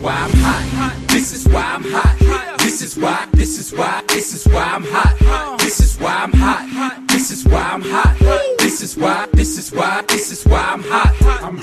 why 0.00 0.12
I'm 0.12 0.30
hot. 0.30 1.08
This 1.08 1.32
is 1.32 1.48
why 1.48 1.62
I'm 1.62 1.84
hot. 1.84 2.58
This 2.58 2.82
is 2.82 2.96
why, 2.96 3.26
this 3.32 3.58
is 3.58 3.72
why, 3.72 4.02
this 4.08 4.34
is 4.34 4.46
why 4.52 4.62
I'm 4.62 4.84
hot. 4.84 5.58
This 5.58 5.80
is 5.80 5.98
why 5.98 6.14
I'm 6.14 6.32
hot. 6.32 7.08
This 7.08 7.30
is 7.30 7.44
why 7.44 7.62
I'm 7.62 7.82
hot. 7.82 8.16
This 8.58 8.82
is 8.82 8.96
why, 8.96 9.26
this 9.32 9.58
is 9.58 9.72
why, 9.72 10.02
this 10.08 10.30
is 10.30 10.44
why 10.44 10.60
I'm 10.60 10.82
hot. 10.82 11.14
I'm 11.42 11.58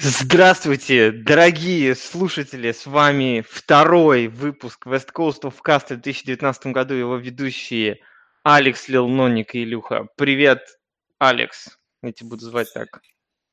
Здравствуйте, 0.00 1.10
дорогие 1.10 1.94
слушатели! 1.94 2.72
С 2.72 2.86
вами 2.86 3.44
второй 3.48 4.28
выпуск 4.28 4.86
West 4.86 5.08
Coast 5.14 5.42
of 5.42 5.54
Cast 5.66 5.86
в 5.86 6.00
2019 6.00 6.66
году. 6.68 6.94
Его 6.94 7.16
ведущие 7.16 7.98
Алекс, 8.42 8.88
Лилноник 8.88 9.54
и 9.54 9.64
Илюха. 9.64 10.06
Привет, 10.16 10.77
Алекс. 11.18 11.78
Я 12.02 12.12
тебя 12.12 12.30
буду 12.30 12.44
звать 12.44 12.72
так. 12.72 13.00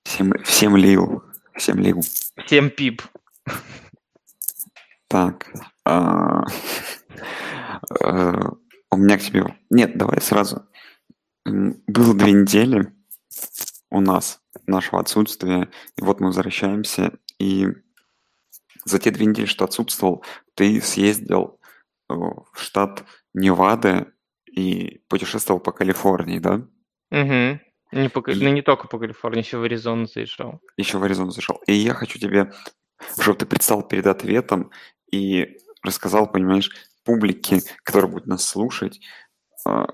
Всем, 0.04 0.34
всем 0.44 0.78
лил. 0.78 1.24
Всем 1.56 1.80
лил. 1.80 2.02
Всем 2.46 2.70
пип. 2.70 3.02
Так. 5.08 5.52
а, 5.86 6.44
э, 8.02 8.40
У 8.92 8.98
меня 8.98 9.18
к 9.18 9.22
тебе... 9.22 9.58
Нет, 9.70 9.98
давай 9.98 10.22
сразу. 10.22 10.68
Было 11.46 12.14
две 12.14 12.34
недели 12.34 12.94
у 13.90 14.02
нас 14.02 14.42
нашего 14.68 15.00
отсутствия, 15.00 15.70
и 15.96 16.02
вот 16.02 16.20
мы 16.20 16.28
возвращаемся, 16.28 17.18
и 17.40 17.68
за 18.84 19.00
те 19.00 19.12
две 19.12 19.26
недели, 19.26 19.46
что 19.46 19.66
отсутствовал, 19.66 20.24
ты 20.56 20.82
съездил 20.82 21.60
э, 22.10 22.14
в 22.14 22.46
штат 22.56 23.06
Невада 23.34 24.12
и 24.46 25.02
путешествовал 25.08 25.60
по 25.60 25.72
Калифорнии, 25.72 26.40
да? 26.40 26.68
Угу. 27.12 27.60
Не, 27.92 28.10
по, 28.10 28.20
И- 28.32 28.44
ну, 28.44 28.50
не 28.50 28.62
только 28.62 28.88
по 28.88 29.00
Калифорнии, 29.00 29.42
еще 29.44 29.58
в 29.58 29.64
Аризону 29.64 30.06
заезжал. 30.06 30.62
еще 30.78 30.98
в 30.98 31.04
Аризону 31.04 31.32
зашел. 31.32 31.62
И 31.68 31.74
я 31.74 31.94
хочу 31.94 32.20
тебе, 32.20 32.52
чтобы 33.20 33.38
ты 33.38 33.46
предстал 33.46 33.88
перед 33.88 34.08
ответом 34.08 34.72
и 35.12 35.58
рассказал, 35.84 36.30
понимаешь, 36.32 36.72
публике, 37.04 37.62
которая 37.84 38.12
будет 38.12 38.28
нас 38.28 38.44
слушать, 38.44 39.00
а, 39.68 39.88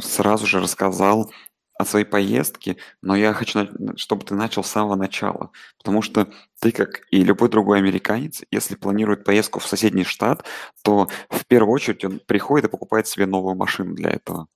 сразу 0.00 0.46
же 0.46 0.60
рассказал 0.60 1.32
о 1.78 1.84
своей 1.84 2.04
поездке, 2.06 2.76
но 3.02 3.16
я 3.16 3.32
хочу, 3.34 3.68
чтобы 3.96 4.24
ты 4.24 4.34
начал 4.34 4.62
с 4.64 4.70
самого 4.70 4.94
начала, 4.94 5.50
потому 5.78 6.02
что 6.02 6.28
ты, 6.60 6.70
как 6.72 7.02
и 7.10 7.24
любой 7.24 7.48
другой 7.48 7.78
американец, 7.78 8.42
если 8.50 8.76
планирует 8.76 9.24
поездку 9.24 9.58
в 9.60 9.66
соседний 9.66 10.04
штат, 10.04 10.44
то 10.84 11.08
в 11.28 11.46
первую 11.46 11.74
очередь 11.74 12.04
он 12.04 12.20
приходит 12.26 12.66
и 12.66 12.70
покупает 12.70 13.06
себе 13.08 13.26
новую 13.26 13.56
машину 13.56 13.94
для 13.94 14.10
этого. 14.10 14.46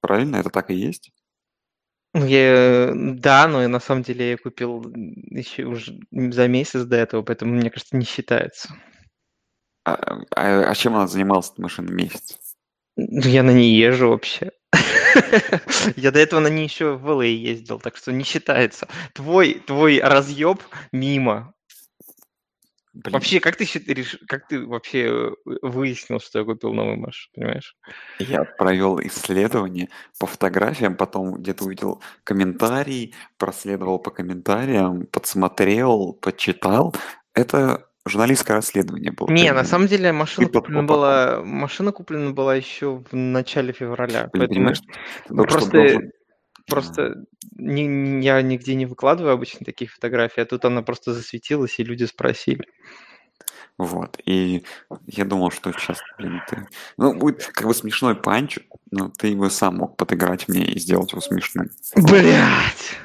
Правильно? 0.00 0.36
Это 0.36 0.50
так 0.50 0.70
и 0.70 0.74
есть? 0.74 1.12
Ну, 2.14 2.26
Я, 2.26 2.92
да, 2.94 3.46
но 3.46 3.66
на 3.68 3.78
самом 3.80 4.02
деле 4.02 4.30
я 4.30 4.36
купил 4.36 4.82
еще 4.92 5.64
уже 5.64 5.98
за 6.10 6.48
месяц 6.48 6.82
до 6.84 6.96
этого, 6.96 7.22
поэтому, 7.22 7.54
мне 7.54 7.70
кажется, 7.70 7.96
не 7.96 8.04
считается. 8.04 8.74
А, 9.84 9.94
а- 10.34 10.70
а 10.70 10.74
чем 10.74 10.94
она 10.96 11.06
занималась, 11.06 11.50
эта 11.52 11.62
машина, 11.62 11.90
месяц? 11.90 12.36
Ну, 12.96 13.20
Я 13.28 13.42
на 13.42 13.52
ней 13.52 13.74
езжу 13.74 14.08
вообще. 14.10 14.50
Я 15.96 16.10
до 16.10 16.18
этого 16.18 16.40
на 16.40 16.48
ней 16.48 16.64
еще 16.64 16.96
в 16.96 17.08
LA 17.08 17.28
ездил, 17.28 17.78
так 17.78 17.96
что 17.96 18.12
не 18.12 18.24
считается. 18.24 18.88
Твой, 19.14 19.54
твой 19.54 20.00
разъеб 20.00 20.62
мимо. 20.92 21.54
Блин. 22.92 23.14
Вообще, 23.14 23.38
как 23.38 23.56
ты, 23.56 23.66
как 24.26 24.48
ты 24.48 24.66
вообще 24.66 25.06
э, 25.06 25.30
выяснил, 25.62 26.18
что 26.18 26.40
я 26.40 26.44
купил 26.44 26.72
новую 26.72 26.98
машину, 26.98 27.32
понимаешь? 27.36 27.76
Я 28.18 28.44
провел 28.44 29.00
исследование 29.00 29.88
по 30.18 30.26
фотографиям, 30.26 30.96
потом 30.96 31.34
где-то 31.34 31.64
увидел 31.64 32.02
комментарий, 32.24 33.14
проследовал 33.38 34.00
по 34.00 34.10
комментариям, 34.10 35.06
подсмотрел, 35.06 36.14
почитал. 36.14 36.94
Это 37.32 37.86
журналистское 38.04 38.56
расследование 38.56 39.12
было. 39.12 39.30
Не, 39.30 39.52
на 39.52 39.64
самом 39.64 39.86
деле 39.86 40.12
машина 40.12 40.48
под 40.48 40.64
куплена 40.64 40.82
была, 40.82 41.42
машина 41.44 41.92
куплена 41.92 42.30
была 42.32 42.56
еще 42.56 43.04
в 43.10 43.14
начале 43.14 43.72
февраля, 43.72 44.28
Блин, 44.32 44.48
поэтому 44.48 44.48
понимаешь, 44.48 44.80
ты 44.80 45.34
что 45.34 45.44
просто, 45.44 45.70
должен- 45.70 46.12
просто 46.70 47.24
ни- 47.56 48.22
я 48.24 48.40
нигде 48.42 48.74
не 48.74 48.86
выкладываю 48.86 49.34
обычно 49.34 49.66
таких 49.66 49.92
фотографий, 49.92 50.40
а 50.40 50.46
тут 50.46 50.64
она 50.64 50.82
просто 50.82 51.12
засветилась, 51.12 51.78
и 51.78 51.84
люди 51.84 52.04
спросили. 52.04 52.64
Вот. 53.78 54.18
И 54.26 54.62
я 55.06 55.24
думал, 55.24 55.50
что 55.50 55.72
сейчас, 55.72 55.98
блин, 56.18 56.42
ты... 56.48 56.66
Ну, 56.98 57.14
будет 57.14 57.46
как 57.46 57.66
бы 57.66 57.74
смешной 57.74 58.14
панч, 58.14 58.58
но 58.90 59.10
ты 59.16 59.28
его 59.28 59.48
сам 59.48 59.76
мог 59.78 59.96
подыграть 59.96 60.48
мне 60.48 60.64
и 60.64 60.78
сделать 60.78 61.12
его 61.12 61.22
смешным. 61.22 61.70
Блять! 61.96 62.96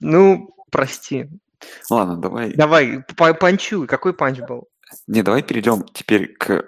Ну, 0.00 0.54
прости. 0.70 1.28
Ладно, 1.90 2.16
давай... 2.16 2.54
Давай, 2.54 3.02
п- 3.02 3.34
панчуй. 3.34 3.86
Какой 3.86 4.14
панч 4.14 4.40
был? 4.40 4.68
Не, 5.06 5.22
давай 5.22 5.42
перейдем 5.42 5.84
теперь 5.92 6.34
к... 6.34 6.64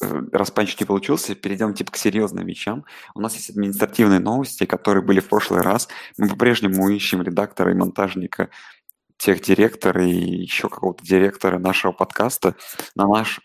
э, 0.00 0.22
Раз 0.32 0.50
панч 0.50 0.78
не 0.78 0.86
получился, 0.86 1.34
перейдем 1.34 1.74
типа 1.74 1.92
к 1.92 1.96
серьезным 1.96 2.46
вещам. 2.46 2.84
У 3.14 3.20
нас 3.20 3.34
есть 3.34 3.50
административные 3.50 4.20
новости, 4.20 4.64
которые 4.64 5.04
были 5.04 5.20
в 5.20 5.28
прошлый 5.28 5.60
раз. 5.62 5.88
Мы 6.16 6.28
по-прежнему 6.28 6.88
ищем 6.88 7.22
редактора 7.22 7.72
и 7.72 7.74
монтажника, 7.74 8.50
техдиректора 9.16 10.04
и 10.04 10.12
еще 10.12 10.68
какого-то 10.68 11.04
директора 11.04 11.58
нашего 11.58 11.92
подкаста. 11.92 12.56
На 12.94 13.06
наш 13.06 13.40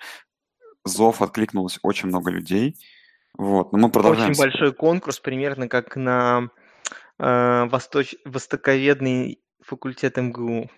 зов 0.84 1.22
откликнулось 1.22 1.80
очень 1.84 2.08
много 2.08 2.32
людей. 2.32 2.78
Вот, 3.38 3.72
но 3.72 3.78
мы 3.78 3.92
продолжаем... 3.92 4.32
Очень 4.32 4.42
большой 4.42 4.74
конкурс, 4.74 5.20
примерно 5.20 5.68
как 5.68 5.96
на 5.96 6.50
э, 7.20 7.66
восточ... 7.66 8.16
востоковедный 8.26 9.40
факультет 9.62 10.18
МГУ. 10.18 10.72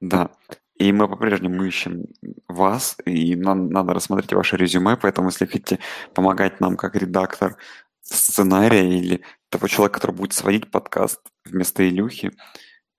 Да. 0.00 0.30
И 0.78 0.92
мы 0.92 1.08
по-прежнему 1.08 1.64
ищем 1.64 2.04
вас, 2.46 2.96
и 3.04 3.34
нам 3.34 3.68
надо 3.68 3.94
рассмотреть 3.94 4.32
ваше 4.32 4.56
резюме, 4.56 4.96
поэтому 4.96 5.28
если 5.28 5.46
хотите 5.46 5.80
помогать 6.14 6.60
нам 6.60 6.76
как 6.76 6.94
редактор 6.94 7.56
сценария 8.00 8.88
или 8.88 9.22
того 9.48 9.66
человека, 9.66 9.98
который 9.98 10.14
будет 10.14 10.32
сводить 10.32 10.70
подкаст 10.70 11.20
вместо 11.44 11.88
Илюхи, 11.88 12.30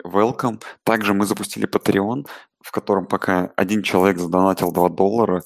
welcome. 0.03 0.61
Также 0.83 1.13
мы 1.13 1.25
запустили 1.25 1.67
Patreon, 1.67 2.27
в 2.61 2.71
котором 2.71 3.05
пока 3.05 3.53
один 3.55 3.81
человек 3.81 4.17
задонатил 4.17 4.71
2 4.73 4.89
доллара, 4.89 5.43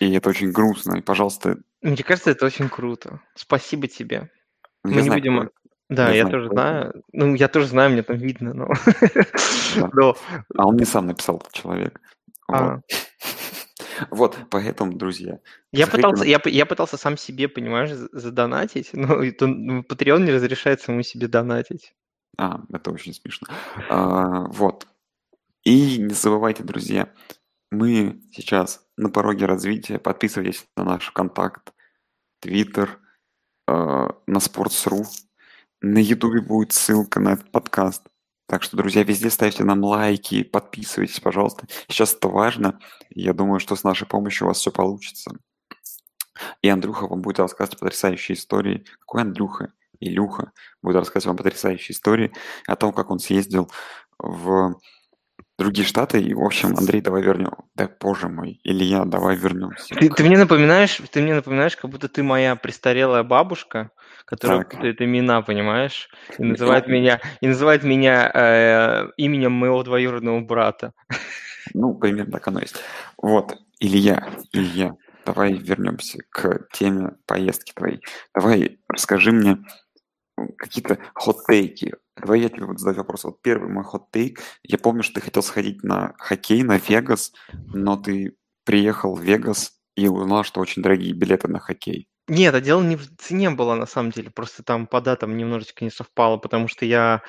и 0.00 0.12
это 0.12 0.30
очень 0.30 0.50
грустно. 0.50 0.96
И, 0.96 1.00
пожалуйста, 1.00 1.58
Мне 1.82 2.04
кажется, 2.04 2.30
это 2.30 2.46
очень 2.46 2.68
круто. 2.68 3.20
Спасибо 3.34 3.88
тебе. 3.88 4.30
Мы 4.84 4.92
не 4.94 5.02
знаю, 5.02 5.20
будем... 5.20 5.50
Да, 5.94 6.08
Я 6.10 6.14
я, 6.16 6.22
знаю, 6.26 6.30
тоже 6.32 6.48
кто 6.48 6.54
это. 6.54 6.62
знаю. 6.62 7.02
Ну, 7.12 7.34
я 7.34 7.48
тоже 7.48 7.66
знаю, 7.66 7.90
мне 7.90 8.02
там 8.02 8.16
видно, 8.16 8.54
но... 8.54 8.68
Да. 9.76 9.90
но- 9.92 10.16
А 10.56 10.66
он 10.66 10.76
не 10.76 10.84
сам 10.84 11.06
написал, 11.06 11.36
этот 11.38 11.52
человек. 11.52 12.00
а, 12.48 12.74
Вот. 12.76 12.82
Вот, 14.10 14.36
поэтому, 14.50 14.94
друзья, 14.94 15.38
Я 15.70 15.84
Заходите 15.84 16.08
пытался, 16.08 16.24
я, 16.24 16.40
я 16.46 16.66
пытался 16.66 16.96
сам 16.96 17.16
себе, 17.18 17.46
понимаешь, 17.48 17.90
за- 17.92 18.08
задонатить, 18.12 18.90
но 18.94 19.22
это, 19.22 19.46
ну, 19.46 19.82
Patreon 19.82 20.20
не 20.24 20.32
разрешает 20.32 20.80
самому 20.80 21.02
себе 21.02 21.28
донатить. 21.28 21.94
А, 22.38 22.62
это 22.72 22.90
очень 22.90 23.12
смешно. 23.12 23.48
А, 23.90 24.46
вот. 24.48 24.86
И 25.64 25.98
не 25.98 26.14
забывайте, 26.14 26.64
друзья, 26.64 27.12
мы 27.70 28.20
сейчас 28.32 28.84
на 28.96 29.10
пороге 29.10 29.46
развития. 29.46 29.98
Подписывайтесь 29.98 30.66
на 30.76 30.84
наш 30.84 31.10
контакт, 31.10 31.72
Твиттер, 32.40 32.98
э, 33.68 33.72
на 33.72 34.38
Sports.ru. 34.38 35.04
На 35.82 35.98
Ютубе 35.98 36.40
будет 36.40 36.72
ссылка 36.72 37.18
на 37.18 37.32
этот 37.32 37.50
подкаст. 37.50 38.04
Так 38.46 38.62
что, 38.62 38.76
друзья, 38.76 39.02
везде 39.02 39.30
ставьте 39.30 39.64
нам 39.64 39.82
лайки, 39.82 40.44
подписывайтесь, 40.44 41.18
пожалуйста. 41.18 41.66
Сейчас 41.88 42.14
это 42.14 42.28
важно. 42.28 42.78
Я 43.10 43.32
думаю, 43.32 43.58
что 43.58 43.74
с 43.74 43.82
нашей 43.82 44.06
помощью 44.06 44.46
у 44.46 44.48
вас 44.48 44.58
все 44.58 44.70
получится. 44.70 45.32
И 46.60 46.68
Андрюха 46.68 47.08
вам 47.08 47.20
будет 47.20 47.40
рассказывать 47.40 47.80
потрясающие 47.80 48.36
истории. 48.36 48.84
Какой 49.00 49.22
Андрюха? 49.22 49.72
Илюха 49.98 50.52
будет 50.82 50.96
рассказывать 50.96 51.26
вам 51.26 51.36
потрясающие 51.36 51.94
истории 51.94 52.32
о 52.68 52.76
том, 52.76 52.92
как 52.92 53.10
он 53.10 53.18
съездил 53.18 53.68
в 54.18 54.76
другие 55.62 55.86
штаты. 55.86 56.20
И, 56.20 56.34
в 56.34 56.42
общем, 56.42 56.76
Андрей, 56.76 57.00
давай 57.00 57.22
вернем. 57.22 57.52
Да, 57.74 57.88
боже 58.00 58.28
мой, 58.28 58.60
Илья, 58.64 59.04
давай 59.04 59.36
вернемся. 59.36 59.94
Ты, 59.94 60.08
ты 60.08 60.24
мне 60.24 60.36
напоминаешь, 60.36 61.00
ты 61.10 61.22
мне 61.22 61.34
напоминаешь, 61.34 61.76
как 61.76 61.90
будто 61.90 62.08
ты 62.08 62.22
моя 62.22 62.56
престарелая 62.56 63.22
бабушка, 63.22 63.90
которая 64.24 64.60
Так. 64.60 64.70
путает 64.70 65.00
имена, 65.00 65.42
понимаешь, 65.42 66.08
и 66.38 66.42
называет 66.42 66.86
меня, 66.88 67.20
и 67.40 67.48
называет 67.48 67.84
меня 67.84 68.30
э, 68.32 69.08
именем 69.16 69.52
моего 69.52 69.82
двоюродного 69.82 70.40
брата. 70.40 70.92
Ну, 71.74 71.94
примерно 71.94 72.32
так 72.32 72.48
оно 72.48 72.60
есть. 72.60 72.76
Вот, 73.16 73.56
Илья, 73.78 74.28
Илья, 74.52 74.94
давай 75.24 75.52
вернемся 75.52 76.18
к 76.30 76.66
теме 76.72 77.12
поездки 77.26 77.72
твоей. 77.72 78.02
Давай 78.34 78.78
расскажи 78.88 79.32
мне 79.32 79.58
какие-то 80.58 80.98
хот-тейки. 81.14 81.94
Давай 82.16 82.40
я 82.40 82.48
тебе 82.48 82.66
вот 82.66 82.78
задаю 82.78 82.98
вопрос. 82.98 83.24
Вот 83.24 83.40
первый 83.42 83.70
мой 83.70 83.84
хот-тейк. 83.84 84.40
Я 84.62 84.78
помню, 84.78 85.02
что 85.02 85.14
ты 85.14 85.20
хотел 85.22 85.42
сходить 85.42 85.82
на 85.82 86.14
хоккей, 86.18 86.62
на 86.62 86.78
Вегас, 86.78 87.32
но 87.52 87.96
ты 87.96 88.36
приехал 88.64 89.14
в 89.14 89.22
Вегас 89.22 89.72
и 89.96 90.08
узнал, 90.08 90.44
что 90.44 90.60
очень 90.60 90.82
дорогие 90.82 91.14
билеты 91.14 91.48
на 91.48 91.58
хоккей. 91.58 92.08
Нет, 92.28 92.54
а 92.54 92.60
дело 92.60 92.82
не 92.82 92.96
в 92.96 93.16
цене 93.16 93.50
было 93.50 93.74
на 93.74 93.86
самом 93.86 94.12
деле, 94.12 94.30
просто 94.30 94.62
там 94.62 94.86
по 94.86 95.00
датам 95.00 95.36
немножечко 95.36 95.84
не 95.84 95.90
совпало, 95.90 96.36
потому 96.36 96.68
что 96.68 96.84
я 96.84 97.22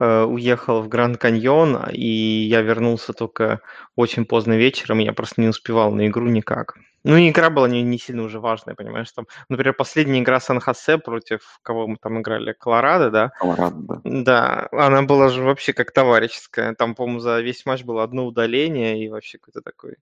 э, 0.00 0.22
уехал 0.24 0.82
в 0.82 0.88
Гранд 0.88 1.18
Каньон, 1.18 1.76
а, 1.76 1.90
и 1.92 2.04
я 2.04 2.60
вернулся 2.60 3.12
только 3.12 3.60
очень 3.94 4.24
поздно 4.24 4.56
вечером, 4.56 4.98
и 4.98 5.04
я 5.04 5.12
просто 5.12 5.40
не 5.40 5.48
успевал 5.48 5.92
на 5.92 6.08
игру 6.08 6.26
никак. 6.28 6.74
Ну, 7.04 7.16
и 7.16 7.30
игра 7.30 7.48
была 7.48 7.68
не, 7.68 7.82
не 7.82 7.98
сильно 7.98 8.24
уже 8.24 8.40
важная, 8.40 8.74
понимаешь, 8.74 9.10
там, 9.12 9.26
например, 9.48 9.72
последняя 9.74 10.20
игра 10.20 10.40
Сан-Хосе 10.40 10.98
против 10.98 11.60
кого 11.62 11.86
мы 11.86 11.96
там 11.96 12.20
играли, 12.20 12.52
Колорадо, 12.52 13.10
да? 13.10 13.28
Колорадо, 13.38 13.76
да. 13.78 14.00
Да, 14.04 14.68
она 14.72 15.02
была 15.02 15.28
же 15.28 15.42
вообще 15.42 15.72
как 15.72 15.92
товарищеская, 15.92 16.74
там, 16.74 16.96
по-моему, 16.96 17.20
за 17.20 17.40
весь 17.40 17.64
матч 17.64 17.84
было 17.84 18.02
одно 18.02 18.26
удаление, 18.26 19.02
и 19.02 19.08
вообще 19.08 19.38
какой-то 19.38 19.62
такой 19.62 19.96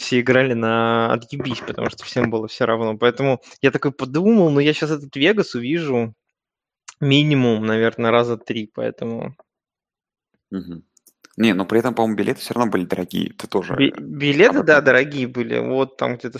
все 0.00 0.20
играли 0.20 0.54
на 0.54 1.12
отъебись, 1.12 1.60
потому 1.60 1.90
что 1.90 2.04
всем 2.04 2.30
было 2.30 2.48
все 2.48 2.64
равно. 2.64 2.96
Поэтому 2.96 3.40
я 3.60 3.70
такой 3.70 3.92
подумал, 3.92 4.50
ну 4.50 4.58
я 4.58 4.72
сейчас 4.72 4.90
этот 4.90 5.14
Вегас 5.14 5.54
увижу 5.54 6.14
минимум, 7.00 7.64
наверное, 7.66 8.10
раза 8.10 8.36
три, 8.36 8.66
поэтому... 8.66 9.36
Мгм. 10.50 10.84
Не, 11.36 11.54
но 11.54 11.64
при 11.64 11.78
этом, 11.78 11.94
по-моему, 11.94 12.16
билеты 12.16 12.40
все 12.40 12.54
равно 12.54 12.70
были 12.70 12.84
дорогие. 12.84 13.32
Ты 13.32 13.46
тоже... 13.46 13.76
Би- 13.76 13.94
билеты, 13.96 14.62
да, 14.62 14.80
дорогие 14.80 15.26
были. 15.26 15.58
Вот 15.58 15.96
там 15.96 16.16
где-то 16.16 16.38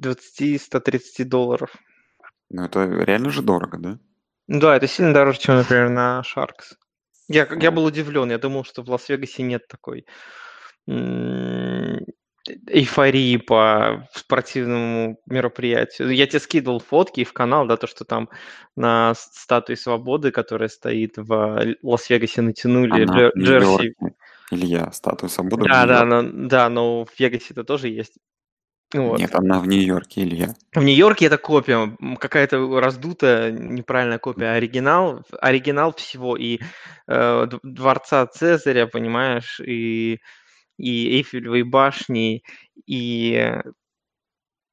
120-130 0.00 1.24
долларов. 1.24 1.70
Ну, 2.50 2.64
это 2.64 2.84
реально 2.84 3.30
же 3.30 3.42
дорого, 3.42 3.78
да? 3.78 3.98
Да, 4.46 4.76
это 4.76 4.88
сильно 4.88 5.12
дороже, 5.12 5.38
чем, 5.38 5.56
например, 5.56 5.90
на 5.90 6.22
Sharks. 6.24 6.76
Я, 7.28 7.46
я 7.60 7.70
был 7.70 7.84
удивлен, 7.84 8.30
я 8.30 8.38
думал, 8.38 8.64
что 8.64 8.82
в 8.82 8.90
Лас-Вегасе 8.90 9.42
нет 9.42 9.66
такой 9.68 10.06
эйфории 12.66 13.36
по 13.36 14.08
спортивному 14.12 15.18
мероприятию. 15.26 16.10
Я 16.10 16.26
тебе 16.26 16.40
скидывал 16.40 16.80
фотки 16.80 17.24
в 17.24 17.32
канал, 17.32 17.66
да, 17.66 17.76
то, 17.76 17.86
что 17.86 18.04
там 18.04 18.28
на 18.76 19.14
статуе 19.14 19.76
свободы, 19.76 20.30
которая 20.30 20.68
стоит 20.68 21.16
в 21.16 21.76
Лас-Вегасе, 21.82 22.42
натянули 22.42 23.04
Она 23.04 23.30
джерси. 23.36 23.94
Илья, 24.50 24.92
статуя 24.92 25.30
свободы 25.30 25.64
Да, 25.64 25.86
да, 25.86 26.04
но, 26.04 26.22
да, 26.22 26.68
но 26.68 27.04
в 27.04 27.18
Вегасе 27.18 27.48
это 27.50 27.64
тоже 27.64 27.88
есть. 27.88 28.14
Вот. 28.92 29.18
Нет, 29.18 29.34
она 29.34 29.58
в 29.58 29.66
Нью-Йорке, 29.66 30.22
Илья. 30.22 30.54
В 30.72 30.82
Нью-Йорке 30.82 31.26
это 31.26 31.36
копия, 31.36 31.96
какая-то 32.20 32.78
раздутая, 32.78 33.50
неправильная 33.50 34.18
копия. 34.18 34.52
Оригинал, 34.52 35.24
оригинал 35.40 35.92
всего 35.94 36.36
и 36.36 36.60
э, 37.08 37.46
дворца 37.62 38.26
Цезаря, 38.26 38.86
понимаешь, 38.86 39.60
и, 39.60 40.20
и 40.76 41.18
Эйфелевой 41.18 41.62
башни, 41.62 42.42
и, 42.86 43.52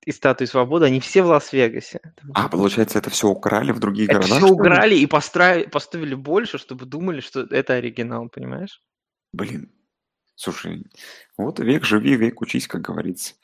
и 0.06 0.12
статуи 0.12 0.46
свободы, 0.46 0.86
они 0.86 1.00
все 1.00 1.22
в 1.22 1.28
Лас-Вегасе. 1.28 2.00
А, 2.34 2.50
получается, 2.50 3.00
это 3.00 3.10
все 3.10 3.28
украли 3.28 3.72
в 3.72 3.80
других 3.80 4.10
Это 4.10 4.20
городах? 4.20 4.38
все 4.38 4.48
украли 4.48 4.96
и 4.96 5.06
постра- 5.06 5.70
поставили 5.70 6.16
больше, 6.16 6.58
чтобы 6.58 6.86
думали, 6.86 7.22
что 7.22 7.42
это 7.42 7.74
оригинал, 7.74 8.30
понимаешь? 8.30 8.82
Блин, 9.34 9.72
слушай, 10.36 10.84
вот 11.38 11.60
век 11.60 11.86
живи, 11.86 12.16
век 12.16 12.42
учись, 12.42 12.68
как 12.68 12.82
говорится. 12.82 13.36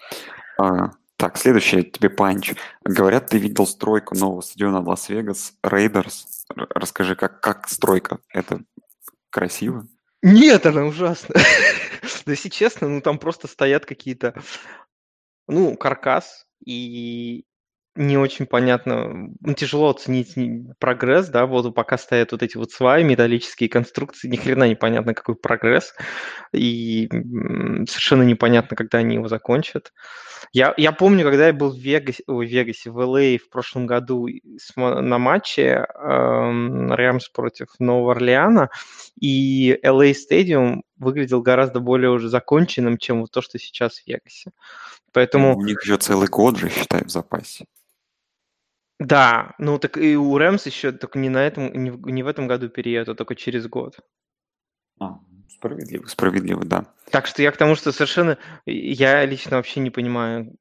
А, 0.59 0.91
так, 1.17 1.37
следующее 1.37 1.83
тебе 1.83 2.09
панч. 2.09 2.53
Говорят, 2.83 3.29
ты 3.29 3.39
видел 3.39 3.65
стройку 3.65 4.15
нового 4.15 4.41
стадиона 4.41 4.81
Лас-Вегас, 4.81 5.53
Рейдерс. 5.63 6.45
Расскажи, 6.55 7.15
как, 7.15 7.41
как 7.41 7.67
стройка? 7.69 8.19
Это 8.29 8.61
красиво? 9.29 9.87
Нет, 10.21 10.65
она 10.65 10.85
ужасная. 10.85 11.41
Да 12.27 12.33
если 12.33 12.49
честно, 12.49 12.89
ну 12.89 12.99
там 12.99 13.19
просто 13.19 13.47
стоят 13.47 13.85
какие-то, 13.85 14.35
ну, 15.47 15.77
каркас, 15.77 16.45
и 16.65 17.45
не 17.95 18.17
очень 18.17 18.45
понятно, 18.45 19.29
ну, 19.39 19.53
тяжело 19.53 19.89
оценить 19.91 20.35
прогресс, 20.77 21.29
да, 21.29 21.45
вот 21.45 21.73
пока 21.73 21.97
стоят 21.97 22.33
вот 22.33 22.43
эти 22.43 22.57
вот 22.57 22.71
сваи, 22.71 23.03
металлические 23.03 23.69
конструкции, 23.69 24.27
ни 24.27 24.35
хрена 24.35 24.65
непонятно, 24.67 25.13
какой 25.13 25.35
прогресс, 25.35 25.95
и 26.53 27.07
совершенно 27.09 28.23
непонятно, 28.23 28.75
когда 28.75 28.97
они 28.97 29.15
его 29.15 29.29
закончат. 29.29 29.93
Я, 30.53 30.73
я 30.77 30.91
помню, 30.91 31.23
когда 31.23 31.47
я 31.47 31.53
был 31.53 31.71
в 31.71 31.77
Вегасе, 31.77 32.23
в 32.27 32.41
Вегасе, 32.41 32.89
в 32.89 32.99
LA 32.99 33.37
в 33.37 33.49
прошлом 33.49 33.85
году 33.85 34.27
на 34.75 35.17
матче 35.17 35.85
эм, 35.95 36.91
Рэмс 36.93 37.29
против 37.29 37.67
Нового 37.79 38.13
Орлеана, 38.13 38.69
и 39.19 39.77
LA 39.83 40.13
Stadium 40.13 40.81
выглядел 40.97 41.41
гораздо 41.41 41.79
более 41.79 42.11
уже 42.11 42.29
законченным, 42.29 42.97
чем 42.97 43.21
вот 43.21 43.31
то, 43.31 43.41
что 43.41 43.59
сейчас 43.59 43.99
в 43.99 44.07
Вегасе. 44.07 44.51
Поэтому, 45.11 45.55
У 45.57 45.61
них 45.63 45.83
еще 45.83 45.97
целый 45.97 46.27
год 46.27 46.57
же, 46.57 46.69
считай, 46.69 47.03
в 47.03 47.09
запасе. 47.09 47.65
да, 48.99 49.53
ну 49.59 49.77
так 49.79 49.97
и 49.97 50.15
у 50.15 50.37
Рэмс 50.37 50.65
еще 50.65 50.91
только 50.91 51.19
не 51.19 51.29
на 51.29 51.45
этом, 51.45 51.71
не 51.73 51.91
в, 51.91 52.07
не 52.09 52.23
в 52.23 52.27
этом 52.27 52.47
году 52.47 52.69
период, 52.69 53.09
а 53.09 53.15
только 53.15 53.35
через 53.35 53.67
год. 53.67 53.99
А, 54.99 55.19
справедливо. 55.49 56.05
Справедливо, 56.07 56.65
да. 56.65 56.85
Так 57.11 57.25
что 57.27 57.41
я 57.41 57.51
к 57.51 57.57
тому, 57.57 57.75
что 57.75 57.91
совершенно, 57.91 58.37
я 58.65 59.25
лично 59.25 59.57
вообще 59.57 59.79
не 59.79 59.89
понимаю, 59.89 60.53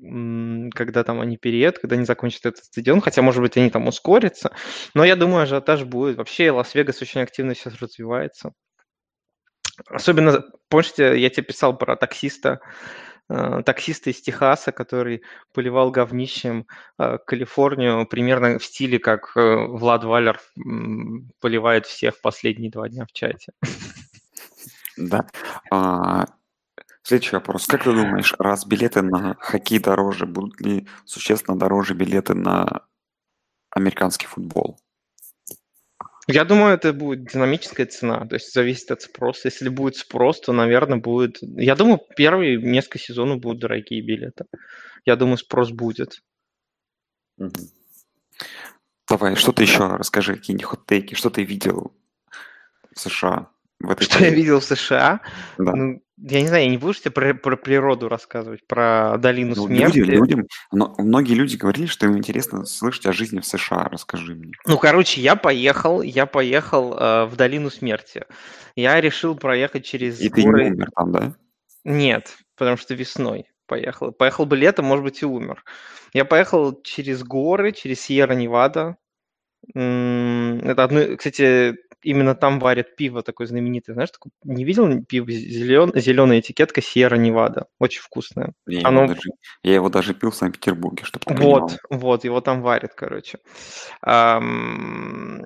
когда 0.75 1.03
там 1.05 1.21
они 1.21 1.37
период, 1.37 1.79
когда 1.79 1.97
они 1.97 2.05
закончат 2.05 2.47
этот 2.47 2.65
стадион, 2.65 3.01
хотя, 3.01 3.23
может 3.23 3.43
быть, 3.43 3.57
они 3.57 3.71
там 3.71 3.89
ускорятся, 3.89 4.53
но 4.95 5.05
я 5.05 5.17
думаю, 5.17 5.43
ажиотаж 5.43 5.85
будет. 5.85 6.17
Вообще 6.17 6.51
Лас-Вегас 6.51 7.03
очень 7.03 7.21
активно 7.21 7.55
сейчас 7.55 7.81
развивается. 7.81 8.53
Особенно, 9.89 10.45
помнишь, 10.69 10.93
я 10.97 11.29
тебе 11.31 11.43
писал 11.43 11.77
про 11.77 11.97
таксиста, 11.97 12.61
э, 13.29 13.63
таксиста 13.65 14.11
из 14.11 14.23
Техаса, 14.23 14.73
который 14.73 15.23
поливал 15.53 15.91
говнищем 15.91 16.67
э, 16.99 17.19
Калифорнию 17.27 18.07
примерно 18.07 18.59
в 18.59 18.65
стиле, 18.65 18.99
как 18.99 19.33
э, 19.37 19.41
Влад 19.41 20.05
Валер 20.05 20.41
поливает 21.41 21.87
всех 21.87 22.21
последние 22.23 22.71
два 22.71 22.89
дня 22.89 23.05
в 23.05 23.13
чате. 23.13 23.53
Да. 24.97 25.27
А, 25.71 26.27
следующий 27.03 27.37
вопрос. 27.37 27.67
Как 27.67 27.85
ты 27.85 27.93
думаешь, 27.93 28.35
раз 28.39 28.67
билеты 28.67 29.03
на 29.03 29.35
хоккей 29.41 29.79
дороже, 29.79 30.27
будут 30.27 30.61
ли 30.61 30.87
существенно 31.05 31.59
дороже 31.59 31.95
билеты 31.95 32.35
на 32.35 32.87
американский 33.71 34.27
футбол? 34.27 34.81
Я 36.29 36.45
думаю, 36.45 36.75
это 36.75 36.93
будет 36.93 37.31
динамическая 37.31 37.87
цена, 37.87 38.27
то 38.27 38.35
есть 38.35 38.53
зависит 38.53 38.91
от 38.91 39.03
спроса. 39.03 39.43
Если 39.45 39.69
будет 39.69 39.97
спрос, 39.97 40.41
то, 40.41 40.53
наверное, 40.53 40.99
будет... 40.99 41.39
Я 41.41 41.77
думаю, 41.77 42.01
первые 42.17 42.61
несколько 42.61 42.99
сезонов 42.99 43.39
будут 43.39 43.61
дорогие 43.61 44.03
билеты. 44.03 44.47
Я 45.05 45.15
думаю, 45.15 45.37
спрос 45.37 45.71
будет. 45.71 46.21
Давай, 49.09 49.37
что 49.37 49.53
ты 49.53 49.63
еще 49.63 49.87
расскажи, 49.87 50.35
какие-нибудь 50.35 50.67
хот-тейки, 50.67 51.15
что 51.15 51.31
ты 51.31 51.45
видел 51.45 51.97
в 52.93 52.99
США 52.99 53.49
в 53.81 53.91
этой 53.91 54.05
Что 54.05 54.25
я 54.25 54.31
видел 54.31 54.61
в 54.61 54.65
США? 54.65 55.21
Да. 55.59 55.73
Ну, 55.75 56.03
я 56.19 56.41
не 56.41 56.47
знаю, 56.49 56.65
я 56.65 56.71
не 56.71 56.79
буду 56.79 56.95
тебе 56.95 57.11
про, 57.11 57.35
про 57.35 57.57
природу 57.57 58.09
рассказывать, 58.09 58.67
про 58.67 59.17
долину 59.19 59.55
Ну, 59.55 59.67
смерти. 59.67 59.99
людям, 59.99 60.47
но 60.73 60.95
многие 60.99 61.35
люди 61.35 61.57
говорили, 61.57 61.87
что 61.87 62.07
им 62.07 62.17
интересно 62.17 62.65
слышать 62.65 63.07
о 63.07 63.13
жизни 63.13 63.41
в 63.41 63.47
США. 63.47 63.89
Расскажи 63.91 64.35
мне. 64.35 64.53
Ну, 64.67 64.79
короче, 64.79 65.21
я 65.21 65.37
поехал, 65.37 66.01
я 66.01 66.25
поехал 66.25 66.95
э, 66.97 67.25
в 67.27 67.37
долину 67.37 67.69
смерти. 67.71 68.25
Я 68.77 68.99
решил 69.01 69.37
проехать 69.37 69.85
через 69.85 70.21
И 70.21 70.31
ты 70.31 70.43
не 70.45 70.51
горы... 70.51 70.67
умер 70.71 70.89
там, 70.97 71.13
да? 71.13 71.35
Нет, 71.85 72.37
потому 72.57 72.79
что 72.79 72.95
весной 72.95 73.47
поехал. 73.67 74.11
Поехал 74.13 74.47
бы 74.47 74.57
летом, 74.57 74.87
может 74.87 75.05
быть, 75.05 75.21
и 75.23 75.27
умер. 75.27 75.63
Я 76.15 76.25
поехал 76.25 76.81
через 76.83 77.23
горы, 77.25 77.73
через 77.73 78.01
Сьерра-Невада. 78.01 78.97
Это 79.75 80.85
одно, 80.85 81.17
кстати, 81.17 81.77
именно 82.03 82.35
там 82.35 82.59
варят 82.61 82.97
пиво 82.97 83.23
такое 83.23 83.47
знаменитое. 83.47 83.95
Знаешь, 83.95 84.11
такое, 84.11 84.33
не 84.45 84.65
видел 84.65 85.03
пиво 85.05 85.31
зелен, 85.31 85.93
зеленая 85.95 86.41
этикетка 86.41 86.81
Сьерра-Невада. 86.81 87.67
Очень 87.79 88.03
вкусное. 88.03 88.53
Я 88.67 88.79
его, 88.81 88.89
Оно 88.89 89.07
даже, 89.07 89.31
я 89.63 89.75
его 89.75 89.89
даже 89.89 90.15
пил 90.15 90.31
в 90.31 90.37
Санкт-Петербурге, 90.37 91.05
чтобы 91.05 91.25
ты 91.25 91.35
понимал. 91.35 91.61
вот, 91.61 91.79
вот, 91.91 92.25
его 92.25 92.41
там 92.41 92.63
варят, 92.63 92.95
короче. 92.95 93.39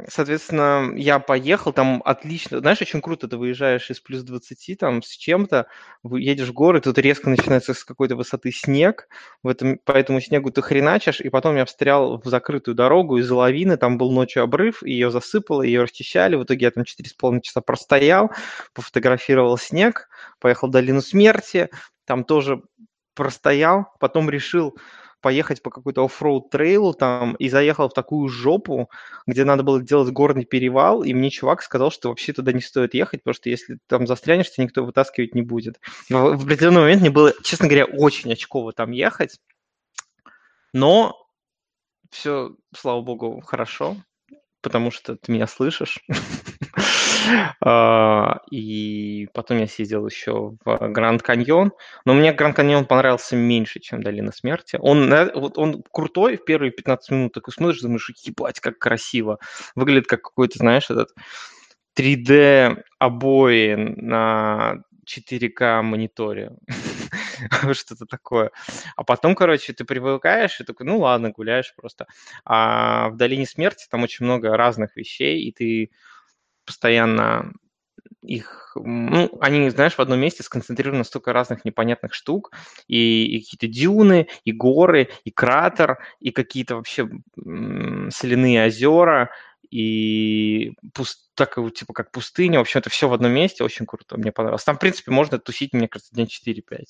Соответственно, 0.09 0.93
я 0.97 1.19
поехал, 1.19 1.73
там 1.73 2.03
отлично. 2.05 2.61
Знаешь, 2.61 2.81
очень 2.81 3.01
круто, 3.01 3.29
ты 3.29 3.37
выезжаешь 3.37 3.91
из 3.91 4.01
плюс 4.01 4.23
20 4.23 4.79
там 4.79 5.03
с 5.03 5.17
чем-то, 5.17 5.67
едешь 6.05 6.49
в 6.49 6.53
горы, 6.53 6.81
тут 6.81 6.99
резко 6.99 7.31
начинается 7.31 7.75
с 7.75 7.85
какой-то 7.85 8.17
высоты 8.17 8.53
снег, 8.53 9.09
в 9.43 9.49
этом, 9.49 9.79
по 9.79 9.93
этому 9.93 10.21
снегу 10.21 10.51
ты 10.51 10.63
хреначишь, 10.63 11.21
и 11.21 11.29
потом 11.29 11.57
я 11.57 11.65
встрял 11.65 12.21
в 12.21 12.27
закрытую 12.27 12.75
дорогу 12.75 13.19
из-за 13.19 13.35
лавины, 13.35 13.77
там 13.77 13.99
был 13.99 14.11
ночью 14.11 14.43
обрыв, 14.43 14.83
и 14.83 14.93
ее 14.93 15.11
засыпало, 15.11 15.63
ее 15.63 15.83
расчищали, 15.83 16.37
в 16.41 16.45
итоге 16.45 16.67
я 16.67 16.71
там 16.71 16.85
4,5 16.85 17.41
часа 17.43 17.61
простоял, 17.61 18.31
пофотографировал 18.75 19.57
снег, 19.59 20.09
поехал 20.39 20.69
в 20.69 20.73
долину 20.73 21.01
смерти, 21.01 21.71
там 22.05 22.25
тоже 22.25 22.63
простоял, 23.15 23.87
потом 24.01 24.31
решил 24.31 24.77
поехать 25.21 25.63
по 25.63 25.71
какой-то 25.71 26.05
оффроуд 26.05 26.51
трейлу 26.51 26.95
там 26.95 27.35
и 27.35 27.49
заехал 27.49 27.89
в 27.89 27.95
такую 27.95 28.29
жопу, 28.29 28.91
где 29.27 29.45
надо 29.45 29.63
было 29.63 29.83
делать 29.83 30.11
горный 30.11 30.45
перевал, 30.45 31.03
и 31.03 31.13
мне 31.13 31.31
чувак 31.31 31.63
сказал, 31.63 31.91
что 31.91 32.09
вообще 32.09 32.33
туда 32.33 32.53
не 32.53 32.61
стоит 32.61 32.95
ехать, 32.95 33.23
потому 33.23 33.35
что 33.35 33.51
если 33.51 33.79
там 33.87 34.07
застрянешь, 34.07 34.51
тебя 34.51 34.65
никто 34.65 34.85
вытаскивать 34.85 35.35
не 35.35 35.43
будет. 35.43 35.81
В 36.09 36.43
определенный 36.43 36.81
момент 36.81 37.03
мне 37.03 37.11
было, 37.11 37.35
честно 37.43 37.69
говоря, 37.69 37.85
очень 37.85 38.33
очково 38.33 38.73
там 38.73 38.93
ехать, 38.93 39.39
но 40.73 41.17
все, 42.11 42.57
слава 42.75 43.03
богу, 43.03 43.41
хорошо, 43.45 43.97
потому 44.63 44.91
что 44.91 45.17
ты 45.17 45.33
меня 45.33 45.47
слышишь. 45.47 45.99
А, 47.63 48.41
и 48.51 49.29
потом 49.35 49.59
я 49.59 49.67
съездил 49.67 50.07
еще 50.07 50.57
в 50.65 50.89
Гранд 50.89 51.23
Каньон, 51.23 51.73
но 52.07 52.15
мне 52.15 52.33
Гранд 52.33 52.57
Каньон 52.57 52.87
понравился 52.87 53.37
меньше, 53.37 53.79
чем 53.79 54.03
Долина 54.03 54.33
Смерти. 54.33 54.79
Он, 54.81 55.13
вот 55.35 55.59
он 55.59 55.85
крутой 55.93 56.39
в 56.39 56.45
первые 56.45 56.73
15 56.73 57.11
минут, 57.11 57.33
такой 57.33 57.53
смотришь, 57.53 57.83
думаешь, 57.83 58.11
ебать, 58.25 58.59
как 58.61 58.79
красиво. 58.79 59.39
Выглядит 59.75 60.07
как 60.07 60.23
какой-то, 60.23 60.59
знаешь, 60.59 60.91
этот 60.91 61.11
3D 61.97 62.83
обои 62.99 63.75
на 63.75 64.83
4К 65.11 65.83
мониторе. 65.83 66.53
Что-то 67.73 68.07
такое. 68.07 68.51
А 68.97 69.05
потом, 69.05 69.35
короче, 69.35 69.73
ты 69.73 69.85
привыкаешь 69.85 70.61
и 70.61 70.65
такой, 70.65 70.87
ну 70.87 70.99
ладно, 71.01 71.31
гуляешь 71.31 71.75
просто. 71.77 72.07
А 72.45 73.09
в 73.11 73.17
Долине 73.17 73.47
Смерти 73.47 73.87
там 73.91 74.03
очень 74.03 74.25
много 74.25 74.57
разных 74.57 74.97
вещей, 74.97 75.43
и 75.43 75.53
ты 75.53 75.91
постоянно 76.65 77.53
их, 78.23 78.73
ну, 78.77 79.31
они, 79.41 79.71
знаешь, 79.71 79.95
в 79.95 80.01
одном 80.01 80.21
месте 80.21 80.43
сконцентрированы 80.43 81.05
столько 81.05 81.33
разных 81.33 81.65
непонятных 81.65 82.15
штук, 82.15 82.53
и, 82.87 83.27
и 83.27 83.41
какие-то 83.41 83.67
дюны, 83.67 84.29
и 84.45 84.53
горы, 84.53 85.09
и 85.25 85.31
кратер, 85.31 85.99
и 86.21 86.31
какие-то 86.31 86.77
вообще 86.77 87.09
соляные 88.11 88.67
озера, 88.67 89.31
и 89.71 90.75
пуст, 90.95 91.31
так, 91.35 91.57
типа 91.75 91.93
как 91.93 92.11
пустыня, 92.11 92.59
в 92.59 92.63
общем, 92.63 92.81
это 92.81 92.91
все 92.91 93.09
в 93.09 93.15
одном 93.15 93.33
месте, 93.33 93.65
очень 93.65 93.87
круто, 93.87 94.17
мне 94.17 94.33
понравилось. 94.33 94.65
Там, 94.65 94.77
в 94.77 94.81
принципе, 94.81 95.11
можно 95.11 95.39
тусить, 95.39 95.73
мне 95.73 95.89
кажется, 95.89 96.15
день 96.15 96.27
4-5. 96.27 96.85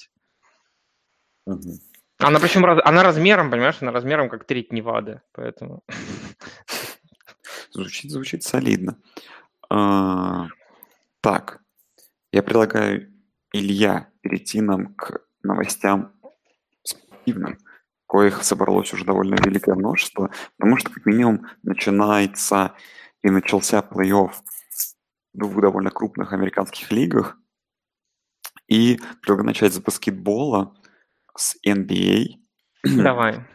Угу. 1.47 1.81
Она 2.19 2.39
причем, 2.39 2.65
она 2.65 3.03
размером, 3.03 3.51
понимаешь, 3.51 3.77
она 3.81 3.93
размером 3.93 4.29
как 4.29 4.45
треть 4.45 4.73
Невады, 4.73 5.23
поэтому... 5.33 5.83
Звучит, 7.73 8.11
звучит 8.11 8.43
солидно. 8.43 8.99
А, 9.69 10.49
так, 11.21 11.63
я 12.33 12.43
предлагаю, 12.43 13.13
Илья, 13.53 14.09
перейти 14.23 14.61
нам 14.61 14.95
к 14.95 15.21
новостям 15.43 16.13
спортивным, 16.83 17.59
коих 18.11 18.43
собралось 18.43 18.93
уже 18.93 19.05
довольно 19.05 19.37
великое 19.37 19.77
множество, 19.77 20.31
потому 20.59 20.77
что, 20.77 20.91
как 20.91 21.07
минимум, 21.07 21.47
начинается 21.63 22.75
и 23.23 23.31
начался 23.31 23.79
плей-офф 23.89 24.33
в 24.33 25.39
двух 25.39 25.61
довольно 25.61 25.91
крупных 25.91 26.33
американских 26.33 26.91
лигах. 26.91 27.39
И 28.67 28.99
предлагаю 29.23 29.47
начать 29.47 29.75
с 29.75 29.79
баскетбола, 29.79 30.75
с 31.37 31.57
NBA. 31.65 32.41
Давай. 32.85 33.47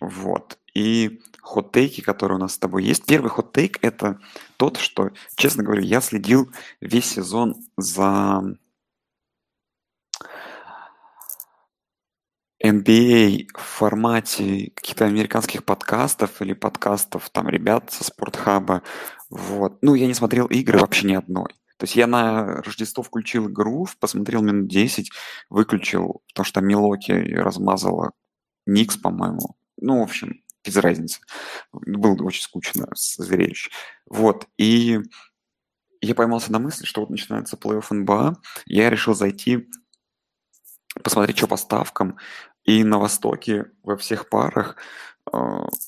Вот. 0.00 0.58
И 0.74 1.22
хот-тейки, 1.40 2.02
которые 2.02 2.36
у 2.36 2.40
нас 2.40 2.54
с 2.54 2.58
тобой 2.58 2.84
есть. 2.84 3.06
Первый 3.06 3.30
хот-тейк– 3.30 3.78
это 3.80 4.20
тот, 4.58 4.76
что, 4.76 5.10
честно 5.34 5.64
говоря, 5.64 5.82
я 5.82 6.00
следил 6.02 6.52
весь 6.80 7.06
сезон 7.06 7.56
за 7.76 8.42
NBA 12.68 13.48
в 13.54 13.60
формате 13.60 14.72
каких-то 14.74 15.04
американских 15.06 15.64
подкастов 15.64 16.40
или 16.42 16.52
подкастов 16.52 17.30
там 17.30 17.48
ребят 17.48 17.90
со 17.92 18.04
спортхаба. 18.04 18.82
Вот. 19.30 19.78
Ну, 19.82 19.94
я 19.94 20.06
не 20.06 20.14
смотрел 20.14 20.46
игры 20.46 20.78
вообще 20.78 21.06
ни 21.06 21.14
одной. 21.14 21.54
То 21.78 21.84
есть 21.84 21.94
я 21.94 22.06
на 22.06 22.62
Рождество 22.62 23.02
включил 23.02 23.48
игру, 23.48 23.86
посмотрел 24.00 24.42
минут 24.42 24.68
10, 24.68 25.10
выключил, 25.48 26.22
потому 26.28 26.44
что 26.44 26.60
Милоки 26.60 27.12
размазала 27.12 28.12
Никс, 28.66 28.96
по-моему. 28.96 29.56
Ну, 29.76 30.00
в 30.00 30.02
общем, 30.02 30.42
без 30.64 30.76
разницы. 30.76 31.20
Было 31.72 32.20
очень 32.24 32.42
скучно, 32.42 32.88
зрелище. 32.94 33.70
Вот, 34.06 34.46
и 34.56 34.98
я 36.00 36.14
поймался 36.14 36.52
на 36.52 36.58
мысли, 36.58 36.84
что 36.84 37.00
вот 37.00 37.10
начинается 37.10 37.56
плей-офф 37.56 37.86
НБА, 37.90 38.36
я 38.66 38.90
решил 38.90 39.14
зайти 39.14 39.68
посмотреть, 41.02 41.38
что 41.38 41.46
по 41.46 41.56
ставкам, 41.56 42.18
и 42.68 42.84
на 42.84 42.98
Востоке 42.98 43.64
во 43.82 43.96
всех 43.96 44.28
парах 44.28 44.76
э, 45.32 45.38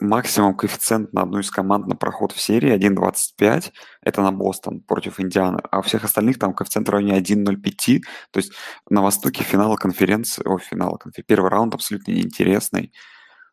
максимум 0.01 0.57
коэффициент 0.57 1.13
на 1.13 1.23
одну 1.23 1.41
из 1.41 1.51
команд 1.51 1.87
на 1.87 1.95
проход 1.95 2.33
в 2.33 2.41
серии 2.41 2.75
1.25, 2.75 3.73
это 4.01 4.23
на 4.23 4.33
Бостон 4.33 4.81
против 4.81 5.21
Индианы, 5.21 5.61
а 5.71 5.81
у 5.81 5.83
всех 5.83 6.05
остальных 6.05 6.39
там 6.39 6.55
коэффициент 6.55 6.89
в 6.89 6.91
районе 6.91 7.19
1.05, 7.21 8.01
то 8.31 8.41
есть 8.41 8.53
на 8.89 9.03
Востоке 9.03 9.45
финала 9.45 9.77
конференции, 9.77 10.43
о, 10.43 10.57
финала 10.57 10.97
конференции, 10.97 11.29
первый 11.29 11.51
раунд 11.51 11.75
абсолютно 11.75 12.13
неинтересный, 12.13 12.95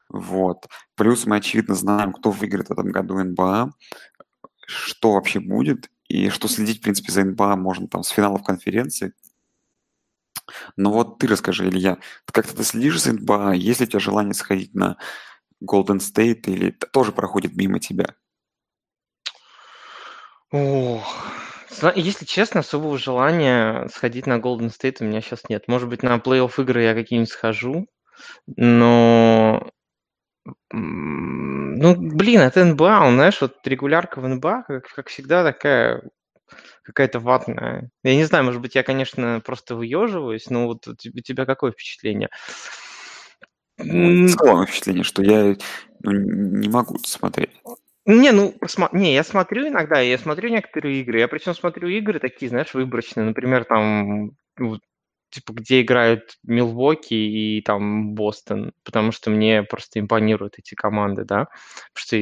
вот. 0.07 0.65
Плюс 0.96 1.25
мы, 1.25 1.36
очевидно, 1.36 1.75
знаем, 1.75 2.13
кто 2.13 2.31
выиграет 2.31 2.69
в 2.69 2.72
этом 2.72 2.93
году 2.93 3.22
НБА, 3.22 3.72
что 4.67 5.12
вообще 5.12 5.41
будет, 5.41 5.89
и 6.07 6.29
что 6.29 6.48
следить, 6.48 6.79
в 6.79 6.81
принципе, 6.81 7.12
за 7.12 7.25
НБА 7.25 7.57
можно 7.57 7.89
там 7.89 8.03
с 8.03 8.07
финалов 8.07 8.43
конференции. 8.43 9.12
Но 10.75 10.92
вот 10.92 11.20
ты 11.20 11.27
расскажи, 11.27 11.68
Илья, 11.68 11.98
как 12.32 12.48
ты 12.48 12.63
следишь 12.63 13.01
за 13.01 13.13
НБА? 13.13 13.54
Есть 13.54 13.80
ли 13.80 13.86
у 13.86 13.89
тебя 13.89 14.00
желание 14.00 14.34
сходить 14.34 14.74
на 14.74 14.98
Golden 15.63 16.00
State 16.00 16.44
или 16.46 16.72
тоже 16.72 17.12
проходит 17.12 17.56
мимо 17.56 17.80
тебя? 17.80 18.16
Ох, 20.51 21.04
если 21.96 22.25
честно, 22.25 22.62
особого 22.62 22.98
желания 22.98 23.88
сходить 23.94 24.27
на 24.27 24.38
Golden 24.39 24.72
State 24.72 24.98
у 25.01 25.04
меня 25.04 25.22
сейчас 25.22 25.50
нет. 25.50 25.68
Может 25.68 25.89
быть, 25.89 26.04
на 26.04 26.18
плей-офф 26.18 26.62
игры 26.62 26.84
я 26.84 26.94
какие-нибудь 26.94 27.32
схожу, 27.32 27.88
но 28.46 29.70
ну, 30.72 31.96
блин, 31.96 32.42
это 32.42 32.63
НБА, 32.63 33.01
он, 33.06 33.16
знаешь, 33.16 33.42
вот 33.42 33.56
регулярка 33.66 34.22
в 34.22 34.27
НБА, 34.27 34.63
как, 34.68 34.88
как 34.88 35.08
всегда, 35.10 35.44
такая 35.44 36.04
какая-то 36.88 37.20
ватная. 37.20 37.89
Я 38.03 38.15
не 38.15 38.24
знаю, 38.24 38.46
может 38.46 38.62
быть, 38.62 38.75
я, 38.75 38.84
конечно, 38.84 39.41
просто 39.46 39.75
выеживаюсь, 39.75 40.50
но 40.50 40.67
вот 40.67 40.88
у 40.88 40.96
тебя 40.96 41.46
какое 41.46 41.74
впечатление? 41.74 42.29
Такое 43.75 44.65
впечатление, 44.65 45.03
что 45.03 45.22
я 45.22 45.56
ну, 46.01 46.12
не 46.12 46.70
могу 46.70 46.98
смотреть. 47.00 47.51
Не, 48.06 48.32
ну, 48.32 48.56
не, 48.94 49.13
я 49.13 49.24
смотрю 49.25 49.67
иногда, 49.67 50.00
я 50.00 50.17
смотрю 50.17 50.50
некоторые 50.50 51.01
игры, 51.01 51.20
я 51.20 51.27
причем 51.27 51.53
смотрю 51.53 51.89
игры 51.89 52.20
такие, 52.20 52.48
знаешь, 52.48 52.74
выборочные, 52.74 53.25
например, 53.25 53.65
там, 53.65 54.32
вот, 54.58 54.79
типа, 55.29 55.51
где 55.51 55.82
играют 55.82 56.38
Милвоки 56.44 57.13
и 57.13 57.62
там 57.62 58.15
Бостон, 58.15 58.72
потому 58.86 59.12
что 59.12 59.29
мне 59.29 59.62
просто 59.63 60.00
импонируют 60.00 60.53
эти 60.58 60.74
команды, 60.74 61.25
да, 61.25 61.48
потому 61.94 61.96
что 61.96 62.15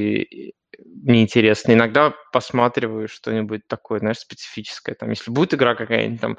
мне 0.83 1.21
интересно. 1.23 1.73
Иногда 1.73 2.13
посматриваю 2.31 3.07
что-нибудь 3.07 3.67
такое, 3.67 3.99
знаешь, 3.99 4.19
специфическое. 4.19 4.95
Там, 4.95 5.09
если 5.09 5.31
будет 5.31 5.53
игра 5.53 5.75
какая-нибудь 5.75 6.21
там 6.21 6.37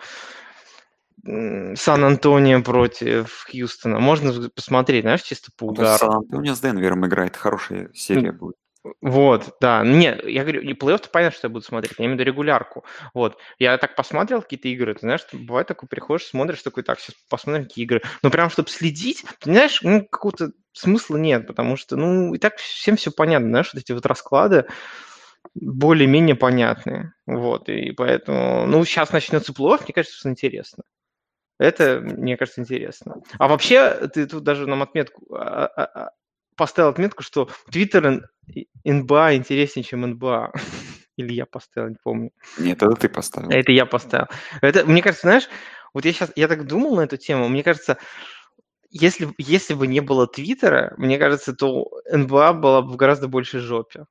Сан-Антонио 1.75 2.62
против 2.62 3.47
Хьюстона, 3.50 3.99
можно 3.99 4.49
посмотреть, 4.50 5.02
знаешь, 5.02 5.23
чисто 5.23 5.50
по 5.57 5.64
угару. 5.64 5.99
Сан-Антонио 5.99 6.55
с 6.55 6.61
Денвером 6.61 7.07
играет, 7.07 7.37
хорошая 7.37 7.90
серия 7.95 8.33
будет. 8.33 8.57
Вот, 9.00 9.57
да. 9.61 9.83
Нет, 9.85 10.25
я 10.25 10.43
говорю, 10.43 10.62
не 10.62 10.75
плей-офф, 10.75 11.09
понятно, 11.11 11.37
что 11.37 11.49
я 11.49 11.52
буду 11.52 11.64
смотреть, 11.64 11.99
я 11.99 12.05
имею 12.05 12.16
в 12.16 12.21
виду 12.21 12.31
регулярку. 12.31 12.85
Вот. 13.14 13.38
Я 13.59 13.78
так 13.78 13.97
посмотрел 13.97 14.43
какие-то 14.43 14.69
игры, 14.69 14.95
ты 14.95 15.00
знаешь, 15.00 15.26
бывает 15.33 15.66
такой, 15.66 15.88
приходишь, 15.88 16.26
смотришь, 16.26 16.62
такой, 16.62 16.83
так, 16.83 17.00
сейчас 17.00 17.16
посмотрим 17.28 17.64
какие 17.64 17.85
игры. 17.85 18.02
Но 18.23 18.31
прям, 18.31 18.50
чтобы 18.50 18.69
следить, 18.69 19.25
ты 19.40 19.50
знаешь, 19.50 19.81
ну, 19.83 20.07
какого-то 20.07 20.52
смысла 20.76 21.16
нет, 21.16 21.47
потому 21.47 21.76
что, 21.76 21.97
ну, 21.97 22.35
и 22.35 22.38
так 22.38 22.56
всем 22.59 22.97
все 22.97 23.11
понятно, 23.11 23.49
знаешь, 23.49 23.71
вот 23.73 23.83
эти 23.83 23.92
вот 23.92 24.06
расклады 24.06 24.66
более-менее 25.54 26.35
понятные. 26.35 27.12
Вот, 27.26 27.68
и 27.68 27.92
поэтому, 27.92 28.66
ну, 28.66 28.85
сейчас 28.85 29.12
начнется 29.12 29.52
плей 29.52 29.78
мне 29.83 29.95
кажется, 29.95 30.18
что 30.18 30.28
интересно. 30.28 30.85
Это, 31.59 32.00
мне 32.00 32.37
кажется, 32.37 32.61
интересно. 32.61 33.16
А 33.38 33.49
вообще, 33.49 34.09
ты 34.09 34.26
тут 34.26 34.45
даже 34.45 34.66
нам 34.66 34.83
отметку, 34.83 35.35
а, 35.35 35.66
а, 35.66 35.85
а, 35.85 36.11
поставил 36.54 36.90
отметку, 36.90 37.23
что 37.23 37.49
Twitter 37.73 38.21
НБА 38.85 39.37
интереснее, 39.37 39.85
чем 39.85 40.02
НБА. 40.02 40.52
Или 41.16 41.33
я 41.33 41.47
поставил, 41.47 41.88
не 41.88 41.97
помню. 42.02 42.30
Нет, 42.59 42.83
это 42.83 42.95
ты 42.95 43.09
поставил. 43.09 43.49
Это 43.49 43.73
я 43.73 43.87
поставил. 43.87 44.26
Это, 44.61 44.85
мне 44.85 45.00
кажется, 45.00 45.26
знаешь, 45.26 45.49
вот 45.95 46.04
я 46.04 46.12
сейчас, 46.12 46.30
я 46.37 46.47
так 46.47 46.66
думал 46.66 46.97
на 46.97 47.02
эту 47.02 47.16
тему, 47.16 47.49
мне 47.49 47.62
кажется, 47.62 47.97
если, 48.90 49.28
если 49.38 49.75
бы 49.75 49.87
не 49.87 50.00
было 50.00 50.26
Твиттера, 50.26 50.95
мне 50.97 51.19
кажется, 51.19 51.55
то 51.55 51.88
НБА 52.11 52.52
была 52.55 52.83
бы 52.83 52.93
в 52.93 52.97
гораздо 52.97 53.28
большей 53.28 53.61
жопе. 53.61 54.07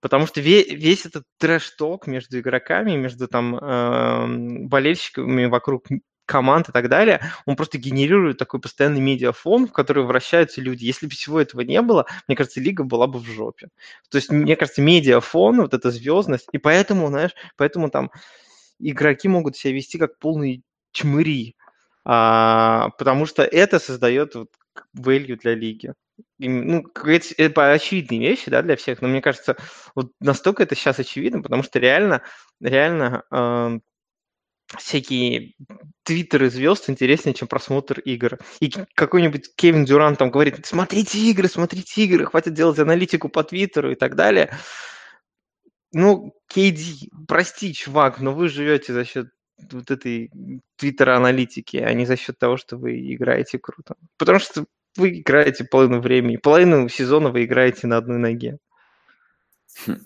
Потому 0.00 0.26
что 0.26 0.40
весь, 0.40 0.68
весь 0.68 1.06
этот 1.06 1.24
трэш-ток 1.38 2.06
между 2.06 2.38
игроками, 2.38 2.96
между 2.96 3.28
там 3.28 3.56
э, 3.56 4.66
болельщиками 4.66 5.46
вокруг 5.46 5.84
команд 6.26 6.68
и 6.68 6.72
так 6.72 6.88
далее, 6.88 7.22
он 7.46 7.56
просто 7.56 7.78
генерирует 7.78 8.36
такой 8.36 8.60
постоянный 8.60 9.00
медиафон, 9.00 9.68
в 9.68 9.72
который 9.72 10.04
вращаются 10.04 10.60
люди. 10.60 10.84
Если 10.84 11.06
бы 11.06 11.12
всего 11.12 11.40
этого 11.40 11.62
не 11.62 11.80
было, 11.80 12.06
мне 12.26 12.36
кажется, 12.36 12.60
лига 12.60 12.82
была 12.84 13.06
бы 13.06 13.20
в 13.20 13.24
жопе. 13.24 13.68
То 14.10 14.16
есть, 14.16 14.30
мне 14.30 14.56
кажется, 14.56 14.82
медиафон, 14.82 15.62
вот 15.62 15.72
эта 15.72 15.90
звездность, 15.90 16.48
и 16.52 16.58
поэтому, 16.58 17.08
знаешь, 17.08 17.32
поэтому 17.56 17.90
там 17.90 18.10
игроки 18.78 19.28
могут 19.28 19.56
себя 19.56 19.72
вести 19.72 19.98
как 19.98 20.18
полные 20.18 20.62
чмыри, 20.92 21.56
а, 22.08 22.90
потому 22.98 23.26
что 23.26 23.42
это 23.42 23.80
создает 23.80 24.36
вот 24.36 24.50
value 24.96 25.36
для 25.36 25.56
лиги. 25.56 25.92
Ну, 26.38 26.84
это 27.36 27.72
очевидные 27.72 28.20
вещи, 28.20 28.48
да, 28.48 28.62
для 28.62 28.76
всех, 28.76 29.02
но 29.02 29.08
мне 29.08 29.20
кажется, 29.20 29.56
вот 29.96 30.12
настолько 30.20 30.62
это 30.62 30.76
сейчас 30.76 31.00
очевидно, 31.00 31.42
потому 31.42 31.64
что 31.64 31.80
реально, 31.80 32.22
реально 32.60 33.24
э, 33.32 33.80
всякие 34.78 35.54
твиттеры 36.04 36.48
звезд 36.48 36.88
интереснее, 36.88 37.34
чем 37.34 37.48
просмотр 37.48 37.98
игр. 37.98 38.38
И 38.60 38.70
какой-нибудь 38.94 39.56
Кевин 39.56 39.84
Дюран 39.84 40.14
там 40.14 40.30
говорит, 40.30 40.64
смотрите 40.64 41.18
игры, 41.18 41.48
смотрите 41.48 42.04
игры, 42.04 42.26
хватит 42.26 42.54
делать 42.54 42.78
аналитику 42.78 43.28
по 43.28 43.42
твиттеру 43.42 43.90
и 43.90 43.96
так 43.96 44.14
далее. 44.14 44.56
Ну, 45.90 46.32
Кейди, 46.46 47.10
прости, 47.26 47.74
чувак, 47.74 48.20
но 48.20 48.32
вы 48.32 48.48
живете 48.48 48.92
за 48.92 49.04
счет 49.04 49.30
вот 49.70 49.90
этой 49.90 50.30
твиттер-аналитики, 50.76 51.78
а 51.78 51.92
не 51.92 52.06
за 52.06 52.16
счет 52.16 52.38
того, 52.38 52.56
что 52.56 52.76
вы 52.76 53.14
играете 53.14 53.58
круто. 53.58 53.94
Потому 54.16 54.38
что 54.38 54.66
вы 54.96 55.20
играете 55.20 55.64
половину 55.64 56.00
времени, 56.00 56.36
половину 56.36 56.88
сезона 56.88 57.30
вы 57.30 57.44
играете 57.44 57.86
на 57.86 57.96
одной 57.96 58.18
ноге. 58.18 58.58
Хм. 59.86 59.98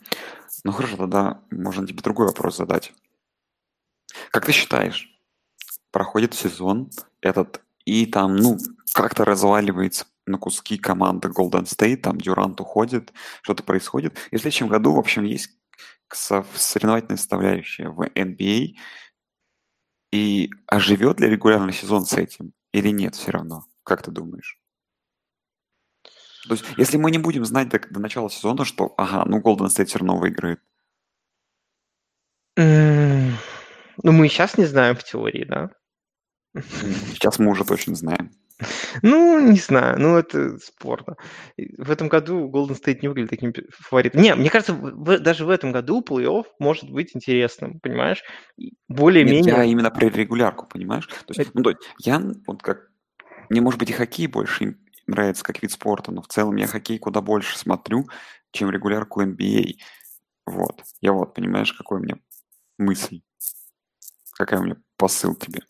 Ну 0.65 0.73
хорошо, 0.73 0.97
тогда 0.97 1.43
можно 1.51 1.87
тебе 1.87 2.03
другой 2.03 2.27
вопрос 2.27 2.57
задать. 2.57 2.93
Как 4.31 4.45
ты 4.47 4.53
считаешь, 4.53 5.09
проходит 5.91 6.35
сезон 6.35 6.91
этот, 7.21 7.63
и 7.85 8.07
там, 8.07 8.37
ну, 8.37 8.59
как-то 8.93 9.25
разваливается 9.25 10.07
на 10.27 10.39
куски 10.39 10.79
команда 10.79 11.29
Golden 11.29 11.65
State, 11.65 11.99
там 11.99 12.21
Дюрант 12.21 12.61
уходит, 12.61 13.13
что-то 13.43 13.63
происходит. 13.63 14.19
И 14.31 14.37
в 14.37 14.41
следующем 14.41 14.69
году, 14.69 14.95
в 14.95 14.99
общем, 14.99 15.25
есть 15.25 15.51
соревновательная 16.13 17.17
составляющая 17.17 17.89
в 17.89 18.03
NBA. 18.03 18.75
И 20.13 20.51
оживет 20.67 21.21
ли 21.21 21.29
регулярный 21.29 21.73
сезон 21.73 22.05
с 22.05 22.15
этим 22.15 22.53
или 22.73 22.89
нет 22.89 23.15
все 23.15 23.31
равно? 23.31 23.65
Как 23.85 24.03
ты 24.03 24.11
думаешь? 24.11 24.61
То 26.49 26.55
есть, 26.55 26.65
если 26.77 26.97
мы 26.97 27.11
не 27.11 27.19
будем 27.19 27.45
знать 27.45 27.69
до, 27.69 27.79
до 27.79 28.01
начала 28.01 28.31
сезона, 28.31 28.65
что, 28.65 28.95
ага, 28.97 29.25
ну 29.27 29.41
Golden 29.41 29.67
State 29.67 29.87
все 29.87 29.99
равно 29.99 30.17
выиграет. 30.17 30.61
Ну, 32.57 34.13
мы 34.13 34.29
сейчас 34.29 34.57
не 34.57 34.65
знаем 34.65 34.97
в 34.97 35.05
теории, 35.05 35.45
да? 35.45 35.71
Сейчас 36.55 37.39
мы 37.39 37.51
уже 37.51 37.65
точно 37.65 37.95
знаем. 37.95 38.33
Ну, 39.03 39.41
не 39.41 39.59
знаю, 39.59 39.99
ну 39.99 40.17
это 40.17 40.59
спорно. 40.59 41.17
В 41.57 41.91
этом 41.91 42.09
году 42.09 42.51
Golden 42.51 42.79
State 42.81 42.99
не 43.03 43.09
выглядит 43.09 43.31
таким 43.31 43.53
фаворитом. 43.71 44.21
Не, 44.21 44.35
мне 44.35 44.51
кажется, 44.51 44.75
в, 44.75 45.19
даже 45.19 45.45
в 45.45 45.51
этом 45.51 45.73
году 45.73 46.03
плей-офф 46.07 46.45
может 46.59 46.91
быть 46.91 47.15
интересным, 47.15 47.81
понимаешь? 47.81 48.23
Более-менее... 48.89 49.53
Я 49.53 49.65
именно 49.65 49.91
про 49.91 50.09
регулярку, 50.09 50.67
понимаешь? 50.67 51.07
То 51.07 51.35
есть, 51.37 51.55
ну, 51.55 51.63
то 51.63 51.71
есть, 51.71 51.83
я 51.99 52.23
вот 52.47 52.63
как... 52.63 52.91
Мне, 53.49 53.61
может 53.61 53.81
быть, 53.81 53.91
и 53.91 53.93
хоккей 53.93 54.27
больше 54.27 54.77
нравится 55.07 55.43
как 55.43 55.63
вид 55.63 55.73
спорта, 55.73 56.13
но 56.13 56.23
в 56.23 56.29
целом 56.29 56.57
я 56.57 56.67
хоккей 56.67 56.99
куда 56.99 57.21
больше 57.21 57.59
смотрю, 57.59 58.09
чем 58.53 58.71
регулярку 58.71 59.23
NBA. 59.23 59.75
Вот. 60.47 60.83
Я 61.01 61.13
вот, 61.13 61.35
понимаешь, 61.35 61.73
какой 61.73 61.99
у 61.99 62.03
меня 62.03 62.17
мысль? 62.79 63.23
Какая 64.33 64.61
у 64.61 64.65
меня 64.65 64.77
посыл 64.97 65.35
тебе? 65.35 65.63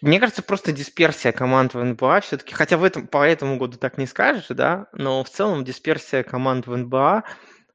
Мне 0.00 0.18
кажется, 0.18 0.42
просто 0.42 0.72
дисперсия 0.72 1.32
команд 1.32 1.74
в 1.74 1.82
НБА 1.82 2.20
все-таки, 2.20 2.54
хотя 2.54 2.76
в 2.76 2.84
этом, 2.84 3.06
по 3.06 3.26
этому 3.26 3.58
году 3.58 3.76
так 3.76 3.98
не 3.98 4.06
скажешь, 4.06 4.46
да, 4.48 4.86
но 4.92 5.22
в 5.22 5.30
целом 5.30 5.64
дисперсия 5.64 6.22
команд 6.22 6.66
в 6.66 6.74
НБА 6.74 7.24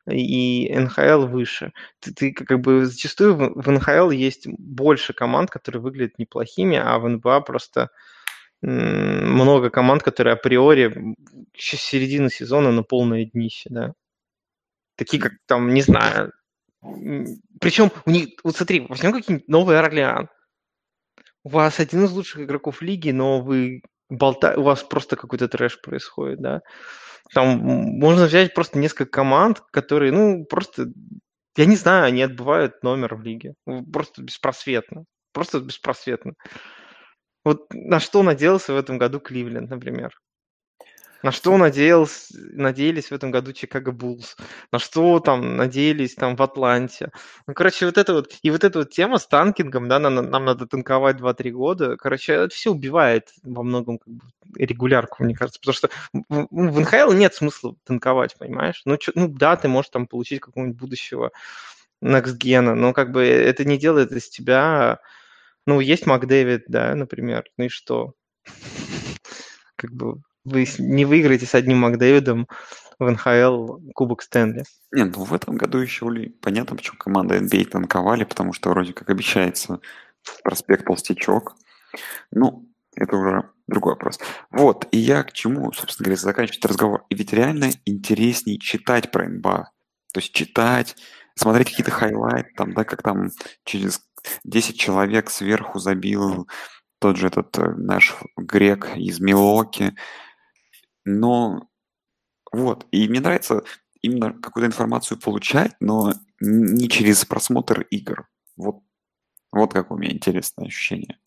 и 0.09 0.71
НХЛ 0.75 1.25
выше. 1.25 1.71
Ты, 1.99 2.13
ты 2.13 2.33
как 2.33 2.61
бы 2.61 2.85
зачастую 2.85 3.35
в, 3.35 3.71
НХЛ 3.71 4.09
есть 4.09 4.47
больше 4.47 5.13
команд, 5.13 5.49
которые 5.49 5.81
выглядят 5.81 6.17
неплохими, 6.17 6.77
а 6.77 6.97
в 6.99 7.07
НБА 7.07 7.41
просто 7.41 7.89
много 8.61 9.69
команд, 9.69 10.01
которые 10.01 10.33
априори 10.33 11.15
еще 11.53 11.77
с 11.77 11.81
середины 11.81 12.29
сезона 12.29 12.71
на 12.71 12.83
полное 12.83 13.25
днище, 13.25 13.69
да. 13.69 13.93
Такие 14.95 15.21
как 15.21 15.33
там, 15.45 15.73
не 15.73 15.81
знаю, 15.81 16.31
причем 17.59 17.91
у 18.05 18.11
них, 18.11 18.29
вот 18.43 18.55
смотри, 18.55 18.85
возьмем 18.87 19.11
какие-нибудь 19.11 19.47
Новый 19.47 19.79
Орлеан. 19.79 20.29
У 21.45 21.49
вас 21.49 21.79
один 21.79 22.05
из 22.05 22.11
лучших 22.11 22.41
игроков 22.41 22.81
лиги, 22.81 23.11
но 23.11 23.39
вы 23.39 23.83
болта... 24.09 24.55
у 24.57 24.63
вас 24.63 24.81
просто 24.83 25.15
какой-то 25.15 25.47
трэш 25.47 25.79
происходит, 25.79 26.41
да. 26.41 26.61
Там 27.35 27.59
можно 27.59 28.25
взять 28.25 28.55
просто 28.55 28.79
несколько 28.79 29.05
команд, 29.05 29.61
которые, 29.71 30.11
ну, 30.11 30.43
просто, 30.45 30.87
я 31.55 31.65
не 31.65 31.75
знаю, 31.75 32.05
они 32.05 32.23
отбывают 32.23 32.81
номер 32.81 33.13
в 33.15 33.21
лиге. 33.21 33.53
Просто 33.93 34.23
беспросветно. 34.23 35.05
Просто 35.33 35.59
беспросветно. 35.59 36.33
Вот 37.43 37.67
на 37.73 37.99
что 37.99 38.23
надеялся 38.23 38.73
в 38.73 38.77
этом 38.77 38.97
году 38.97 39.19
Кливленд, 39.19 39.69
например? 39.69 40.11
На 41.25 41.31
что 41.31 41.57
надеялся, 41.57 42.35
надеялись 42.53 43.09
в 43.09 43.11
этом 43.11 43.31
году 43.31 43.51
Чикаго 43.51 43.91
Буллс? 43.91 44.37
На 44.71 44.77
что 44.77 45.19
там 45.19 45.57
надеялись 45.57 46.13
там 46.13 46.35
в 46.35 46.43
Атланте? 46.43 47.11
Ну, 47.47 47.55
короче, 47.55 47.87
вот 47.87 47.97
это 47.97 48.13
вот, 48.13 48.37
и 48.43 48.51
вот 48.51 48.63
эта 48.63 48.77
вот 48.77 48.91
тема 48.91 49.17
с 49.17 49.25
танкингом, 49.25 49.87
да, 49.87 49.97
нам, 49.97 50.13
нам 50.13 50.45
надо 50.45 50.67
танковать 50.67 51.15
2-3 51.15 51.49
года, 51.49 51.97
короче, 51.97 52.33
это 52.33 52.53
все 52.53 52.69
убивает 52.69 53.31
во 53.41 53.63
многом 53.63 53.97
как 53.97 54.13
бы, 54.13 54.23
регулярку, 54.53 55.23
мне 55.23 55.33
кажется, 55.33 55.59
потому 55.59 55.73
что 55.73 55.89
в, 56.13 56.47
в 56.51 56.79
НХЛ 56.79 57.13
нет 57.13 57.33
смысла 57.33 57.75
танковать, 57.85 58.35
понимаешь? 58.37 58.83
Ну, 58.85 58.95
чё, 58.97 59.11
ну 59.15 59.27
да, 59.27 59.55
ты 59.55 59.67
можешь 59.67 59.89
там 59.89 60.05
получить 60.05 60.41
какого-нибудь 60.41 60.77
будущего 60.77 61.31
next 62.03 62.35
гена, 62.35 62.75
но 62.75 62.93
как 62.93 63.11
бы 63.11 63.25
это 63.25 63.65
не 63.65 63.79
делает 63.79 64.11
из 64.11 64.29
тебя... 64.29 64.99
Ну, 65.65 65.79
есть 65.79 66.05
Макдэвид, 66.05 66.65
да, 66.67 66.93
например, 66.93 67.45
ну 67.57 67.65
и 67.65 67.69
что? 67.69 68.13
Как 69.75 69.91
бы 69.91 70.21
вы 70.45 70.67
не 70.77 71.05
выиграете 71.05 71.45
с 71.45 71.55
одним 71.55 71.79
Макдэвидом 71.79 72.47
в 72.99 73.09
НХЛ 73.09 73.79
Кубок 73.93 74.21
Стэнли. 74.21 74.63
Нет, 74.91 75.15
ну 75.15 75.23
в 75.23 75.33
этом 75.33 75.57
году 75.57 75.79
еще 75.79 76.09
понятно, 76.41 76.75
почему 76.75 76.97
команда 76.97 77.37
NBA 77.37 77.65
танковали, 77.65 78.23
потому 78.23 78.53
что 78.53 78.69
вроде 78.69 78.93
как 78.93 79.09
обещается 79.09 79.79
проспект 80.43 80.85
Толстячок. 80.85 81.55
Ну, 82.31 82.69
это 82.95 83.17
уже 83.17 83.49
другой 83.67 83.93
вопрос. 83.93 84.19
Вот, 84.51 84.87
и 84.91 84.97
я 84.97 85.23
к 85.23 85.33
чему, 85.33 85.71
собственно 85.73 86.05
говоря, 86.05 86.21
заканчивать 86.21 86.65
разговор. 86.65 87.05
И 87.09 87.15
ведь 87.15 87.33
реально 87.33 87.71
интереснее 87.85 88.59
читать 88.59 89.11
про 89.11 89.27
НБА. 89.27 89.71
То 90.13 90.19
есть 90.19 90.33
читать, 90.33 90.95
смотреть 91.35 91.71
какие-то 91.71 91.91
хайлайты, 91.91 92.51
там, 92.55 92.73
да, 92.73 92.83
как 92.85 93.03
там 93.03 93.29
через 93.65 94.01
10 94.43 94.79
человек 94.79 95.29
сверху 95.29 95.79
забил 95.79 96.47
тот 96.99 97.17
же 97.17 97.27
этот 97.27 97.57
э, 97.57 97.73
наш 97.75 98.15
грек 98.37 98.95
из 98.95 99.19
Милоки, 99.19 99.95
но 101.05 101.69
вот, 102.51 102.85
и 102.91 103.07
мне 103.07 103.19
нравится 103.19 103.63
именно 104.01 104.33
какую-то 104.33 104.67
информацию 104.67 105.19
получать, 105.19 105.75
но 105.79 106.13
не 106.39 106.89
через 106.89 107.25
просмотр 107.25 107.81
игр. 107.89 108.27
Вот, 108.55 108.81
вот 109.51 109.73
как 109.73 109.91
у 109.91 109.97
меня 109.97 110.11
интересное 110.13 110.67
ощущение. 110.67 111.19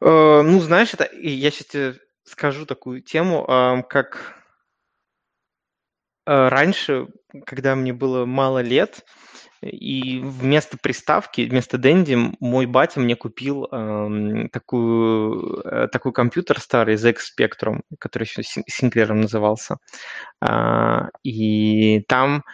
Э, 0.00 0.42
ну, 0.42 0.60
знаешь, 0.60 0.94
это 0.94 1.08
я 1.12 1.50
сейчас 1.50 1.66
тебе 1.66 1.94
скажу 2.24 2.64
такую 2.64 3.02
тему, 3.02 3.44
как 3.88 4.36
э, 6.26 6.48
раньше, 6.48 7.08
когда 7.44 7.74
мне 7.74 7.92
было 7.92 8.24
мало 8.24 8.62
лет, 8.62 9.04
и 9.62 10.20
вместо 10.20 10.78
приставки, 10.78 11.42
вместо 11.42 11.76
Денди, 11.76 12.16
мой 12.40 12.66
батя 12.66 13.00
мне 13.00 13.14
купил 13.14 13.66
эм, 13.70 14.48
такую, 14.48 15.60
э, 15.64 15.88
такой 15.88 16.12
компьютер 16.12 16.60
старый, 16.60 16.94
ZX 16.94 17.16
Spectrum, 17.38 17.80
который 17.98 18.24
еще 18.24 18.42
Синклером 18.42 19.20
назывался. 19.20 19.76
Э, 20.40 21.08
и 21.22 22.00
там 22.08 22.44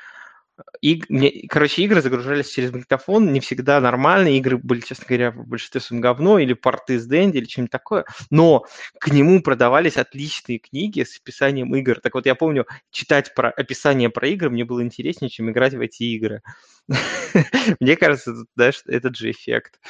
и, 0.81 1.03
мне, 1.09 1.47
короче, 1.49 1.83
игры 1.83 2.01
загружались 2.01 2.49
через 2.49 2.71
магнитофон, 2.71 3.33
не 3.33 3.41
всегда 3.41 3.81
нормальные, 3.81 4.39
игры 4.39 4.57
были, 4.57 4.81
честно 4.81 5.05
говоря, 5.07 5.31
в 5.31 5.47
большинстве 5.47 5.81
своем 5.81 6.01
говно, 6.01 6.39
или 6.39 6.55
порты 6.55 6.99
с 6.99 7.07
Дэнди, 7.07 7.39
или 7.39 7.47
что-нибудь 7.47 7.73
такое, 7.73 8.05
но 8.31 8.65
к 8.99 9.09
нему 9.09 9.43
продавались 9.43 9.97
отличные 9.97 10.59
книги 10.59 11.03
с 11.03 11.19
описанием 11.19 11.75
игр. 11.75 12.01
Так 12.01 12.15
вот, 12.15 12.27
я 12.27 12.35
помню, 12.35 12.67
читать 12.91 13.35
про 13.35 13.51
описание 13.51 14.11
про 14.11 14.29
игры 14.29 14.51
мне 14.51 14.65
было 14.65 14.83
интереснее, 14.83 15.31
чем 15.31 15.51
играть 15.51 15.75
в 15.75 15.81
эти 15.81 16.05
игры. 16.05 16.43
Мне 17.81 17.97
кажется, 17.97 18.35
знаешь, 18.55 18.83
этот 18.87 19.17
же 19.17 19.31
эффект. 19.31 19.81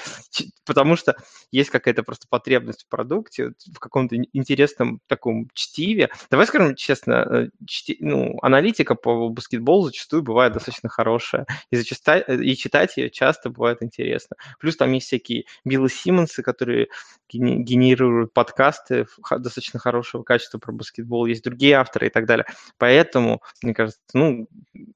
Потому 0.64 0.96
что 0.96 1.14
есть 1.50 1.70
какая-то 1.70 2.02
просто 2.02 2.26
потребность 2.29 2.85
в 2.85 2.88
продукте, 2.88 3.52
в 3.72 3.79
каком-то 3.79 4.16
интересном 4.33 5.00
таком 5.07 5.48
чтиве. 5.52 6.11
Давай 6.31 6.46
скажем 6.46 6.74
честно, 6.74 7.12
э, 7.12 7.96
ну, 8.00 8.38
аналитика 8.40 8.94
по 8.94 9.29
баскетболу 9.29 9.87
зачастую 9.87 10.22
бывает 10.22 10.55
достаточно 10.56 10.88
хорошая, 10.88 11.46
и, 11.70 11.76
зачастую, 11.76 12.24
и 12.42 12.56
читать 12.56 12.96
ее 12.96 13.10
часто 13.10 13.50
бывает 13.50 13.82
интересно. 13.82 14.36
Плюс 14.58 14.76
там 14.76 14.92
есть 14.92 15.06
всякие 15.06 15.44
Биллы 15.64 15.88
Симмонсы, 15.88 16.42
которые 16.42 16.88
генерируют 17.28 18.32
подкасты 18.32 19.06
достаточно 19.30 19.78
хорошего 19.78 20.22
качества 20.22 20.58
про 20.58 20.72
баскетбол, 20.72 21.26
есть 21.26 21.44
другие 21.44 21.74
авторы 21.74 22.06
и 22.06 22.10
так 22.10 22.26
далее. 22.26 22.46
Поэтому, 22.78 23.42
мне 23.62 23.74
кажется, 23.74 24.00
ну, 24.12 24.48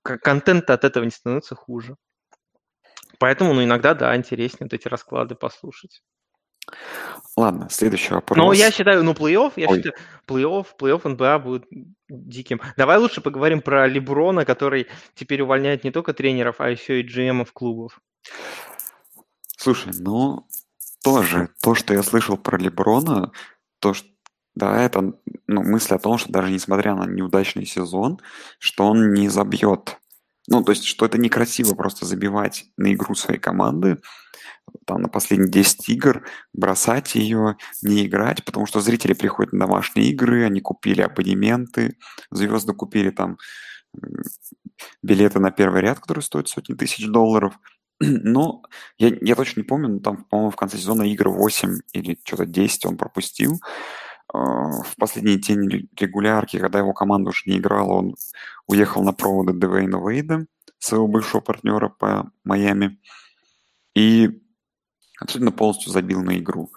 контент 0.02 0.70
от 0.70 0.84
этого 0.84 1.04
не 1.04 1.10
становится 1.10 1.54
хуже. 1.54 1.96
Поэтому, 3.18 3.52
ну, 3.52 3.62
иногда, 3.62 3.94
да, 3.94 4.16
интереснее 4.16 4.66
вот 4.66 4.72
эти 4.72 4.88
расклады 4.88 5.34
послушать. 5.34 6.02
Ладно, 7.36 7.68
следующий 7.70 8.12
вопрос. 8.12 8.36
Ну, 8.36 8.52
я 8.52 8.70
считаю, 8.70 9.02
ну, 9.02 9.12
плей-офф, 9.12 9.52
я 9.56 9.68
Ой. 9.68 9.76
считаю, 9.76 9.94
плей-офф, 10.26 10.66
плей-офф 10.78 11.08
НБА 11.08 11.38
будет 11.38 11.64
диким. 12.08 12.60
Давай 12.76 12.98
лучше 12.98 13.20
поговорим 13.20 13.62
про 13.62 13.86
Леброна, 13.86 14.44
который 14.44 14.88
теперь 15.14 15.42
увольняет 15.42 15.84
не 15.84 15.90
только 15.90 16.12
тренеров, 16.12 16.56
а 16.58 16.68
еще 16.68 17.00
и 17.00 17.06
GM-ов 17.06 17.52
клубов. 17.52 18.00
Слушай, 19.56 19.92
ну, 19.98 20.46
тоже 21.02 21.48
то, 21.62 21.74
что 21.74 21.94
я 21.94 22.02
слышал 22.02 22.36
про 22.36 22.58
Леброна, 22.58 23.32
то, 23.78 23.94
что, 23.94 24.08
да, 24.54 24.82
это 24.82 25.14
ну, 25.46 25.62
мысль 25.62 25.94
о 25.94 25.98
том, 25.98 26.18
что 26.18 26.32
даже 26.32 26.52
несмотря 26.52 26.94
на 26.94 27.06
неудачный 27.06 27.64
сезон, 27.64 28.20
что 28.58 28.86
он 28.86 29.12
не 29.12 29.28
забьет. 29.28 29.96
Ну, 30.48 30.62
то 30.62 30.72
есть, 30.72 30.84
что 30.84 31.06
это 31.06 31.18
некрасиво 31.18 31.74
просто 31.74 32.06
забивать 32.06 32.66
на 32.76 32.92
игру 32.92 33.14
своей 33.14 33.38
команды, 33.38 34.00
там 34.86 35.02
на 35.02 35.08
последние 35.08 35.50
10 35.50 35.88
игр, 35.88 36.26
бросать 36.52 37.14
ее, 37.14 37.56
не 37.82 38.06
играть, 38.06 38.44
потому 38.44 38.66
что 38.66 38.80
зрители 38.80 39.12
приходят 39.12 39.52
на 39.52 39.66
домашние 39.66 40.10
игры, 40.10 40.44
они 40.44 40.60
купили 40.60 41.02
абонементы, 41.02 41.96
звезды 42.30 42.72
купили 42.72 43.10
там 43.10 43.36
билеты 45.02 45.40
на 45.40 45.50
первый 45.50 45.82
ряд, 45.82 46.00
которые 46.00 46.22
стоят 46.22 46.48
сотни 46.48 46.74
тысяч 46.74 47.06
долларов. 47.06 47.58
Но 48.00 48.62
я, 48.98 49.16
я 49.20 49.34
точно 49.34 49.60
не 49.60 49.66
помню, 49.66 49.88
но 49.88 50.00
там, 50.00 50.24
по-моему, 50.24 50.50
в 50.50 50.56
конце 50.56 50.78
сезона 50.78 51.02
игры 51.02 51.30
8 51.30 51.80
или 51.92 52.18
что-то 52.24 52.46
10 52.46 52.86
он 52.86 52.96
пропустил. 52.96 53.60
А, 54.32 54.82
В 54.82 54.96
последние 54.96 55.38
тени 55.38 55.68
ре- 55.68 55.88
регулярки, 55.98 56.58
когда 56.58 56.78
его 56.78 56.92
команда 56.92 57.30
уже 57.30 57.42
не 57.46 57.58
играла, 57.58 57.92
он 57.92 58.14
уехал 58.66 59.02
на 59.02 59.12
проводы 59.12 59.52
Девейна 59.52 59.96
Вейда, 59.96 60.46
своего 60.78 61.08
бывшего 61.08 61.40
партнера 61.40 61.88
по 61.88 62.30
Майами, 62.44 63.00
и 63.94 64.40
абсолютно 65.20 65.52
полностью 65.52 65.92
забил 65.92 66.22
на 66.22 66.38
игру. 66.38 66.70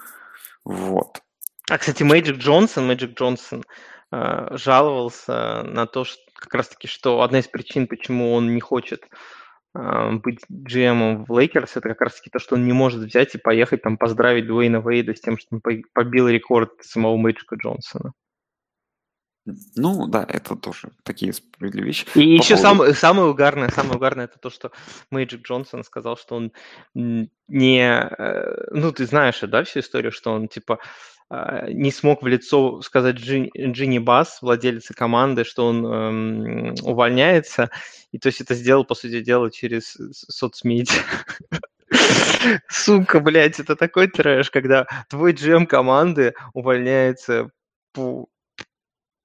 Вот. 0.65 1.21
А, 1.69 1.77
кстати, 1.77 2.03
Мэджик 2.03 2.37
Джонсон, 2.37 2.87
Мэджик 2.87 3.17
Джонсон 3.17 3.63
э, 4.11 4.57
жаловался 4.57 5.63
на 5.63 5.85
то, 5.85 6.03
что 6.03 6.19
как 6.35 6.53
раз-таки, 6.55 6.87
что 6.87 7.21
одна 7.21 7.39
из 7.39 7.47
причин, 7.47 7.87
почему 7.87 8.33
он 8.33 8.53
не 8.53 8.59
хочет 8.59 9.05
быть 9.73 10.39
GM 10.51 11.25
в 11.27 11.31
Лейкерс, 11.37 11.77
это 11.77 11.89
как 11.89 12.01
раз-таки 12.01 12.29
то, 12.29 12.39
что 12.39 12.55
он 12.55 12.65
не 12.65 12.73
может 12.73 13.01
взять 13.01 13.33
и 13.35 13.39
поехать 13.39 13.81
там 13.81 13.97
поздравить 13.97 14.45
Дуэйна 14.47 14.77
Вейда 14.77 15.15
с 15.15 15.21
тем, 15.21 15.37
что 15.37 15.47
он 15.55 15.61
по- 15.61 15.81
побил 15.93 16.27
рекорд 16.29 16.71
самого 16.81 17.17
Мэджика 17.17 17.55
Джонсона. 17.55 18.13
Ну, 19.75 20.07
да, 20.07 20.25
это 20.29 20.55
тоже 20.55 20.91
такие 21.03 21.33
справедливые 21.33 21.87
вещи. 21.87 22.05
И 22.15 22.37
По 22.37 22.41
еще 22.43 22.55
поводу- 22.55 22.61
самое, 22.61 22.93
самое 22.93 23.27
угарное, 23.29 23.69
самое 23.69 23.95
угарное 23.97 24.25
это 24.25 24.39
то, 24.39 24.49
что 24.49 24.71
Мэджик 25.11 25.41
Джонсон 25.45 25.83
сказал, 25.83 26.15
что 26.15 26.35
он 26.35 26.53
не, 26.93 27.81
э, 27.81 28.67
ну 28.71 28.93
ты 28.93 29.05
знаешь, 29.05 29.41
да, 29.41 29.63
всю 29.65 29.79
историю, 29.81 30.13
что 30.13 30.31
он 30.31 30.47
типа 30.47 30.79
э, 30.79 30.85
не 31.69 31.91
смог 31.91 32.21
в 32.21 32.27
лицо 32.27 32.81
сказать 32.81 33.15
Джин- 33.15 33.49
Джинни 33.55 33.99
Бас, 33.99 34.41
владелице 34.41 34.93
команды, 34.93 35.43
что 35.43 35.67
он 35.67 35.85
эм, 35.85 36.75
увольняется, 36.83 37.69
и 38.11 38.19
то 38.19 38.27
есть 38.27 38.41
это 38.41 38.53
сделал, 38.55 38.85
по 38.85 38.95
сути 38.95 39.21
дела, 39.21 39.51
через 39.51 39.97
соцмедиа. 40.11 41.01
Сука, 42.69 43.19
блядь, 43.19 43.59
это 43.59 43.75
такой 43.75 44.07
трэш, 44.07 44.49
когда 44.49 44.85
твой 45.09 45.33
GM 45.33 45.65
команды 45.65 46.33
увольняется 46.53 47.49
по, 47.93 48.27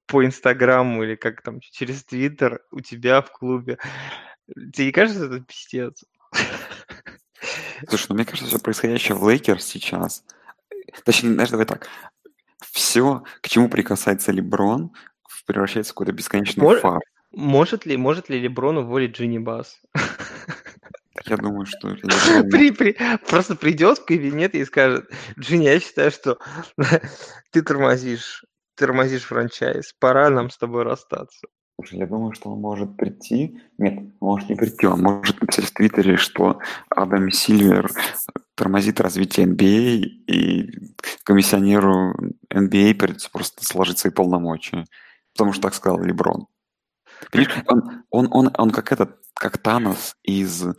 по 0.07 0.25
Инстаграму 0.25 1.03
или 1.03 1.15
как 1.15 1.41
там, 1.41 1.59
через 1.59 2.03
Твиттер 2.03 2.61
у 2.71 2.81
тебя 2.81 3.21
в 3.21 3.31
клубе. 3.31 3.77
Тебе 4.73 4.87
не 4.87 4.91
кажется 4.91 5.25
это 5.25 5.39
пиздец? 5.41 6.03
Слушай, 7.87 8.05
ну 8.09 8.15
мне 8.15 8.25
кажется, 8.25 8.47
все 8.47 8.59
происходящее 8.59 9.15
в 9.15 9.27
Лейкерс 9.27 9.63
сейчас, 9.63 10.23
точнее, 11.05 11.33
знаешь, 11.33 11.49
давай 11.49 11.65
так, 11.65 11.87
все, 12.71 13.23
к 13.41 13.49
чему 13.49 13.69
прикасается 13.69 14.31
Леброн, 14.31 14.91
превращается 15.49 15.91
в 15.91 15.95
какой-то 15.95 16.11
бесконечный 16.11 16.63
Мож- 16.63 16.79
фарс. 16.79 17.01
Может 17.31 17.85
ли, 17.87 17.97
может 17.97 18.29
ли 18.29 18.39
Леброн 18.39 18.77
уволить 18.77 19.17
Джинни 19.17 19.39
Бас? 19.39 19.81
Я 21.25 21.37
думаю, 21.37 21.65
что 21.65 21.95
При, 22.51 22.71
при, 22.71 22.95
просто 23.27 23.55
придет 23.55 23.97
в 23.97 24.05
кабинет 24.05 24.53
и 24.53 24.63
скажет, 24.63 25.09
Джинни, 25.39 25.65
я 25.65 25.79
считаю, 25.79 26.11
что 26.11 26.37
ты 27.51 27.61
тормозишь, 27.63 28.45
тормозишь 28.75 29.23
franchise, 29.23 29.93
пора 29.99 30.29
нам 30.29 30.51
с 30.51 30.57
тобой 30.57 30.83
расстаться. 30.83 31.47
Слушай, 31.79 31.99
я 31.99 32.07
думаю, 32.07 32.33
что 32.33 32.49
он 32.49 32.59
может 32.59 32.97
прийти. 32.97 33.57
Нет, 33.77 34.03
может 34.19 34.49
не 34.49 34.57
прийти, 34.57 34.85
он 34.85 34.99
может 35.01 35.39
написать 35.39 35.63
в 35.63 35.73
Твиттере, 35.73 36.17
что 36.17 36.59
Адам 36.89 37.31
Сильвер 37.31 37.89
тормозит 38.55 38.99
развитие 38.99 39.47
NBA, 39.47 40.01
и 40.27 40.71
комиссионеру 41.23 42.13
NBA 42.53 42.95
придется 42.95 43.29
просто 43.31 43.63
сложить 43.63 43.97
свои 43.97 44.11
полномочия. 44.11 44.83
Потому 45.33 45.53
что 45.53 45.61
так 45.61 45.73
сказал 45.73 46.03
Леброн. 46.03 46.47
Понимаешь, 47.31 47.63
он, 47.67 48.03
он, 48.09 48.27
он, 48.31 48.51
он 48.57 48.71
как 48.71 48.91
этот, 48.91 49.17
как 49.33 49.57
Танос 49.57 50.15
из 50.23 50.65
э, 50.65 50.73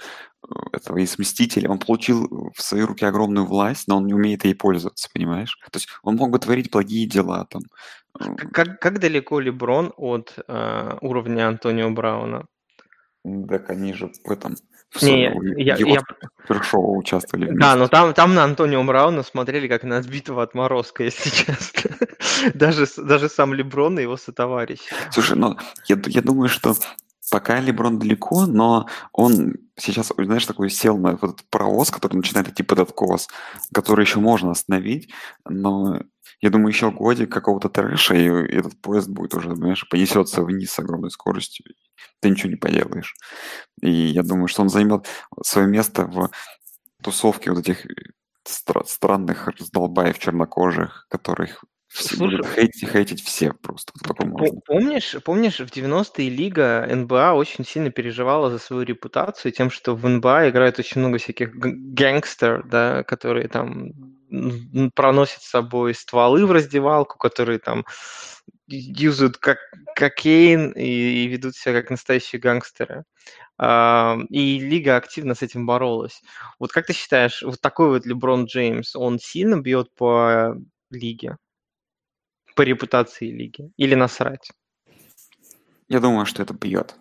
этого, 0.72 0.98
из 0.98 1.18
Мстителей, 1.18 1.68
он 1.68 1.78
получил 1.78 2.50
в 2.56 2.62
свои 2.62 2.82
руки 2.82 3.04
огромную 3.04 3.46
власть, 3.46 3.88
но 3.88 3.96
он 3.98 4.06
не 4.06 4.14
умеет 4.14 4.44
ей 4.44 4.54
пользоваться, 4.54 5.08
понимаешь? 5.12 5.58
То 5.70 5.76
есть 5.78 5.88
он 6.02 6.16
мог 6.16 6.30
бы 6.30 6.38
творить 6.38 6.70
благие 6.70 7.06
дела 7.06 7.44
там. 7.50 7.62
э, 8.20 8.34
Как, 8.52 8.80
как- 8.80 8.98
далеко 8.98 9.40
Леброн 9.40 9.92
от 9.96 10.34
э, 10.48 10.98
уровня 11.00 11.48
Антонио 11.48 11.90
Брауна? 11.90 12.46
Так 13.48 13.68
они 13.70 13.92
же 13.92 14.10
в 14.24 14.30
этом 14.30 14.56
Не, 15.02 15.32
я- 15.62 15.76
его 15.76 15.94
я- 15.94 16.02
супершоу 16.46 16.98
участвовали 16.98 17.46
Да, 17.46 17.52
вместе. 17.52 17.74
но 17.76 17.88
там, 17.88 18.12
там 18.14 18.34
на 18.34 18.44
Антонио 18.44 18.82
Брауна 18.84 19.22
смотрели 19.22 19.68
как 19.68 19.84
на 19.84 19.98
отбитого 19.98 20.42
отморозка, 20.42 21.04
если 21.04 21.30
честно. 21.46 21.90
Даже, 22.54 22.86
даже 22.96 23.28
сам 23.28 23.54
Леброн 23.54 23.98
и 23.98 24.02
его 24.02 24.16
сотоварищи. 24.16 24.82
Слушай, 25.12 25.36
ну 25.36 25.56
я, 25.86 25.96
я 26.06 26.22
думаю, 26.22 26.48
что 26.48 26.74
пока 27.30 27.60
Леброн 27.60 27.98
далеко, 27.98 28.46
но 28.46 28.86
он 29.12 29.54
сейчас, 29.76 30.12
знаешь, 30.16 30.46
такой 30.46 30.70
сел 30.70 30.98
на 30.98 31.12
вот 31.12 31.34
этот 31.34 31.48
паровоз, 31.50 31.90
который 31.90 32.16
начинает 32.16 32.48
идти 32.48 32.62
под 32.62 32.80
откос, 32.80 33.28
который 33.72 34.04
еще 34.04 34.20
можно 34.20 34.50
остановить, 34.50 35.12
но 35.48 36.00
я 36.40 36.50
думаю, 36.50 36.68
еще 36.68 36.90
годик 36.90 37.30
какого-то 37.32 37.68
трэша, 37.68 38.14
и 38.14 38.26
этот 38.26 38.80
поезд 38.80 39.08
будет 39.08 39.34
уже, 39.34 39.54
знаешь, 39.54 39.88
понесется 39.88 40.42
вниз 40.42 40.70
с 40.70 40.78
огромной 40.78 41.10
скоростью. 41.10 41.66
Ты 42.20 42.30
ничего 42.30 42.50
не 42.50 42.56
поделаешь. 42.56 43.14
И 43.82 43.90
я 43.90 44.22
думаю, 44.22 44.48
что 44.48 44.62
он 44.62 44.70
займет 44.70 45.06
свое 45.42 45.68
место 45.68 46.06
в 46.06 46.30
тусовке 47.02 47.50
вот 47.50 47.60
этих 47.60 47.86
стра- 48.46 48.86
странных 48.86 49.48
раздолбаев 49.48 50.18
чернокожих, 50.18 51.06
которых 51.10 51.64
все 51.90 52.16
Слушай, 52.16 52.38
будут 52.38 52.54
хейтить, 52.54 52.88
хейтить 52.88 53.22
все 53.24 53.52
просто. 53.52 53.92
Помнишь, 54.64 55.16
помнишь, 55.24 55.58
в 55.58 55.64
90-е 55.64 56.30
лига 56.30 56.86
НБА 56.88 57.32
очень 57.32 57.64
сильно 57.64 57.90
переживала 57.90 58.48
за 58.48 58.58
свою 58.58 58.82
репутацию 58.82 59.50
тем, 59.50 59.70
что 59.70 59.96
в 59.96 60.08
НБА 60.08 60.50
играет 60.50 60.78
очень 60.78 61.00
много 61.00 61.18
всяких 61.18 61.52
гэнгстер, 61.52 62.62
да, 62.64 63.02
которые 63.02 63.48
там 63.48 63.90
проносят 64.94 65.42
с 65.42 65.50
собой 65.50 65.94
стволы 65.94 66.46
в 66.46 66.52
раздевалку, 66.52 67.18
которые 67.18 67.58
там 67.58 67.84
юзают 68.68 69.38
как 69.38 69.58
кокейн 69.96 70.70
и, 70.70 70.84
и 70.84 71.26
ведут 71.26 71.56
себя 71.56 71.80
как 71.80 71.90
настоящие 71.90 72.40
гангстеры. 72.40 73.02
А, 73.58 74.16
И 74.28 74.60
лига 74.60 74.94
активно 74.96 75.34
с 75.34 75.42
этим 75.42 75.66
боролась. 75.66 76.22
Вот 76.60 76.70
как 76.70 76.86
ты 76.86 76.92
считаешь, 76.92 77.42
вот 77.42 77.60
такой 77.60 77.88
вот 77.88 78.06
Леброн 78.06 78.44
Джеймс, 78.44 78.94
он 78.94 79.18
сильно 79.18 79.60
бьет 79.60 79.92
по 79.96 80.54
лиге, 80.90 81.36
по 82.60 82.62
репутации 82.62 83.30
лиги? 83.30 83.72
Или 83.78 83.94
насрать? 83.94 84.50
Я 85.88 85.98
думаю, 85.98 86.26
что 86.26 86.42
это 86.42 86.52
бьет. 86.52 86.94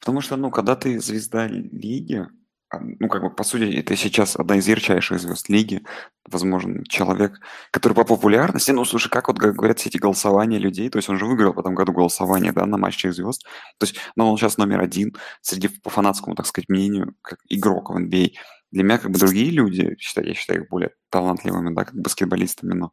Потому 0.00 0.20
что, 0.20 0.36
ну, 0.36 0.50
когда 0.50 0.74
ты 0.74 0.98
звезда 0.98 1.46
лиги, 1.46 2.26
а, 2.70 2.80
ну, 2.80 3.06
как 3.08 3.22
бы, 3.22 3.30
по 3.30 3.44
сути, 3.44 3.72
это 3.78 3.94
сейчас 3.94 4.34
одна 4.34 4.56
из 4.56 4.66
ярчайших 4.66 5.20
звезд 5.20 5.48
лиги, 5.48 5.84
возможно, 6.28 6.84
человек, 6.88 7.38
который 7.70 7.92
по 7.92 8.04
популярности, 8.04 8.72
ну, 8.72 8.84
слушай, 8.84 9.08
как 9.08 9.28
вот 9.28 9.38
говорят 9.38 9.78
все 9.78 9.90
эти 9.90 9.98
голосования 9.98 10.58
людей, 10.58 10.90
то 10.90 10.98
есть 10.98 11.08
он 11.08 11.18
же 11.18 11.26
выиграл 11.26 11.52
в 11.52 11.60
этом 11.60 11.76
году 11.76 11.92
голосование, 11.92 12.50
да, 12.50 12.66
на 12.66 12.76
матче 12.76 13.12
звезд, 13.12 13.44
то 13.78 13.86
есть, 13.86 13.94
ну, 14.16 14.28
он 14.28 14.38
сейчас 14.38 14.58
номер 14.58 14.80
один 14.80 15.14
среди, 15.40 15.68
по 15.68 15.90
фанатскому, 15.90 16.34
так 16.34 16.46
сказать, 16.46 16.68
мнению, 16.68 17.14
как 17.22 17.38
игрок 17.48 17.90
в 17.90 17.96
NBA. 17.96 18.32
Для 18.72 18.82
меня, 18.82 18.98
как 18.98 19.12
бы, 19.12 19.20
другие 19.20 19.52
люди, 19.52 19.94
считаю, 20.00 20.26
я 20.26 20.34
считаю 20.34 20.62
их 20.62 20.68
более 20.68 20.90
талантливыми, 21.10 21.74
да, 21.76 21.84
как 21.84 21.94
баскетболистами, 21.94 22.74
но 22.74 22.90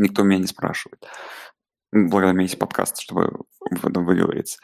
никто 0.00 0.22
меня 0.22 0.38
не 0.38 0.46
спрашивает. 0.46 1.06
Благодаря 1.92 2.34
мне 2.34 2.44
есть 2.44 2.58
подкаст, 2.58 3.00
чтобы 3.00 3.44
в 3.70 3.86
этом 3.86 4.04
выговориться. 4.06 4.58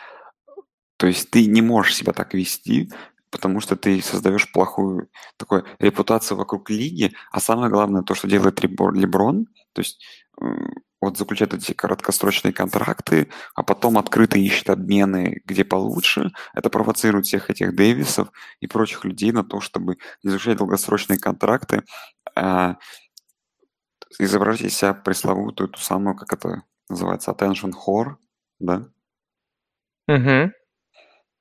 То 0.96 1.06
есть 1.06 1.30
ты 1.30 1.46
не 1.46 1.62
можешь 1.62 1.94
себя 1.96 2.12
так 2.12 2.34
вести, 2.34 2.90
потому 3.30 3.60
что 3.60 3.76
ты 3.76 4.00
создаешь 4.00 4.50
плохую 4.52 5.08
такую 5.36 5.64
репутацию 5.78 6.38
вокруг 6.38 6.70
лиги, 6.70 7.12
а 7.30 7.40
самое 7.40 7.70
главное, 7.70 8.02
то, 8.02 8.14
что 8.14 8.28
делает 8.28 8.60
Лебро- 8.60 8.94
Леброн, 8.94 9.46
то 9.74 9.80
есть 9.80 10.02
м, 10.40 10.72
вот 11.00 11.18
заключает 11.18 11.52
эти 11.54 11.72
короткосрочные 11.72 12.52
контракты, 12.52 13.28
а 13.54 13.62
потом 13.62 13.98
открыто 13.98 14.38
ищет 14.38 14.70
обмены, 14.70 15.42
где 15.44 15.64
получше, 15.64 16.32
это 16.54 16.70
провоцирует 16.70 17.26
всех 17.26 17.50
этих 17.50 17.74
Дэвисов 17.74 18.28
и 18.60 18.66
прочих 18.66 19.04
людей 19.04 19.32
на 19.32 19.44
то, 19.44 19.60
чтобы 19.60 19.98
не 20.22 20.30
заключать 20.30 20.58
долгосрочные 20.58 21.18
контракты, 21.18 21.82
изображать 24.18 24.62
из 24.62 24.76
себя 24.76 24.94
пресловутую, 24.94 25.68
ту 25.68 25.78
самую, 25.80 26.16
как 26.16 26.32
это 26.32 26.62
называется, 26.88 27.30
attention 27.30 27.72
whore, 27.72 28.16
да? 28.58 28.88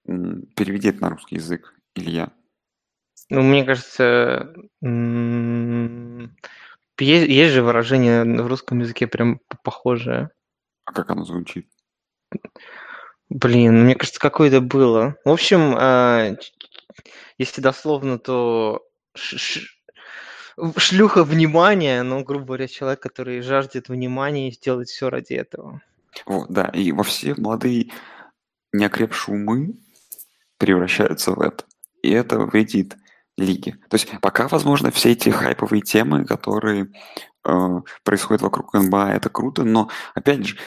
М, 0.07 0.47
Переведи 0.55 0.89
это 0.89 1.01
на 1.01 1.09
русский 1.09 1.35
язык, 1.35 1.73
Илья. 1.95 2.31
Ну, 3.29 3.41
мне 3.41 3.63
кажется, 3.63 4.53
есть, 6.99 7.27
есть 7.27 7.53
же 7.53 7.63
выражение 7.63 8.23
в 8.23 8.47
русском 8.47 8.79
языке 8.79 9.07
прям 9.07 9.39
похожее. 9.63 10.29
А 10.85 10.93
как 10.93 11.09
оно 11.09 11.25
звучит? 11.25 11.67
Блин, 13.29 13.85
мне 13.85 13.95
кажется, 13.95 14.19
какое-то 14.19 14.61
было. 14.61 15.15
В 15.25 15.31
общем, 15.31 15.75
а, 15.77 16.35
если 17.37 17.61
дословно, 17.61 18.19
то 18.19 18.87
шлюха 20.77 21.23
внимания, 21.23 22.03
ну, 22.03 22.23
грубо 22.23 22.45
говоря, 22.45 22.67
человек, 22.67 22.99
который 23.01 23.41
жаждет 23.41 23.89
внимания 23.89 24.49
и 24.49 24.53
сделает 24.53 24.89
все 24.89 25.09
ради 25.09 25.33
этого. 25.33 25.81
Вот, 26.25 26.49
да, 26.49 26.71
и 26.73 26.91
во 26.91 27.03
все 27.03 27.35
молодые 27.35 27.91
неокрепшие 28.71 29.35
умы 29.35 29.75
превращаются 30.57 31.31
в 31.31 31.41
это. 31.41 31.65
И 32.01 32.09
это 32.09 32.39
вредит 32.39 32.95
лиге. 33.37 33.73
То 33.89 33.95
есть 33.95 34.09
пока, 34.21 34.47
возможно, 34.47 34.91
все 34.91 35.11
эти 35.11 35.29
хайповые 35.29 35.81
темы, 35.81 36.25
которые 36.25 36.91
э, 37.43 37.81
происходят 38.03 38.41
вокруг 38.41 38.73
НБА, 38.73 39.11
это 39.11 39.29
круто, 39.29 39.63
но, 39.63 39.89
опять 40.13 40.45
же, 40.45 40.57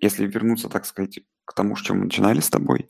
если 0.00 0.26
вернуться, 0.26 0.68
так 0.68 0.86
сказать, 0.86 1.20
к 1.44 1.54
тому, 1.54 1.76
с 1.76 1.80
чем 1.80 1.98
мы 1.98 2.04
начинали 2.04 2.40
с 2.40 2.50
тобой, 2.50 2.88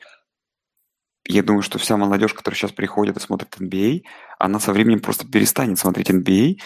я 1.28 1.42
думаю, 1.42 1.62
что 1.62 1.78
вся 1.78 1.96
молодежь, 1.96 2.32
которая 2.32 2.56
сейчас 2.56 2.72
приходит 2.72 3.16
и 3.16 3.20
смотрит 3.20 3.54
NBA, 3.58 4.02
она 4.38 4.58
со 4.58 4.72
временем 4.72 5.00
просто 5.00 5.26
перестанет 5.26 5.78
смотреть 5.78 6.10
NBA, 6.10 6.58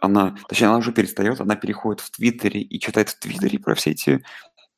она, 0.00 0.36
точнее, 0.48 0.68
она 0.68 0.78
уже 0.78 0.92
перестает, 0.92 1.40
она 1.40 1.56
переходит 1.56 2.00
в 2.00 2.10
Твиттере 2.12 2.60
и 2.60 2.78
читает 2.78 3.08
в 3.08 3.18
Твиттере 3.18 3.58
про 3.58 3.74
все 3.74 3.90
эти, 3.90 4.24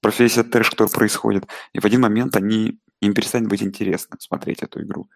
про 0.01 0.11
весь 0.19 0.39
этот 0.39 0.53
трэш, 0.53 0.71
который 0.71 0.89
происходит. 0.89 1.47
И 1.75 1.81
в 1.81 1.85
один 1.85 2.01
момент 2.01 2.35
они, 2.35 2.81
им 3.03 3.13
перестанет 3.13 3.49
быть 3.49 3.63
интересно 3.63 4.17
смотреть 4.19 4.63
эту 4.63 4.83
игру. 4.83 5.11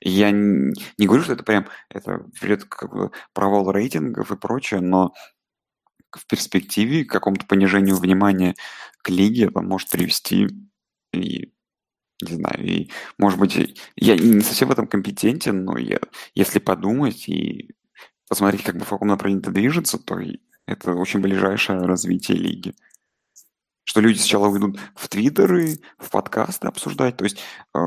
Я 0.00 0.32
не, 0.32 0.74
не 0.98 1.06
говорю, 1.06 1.22
что 1.22 1.34
это 1.34 1.44
прям 1.44 1.68
это 1.88 2.26
ведет 2.40 2.64
к 2.64 3.10
провалу 3.32 3.70
рейтингов 3.70 4.32
и 4.32 4.36
прочее, 4.36 4.80
но 4.80 5.14
в 6.10 6.26
перспективе 6.26 7.04
к 7.04 7.10
какому-то 7.10 7.46
понижению 7.46 7.96
внимания 7.96 8.56
к 9.02 9.10
лиге 9.10 9.46
это 9.46 9.60
может 9.60 9.90
привести 9.90 10.48
и 11.12 11.53
не 12.24 12.36
знаю, 12.36 12.64
и, 12.64 12.90
может 13.18 13.38
быть, 13.38 13.80
я 13.96 14.16
не 14.16 14.40
совсем 14.40 14.68
в 14.68 14.72
этом 14.72 14.86
компетентен, 14.86 15.64
но 15.64 15.78
я, 15.78 15.98
если 16.34 16.58
подумать 16.58 17.28
и 17.28 17.74
посмотреть, 18.28 18.62
как 18.64 18.76
бы 18.76 18.84
в 18.84 18.88
каком 18.88 19.08
направлении 19.08 19.42
это 19.42 19.52
движется, 19.52 19.98
то 19.98 20.18
это 20.66 20.94
очень 20.94 21.20
ближайшее 21.20 21.80
развитие 21.80 22.38
лиги. 22.38 22.74
Что 23.84 24.00
люди 24.00 24.18
сначала 24.18 24.48
уйдут 24.48 24.80
в 24.96 25.08
твиттеры, 25.08 25.78
в 25.98 26.10
подкасты 26.10 26.68
обсуждать, 26.68 27.16
то 27.16 27.24
есть, 27.24 27.36
э, 27.36 27.78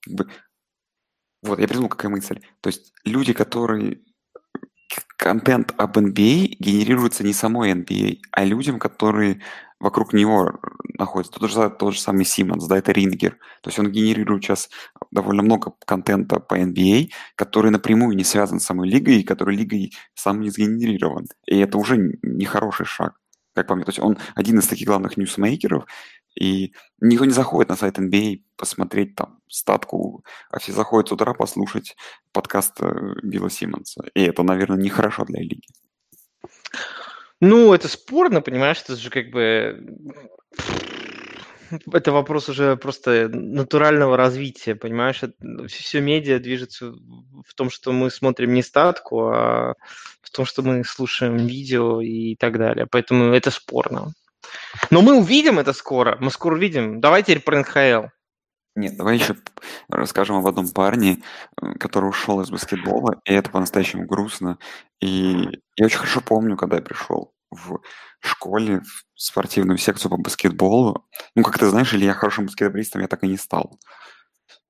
как 0.00 0.14
бы, 0.14 0.30
вот, 1.42 1.58
я 1.58 1.66
придумал, 1.66 1.88
какая 1.88 2.08
мысль. 2.08 2.40
То 2.60 2.68
есть 2.68 2.92
люди, 3.04 3.32
которые 3.32 4.00
контент 5.16 5.74
об 5.76 5.98
NBA 5.98 6.56
генерируется 6.58 7.24
не 7.24 7.32
самой 7.32 7.72
NBA, 7.72 8.20
а 8.32 8.44
людям, 8.44 8.78
которые 8.78 9.40
вокруг 9.80 10.12
него 10.12 10.60
находятся. 10.98 11.40
Тот 11.40 11.50
же, 11.50 11.70
тот 11.70 11.94
же 11.94 12.00
самый 12.00 12.24
Симмонс, 12.24 12.66
да, 12.66 12.78
это 12.78 12.92
Рингер. 12.92 13.38
То 13.62 13.68
есть 13.68 13.78
он 13.78 13.90
генерирует 13.90 14.44
сейчас 14.44 14.68
довольно 15.10 15.42
много 15.42 15.72
контента 15.86 16.38
по 16.38 16.60
NBA, 16.60 17.10
который 17.34 17.70
напрямую 17.70 18.16
не 18.16 18.24
связан 18.24 18.60
с 18.60 18.66
самой 18.66 18.88
лигой, 18.88 19.20
и 19.20 19.24
который 19.24 19.56
лигой 19.56 19.92
сам 20.14 20.40
не 20.40 20.50
сгенерирован. 20.50 21.26
И 21.46 21.58
это 21.58 21.78
уже 21.78 22.18
нехороший 22.22 22.86
шаг, 22.86 23.14
как 23.54 23.66
по 23.66 23.74
мне. 23.74 23.84
То 23.84 23.90
есть 23.90 24.00
он 24.00 24.18
один 24.34 24.58
из 24.58 24.68
таких 24.68 24.86
главных 24.86 25.16
ньюсмейкеров, 25.16 25.86
и 26.38 26.72
никто 27.00 27.24
не 27.24 27.32
заходит 27.32 27.70
на 27.70 27.76
сайт 27.76 27.98
NBA 27.98 28.42
посмотреть 28.56 29.16
там 29.16 29.40
статку, 29.48 30.24
а 30.50 30.58
все 30.58 30.72
заходят 30.72 31.08
с 31.08 31.12
утра 31.12 31.34
послушать 31.34 31.96
подкаст 32.32 32.80
э, 32.80 33.14
Билла 33.22 33.50
Симмонса. 33.50 34.04
И 34.14 34.22
это, 34.22 34.42
наверное, 34.42 34.78
нехорошо 34.78 35.24
для 35.24 35.40
лиги. 35.40 35.66
Ну, 37.40 37.72
это 37.72 37.88
спорно, 37.88 38.42
понимаешь, 38.42 38.82
это 38.82 38.96
же 38.96 39.10
как 39.10 39.30
бы... 39.30 39.78
Это 41.92 42.10
вопрос 42.10 42.48
уже 42.48 42.76
просто 42.76 43.28
натурального 43.28 44.16
развития, 44.16 44.74
понимаешь? 44.74 45.22
Все 45.68 46.00
медиа 46.00 46.40
движется 46.40 46.92
в 47.46 47.54
том, 47.54 47.70
что 47.70 47.92
мы 47.92 48.10
смотрим 48.10 48.52
не 48.54 48.62
статку, 48.62 49.28
а 49.28 49.74
в 50.20 50.30
том, 50.30 50.44
что 50.44 50.62
мы 50.62 50.84
слушаем 50.84 51.36
видео 51.36 52.00
и 52.00 52.34
так 52.34 52.58
далее. 52.58 52.86
Поэтому 52.90 53.32
это 53.32 53.50
спорно. 53.50 54.12
Но 54.90 55.00
мы 55.00 55.16
увидим 55.16 55.58
это 55.58 55.72
скоро. 55.72 56.16
Мы 56.20 56.30
скоро 56.30 56.56
увидим. 56.56 57.00
Давай 57.00 57.22
теперь 57.22 57.40
про 57.40 57.60
НХЛ. 57.60 58.08
Нет, 58.76 58.96
давай 58.96 59.16
еще 59.18 59.36
расскажем 59.88 60.36
об 60.36 60.46
одном 60.46 60.68
парне, 60.70 61.22
э, 61.60 61.72
который 61.78 62.08
ушел 62.08 62.40
из 62.40 62.50
баскетбола, 62.50 63.20
и 63.24 63.32
это 63.32 63.50
по-настоящему 63.50 64.06
грустно. 64.06 64.58
И 65.00 65.48
я 65.76 65.86
очень 65.86 65.98
хорошо 65.98 66.20
помню, 66.20 66.56
когда 66.56 66.76
я 66.76 66.82
пришел 66.82 67.34
в 67.50 67.80
школе 68.20 68.80
в 68.80 69.04
спортивную 69.20 69.76
секцию 69.78 70.10
по 70.12 70.16
баскетболу. 70.16 71.04
Ну, 71.34 71.42
как 71.42 71.58
ты 71.58 71.66
знаешь, 71.66 71.92
или 71.92 72.04
я 72.04 72.12
хорошим 72.14 72.46
баскетболистом 72.46 73.02
я 73.02 73.08
так 73.08 73.24
и 73.24 73.28
не 73.28 73.36
стал. 73.36 73.76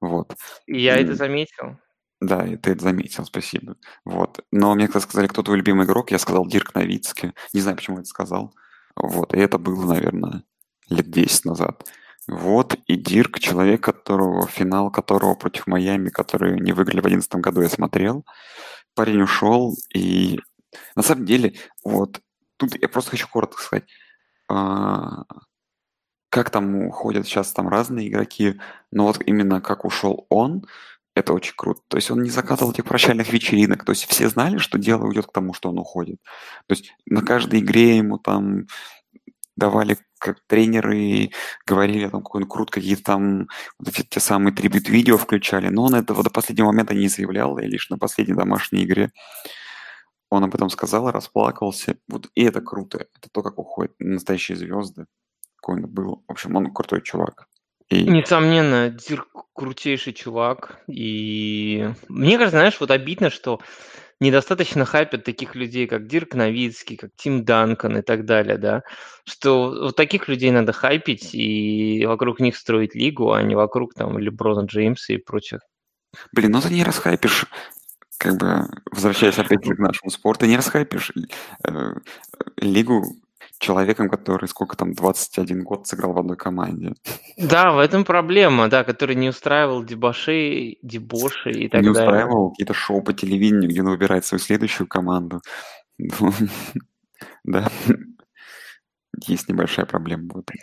Вот. 0.00 0.34
И 0.66 0.80
я 0.82 0.96
это 0.98 1.12
М. 1.12 1.16
заметил. 1.16 1.78
Да, 2.20 2.46
и 2.46 2.56
ты 2.56 2.72
это 2.72 2.84
заметил, 2.84 3.24
спасибо. 3.26 3.76
Вот. 4.04 4.40
Но 4.52 4.74
мне 4.74 4.86
когда 4.88 5.00
сказали, 5.00 5.26
кто 5.28 5.42
твой 5.42 5.58
любимый 5.58 5.86
игрок, 5.86 6.10
я 6.12 6.18
сказал 6.18 6.46
Дирк 6.46 6.74
Новицкий. 6.74 7.32
Не 7.54 7.60
знаю, 7.60 7.76
почему 7.76 7.96
я 7.98 8.00
это 8.02 8.08
сказал. 8.10 8.54
Вот. 8.96 9.34
И 9.34 9.38
это 9.40 9.58
было, 9.58 9.86
наверное, 9.86 10.44
лет 10.90 11.10
10 11.10 11.44
назад. 11.46 11.84
Вот, 12.28 12.74
и 12.86 12.96
Дирк, 12.96 13.40
человек, 13.40 13.82
которого, 13.82 14.46
финал 14.46 14.90
которого 14.90 15.34
против 15.34 15.66
Майами, 15.66 16.10
который 16.10 16.60
не 16.60 16.72
выиграли 16.72 17.00
в 17.00 17.08
2011 17.08 17.34
году, 17.36 17.62
я 17.62 17.68
смотрел. 17.68 18.24
Парень 18.94 19.22
ушел, 19.22 19.74
и 19.94 20.38
на 20.94 21.02
самом 21.02 21.24
деле, 21.24 21.54
вот, 21.84 22.20
тут 22.56 22.80
я 22.80 22.88
просто 22.88 23.12
хочу 23.12 23.28
коротко 23.28 23.62
сказать, 23.62 23.84
а, 24.48 25.24
как 26.28 26.50
там 26.50 26.86
уходят 26.86 27.26
сейчас 27.26 27.52
там 27.52 27.68
разные 27.68 28.08
игроки, 28.08 28.60
но 28.92 29.06
вот 29.06 29.20
именно 29.26 29.60
как 29.60 29.84
ушел 29.84 30.26
он, 30.28 30.64
это 31.14 31.32
очень 31.32 31.54
круто. 31.56 31.80
То 31.88 31.96
есть 31.96 32.10
он 32.10 32.22
не 32.22 32.30
закатывал 32.30 32.72
этих 32.72 32.84
прощальных 32.84 33.32
вечеринок. 33.32 33.84
То 33.84 33.90
есть 33.90 34.04
все 34.06 34.28
знали, 34.28 34.58
что 34.58 34.78
дело 34.78 35.06
уйдет 35.06 35.26
к 35.26 35.32
тому, 35.32 35.52
что 35.52 35.68
он 35.70 35.78
уходит. 35.78 36.20
То 36.66 36.74
есть 36.74 36.94
на 37.06 37.22
каждой 37.22 37.60
игре 37.60 37.96
ему 37.96 38.18
там 38.18 38.66
давали 39.56 39.98
тренеры 40.46 41.30
говорили 41.66 42.08
там 42.08 42.22
какой 42.22 42.42
он 42.42 42.48
крут, 42.48 42.70
какие-то 42.70 43.02
там 43.02 43.48
вот 43.78 43.88
эти 43.88 44.02
те 44.02 44.20
самые 44.20 44.54
трибют-видео 44.54 45.16
включали, 45.16 45.68
но 45.68 45.84
он 45.84 45.94
этого 45.94 46.22
до 46.22 46.30
последнего 46.30 46.66
момента 46.66 46.94
не 46.94 47.08
заявлял, 47.08 47.58
и 47.58 47.66
лишь 47.66 47.90
на 47.90 47.98
последней 47.98 48.34
домашней 48.34 48.84
игре 48.84 49.10
он 50.30 50.44
об 50.44 50.54
этом 50.54 50.70
сказал, 50.70 51.10
расплакался. 51.10 51.96
Вот 52.08 52.30
и 52.34 52.44
это 52.44 52.60
круто. 52.60 52.98
Это 52.98 53.28
то, 53.30 53.42
как 53.42 53.58
уходят 53.58 53.92
настоящие 53.98 54.56
звезды. 54.56 55.06
Какой 55.56 55.82
он 55.82 55.90
был. 55.90 56.24
В 56.26 56.30
общем, 56.30 56.54
он 56.56 56.72
крутой 56.72 57.02
чувак. 57.02 57.48
И 57.88 58.04
Несомненно, 58.04 58.88
Дирк 58.90 59.28
крутейший 59.52 60.12
чувак. 60.12 60.80
И 60.86 61.92
мне 62.08 62.38
кажется, 62.38 62.58
знаешь, 62.58 62.78
вот 62.78 62.92
обидно, 62.92 63.30
что 63.30 63.60
недостаточно 64.20 64.84
хайпят 64.84 65.24
таких 65.24 65.54
людей, 65.54 65.86
как 65.86 66.06
Дирк 66.06 66.34
Новицкий, 66.34 66.96
как 66.96 67.10
Тим 67.16 67.44
Данкан 67.44 67.98
и 67.98 68.02
так 68.02 68.24
далее, 68.24 68.58
да, 68.58 68.82
что 69.24 69.70
вот 69.70 69.96
таких 69.96 70.28
людей 70.28 70.50
надо 70.50 70.72
хайпить 70.72 71.34
и 71.34 72.04
вокруг 72.06 72.40
них 72.40 72.56
строить 72.56 72.94
лигу, 72.94 73.32
а 73.32 73.42
не 73.42 73.54
вокруг 73.54 73.94
там 73.94 74.18
Леброна 74.18 74.66
Джеймса 74.66 75.14
и 75.14 75.16
прочих. 75.16 75.60
Блин, 76.32 76.52
ну 76.52 76.60
ты 76.60 76.70
не 76.70 76.84
расхайпишь, 76.84 77.46
как 78.18 78.36
бы, 78.36 78.66
возвращаясь 78.90 79.38
опять 79.38 79.62
к 79.62 79.78
нашему 79.78 80.10
спорту, 80.10 80.46
не 80.46 80.56
расхайпишь 80.56 81.12
э, 81.64 81.94
лигу 82.56 83.04
человеком, 83.60 84.08
который 84.08 84.48
сколько 84.48 84.76
там, 84.76 84.94
21 84.94 85.62
год 85.62 85.86
сыграл 85.86 86.14
в 86.14 86.18
одной 86.18 86.36
команде. 86.36 86.94
Да, 87.36 87.72
в 87.72 87.78
этом 87.78 88.04
проблема, 88.04 88.68
да, 88.68 88.82
который 88.84 89.14
не 89.14 89.28
устраивал 89.28 89.84
дебошей, 89.84 90.78
дебоши 90.82 91.50
и 91.50 91.68
так 91.68 91.82
не 91.82 91.92
далее. 91.92 92.08
устраивал 92.08 92.50
какие-то 92.50 92.74
шоу 92.74 93.02
по 93.02 93.12
телевидению, 93.12 93.70
где 93.70 93.82
он 93.82 93.90
выбирает 93.90 94.24
свою 94.24 94.40
следующую 94.40 94.88
команду. 94.88 95.40
Да. 97.44 97.70
Есть 99.26 99.48
небольшая 99.48 99.86
проблема 99.86 100.28
в 100.34 100.38
этом. 100.38 100.56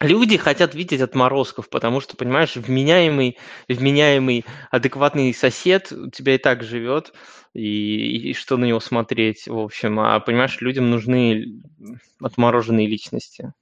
Люди 0.00 0.36
хотят 0.36 0.74
видеть 0.74 1.00
отморозков, 1.00 1.70
потому 1.70 2.00
что, 2.00 2.16
понимаешь, 2.16 2.54
вменяемый, 2.54 3.38
вменяемый, 3.66 4.44
адекватный 4.70 5.32
сосед 5.32 5.90
у 5.90 6.10
тебя 6.10 6.34
и 6.34 6.38
так 6.38 6.62
живет, 6.62 7.14
и, 7.56 8.30
и 8.30 8.34
что 8.34 8.56
на 8.56 8.66
него 8.66 8.80
смотреть, 8.80 9.48
в 9.48 9.58
общем. 9.58 9.98
А, 10.00 10.20
понимаешь, 10.20 10.60
людям 10.60 10.90
нужны 10.90 11.62
отмороженные 12.20 12.86
личности. 12.86 13.52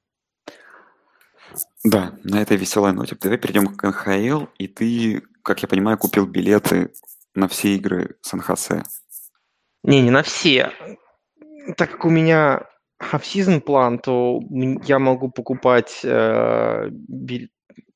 Да, 1.84 2.18
на 2.24 2.42
этой 2.42 2.56
веселой 2.56 2.92
ноте. 2.92 3.16
Давай 3.20 3.38
перейдем 3.38 3.68
к 3.68 3.82
НХЛ, 3.82 4.46
и 4.58 4.66
ты, 4.66 5.22
как 5.42 5.62
я 5.62 5.68
понимаю, 5.68 5.98
купил 5.98 6.26
билеты 6.26 6.92
на 7.34 7.48
все 7.48 7.74
игры 7.76 8.16
Сан-Хосе. 8.22 8.82
Не, 9.82 10.00
не 10.00 10.10
на 10.10 10.22
все. 10.22 10.72
так 11.76 11.90
как 11.92 12.04
у 12.04 12.10
меня 12.10 12.66
half-season 13.00 13.60
план, 13.60 13.98
то 13.98 14.40
я 14.84 14.98
могу 14.98 15.30
покупать, 15.30 16.00
э, 16.02 16.88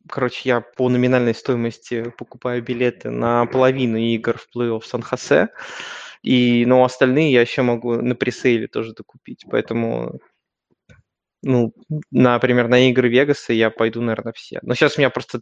короче, 0.08 0.48
я 0.48 0.60
по 0.60 0.88
номинальной 0.88 1.34
стоимости 1.34 2.12
покупаю 2.16 2.62
билеты 2.62 3.10
на 3.10 3.46
половину 3.46 3.96
игр 3.96 4.38
в 4.38 4.48
плей-офф 4.54 4.82
Сан-Хосе, 4.84 5.48
и, 6.22 6.64
но 6.66 6.84
остальные 6.84 7.32
я 7.32 7.40
еще 7.40 7.62
могу 7.62 7.94
на 7.94 8.14
пресейле 8.14 8.66
тоже 8.66 8.92
докупить, 8.92 9.44
поэтому, 9.50 10.20
ну, 11.42 11.72
например, 12.10 12.68
на 12.68 12.88
игры 12.88 13.08
Вегаса 13.08 13.52
я 13.52 13.70
пойду, 13.70 14.00
наверное, 14.00 14.32
все. 14.32 14.58
Но 14.62 14.74
сейчас 14.74 14.96
у 14.96 15.00
меня 15.00 15.10
просто 15.10 15.40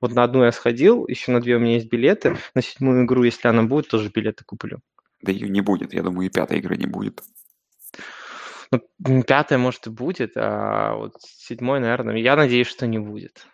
вот 0.00 0.12
на 0.12 0.24
одну 0.24 0.44
я 0.44 0.52
сходил, 0.52 1.06
еще 1.06 1.32
на 1.32 1.40
две 1.40 1.56
у 1.56 1.58
меня 1.58 1.74
есть 1.74 1.90
билеты, 1.90 2.36
на 2.54 2.62
седьмую 2.62 3.04
игру, 3.04 3.22
если 3.22 3.48
она 3.48 3.62
будет, 3.62 3.88
тоже 3.88 4.10
билеты 4.14 4.44
куплю. 4.44 4.80
Да 5.22 5.32
ее 5.32 5.48
не 5.48 5.60
будет, 5.60 5.92
я 5.94 6.02
думаю, 6.02 6.26
и 6.26 6.30
пятой 6.30 6.58
игры 6.58 6.76
не 6.76 6.86
будет. 6.86 7.22
Ну, 8.72 9.22
пятая, 9.22 9.58
может, 9.58 9.86
и 9.86 9.90
будет, 9.90 10.32
а 10.36 10.94
вот 10.94 11.14
седьмой, 11.20 11.80
наверное, 11.80 12.16
я 12.16 12.36
надеюсь, 12.36 12.66
что 12.66 12.86
не 12.86 12.98
будет. 12.98 13.46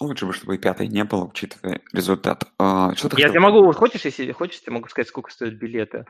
Лучше 0.00 0.26
бы, 0.26 0.32
чтобы 0.32 0.56
и 0.56 0.58
пятой 0.58 0.88
не 0.88 1.04
было, 1.04 1.24
учитывая 1.24 1.80
результат. 1.92 2.44
А, 2.58 2.94
что 2.94 3.08
Я 3.16 3.28
тебе 3.28 3.40
могу, 3.40 3.72
хочешь, 3.72 4.04
если 4.04 4.32
хочешь, 4.32 4.60
я 4.66 4.72
могу 4.72 4.88
сказать, 4.88 5.08
сколько 5.08 5.30
стоят 5.30 5.54
билеты. 5.54 6.04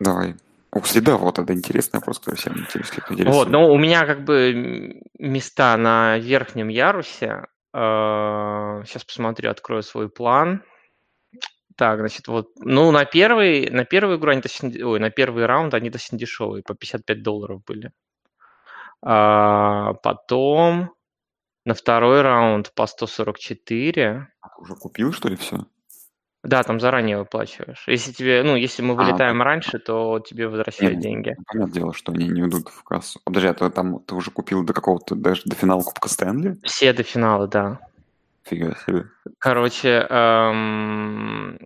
Давай. 0.00 0.34
Ух, 0.72 0.84
да, 0.94 1.16
вот 1.16 1.38
это 1.38 1.52
интересный 1.52 1.98
вопрос, 1.98 2.18
который 2.18 2.36
всем 2.36 2.56
интересует. 2.58 3.26
Вот, 3.26 3.48
но 3.48 3.72
у 3.72 3.78
меня 3.78 4.04
как 4.06 4.24
бы 4.24 5.02
места 5.18 5.76
на 5.76 6.18
верхнем 6.18 6.68
ярусе. 6.68 7.46
Сейчас 7.72 9.04
посмотрю, 9.04 9.50
открою 9.50 9.82
свой 9.82 10.08
план. 10.08 10.62
Так, 11.76 12.00
значит, 12.00 12.28
вот, 12.28 12.48
ну, 12.56 12.90
на 12.90 13.04
первый, 13.04 13.70
на 13.70 13.84
первую 13.84 14.18
игру 14.18 14.32
они 14.32 14.42
достаточно, 14.42 14.86
ой, 14.86 15.00
на 15.00 15.10
первый 15.10 15.46
раунд 15.46 15.72
они 15.72 15.88
достаточно 15.88 16.18
дешевые, 16.18 16.62
по 16.62 16.74
55 16.74 17.22
долларов 17.22 17.62
были. 17.64 17.90
А, 19.02 19.94
потом 19.94 20.92
на 21.70 21.74
второй 21.74 22.22
раунд 22.22 22.72
по 22.74 22.84
144. 22.88 24.26
А 24.40 24.48
уже 24.58 24.74
купил, 24.74 25.12
что 25.12 25.28
ли, 25.28 25.36
все? 25.36 25.66
Да, 26.42 26.64
там 26.64 26.80
заранее 26.80 27.18
выплачиваешь. 27.18 27.84
Если 27.86 28.10
тебе, 28.10 28.42
ну, 28.42 28.56
если 28.56 28.82
мы 28.82 28.94
А, 28.94 28.96
вылетаем 28.96 29.40
раньше, 29.40 29.78
то 29.78 30.18
тебе 30.18 30.48
возвращают 30.48 30.96
Не, 30.96 31.00
деньги. 31.00 31.36
Понятное 31.46 31.72
дело, 31.72 31.94
что 31.94 32.10
они 32.10 32.26
не 32.26 32.40
идут 32.40 32.70
в 32.70 32.82
кассу. 32.82 33.20
А, 33.20 33.22
Подожди, 33.26 33.48
а 33.48 33.54
ты, 33.54 33.70
там, 33.70 34.00
ты 34.00 34.16
уже 34.16 34.32
купил 34.32 34.64
до 34.64 34.72
какого-то, 34.72 35.14
даже 35.14 35.42
до 35.44 35.54
финала 35.54 35.82
Кубка 35.82 36.08
Стэнли? 36.08 36.58
Все 36.64 36.92
до 36.92 37.04
финала, 37.04 37.46
да. 37.46 37.78
Фига 38.42 38.76
себе. 38.84 39.04
Короче, 39.38 40.04
эм, 40.10 41.60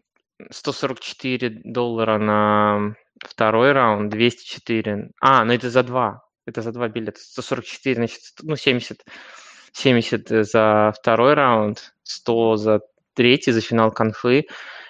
144 0.51 1.63
доллара 1.65 2.19
на 2.19 2.95
второй 3.25 3.73
раунд, 3.73 4.11
204. 4.11 5.13
А, 5.23 5.47
ну 5.47 5.55
это 5.55 5.71
за 5.71 5.83
два. 5.83 6.25
Это 6.45 6.61
за 6.61 6.73
два 6.73 6.89
билета. 6.89 7.21
144, 7.21 7.95
значит, 7.95 8.21
ну 8.43 8.55
70, 8.57 9.03
70 9.75 10.47
за 10.47 10.93
второй 10.97 11.35
раунд, 11.35 11.95
100 12.05 12.57
за 12.57 12.81
третий, 13.15 13.53
за 13.53 13.61
финал 13.61 13.91
конфы, 13.93 14.47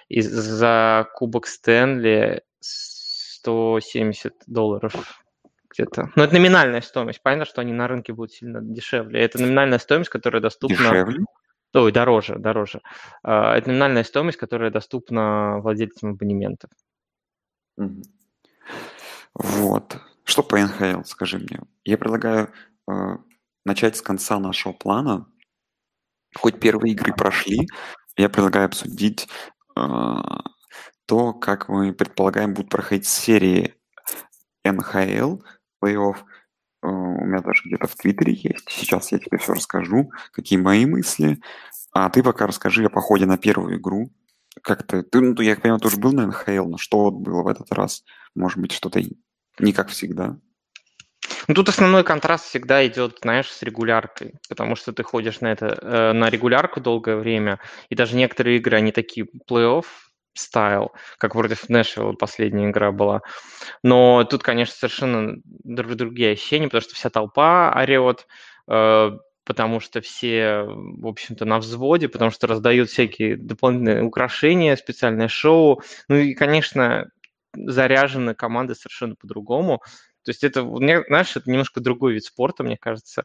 и 0.09 0.21
за 0.21 1.09
Кубок 1.15 1.47
Стэнли 1.47 2.43
170 2.61 4.35
долларов 4.47 4.95
где-то. 5.71 6.11
Но 6.17 6.25
это 6.25 6.35
номинальная 6.35 6.83
стоимость. 6.83 7.23
Понятно, 7.23 7.47
что 7.47 7.61
они 7.61 7.73
на 7.73 7.89
рынке 7.89 8.13
будут 8.13 8.33
сильно 8.33 8.61
дешевле. 8.63 9.21
Это 9.21 9.41
номинальная 9.41 9.79
стоимость, 9.79 10.11
которая 10.11 10.41
доступна... 10.43 10.77
Дешевле? 10.77 11.25
Ой, 11.73 11.91
дороже, 11.91 12.39
дороже. 12.39 12.81
А, 13.23 13.57
Это 13.57 13.69
номинальная 13.69 14.05
стоимость, 14.05 14.39
которая 14.39 14.71
доступна 14.71 15.59
владельцам 15.61 16.11
абонементов. 16.11 16.71
Вот. 19.35 19.99
Что 20.25 20.43
по 20.43 20.59
НХЛ, 20.59 21.03
скажи 21.05 21.39
мне. 21.39 21.61
Я 21.85 21.99
предлагаю 21.99 22.53
э, 22.89 22.93
начать 23.65 23.97
с 23.97 24.03
конца 24.03 24.39
нашего 24.39 24.73
плана. 24.73 25.27
Хоть 26.37 26.61
первые 26.61 26.93
игры 26.93 27.13
прошли, 27.15 27.69
я 28.17 28.29
предлагаю 28.29 28.67
обсудить 28.67 29.29
э, 29.77 29.81
то, 31.07 31.33
как 31.33 31.69
мы 31.69 31.93
предполагаем 31.93 32.55
будут 32.55 32.71
проходить 32.71 33.07
серии 33.07 33.75
НХЛ, 34.65 35.39
плей-офф. 35.83 36.17
Э, 36.83 36.87
у 36.87 37.25
меня 37.25 37.41
даже 37.41 37.63
где-то 37.65 37.87
в 37.87 37.95
Твиттере 37.95 38.33
есть. 38.35 38.69
Сейчас 38.69 39.13
я 39.13 39.19
тебе 39.19 39.39
все 39.39 39.55
расскажу, 39.55 40.11
какие 40.33 40.59
мои 40.59 40.87
мысли. 40.87 41.41
А 41.93 42.11
ты 42.11 42.23
пока 42.23 42.47
расскажи 42.47 42.85
о 42.85 42.91
походе 42.91 43.27
на 43.27 43.39
первую 43.39 43.79
игру. 43.79 44.11
Как 44.63 44.87
ты, 44.87 45.03
ты, 45.03 45.21
ну, 45.21 45.41
я 45.41 45.57
понимаю, 45.57 45.81
ты 45.81 45.89
уже 45.89 45.97
был 45.99 46.13
на 46.13 46.27
НХЛ, 46.27 46.67
но 46.69 46.79
что 46.79 47.01
вот 47.01 47.15
было 47.15 47.43
в 47.43 47.49
этот 47.49 47.73
раз? 47.73 48.05
Может 48.35 48.59
быть, 48.59 48.73
что-то 48.73 49.01
не 49.59 49.73
как 49.73 49.89
всегда. 49.89 50.39
Ну, 51.49 51.55
тут 51.55 51.69
основной 51.69 52.05
контраст 52.05 52.47
всегда 52.47 52.87
идет, 52.87 53.19
знаешь, 53.23 53.51
с 53.51 53.63
регуляркой, 53.63 54.35
потому 54.49 54.77
что 54.77 54.93
ты 54.93 55.03
ходишь 55.03 55.41
на 55.41 55.53
это 55.53 55.79
э, 55.81 56.13
на 56.13 56.31
регулярку 56.31 56.81
долгое 56.81 57.17
время, 57.17 57.61
и 57.89 57.95
даже 57.95 58.17
некоторые 58.17 58.59
игры, 58.59 58.77
они 58.77 58.93
такие 58.93 59.27
плей-офф 59.49 59.85
стайл, 60.35 60.93
как 61.19 61.33
против 61.33 61.69
Нэшвилла 61.69 62.13
последняя 62.13 62.69
игра 62.69 62.91
была. 62.93 63.23
Но 63.83 64.25
тут, 64.25 64.43
конечно, 64.43 64.75
совершенно 64.75 65.37
друг- 65.45 65.95
другие 65.95 66.33
ощущения, 66.33 66.67
потому 66.67 66.83
что 66.83 66.95
вся 66.95 67.11
толпа 67.11 67.73
орет, 67.77 68.27
э, 68.69 69.11
потому 69.45 69.81
что 69.81 70.01
все, 70.01 70.65
в 70.65 71.07
общем-то, 71.07 71.45
на 71.45 71.59
взводе, 71.59 72.09
потому 72.09 72.31
что 72.31 72.47
раздают 72.47 72.89
всякие 72.89 73.37
дополнительные 73.37 74.03
украшения, 74.03 74.77
специальное 74.77 75.29
шоу. 75.29 75.83
Ну 76.09 76.17
и, 76.17 76.35
конечно, 76.35 77.11
заряжены 77.55 78.35
команды 78.35 78.75
совершенно 78.75 79.15
по-другому. 79.15 79.83
То 80.25 80.31
есть 80.31 80.45
это, 80.45 80.63
знаешь, 80.63 81.37
это 81.37 81.51
немножко 81.51 81.81
другой 81.81 82.15
вид 82.15 82.25
спорта, 82.25 82.65
мне 82.65 82.77
кажется, 82.77 83.25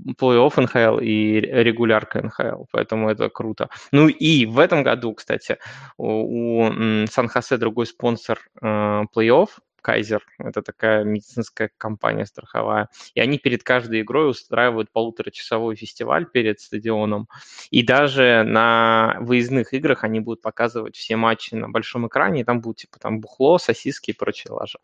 плей-офф 0.00 0.60
НХЛ 0.60 0.98
и 1.00 1.40
регулярка 1.40 2.22
НХЛ, 2.22 2.64
поэтому 2.70 3.10
это 3.10 3.28
круто. 3.28 3.68
Ну 3.92 4.08
и 4.08 4.46
в 4.46 4.58
этом 4.58 4.82
году, 4.82 5.14
кстати, 5.14 5.58
у, 5.96 6.70
Сан-Хосе 7.10 7.56
другой 7.56 7.86
спонсор 7.86 8.40
э, 8.60 8.66
плей-офф, 9.14 9.48
Кайзер, 9.80 10.22
это 10.38 10.60
такая 10.62 11.04
медицинская 11.04 11.70
компания 11.78 12.26
страховая, 12.26 12.88
и 13.14 13.20
они 13.20 13.38
перед 13.38 13.62
каждой 13.62 14.02
игрой 14.02 14.30
устраивают 14.30 14.90
полуторачасовой 14.90 15.76
фестиваль 15.76 16.26
перед 16.26 16.60
стадионом, 16.60 17.28
и 17.70 17.82
даже 17.82 18.42
на 18.42 19.16
выездных 19.20 19.72
играх 19.72 20.04
они 20.04 20.20
будут 20.20 20.42
показывать 20.42 20.96
все 20.96 21.16
матчи 21.16 21.54
на 21.54 21.68
большом 21.68 22.06
экране, 22.08 22.40
и 22.40 22.44
там 22.44 22.60
будут 22.60 22.78
типа 22.78 22.98
там 22.98 23.20
бухло, 23.20 23.58
сосиски 23.58 24.10
и 24.10 24.14
прочее 24.14 24.52
лажа. 24.52 24.78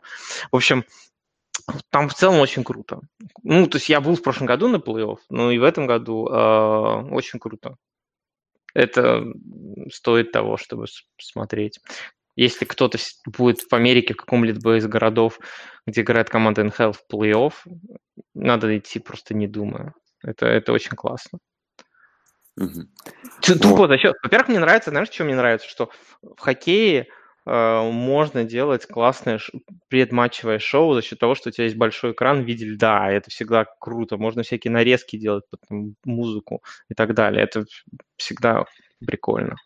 В 0.51 0.55
общем, 0.55 0.85
там 1.89 2.09
в 2.09 2.13
целом 2.13 2.39
очень 2.39 2.63
круто. 2.63 2.99
Ну, 3.43 3.67
то 3.67 3.77
есть 3.77 3.89
я 3.89 4.01
был 4.01 4.15
в 4.15 4.21
прошлом 4.21 4.47
году 4.47 4.67
на 4.67 4.77
плей-офф, 4.77 5.17
но 5.29 5.51
и 5.51 5.57
в 5.57 5.63
этом 5.63 5.87
году 5.87 6.27
э, 6.27 7.09
очень 7.11 7.39
круто. 7.39 7.75
Это 8.73 9.25
стоит 9.91 10.31
того, 10.31 10.57
чтобы 10.57 10.85
смотреть. 11.17 11.79
Если 12.35 12.65
кто-то 12.65 12.97
будет 13.25 13.61
в 13.61 13.73
Америке, 13.73 14.13
в 14.13 14.17
каком-либо 14.17 14.77
из 14.77 14.85
городов, 14.87 15.39
где 15.87 16.01
играет 16.01 16.29
команда 16.29 16.63
НХЛ 16.65 16.91
в 16.91 17.03
плей-офф, 17.11 17.53
надо 18.33 18.77
идти 18.77 18.99
просто 18.99 19.33
не 19.33 19.47
думая. 19.47 19.93
Это, 20.21 20.45
это 20.45 20.73
очень 20.73 20.95
классно. 20.95 21.39
Т- 22.57 23.53
Вот. 23.53 23.61
Тупо 23.61 23.87
за 23.87 23.97
счет... 23.97 24.15
Во-первых, 24.21 24.49
мне 24.49 24.59
нравится, 24.59 24.89
знаешь, 24.89 25.09
что 25.09 25.23
мне 25.23 25.35
нравится? 25.35 25.67
Что 25.69 25.89
в 26.21 26.39
хоккее 26.39 27.07
можно 27.45 28.43
делать 28.43 28.87
классное 28.87 29.39
предматчевое 29.87 30.57
шоу 30.59 30.93
за 30.95 31.01
счет 31.03 31.19
того, 31.19 31.35
что 31.35 31.49
у 31.49 31.51
тебя 31.51 31.65
есть 31.65 31.77
большой 31.77 32.13
экран 32.13 32.43
в 32.43 32.45
виде 32.45 32.65
льда. 32.65 33.11
Это 33.11 33.29
всегда 33.29 33.65
круто. 33.79 34.17
Можно 34.17 34.43
всякие 34.43 34.71
нарезки 34.71 35.17
делать, 35.17 35.43
потом 35.49 35.95
музыку 36.05 36.63
и 36.89 36.95
так 36.95 37.13
далее. 37.13 37.43
Это 37.43 37.65
всегда 38.17 38.65
прикольно. 39.05 39.57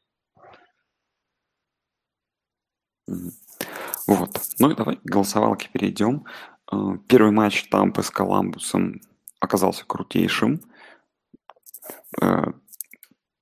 Вот. 4.07 4.39
Ну 4.59 4.71
и 4.71 4.75
давай 4.75 4.97
к 4.97 5.03
голосовалке 5.03 5.69
перейдем. 5.71 6.25
Э, 6.71 6.75
Первый 7.07 7.31
матч 7.31 7.69
Тампы 7.69 8.03
с 8.03 8.09
Коламбусом 8.09 9.01
оказался 9.39 9.85
крутейшим. 9.85 10.61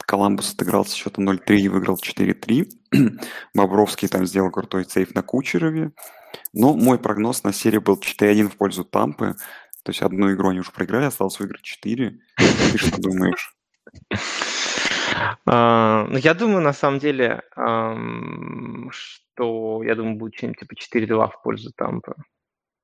Коламбус 0.08 0.54
отыграл 0.54 0.86
со 0.86 0.96
счета 0.96 1.22
0-3 1.22 1.58
и 1.58 1.68
выиграл 1.68 2.00
4-3. 2.02 2.70
Бобровский 3.54 4.08
там 4.08 4.26
сделал 4.26 4.50
крутой 4.52 4.86
сейф 4.86 5.14
на 5.14 5.22
Кучерове. 5.22 5.92
Но 6.54 6.74
мой 6.76 6.98
прогноз 6.98 7.44
на 7.44 7.52
серии 7.52 7.80
был 7.80 8.00
4-1 8.00 8.48
в 8.48 8.56
пользу 8.56 8.86
Тампы. 8.86 9.36
То 9.84 9.92
есть 9.92 10.02
одну 10.02 10.34
игру 10.34 10.50
они 10.50 10.62
уже 10.62 10.72
проиграли, 10.72 11.06
осталось 11.06 11.40
выиграть 11.40 11.62
4. 11.62 12.20
Ты 12.38 12.78
что 12.78 13.02
думаешь? 13.02 13.54
А, 15.46 16.06
Ну, 16.10 16.18
я 16.18 16.34
думаю, 16.34 16.62
на 16.62 16.74
самом 16.74 17.00
деле, 17.00 17.42
что, 18.92 19.84
я 19.84 19.96
думаю, 19.96 20.16
будет 20.16 20.36
что-нибудь 20.36 20.60
типа 20.60 20.74
4-2 20.98 21.32
в 21.32 21.42
пользу 21.44 21.72
Тампы. 21.76 22.16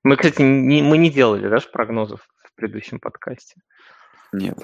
Мы, 0.04 0.18
кстати, 0.18 0.42
не, 0.42 0.82
мы 0.82 0.98
не 0.98 1.10
делали, 1.10 1.48
да, 1.48 1.60
ж 1.60 1.72
прогнозов 1.72 2.28
в 2.44 2.56
предыдущем 2.56 3.00
подкасте. 3.00 3.62
Нет. 4.34 4.58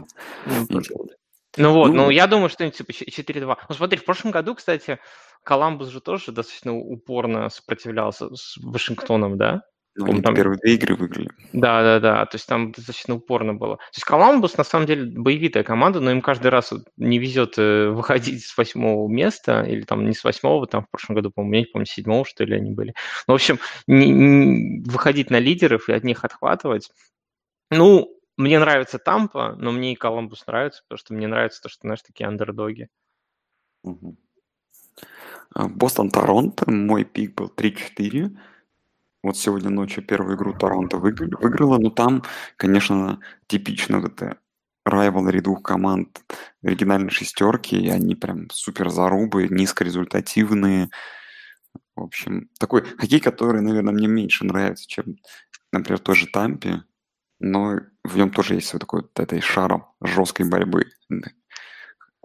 Ну, 0.45 0.65
Не 0.67 0.81
делали. 0.81 1.15
Ну 1.59 1.73
вот, 1.73 1.87
ну 1.89 1.93
Ну, 2.05 2.09
я 2.09 2.25
думаю, 2.27 2.49
что-нибудь 2.49 2.77
типа 2.77 2.93
щ- 2.93 3.05
4-2. 3.09 3.57
Ну 3.67 3.75
смотри, 3.75 3.99
в 3.99 4.05
прошлом 4.05 4.31
году, 4.31 4.55
кстати, 4.55 4.99
Коламбус 5.43 5.89
же 5.89 6.01
тоже 6.01 6.31
достаточно 6.31 6.75
упорно 6.75 7.49
сопротивлялся 7.49 8.33
с 8.35 8.57
Вашингтоном, 8.57 9.37
да? 9.37 9.61
Ну, 9.95 10.05
они 10.05 10.21
там- 10.21 10.35
первые 10.35 10.57
две 10.59 10.75
игры 10.75 10.95
выиграли. 10.95 11.29
Да, 11.51 11.81
да, 11.81 11.99
да. 11.99 12.25
То 12.25 12.35
есть 12.35 12.47
там 12.47 12.71
достаточно 12.71 13.15
упорно 13.15 13.53
было. 13.55 13.77
То 13.77 13.83
есть 13.95 14.05
Коламбус 14.05 14.55
на 14.57 14.63
самом 14.63 14.85
деле 14.85 15.05
боевитая 15.05 15.63
команда, 15.63 15.99
но 15.99 16.11
им 16.11 16.21
каждый 16.21 16.47
раз 16.47 16.71
вот 16.71 16.83
не 16.95 17.19
везет 17.19 17.55
э, 17.57 17.89
выходить 17.89 18.45
с 18.45 18.57
восьмого 18.57 19.09
места, 19.09 19.63
или 19.63 19.81
там 19.81 20.05
не 20.07 20.13
с 20.13 20.23
восьмого, 20.23 20.67
там 20.67 20.83
в 20.85 20.89
прошлом 20.91 21.15
году, 21.15 21.31
по-моему, 21.31 21.55
я 21.55 21.59
не 21.61 21.65
помню, 21.65 21.85
седьмого, 21.85 22.23
что 22.25 22.45
ли, 22.45 22.55
они 22.55 22.71
были. 22.71 22.93
Ну, 23.27 23.33
в 23.33 23.35
общем, 23.35 23.59
не- 23.87 24.11
не- 24.11 24.83
выходить 24.89 25.29
на 25.31 25.39
лидеров 25.39 25.89
и 25.89 25.93
от 25.93 26.03
них 26.05 26.23
отхватывать. 26.23 26.89
Ну, 27.71 28.07
мне 28.39 28.57
нравится 28.57 28.99
Тампа, 28.99 29.55
но 29.57 29.71
мне 29.71 29.91
и 29.91 29.95
Коламбус 29.95 30.47
нравится, 30.47 30.83
потому 30.83 30.97
что 30.97 31.13
мне 31.13 31.27
нравится 31.27 31.61
то, 31.61 31.67
что, 31.67 31.81
знаешь, 31.81 32.01
такие 32.01 32.25
андердоги. 32.25 32.87
А, 35.53 35.67
Бостон-Торонто, 35.67 36.71
мой 36.71 37.03
пик 37.03 37.35
был 37.35 37.51
3-4. 37.53 38.37
Вот 39.23 39.35
сегодня 39.35 39.69
ночью 39.69 40.05
первую 40.05 40.37
игру 40.37 40.53
Торонто 40.53 40.97
выиграли- 40.97 41.35
выиграла, 41.35 41.79
но 41.79 41.89
там, 41.89 42.23
конечно, 42.55 43.19
типично 43.47 43.99
вот 43.99 44.13
это 44.13 44.37
райвалри 44.85 45.41
двух 45.41 45.61
команд 45.61 46.21
оригинальной 46.63 47.09
шестерки, 47.09 47.75
и 47.75 47.89
они 47.89 48.15
прям 48.15 48.49
супер 48.51 48.89
зарубы, 48.89 49.49
низкорезультативные. 49.49 50.89
В 51.93 52.03
общем, 52.03 52.49
такой 52.57 52.85
хоккей, 52.85 53.19
который, 53.19 53.61
наверное, 53.61 53.93
мне 53.93 54.07
меньше 54.07 54.45
нравится, 54.45 54.87
чем, 54.87 55.17
например, 55.73 55.99
той 55.99 56.15
же 56.15 56.27
Тампе, 56.27 56.83
но 57.39 57.79
в 58.03 58.17
нем 58.17 58.31
тоже 58.31 58.55
есть 58.55 58.73
вот 58.73 58.79
такой 58.79 59.01
вот 59.01 59.19
этой 59.19 59.41
шаром 59.41 59.85
жесткой 60.01 60.49
борьбы. 60.49 60.85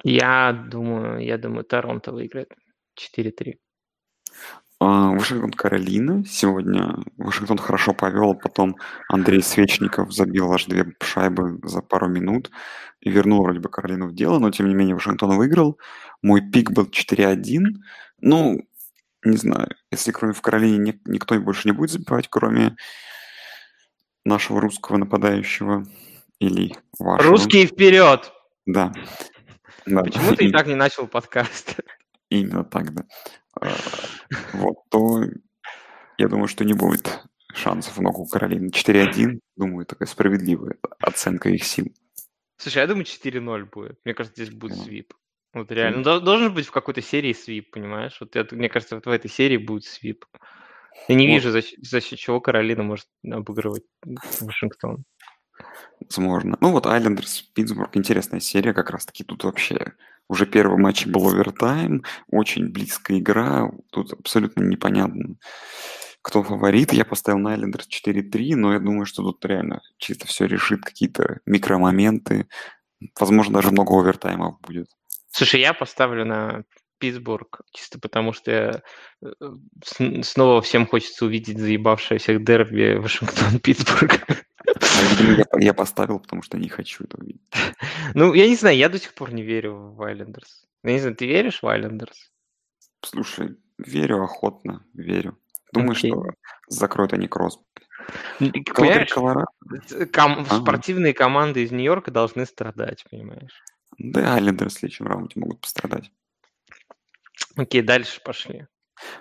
Я 0.02 0.52
думаю, 0.52 1.24
я 1.24 1.38
думаю, 1.38 1.64
Торонто 1.64 2.12
выиграет 2.12 2.52
4-3. 2.98 3.54
А, 4.80 5.12
Вашингтон 5.12 5.52
Каролина. 5.52 6.24
Сегодня 6.26 6.96
Вашингтон 7.16 7.58
хорошо 7.58 7.94
повел, 7.94 8.34
потом 8.34 8.76
Андрей 9.08 9.42
Свечников 9.42 10.12
забил 10.12 10.52
аж 10.52 10.66
две 10.66 10.84
шайбы 11.00 11.58
за 11.62 11.80
пару 11.80 12.08
минут 12.08 12.50
и 13.00 13.08
вернул 13.08 13.42
вроде 13.42 13.60
бы 13.60 13.68
Каролину 13.68 14.08
в 14.08 14.14
дело, 14.14 14.38
но 14.38 14.50
тем 14.50 14.68
не 14.68 14.74
менее 14.74 14.94
Вашингтон 14.94 15.36
выиграл. 15.36 15.78
Мой 16.22 16.42
пик 16.50 16.72
был 16.72 16.84
4-1. 16.84 17.64
Ну, 18.20 18.58
не 19.24 19.36
знаю, 19.36 19.68
если 19.90 20.10
кроме 20.12 20.34
в 20.34 20.42
Каролине 20.42 20.78
ни- 20.78 21.00
никто 21.06 21.38
больше 21.40 21.68
не 21.68 21.72
будет 21.72 21.90
забивать, 21.90 22.28
кроме 22.28 22.76
нашего 24.24 24.60
русского 24.60 24.96
нападающего 24.96 25.86
или 26.38 26.74
вашего. 26.98 27.30
Русские 27.30 27.66
вперед! 27.66 28.32
Да. 28.66 28.92
да. 29.86 30.02
Почему 30.02 30.34
ты 30.34 30.46
и 30.46 30.52
так 30.52 30.66
не 30.66 30.74
начал 30.74 31.06
подкаст? 31.06 31.76
Именно 32.30 32.64
так, 32.64 32.92
да. 32.94 33.04
А, 33.60 33.68
Вот, 34.54 34.76
то 34.90 35.22
я 36.18 36.28
думаю, 36.28 36.48
что 36.48 36.64
не 36.64 36.74
будет 36.74 37.22
шансов 37.54 37.98
много 37.98 38.18
у 38.18 38.26
Каролины. 38.26 38.70
4-1, 38.70 39.38
думаю, 39.56 39.86
такая 39.86 40.08
справедливая 40.08 40.76
оценка 41.00 41.50
их 41.50 41.64
сил. 41.64 41.86
Слушай, 42.56 42.78
я 42.78 42.86
думаю, 42.86 43.04
4-0 43.04 43.68
будет. 43.70 43.98
Мне 44.04 44.14
кажется, 44.14 44.42
здесь 44.42 44.54
будет 44.54 44.78
свип. 44.78 45.12
Вот 45.52 45.70
реально. 45.70 45.98
Ну, 45.98 46.02
дол- 46.04 46.20
должен 46.20 46.52
быть 46.52 46.66
в 46.66 46.72
какой-то 46.72 47.00
серии 47.00 47.32
свип, 47.32 47.70
понимаешь? 47.70 48.16
Вот 48.20 48.34
это, 48.34 48.56
мне 48.56 48.68
кажется, 48.68 48.96
вот 48.96 49.06
в 49.06 49.10
этой 49.10 49.30
серии 49.30 49.56
будет 49.56 49.84
свип. 49.84 50.24
Я 51.09 51.14
не 51.14 51.26
Вот. 51.26 51.34
вижу, 51.34 51.51
за, 51.51 51.62
за 51.82 52.01
счет 52.01 52.18
чего 52.18 52.40
Каролина 52.40 52.82
может 52.82 53.07
обыгрывать 53.24 53.84
Вашингтон. 54.40 55.05
Возможно. 56.01 56.57
Ну 56.61 56.72
вот 56.72 56.86
Айлендерс, 56.86 57.42
Питтсбург, 57.55 57.97
интересная 57.97 58.40
серия 58.40 58.72
как 58.72 58.90
раз-таки. 58.90 59.24
Тут 59.24 59.45
вообще 59.45 59.92
уже 60.28 60.47
первый 60.47 60.78
матч 60.78 61.07
был 61.07 61.28
овертайм, 61.28 62.03
очень 62.28 62.68
близкая 62.68 63.18
игра, 63.18 63.70
тут 63.90 64.12
абсолютно 64.12 64.62
непонятно, 64.62 65.36
кто 66.22 66.42
фаворит. 66.42 66.92
Я 66.92 67.05
поставил 67.05 67.38
на 67.38 67.53
Айлендерс 67.53 67.86
4-3, 67.88 68.57
но 68.57 68.72
я 68.72 68.80
думаю, 68.80 69.07
что 69.07 69.22
тут 69.22 69.45
реально 69.45 69.82
чисто 69.99 70.26
все 70.26 70.47
решит, 70.47 70.82
какие-то 70.82 71.40
микромоменты. 71.47 72.49
Возможно, 73.18 73.55
даже 73.55 73.70
много 73.70 73.99
овертаймов 73.99 74.61
будет. 74.61 74.88
Слушай, 75.30 75.61
я 75.61 75.74
поставлю 75.74 76.24
на 76.24 76.64
Питтсбург, 76.99 77.61
чисто 77.72 77.99
потому 77.99 78.32
что 78.32 78.51
я, 78.51 78.82
э, 79.22 79.32
с- 79.84 80.22
снова 80.26 80.61
всем 80.62 80.86
хочется 80.86 81.24
увидеть 81.26 81.59
заебавшее 81.59 82.18
всех 82.18 82.45
дерби 82.45 82.97
Вашингтон-Питтсбург. 83.03 84.20
Я, 85.20 85.45
я 85.61 85.74
поставил, 85.74 86.18
потому 86.20 86.42
что 86.42 86.59
не 86.59 86.68
хочу 86.68 87.05
это 87.05 87.18
увидеть. 87.18 87.42
Ну, 88.14 88.32
я 88.34 88.49
не 88.49 88.55
знаю, 88.57 88.76
я 88.76 88.88
до 88.88 88.99
сих 88.99 89.12
пор 89.14 89.32
не 89.32 89.42
верю 89.42 89.92
в 89.92 90.03
Айлендерс. 90.03 90.66
Я 90.84 90.92
не 90.92 90.99
знаю, 91.01 91.16
ты 91.16 91.26
веришь 91.26 91.62
в 91.62 91.66
Айлендерс? 91.66 92.30
Слушай, 93.03 93.57
верю 93.78 94.22
охотно, 94.22 94.84
верю. 94.95 95.38
Думаю, 95.72 95.92
Окей. 95.92 96.11
что 96.12 96.24
закроют 96.68 97.12
они 97.12 97.26
Кросби. 97.26 97.62
Ну, 98.38 98.53
Понимаешь, 98.74 99.12
Колорадо. 99.12 99.47
ком- 100.12 100.40
Ага. 100.49 100.61
спортивные 100.61 101.14
команды 101.14 101.64
из 101.64 101.72
Нью-Йорка 101.72 102.11
должны 102.11 102.47
страдать, 102.47 103.05
понимаешь? 103.11 103.62
Да 103.99 104.20
и 104.20 104.24
Айлендеры 104.24 104.70
в 104.70 104.72
следующем 104.72 105.07
раунде 105.07 105.40
могут 105.40 105.61
пострадать. 105.61 106.11
Окей, 107.57 107.82
дальше 107.82 108.20
пошли. 108.22 108.66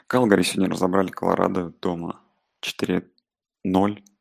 Калгари 0.08 0.44
сегодня 0.44 0.72
разобрали 0.72 1.10
Колорадо 1.10 1.70
дома 1.82 2.22
4-0, 2.66 3.04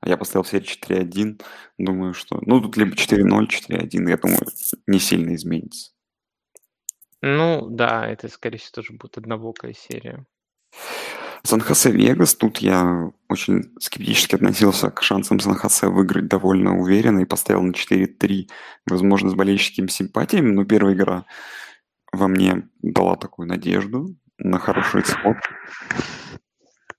а 0.00 0.08
я 0.08 0.16
поставил 0.16 0.42
в 0.42 0.48
серии 0.48 0.66
4-1. 0.66 1.42
Думаю, 1.78 2.14
что... 2.14 2.38
Ну, 2.42 2.60
тут 2.60 2.76
либо 2.76 2.94
4-0, 2.94 3.48
4-1, 3.48 4.08
я 4.08 4.16
думаю, 4.16 4.46
не 4.86 4.98
сильно 4.98 5.34
изменится. 5.34 5.92
Ну, 7.20 7.68
да, 7.70 8.06
это, 8.06 8.28
скорее 8.28 8.58
всего, 8.58 8.72
тоже 8.74 8.92
будет 8.94 9.18
однобокая 9.18 9.74
серия. 9.74 10.26
Сан-Хосе 11.44 11.90
Вегас, 11.90 12.34
тут 12.34 12.58
я 12.58 13.10
очень 13.28 13.74
скептически 13.80 14.36
относился 14.36 14.90
к 14.90 15.02
шансам 15.02 15.40
Сан-Хосе 15.40 15.88
выиграть 15.88 16.28
довольно 16.28 16.78
уверенно 16.78 17.20
и 17.20 17.24
поставил 17.24 17.62
на 17.62 17.72
4-3, 17.72 18.48
возможно, 18.86 19.30
с 19.30 19.34
болельщическими 19.34 19.88
симпатиями, 19.88 20.52
но 20.52 20.64
первая 20.64 20.94
игра 20.94 21.24
во 22.12 22.28
мне 22.28 22.68
дала 22.82 23.16
такую 23.16 23.48
надежду 23.48 24.14
на 24.38 24.58
хороший 24.58 25.02
исход. 25.02 25.36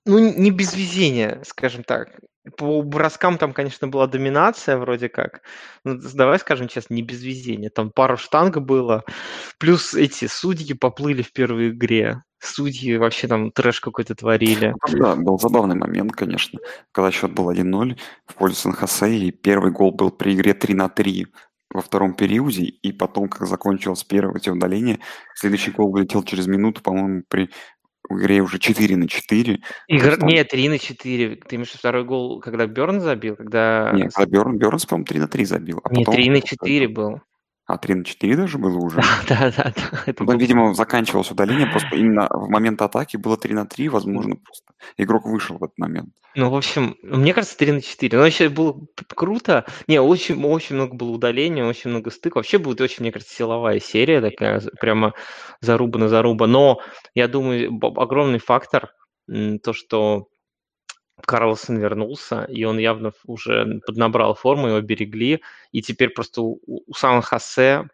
Ну, 0.06 0.18
не 0.18 0.50
без 0.50 0.74
везения, 0.74 1.40
скажем 1.44 1.82
так. 1.82 2.20
По 2.58 2.82
броскам 2.82 3.38
там, 3.38 3.54
конечно, 3.54 3.88
была 3.88 4.06
доминация 4.06 4.76
вроде 4.76 5.08
как. 5.08 5.40
Ну, 5.82 5.98
давай 6.12 6.38
скажем 6.38 6.68
честно, 6.68 6.92
не 6.92 7.02
без 7.02 7.22
везения. 7.22 7.70
Там 7.70 7.90
пару 7.90 8.18
штанг 8.18 8.58
было. 8.58 9.02
Плюс 9.58 9.94
эти 9.94 10.26
судьи 10.26 10.74
поплыли 10.74 11.22
в 11.22 11.32
первой 11.32 11.70
игре. 11.70 12.22
Судьи 12.38 12.98
вообще 12.98 13.28
там 13.28 13.50
трэш 13.50 13.80
какой-то 13.80 14.14
творили. 14.14 14.74
Да, 14.92 15.16
был 15.16 15.38
забавный 15.38 15.74
момент, 15.74 16.12
конечно, 16.12 16.58
когда 16.92 17.10
счет 17.10 17.32
был 17.32 17.50
1-0 17.50 17.96
в 18.26 18.34
пользу 18.34 18.56
Сан-Хосе, 18.56 19.16
и 19.16 19.30
первый 19.30 19.72
гол 19.72 19.92
был 19.92 20.10
при 20.10 20.34
игре 20.34 20.52
3 20.52 20.74
на 20.74 20.90
3 20.90 21.26
во 21.74 21.82
втором 21.82 22.14
периоде, 22.14 22.62
и 22.64 22.92
потом, 22.92 23.28
как 23.28 23.46
закончилось 23.46 24.04
первое 24.04 24.36
эти 24.36 24.48
удаления, 24.48 25.00
следующий 25.34 25.72
гол 25.72 25.90
вылетел 25.90 26.22
через 26.22 26.46
минуту, 26.46 26.80
по-моему, 26.82 27.24
при 27.28 27.50
игре 28.08 28.40
уже 28.40 28.58
4 28.58 28.96
на 28.96 29.08
4. 29.08 29.60
Игр... 29.88 30.04
Просто- 30.04 30.26
Нет, 30.26 30.48
3 30.48 30.68
на 30.68 30.78
4. 30.78 31.36
Ты 31.36 31.56
имеешь 31.56 31.72
второй 31.72 32.04
гол, 32.04 32.40
когда 32.40 32.66
Берн 32.66 33.00
забил? 33.00 33.34
Когда... 33.36 33.90
Нет, 33.92 34.12
когда 34.14 34.30
Бёрн, 34.30 34.56
Бёрнс, 34.56 34.86
по-моему, 34.86 35.04
3 35.06 35.20
на 35.20 35.28
3 35.28 35.44
забил. 35.44 35.80
А 35.82 35.92
Не, 35.92 36.04
потом 36.04 36.14
3 36.14 36.30
на 36.30 36.36
кто-то 36.38 36.56
4 36.56 36.84
это- 36.84 36.94
был. 36.94 37.20
А, 37.66 37.78
3 37.78 37.94
на 37.94 38.04
4 38.04 38.36
даже 38.36 38.58
было 38.58 38.76
уже? 38.78 39.00
Да, 39.28 39.50
да, 39.56 39.72
да. 39.74 39.74
Потом, 40.06 40.26
был- 40.26 40.38
видимо, 40.38 40.74
заканчивалось 40.74 41.30
удаление, 41.30 41.66
просто 41.66 41.96
именно 41.96 42.28
в 42.30 42.48
момент 42.50 42.82
атаки 42.82 43.16
было 43.16 43.36
3 43.38 43.54
на 43.54 43.66
3, 43.66 43.88
возможно, 43.88 44.36
просто 44.36 44.64
игрок 44.98 45.24
вышел 45.24 45.56
в 45.58 45.64
этот 45.64 45.78
момент. 45.78 46.10
Ну, 46.36 46.50
в 46.50 46.56
общем, 46.56 46.96
мне 47.02 47.32
кажется, 47.32 47.56
3 47.56 47.72
на 47.72 47.80
4. 47.80 48.18
Но 48.18 48.26
еще 48.26 48.48
было 48.48 48.78
круто. 49.14 49.64
Не, 49.86 50.00
очень, 50.00 50.42
очень 50.44 50.74
много 50.74 50.94
было 50.94 51.10
удалений, 51.10 51.62
очень 51.62 51.90
много 51.90 52.10
стыков. 52.10 52.36
Вообще 52.42 52.58
будет 52.58 52.80
очень, 52.80 52.96
мне 53.00 53.12
кажется, 53.12 53.34
силовая 53.34 53.78
серия 53.80 54.20
такая, 54.20 54.60
прямо 54.80 55.14
заруба 55.60 55.98
на 56.00 56.08
заруба. 56.08 56.46
Но 56.48 56.80
я 57.14 57.28
думаю, 57.28 57.78
огромный 57.96 58.40
фактор 58.40 58.90
то, 59.26 59.72
что 59.72 60.26
Карлсон 61.22 61.78
вернулся, 61.78 62.44
и 62.44 62.64
он 62.64 62.78
явно 62.78 63.12
уже 63.24 63.80
поднабрал 63.86 64.34
форму, 64.34 64.68
его 64.68 64.80
берегли, 64.80 65.42
и 65.72 65.80
теперь 65.80 66.10
просто 66.10 66.42
у, 66.42 66.60
у 66.66 66.94
Сан-Хосе 66.94 67.88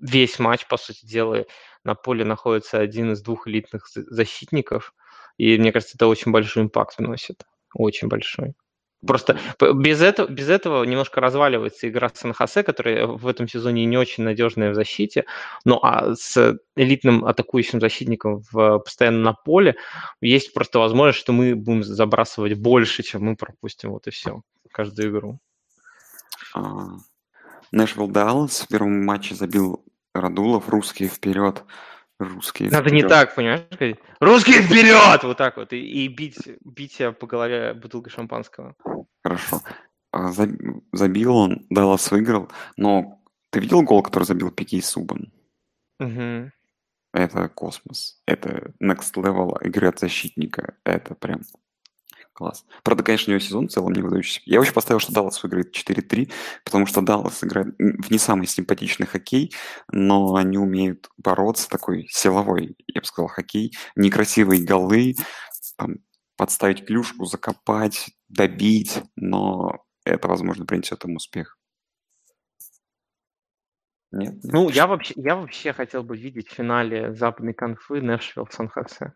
весь 0.00 0.38
матч, 0.38 0.66
по 0.66 0.76
сути 0.76 1.06
дела, 1.06 1.44
на 1.84 1.94
поле 1.94 2.24
находится 2.24 2.78
один 2.78 3.12
из 3.12 3.22
двух 3.22 3.46
элитных 3.48 3.88
за- 3.88 4.04
защитников, 4.12 4.94
и 5.38 5.56
мне 5.58 5.72
кажется, 5.72 5.96
это 5.96 6.06
очень 6.06 6.32
большой 6.32 6.64
импакт 6.64 6.98
вносит, 6.98 7.44
очень 7.74 8.08
большой. 8.08 8.54
Просто 9.06 9.38
без 9.60 10.02
этого, 10.02 10.28
без 10.28 10.50
этого 10.50 10.84
немножко 10.84 11.22
разваливается 11.22 11.88
игра 11.88 12.10
Сан-Хосе, 12.12 12.62
которая 12.62 13.06
в 13.06 13.26
этом 13.26 13.48
сезоне 13.48 13.86
не 13.86 13.96
очень 13.96 14.24
надежная 14.24 14.72
в 14.72 14.74
защите, 14.74 15.24
ну 15.64 15.78
а 15.82 16.14
с 16.14 16.58
элитным 16.76 17.24
атакующим 17.24 17.80
защитником 17.80 18.42
в, 18.52 18.78
постоянно 18.80 19.20
на 19.20 19.32
поле 19.32 19.76
есть 20.20 20.52
просто 20.52 20.78
возможность, 20.78 21.18
что 21.18 21.32
мы 21.32 21.54
будем 21.54 21.82
забрасывать 21.82 22.58
больше, 22.58 23.02
чем 23.02 23.24
мы 23.24 23.36
пропустим, 23.36 23.90
вот 23.92 24.06
и 24.06 24.10
все, 24.10 24.42
каждую 24.70 25.10
игру. 25.10 25.38
Нэшвилл 27.72 28.08
Даллас 28.08 28.60
в 28.60 28.68
первом 28.68 29.04
матче 29.04 29.34
забил 29.34 29.82
Радулов, 30.14 30.68
русские 30.68 31.08
вперед. 31.08 31.64
Русские 32.20 32.70
Надо 32.70 32.90
не 32.90 32.98
вперед. 33.00 33.08
так, 33.08 33.34
понимаешь? 33.34 33.62
сказать, 33.72 33.96
Русские 34.20 34.60
вперед! 34.62 35.22
Вот 35.22 35.38
так 35.38 35.56
вот. 35.56 35.72
И, 35.72 35.78
и 36.04 36.08
бить, 36.08 36.36
бить 36.62 36.92
себя 36.92 37.12
по 37.12 37.26
голове 37.26 37.72
бутылкой 37.72 38.12
шампанского. 38.12 38.74
Хорошо. 39.24 39.62
А, 40.12 40.30
заб- 40.30 40.82
Забил 40.92 41.34
он, 41.34 41.66
Даллас 41.70 42.10
выиграл, 42.10 42.50
но 42.76 43.22
ты 43.50 43.60
видел 43.60 43.82
гол, 43.82 44.02
который 44.02 44.24
забил 44.24 44.50
Пикей 44.50 44.82
Субан? 44.82 45.32
Мгм. 45.98 46.52
Это 47.14 47.48
космос. 47.48 48.20
Это 48.26 48.72
next 48.82 49.14
level 49.14 49.56
игры 49.64 49.88
от 49.88 49.98
защитника. 49.98 50.74
Это 50.84 51.14
прям 51.14 51.40
класс. 52.40 52.64
Правда, 52.82 53.04
конечно, 53.04 53.30
у 53.30 53.32
него 53.32 53.40
сезон 53.40 53.68
в 53.68 53.70
целом 53.70 53.92
не 53.92 54.00
выдающийся. 54.00 54.40
Я 54.46 54.58
вообще 54.58 54.72
поставил, 54.72 54.98
что 54.98 55.12
Даллас 55.12 55.42
выиграет 55.42 55.76
4-3, 55.76 56.32
потому 56.64 56.86
что 56.86 57.02
Даллас 57.02 57.44
играет 57.44 57.74
в 57.78 58.10
не 58.10 58.16
самый 58.16 58.46
симпатичный 58.46 59.06
хоккей, 59.06 59.52
но 59.92 60.34
они 60.36 60.56
умеют 60.56 61.10
бороться, 61.18 61.68
такой 61.68 62.08
силовой, 62.08 62.76
я 62.86 63.02
бы 63.02 63.06
сказал, 63.06 63.28
хоккей. 63.28 63.76
Некрасивые 63.94 64.64
голы, 64.64 65.16
там, 65.76 65.96
подставить 66.36 66.86
клюшку, 66.86 67.26
закопать, 67.26 68.08
добить, 68.30 69.02
но 69.16 69.84
это, 70.06 70.26
возможно, 70.26 70.64
принесет 70.64 71.04
им 71.04 71.16
успех. 71.16 71.58
Нет? 74.12 74.42
нет? 74.42 74.44
Ну, 74.44 74.70
я 74.70 74.86
вообще, 74.86 75.12
я 75.16 75.36
вообще 75.36 75.74
хотел 75.74 76.02
бы 76.02 76.16
видеть 76.16 76.48
в 76.48 76.54
финале 76.54 77.12
западной 77.12 77.52
конфы 77.52 78.00
Нэшвилл 78.00 78.48
Сан-Хосе. 78.50 79.12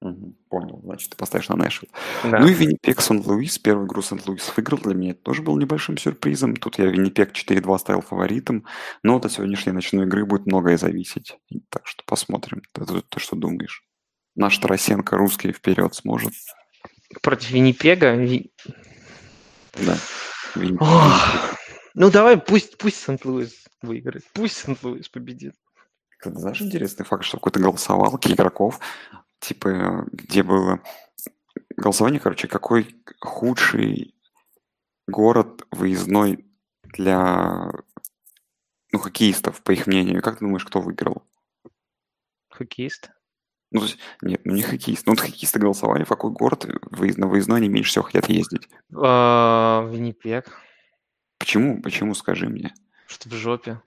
Понял, 0.00 0.80
значит, 0.84 1.10
ты 1.10 1.16
поставишь 1.16 1.48
на 1.48 1.56
Нэшвилл. 1.56 1.90
Да. 2.24 2.38
Ну 2.40 2.48
и 2.48 2.52
Виннипек 2.52 3.00
Сан-Луис. 3.00 3.58
Первую 3.58 3.86
игру 3.86 4.02
Сан-Луис 4.02 4.52
выиграл. 4.54 4.78
Для 4.78 4.94
меня 4.94 5.10
это 5.12 5.22
тоже 5.22 5.40
был 5.42 5.56
небольшим 5.58 5.96
сюрпризом. 5.96 6.56
Тут 6.56 6.78
я 6.78 6.86
Виннипек 6.86 7.32
4-2 7.32 7.78
ставил 7.78 8.02
фаворитом. 8.02 8.66
Но 9.02 9.16
от 9.16 9.32
сегодняшней 9.32 9.72
ночной 9.72 10.04
игры 10.06 10.26
будет 10.26 10.46
многое 10.46 10.76
зависеть. 10.76 11.38
Так 11.70 11.86
что 11.86 12.02
посмотрим. 12.06 12.60
Ты, 12.72 12.84
ты- 12.84 13.00
ты 13.08 13.18
что 13.20 13.34
думаешь? 13.36 13.82
Наш 14.34 14.58
Тарасенко 14.58 15.16
русский 15.16 15.52
вперед 15.52 15.94
сможет? 15.94 16.32
Против 17.22 17.50
Виннипега. 17.52 18.14
Ви- 18.14 18.52
Да. 19.86 19.96
Вин- 20.54 20.76
Ох. 20.80 21.54
Ну, 21.94 22.10
давай, 22.10 22.36
пусть, 22.38 22.76
пусть 22.76 22.96
Сент-Луис 23.00 23.54
выиграет. 23.80 24.24
Пусть 24.34 24.56
Сент-Луис 24.58 25.08
победит. 25.08 25.54
Знаешь 26.22 26.60
интересный 26.62 27.04
факт, 27.04 27.24
что 27.24 27.36
в 27.36 27.40
какой-то 27.40 27.60
голосовалке 27.60 28.32
игроков, 28.32 28.80
типа, 29.44 30.06
где 30.12 30.42
было 30.42 30.80
голосование, 31.76 32.20
короче, 32.20 32.48
какой 32.48 32.96
худший 33.20 34.14
город 35.06 35.66
выездной 35.70 36.46
для 36.82 37.70
ну, 38.92 38.98
хоккеистов, 38.98 39.62
по 39.62 39.72
их 39.72 39.86
мнению. 39.86 40.22
Как 40.22 40.38
ты 40.38 40.44
думаешь, 40.44 40.64
кто 40.64 40.80
выиграл? 40.80 41.26
Хоккеист. 42.50 43.10
Ну, 43.70 43.80
то 43.80 43.86
есть, 43.86 43.98
нет, 44.22 44.40
ну 44.44 44.54
не 44.54 44.62
хоккеист. 44.62 45.06
Ну, 45.06 45.12
вот 45.12 45.20
хоккеисты 45.20 45.58
голосовали, 45.58 46.04
в 46.04 46.08
какой 46.08 46.30
город 46.30 46.64
выезд- 46.92 47.18
на 47.18 47.26
выездной 47.26 47.58
они 47.58 47.68
меньше 47.68 47.90
всего 47.90 48.04
хотят 48.04 48.28
ездить. 48.28 48.68
А, 48.94 49.86
Виннипег. 49.90 50.60
Почему? 51.38 51.82
Почему, 51.82 52.14
скажи 52.14 52.48
мне? 52.48 52.72
Что 53.08 53.28
в 53.28 53.32
жопе. 53.32 53.82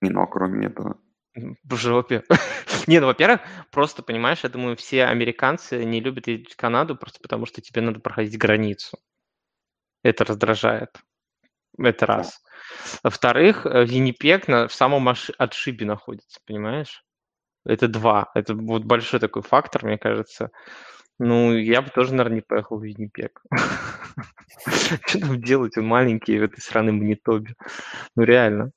Не, 0.00 0.10
ну, 0.10 0.22
а 0.22 0.26
кроме 0.26 0.68
этого. 0.68 0.98
В 1.34 1.76
жопе. 1.76 2.22
Не, 2.86 3.00
ну, 3.00 3.06
во-первых, 3.06 3.40
просто, 3.70 4.02
понимаешь, 4.02 4.40
я 4.44 4.50
думаю, 4.50 4.76
все 4.76 5.04
американцы 5.06 5.84
не 5.84 6.00
любят 6.00 6.28
ездить 6.28 6.52
в 6.52 6.56
Канаду 6.56 6.96
просто 6.96 7.18
потому, 7.20 7.46
что 7.46 7.60
тебе 7.60 7.80
надо 7.80 8.00
проходить 8.00 8.38
границу. 8.38 8.98
Это 10.02 10.24
раздражает. 10.24 10.90
Это 11.76 12.06
раз. 12.06 12.40
Во-вторых, 13.02 13.66
э, 13.66 13.84
Виннипег 13.84 14.46
на, 14.48 14.68
в 14.68 14.74
самом 14.74 15.08
отшибе 15.08 15.86
находится, 15.86 16.40
понимаешь? 16.46 17.04
Это 17.64 17.88
два. 17.88 18.30
Это 18.34 18.54
вот 18.54 18.84
большой 18.84 19.18
такой 19.18 19.42
фактор, 19.42 19.84
мне 19.84 19.98
кажется. 19.98 20.50
Ну, 21.18 21.56
я 21.56 21.82
бы 21.82 21.90
тоже, 21.90 22.12
наверное, 22.12 22.36
не 22.36 22.42
поехал 22.42 22.78
в 22.78 22.84
Виннипег. 22.84 23.42
Что 25.06 25.20
там 25.20 25.40
делать? 25.40 25.76
Он 25.78 25.86
маленький 25.86 26.38
в 26.38 26.42
этой 26.44 26.60
сраной 26.60 26.92
Манитобе. 26.92 27.54
Ну, 28.14 28.22
реально. 28.24 28.72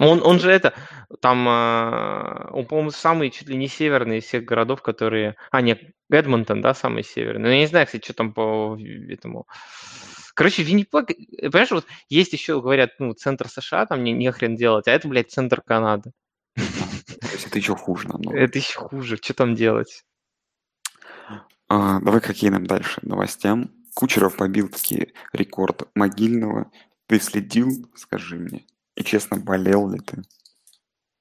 Он, 0.00 0.22
он 0.24 0.40
же 0.40 0.50
это, 0.50 0.72
там, 1.20 1.46
а, 1.46 2.48
он, 2.52 2.64
по-моему, 2.64 2.90
самый 2.90 3.30
чуть 3.30 3.48
ли 3.48 3.56
не 3.56 3.68
северный 3.68 4.18
из 4.18 4.24
всех 4.24 4.46
городов, 4.46 4.80
которые... 4.80 5.36
А, 5.50 5.60
нет, 5.60 5.82
Эдмонтон, 6.08 6.62
да, 6.62 6.72
самый 6.72 7.04
северный. 7.04 7.42
Но 7.42 7.48
я 7.50 7.58
не 7.58 7.66
знаю, 7.66 7.84
кстати, 7.84 8.04
что 8.04 8.14
там 8.14 8.32
по 8.32 8.78
этому... 9.10 9.46
Короче, 10.34 10.62
Виннипег, 10.62 11.10
э, 11.10 11.50
понимаешь, 11.50 11.70
вот 11.70 11.86
есть 12.08 12.32
еще, 12.32 12.62
говорят, 12.62 12.92
ну, 12.98 13.12
центр 13.12 13.46
США, 13.46 13.84
там 13.84 14.02
не, 14.02 14.12
не 14.12 14.32
хрен 14.32 14.56
делать, 14.56 14.88
а 14.88 14.92
это, 14.92 15.06
блядь, 15.06 15.30
центр 15.30 15.60
Канады. 15.60 16.12
то 16.54 16.62
есть 17.32 17.46
это 17.46 17.58
еще 17.58 17.76
хуже 17.76 18.08
намного. 18.08 18.38
Это 18.38 18.58
еще 18.58 18.78
хуже, 18.78 19.18
что 19.22 19.34
там 19.34 19.54
делать? 19.54 20.02
А, 21.68 22.00
давай 22.00 22.22
какие 22.22 22.48
нам 22.48 22.66
дальше 22.66 23.00
новостям. 23.02 23.70
Кучеров 23.94 24.36
побил 24.36 24.68
таки 24.68 25.12
рекорд 25.34 25.90
могильного. 25.94 26.70
Ты 27.06 27.20
следил, 27.20 27.86
скажи 27.96 28.36
мне. 28.36 28.64
И 29.00 29.02
честно, 29.02 29.38
болел 29.38 29.88
ли 29.90 29.98
ты? 29.98 30.22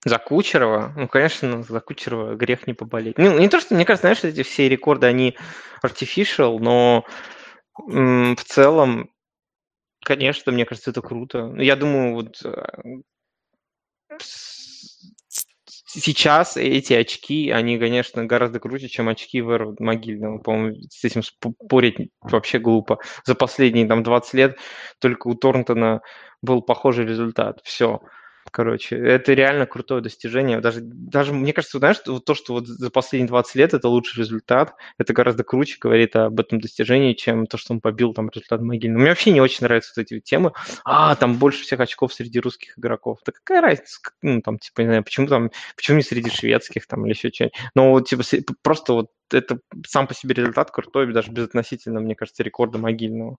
За 0.03 0.17
Кучерова? 0.17 0.91
Ну, 0.97 1.07
конечно, 1.07 1.63
за 1.63 1.79
Кучерова 1.79 2.35
грех 2.35 2.67
не 2.67 2.73
поболеть. 2.73 3.17
Ну, 3.17 3.39
не 3.39 3.47
то, 3.47 3.61
что, 3.61 3.73
мне 3.73 3.85
кажется, 3.85 4.01
знаешь, 4.07 4.23
эти 4.25 4.43
все 4.43 4.67
рекорды, 4.67 5.07
они 5.07 5.37
artificial, 5.81 6.59
но 6.59 7.05
м, 7.87 8.35
в 8.35 8.43
целом, 8.43 9.11
конечно, 10.05 10.51
мне 10.51 10.65
кажется, 10.65 10.91
это 10.91 11.01
круто. 11.01 11.47
Ну, 11.47 11.61
Я 11.61 11.77
думаю, 11.77 12.15
вот 12.15 12.41
э, 12.45 12.51
сейчас 15.89 16.57
эти 16.57 16.93
очки, 16.93 17.49
они, 17.49 17.79
конечно, 17.79 18.25
гораздо 18.25 18.59
круче, 18.59 18.87
чем 18.87 19.09
очки 19.09 19.39
Вера 19.39 19.73
Могильного. 19.79 20.37
По-моему, 20.37 20.75
с 20.89 21.03
этим 21.03 21.23
спорить 21.23 22.11
вообще 22.21 22.59
глупо. 22.59 22.99
За 23.25 23.35
последние 23.35 23.87
там 23.87 24.03
20 24.03 24.33
лет 24.35 24.57
только 24.99 25.27
у 25.27 25.35
Торнтона 25.35 26.01
был 26.41 26.61
похожий 26.61 27.05
результат. 27.05 27.59
Все. 27.63 28.01
Короче, 28.51 28.97
это 28.97 29.33
реально 29.33 29.65
крутое 29.65 30.01
достижение. 30.01 30.59
Даже, 30.59 30.81
даже 30.81 31.33
мне 31.33 31.53
кажется, 31.53 31.79
знаешь, 31.79 31.97
то, 31.99 32.33
что 32.33 32.53
вот 32.53 32.67
за 32.67 32.89
последние 32.89 33.27
20 33.27 33.55
лет 33.55 33.73
это 33.73 33.87
лучший 33.87 34.19
результат, 34.19 34.73
это 34.97 35.13
гораздо 35.13 35.43
круче 35.43 35.77
говорит 35.79 36.15
об 36.15 36.39
этом 36.39 36.59
достижении, 36.59 37.13
чем 37.13 37.47
то, 37.47 37.57
что 37.57 37.73
он 37.73 37.81
побил 37.81 38.13
там 38.13 38.29
результат 38.29 38.61
Могильного. 38.61 39.01
Мне 39.01 39.09
вообще 39.09 39.31
не 39.31 39.41
очень 39.41 39.59
нравятся 39.61 39.93
вот 39.95 40.01
эти 40.03 40.15
вот 40.15 40.23
темы. 40.23 40.51
А, 40.83 41.15
там 41.15 41.35
больше 41.35 41.63
всех 41.63 41.79
очков 41.79 42.13
среди 42.13 42.39
русских 42.39 42.77
игроков. 42.77 43.19
Да 43.25 43.31
какая 43.31 43.61
разница? 43.61 43.99
Ну, 44.21 44.41
там, 44.41 44.57
типа, 44.57 44.81
не 44.81 44.87
знаю, 44.87 45.03
почему 45.03 45.27
там, 45.27 45.51
почему 45.75 45.97
не 45.97 46.03
среди 46.03 46.29
шведских 46.29 46.87
там 46.87 47.05
или 47.05 47.13
еще 47.13 47.29
что-нибудь. 47.29 47.57
Но 47.75 47.91
вот, 47.91 48.07
типа, 48.07 48.23
просто 48.61 48.93
вот 48.93 49.07
это 49.31 49.59
сам 49.85 50.07
по 50.07 50.13
себе 50.13 50.33
результат 50.33 50.71
крутой, 50.71 51.11
даже 51.13 51.31
безотносительно, 51.31 51.99
мне 51.99 52.15
кажется, 52.15 52.43
рекорда 52.43 52.79
Могильного. 52.79 53.37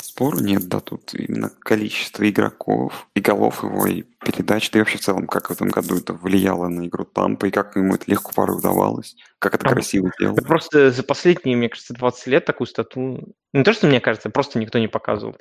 Спору 0.00 0.38
нет, 0.40 0.68
да, 0.68 0.80
тут 0.80 1.14
именно 1.14 1.50
количество 1.60 2.28
игроков 2.28 3.08
и 3.14 3.20
голов 3.20 3.62
его, 3.62 3.86
и 3.86 4.02
передач. 4.02 4.70
Да 4.70 4.78
и 4.78 4.82
вообще 4.82 4.98
в 4.98 5.00
целом, 5.00 5.26
как 5.26 5.48
в 5.48 5.52
этом 5.52 5.68
году 5.68 5.96
это 5.96 6.12
влияло 6.12 6.68
на 6.68 6.86
игру 6.86 7.04
Тампа, 7.04 7.46
и 7.46 7.50
как 7.50 7.74
ему 7.76 7.94
это 7.94 8.04
легко 8.10 8.32
порой 8.32 8.58
удавалось, 8.58 9.16
как 9.38 9.54
это 9.54 9.66
А, 9.66 9.70
красиво 9.70 10.10
делал. 10.18 10.36
Это 10.36 10.46
просто 10.46 10.90
за 10.90 11.02
последние, 11.04 11.56
мне 11.56 11.68
кажется, 11.68 11.94
20 11.94 12.26
лет 12.26 12.44
такую 12.44 12.66
стату... 12.66 13.34
Не 13.52 13.64
то, 13.64 13.72
что 13.72 13.86
мне 13.86 14.00
кажется, 14.00 14.30
просто 14.30 14.58
никто 14.58 14.78
не 14.78 14.88
показывал. 14.88 15.36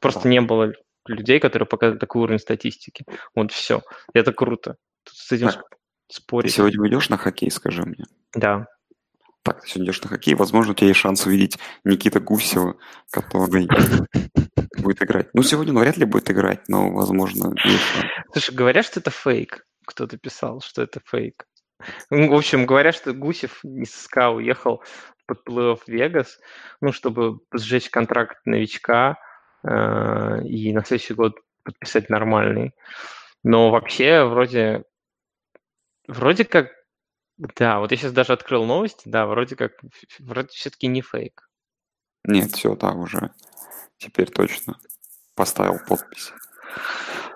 Просто 0.00 0.22
Да. 0.24 0.28
не 0.30 0.40
было 0.40 0.72
людей, 1.06 1.38
которые 1.38 1.66
показывают 1.66 2.00
такой 2.00 2.22
уровень 2.22 2.40
статистики. 2.40 3.04
Вот 3.34 3.52
все. 3.52 3.82
Это 4.14 4.32
круто. 4.32 4.76
Тут 5.04 5.14
с 5.14 5.30
этим 5.32 5.48
Так. 5.48 5.56
сп- 5.58 5.62
Ты 6.08 6.14
спорить. 6.16 6.52
сегодня 6.54 6.80
уйдешь 6.80 7.08
на 7.08 7.16
хоккей, 7.16 7.50
скажи 7.50 7.82
мне? 7.82 8.04
Да. 8.34 8.66
Так, 9.44 9.66
сегодня 9.66 9.86
идешь 9.90 10.02
на 10.02 10.08
хоккей, 10.08 10.34
возможно, 10.34 10.72
у 10.72 10.74
тебя 10.74 10.88
есть 10.88 11.00
шанс 11.00 11.26
увидеть 11.26 11.58
Никита 11.84 12.20
Гусева, 12.20 12.76
который 13.10 13.68
будет 14.78 15.02
играть. 15.02 15.28
Ну, 15.34 15.42
сегодня 15.42 15.72
он 15.72 15.80
вряд 15.80 15.96
ли 15.96 16.04
будет 16.04 16.30
играть, 16.30 16.68
но, 16.68 16.92
возможно, 16.92 17.52
есть. 17.64 17.82
Слушай, 18.32 18.54
говорят, 18.54 18.86
что 18.86 19.00
это 19.00 19.10
фейк. 19.10 19.64
Кто-то 19.84 20.16
писал, 20.16 20.60
что 20.60 20.82
это 20.82 21.00
фейк. 21.04 21.44
Ну, 22.10 22.30
В 22.30 22.34
общем, 22.34 22.66
говорят, 22.66 22.94
что 22.94 23.12
Гусев 23.12 23.64
из 23.64 23.92
СКА 23.92 24.30
уехал 24.30 24.82
под 25.26 25.40
плей-офф 25.48 25.80
в 25.84 25.88
Вегас, 25.88 26.38
ну, 26.80 26.92
чтобы 26.92 27.40
сжечь 27.52 27.90
контракт 27.90 28.38
новичка 28.44 29.16
э, 29.64 30.44
и 30.44 30.72
на 30.72 30.84
следующий 30.84 31.14
год 31.14 31.34
подписать 31.64 32.08
нормальный. 32.08 32.74
Но 33.42 33.70
вообще, 33.70 34.24
вроде, 34.24 34.84
вроде 36.06 36.44
как, 36.44 36.70
да, 37.38 37.80
вот 37.80 37.90
я 37.90 37.96
сейчас 37.96 38.12
даже 38.12 38.32
открыл 38.32 38.64
новости, 38.64 39.08
да, 39.08 39.26
вроде 39.26 39.56
как, 39.56 39.72
вроде 40.20 40.48
все-таки 40.48 40.86
не 40.86 41.02
фейк. 41.02 41.48
Нет, 42.24 42.52
все, 42.52 42.76
да, 42.76 42.92
уже. 42.92 43.30
Теперь 43.98 44.30
точно 44.30 44.78
поставил 45.34 45.78
подпись. 45.86 46.32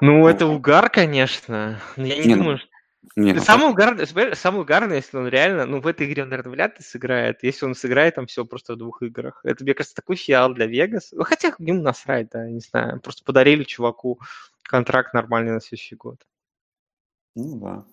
Ну, 0.00 0.20
Ну, 0.20 0.28
это 0.28 0.46
угар, 0.46 0.90
конечно. 0.90 1.80
Но 1.96 2.06
я 2.06 2.16
не 2.16 2.24
Не, 2.24 2.34
ну, 2.34 2.42
думаю, 2.42 2.58
что 2.58 2.68
Не, 3.16 3.32
ну, 3.32 3.70
угарное, 3.70 4.06
смотри, 4.06 4.34
самое 4.34 4.62
угарное, 4.62 4.96
если 4.96 5.16
он 5.16 5.26
реально, 5.28 5.64
ну, 5.66 5.80
в 5.80 5.86
этой 5.86 6.06
игре 6.06 6.22
он, 6.22 6.28
наверное, 6.28 6.52
вряд 6.52 6.78
ли 6.78 6.84
сыграет. 6.84 7.42
Если 7.42 7.64
он 7.64 7.74
сыграет 7.74 8.16
там 8.16 8.26
все 8.26 8.44
просто 8.44 8.74
в 8.74 8.78
двух 8.78 9.02
играх. 9.02 9.40
Это, 9.44 9.64
мне 9.64 9.74
кажется, 9.74 9.96
такой 9.96 10.16
фиал 10.16 10.52
для 10.54 10.66
Вегас. 10.66 11.12
Ну, 11.12 11.24
Хотя 11.24 11.52
ему 11.58 11.82
насрать, 11.82 12.28
да, 12.30 12.48
не 12.48 12.60
знаю. 12.60 13.00
Просто 13.00 13.24
подарили 13.24 13.64
чуваку 13.64 14.20
контракт 14.62 15.14
нормальный 15.14 15.52
на 15.52 15.60
следующий 15.60 15.96
год. 15.96 16.20
Ну 17.34 17.58
да. 17.58 17.84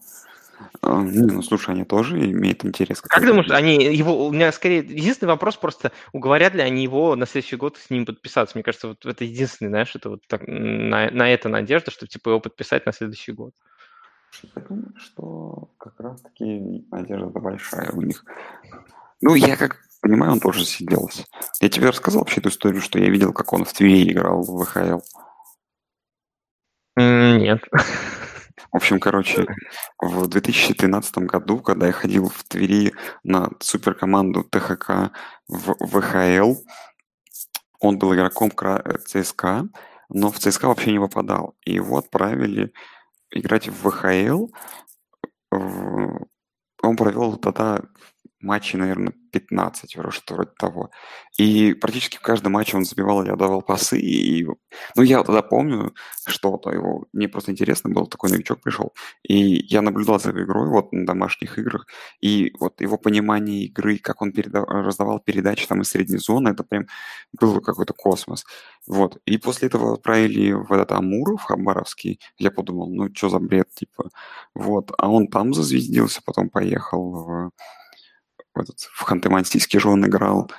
А, 0.81 1.01
Не, 1.01 1.33
ну 1.33 1.41
слушай, 1.41 1.73
они 1.73 1.85
тоже 1.85 2.19
имеют 2.31 2.65
интерес. 2.65 3.01
Как 3.01 3.11
какой-то. 3.11 3.33
думаешь, 3.33 3.51
они 3.51 3.75
его, 3.75 4.27
у 4.27 4.31
меня 4.31 4.51
скорее, 4.51 4.79
единственный 4.79 5.29
вопрос 5.29 5.57
просто, 5.57 5.91
уговорят 6.11 6.53
ли 6.53 6.61
они 6.61 6.83
его 6.83 7.15
на 7.15 7.25
следующий 7.25 7.55
год 7.55 7.77
с 7.77 7.89
ним 7.89 8.05
подписаться? 8.05 8.57
Мне 8.57 8.63
кажется, 8.63 8.89
вот 8.89 9.05
это 9.05 9.23
единственный, 9.23 9.69
знаешь, 9.69 9.95
это 9.95 10.09
вот 10.09 10.21
так, 10.27 10.43
на, 10.47 11.09
на 11.11 11.29
это 11.29 11.49
надежда, 11.49 11.91
чтобы 11.91 12.09
типа 12.09 12.29
его 12.29 12.39
подписать 12.39 12.85
на 12.85 12.93
следующий 12.93 13.31
год. 13.31 13.53
Я 14.55 14.61
думаю, 14.61 14.93
что 14.97 15.69
как 15.77 15.99
раз-таки 15.99 16.85
надежда 16.91 17.39
большая 17.39 17.91
у 17.91 18.01
них. 18.01 18.25
Ну, 19.21 19.35
я 19.35 19.55
как 19.55 19.77
понимаю, 20.01 20.33
он 20.33 20.39
тоже 20.39 20.65
сиделся. 20.65 21.25
Я 21.61 21.69
тебе 21.69 21.89
рассказал 21.89 22.21
вообще 22.21 22.41
эту 22.41 22.49
историю, 22.49 22.81
что 22.81 22.99
я 22.99 23.09
видел, 23.09 23.31
как 23.31 23.53
он 23.53 23.63
в 23.63 23.73
Твери 23.73 24.11
играл 24.11 24.41
в 24.41 24.63
ВХЛ. 24.63 24.99
Нет. 26.97 27.61
В 28.71 28.77
общем, 28.77 28.99
короче, 28.99 29.45
в 29.99 30.27
2013 30.27 31.17
году, 31.19 31.59
когда 31.59 31.87
я 31.87 31.91
ходил 31.91 32.29
в 32.29 32.43
Твери 32.43 32.93
на 33.23 33.49
суперкоманду 33.59 34.43
ТХК 34.43 35.11
в 35.47 35.75
ВХЛ, 35.79 36.55
он 37.79 37.97
был 37.97 38.13
игроком 38.13 38.49
Кра- 38.49 38.81
э, 38.83 38.97
ЦСКА, 38.97 39.67
но 40.09 40.31
в 40.31 40.39
ЦСКА 40.39 40.67
вообще 40.67 40.91
не 40.91 40.99
попадал. 40.99 41.55
И 41.65 41.73
его 41.73 41.97
отправили 41.97 42.73
играть 43.31 43.67
в 43.67 43.89
ВХЛ. 43.89 44.47
В- 45.51 46.27
Он 46.81 46.97
провел 46.97 47.37
тогда 47.37 47.81
матчей, 48.43 48.77
наверное, 48.77 49.13
15, 49.31 49.95
вроде 49.95 50.15
что 50.15 50.35
вроде 50.35 50.51
того. 50.57 50.91
И 51.39 51.73
практически 51.73 52.17
в 52.17 52.21
каждом 52.21 52.53
матче 52.53 52.77
он 52.77 52.85
забивал 52.85 53.23
или 53.23 53.31
отдавал 53.31 53.61
пасы. 53.61 53.99
И, 53.99 54.45
ну, 54.95 55.03
я 55.03 55.23
тогда 55.23 55.41
помню, 55.41 55.93
что-то 56.27 56.69
его... 56.69 57.07
Мне 57.13 57.27
просто 57.27 57.51
интересно 57.51 57.89
было, 57.89 58.05
такой 58.07 58.29
новичок 58.29 58.61
пришел. 58.61 58.93
И 59.23 59.65
я 59.73 59.81
наблюдал 59.81 60.19
за 60.19 60.29
его 60.29 60.43
игрой 60.43 60.69
вот 60.69 60.93
на 60.93 61.05
домашних 61.05 61.57
играх. 61.57 61.87
И 62.21 62.53
вот 62.59 62.79
его 62.81 62.97
понимание 62.97 63.65
игры, 63.65 63.97
как 63.97 64.21
он 64.21 64.31
переда- 64.31 64.65
раздавал 64.67 65.19
передачи 65.19 65.67
там 65.67 65.81
из 65.81 65.89
средней 65.89 66.17
зоны, 66.17 66.49
это 66.49 66.63
прям 66.63 66.85
был 67.39 67.59
какой-то 67.61 67.93
космос. 67.93 68.45
Вот. 68.87 69.17
И 69.25 69.37
после 69.37 69.67
этого 69.67 69.93
отправили 69.93 70.51
в 70.51 70.71
этот 70.71 70.91
Амур, 70.91 71.37
в 71.37 71.43
Хабаровский. 71.43 72.19
Я 72.37 72.51
подумал, 72.51 72.89
ну, 72.89 73.09
что 73.13 73.29
за 73.29 73.39
бред, 73.39 73.69
типа. 73.73 74.09
Вот. 74.53 74.91
А 74.97 75.09
он 75.09 75.27
там 75.27 75.53
зазвездился, 75.53 76.21
потом 76.23 76.49
поехал 76.49 77.11
в 77.11 77.51
этот, 78.63 78.79
в 78.79 79.03
Ханты-Мансийский 79.03 79.79
же 79.79 79.89
он 79.89 80.05
играл. 80.05 80.51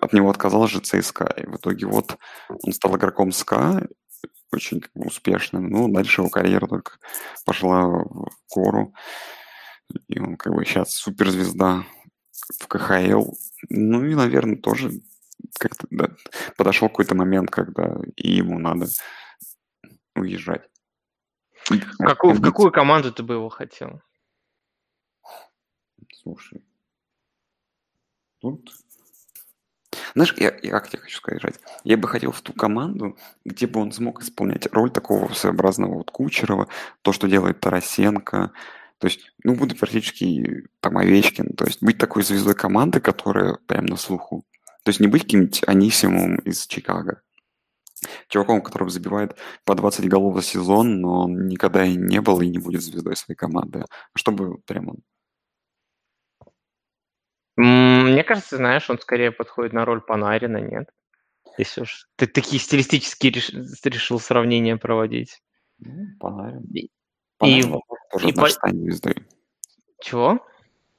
От 0.00 0.12
него 0.12 0.30
отказалась 0.30 0.70
же 0.70 0.80
ЦСКА. 0.80 1.34
И 1.36 1.46
в 1.46 1.56
итоге 1.56 1.86
вот 1.86 2.18
он 2.48 2.72
стал 2.72 2.96
игроком 2.96 3.32
СКА, 3.32 3.88
очень 4.52 4.80
как 4.80 4.92
бы, 4.94 5.06
успешным. 5.06 5.68
Ну, 5.68 5.88
дальше 5.88 6.20
его 6.20 6.30
карьера 6.30 6.66
только 6.66 6.92
пошла 7.44 7.86
в 7.86 8.30
гору. 8.54 8.94
И 10.08 10.18
он 10.18 10.36
как 10.36 10.54
бы 10.54 10.64
сейчас 10.64 10.94
суперзвезда 10.94 11.84
в 12.60 12.66
КХЛ. 12.66 13.32
Ну 13.70 14.04
и, 14.04 14.14
наверное, 14.14 14.56
тоже 14.56 14.92
как-то 15.58 15.86
да, 15.90 16.10
подошел 16.56 16.88
какой-то 16.88 17.14
момент, 17.14 17.50
когда 17.50 17.96
и 18.16 18.32
ему 18.32 18.58
надо 18.58 18.86
уезжать. 20.14 20.68
Какую, 21.98 22.34
в 22.34 22.42
какую 22.42 22.72
команду 22.72 23.12
ты 23.12 23.22
бы 23.22 23.34
его 23.34 23.48
хотел? 23.48 24.00
Слушай, 26.14 26.62
тут... 28.40 28.72
Знаешь, 30.14 30.34
я, 30.38 30.56
я 30.62 30.70
как 30.70 30.88
тебе 30.88 31.02
хочу 31.02 31.16
сказать? 31.16 31.60
Я 31.84 31.96
бы 31.96 32.08
хотел 32.08 32.32
в 32.32 32.40
ту 32.40 32.52
команду, 32.52 33.16
где 33.44 33.66
бы 33.66 33.80
он 33.80 33.92
смог 33.92 34.22
исполнять 34.22 34.66
роль 34.72 34.90
такого 34.90 35.32
своеобразного 35.32 35.94
вот 35.94 36.10
Кучерова, 36.10 36.68
то, 37.02 37.12
что 37.12 37.28
делает 37.28 37.60
Тарасенко, 37.60 38.52
то 38.98 39.06
есть, 39.06 39.32
ну, 39.44 39.54
будет 39.54 39.78
практически 39.78 40.66
там 40.80 40.98
Овечкин, 40.98 41.54
то 41.54 41.64
есть 41.64 41.82
быть 41.82 41.98
такой 41.98 42.24
звездой 42.24 42.54
команды, 42.54 43.00
которая 43.00 43.58
прям 43.66 43.86
на 43.86 43.96
слуху. 43.96 44.44
То 44.82 44.90
есть 44.90 45.00
не 45.00 45.06
быть 45.06 45.22
каким-нибудь 45.22 45.62
Анисимом 45.66 46.36
из 46.36 46.66
Чикаго. 46.66 47.22
Чуваком, 48.28 48.60
который 48.60 48.88
забивает 48.90 49.36
по 49.64 49.74
20 49.74 50.08
голов 50.08 50.36
за 50.36 50.42
сезон, 50.42 51.00
но 51.00 51.24
он 51.24 51.46
никогда 51.46 51.84
и 51.84 51.96
не 51.96 52.20
был 52.20 52.40
и 52.40 52.48
не 52.48 52.58
будет 52.58 52.82
звездой 52.82 53.16
своей 53.16 53.36
команды. 53.36 53.84
Чтобы 54.14 54.58
прям 54.66 54.88
он 54.88 54.96
Мне 58.04 58.24
кажется, 58.24 58.56
знаешь, 58.56 58.88
он 58.90 58.98
скорее 58.98 59.32
подходит 59.32 59.72
на 59.72 59.84
роль 59.84 60.00
Панарина, 60.00 60.58
нет? 60.58 60.88
Если 61.56 61.82
уж 61.82 62.06
ты 62.16 62.26
такие 62.26 62.60
стилистические 62.60 63.32
реш- 63.32 63.52
решил 63.84 64.20
сравнения 64.20 64.76
проводить. 64.76 65.40
Ну, 65.78 66.06
Панарин. 66.20 66.62
И- 66.74 66.90
Панарин, 67.38 67.74
и- 67.74 67.80
тоже 68.12 68.28
и 68.28 68.30
однажды 68.30 68.40
по- 68.40 68.48
станет 68.50 68.82
звездой. 68.82 69.14
Чего? 70.00 70.46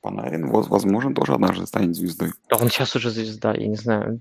Панарин, 0.01 0.47
воз- 0.49 0.67
возможно, 0.69 1.13
тоже 1.13 1.33
однажды 1.33 1.65
станет 1.65 1.95
звездой. 1.95 2.31
Да 2.49 2.55
он 2.57 2.69
сейчас 2.69 2.95
уже 2.95 3.09
звезда, 3.09 3.53
я 3.53 3.67
не 3.67 3.75
знаю. 3.75 4.17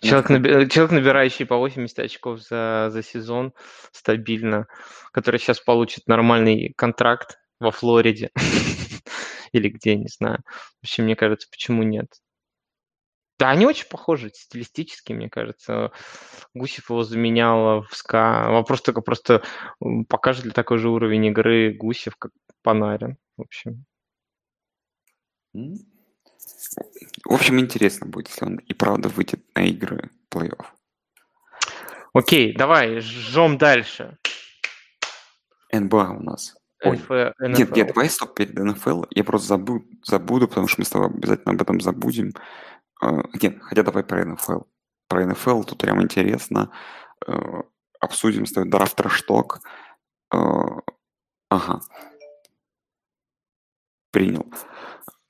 Человек, 0.00 0.30
наби- 0.30 0.68
человек 0.68 0.92
набирающий 0.92 1.46
по 1.46 1.56
80 1.56 1.98
очков 1.98 2.40
за, 2.40 2.90
за 2.92 3.02
сезон 3.02 3.52
стабильно, 3.92 4.66
который 5.12 5.40
сейчас 5.40 5.58
получит 5.60 6.06
нормальный 6.06 6.72
контракт 6.76 7.38
во 7.58 7.72
Флориде 7.72 8.30
или 9.52 9.68
где, 9.68 9.96
не 9.96 10.08
знаю. 10.08 10.42
В 10.80 10.84
общем, 10.84 11.04
мне 11.04 11.16
кажется, 11.16 11.48
почему 11.50 11.82
нет? 11.82 12.08
Да, 13.40 13.48
они 13.48 13.64
очень 13.64 13.88
похожи 13.88 14.30
стилистически, 14.34 15.14
мне 15.14 15.30
кажется. 15.30 15.92
Гусев 16.52 16.90
его 16.90 17.04
заменял 17.04 17.82
в 17.84 17.96
СКА. 17.96 18.48
Вопрос 18.50 18.82
только 18.82 19.00
просто, 19.00 19.42
покажет 20.10 20.44
ли 20.44 20.50
такой 20.50 20.76
же 20.76 20.90
уровень 20.90 21.24
игры 21.26 21.72
Гусев, 21.72 22.16
как 22.16 22.32
Панарин. 22.62 23.16
В 23.38 23.42
общем? 23.42 23.86
В 25.54 27.32
общем, 27.32 27.58
интересно 27.58 28.06
будет, 28.06 28.28
если 28.28 28.44
он 28.44 28.56
и 28.56 28.74
правда 28.74 29.08
выйдет 29.08 29.42
на 29.54 29.66
игры 29.66 30.10
плей-офф. 30.30 30.66
окей, 32.12 32.54
давай, 32.54 33.00
жжем 33.00 33.56
дальше. 33.56 34.18
НБА 35.72 36.10
у 36.10 36.22
нас. 36.22 36.59
НФ 36.84 37.10
Нет, 37.58 37.76
нет, 37.76 37.86
давай 37.88 38.08
стоп 38.08 38.34
перед 38.34 38.54
НФЛ. 38.54 39.04
Я 39.10 39.24
просто 39.24 39.48
забуду, 39.48 39.84
забуду, 40.04 40.48
потому 40.48 40.68
что 40.68 40.80
мы 40.80 40.84
с 40.84 40.90
тобой 40.90 41.08
обязательно 41.08 41.52
об 41.52 41.62
этом 41.62 41.80
забудем. 41.80 42.32
А, 43.00 43.22
Нет, 43.40 43.58
хотя 43.62 43.82
давай 43.82 44.04
про 44.04 44.24
НФЛ. 44.24 44.60
Про 45.08 45.26
НФЛ 45.26 45.62
тут 45.64 45.78
прям 45.78 46.02
интересно. 46.02 46.70
Э, 47.26 47.62
Обсудим 48.00 48.46
с 48.46 48.52
тобой 48.52 48.70
драфт-шток. 48.70 49.60
Ага. 50.30 51.80
Принял. 54.10 54.46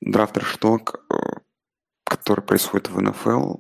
Драфт-шток, 0.00 1.04
который 2.04 2.42
происходит 2.42 2.90
в 2.90 3.00
НФЛ. 3.00 3.56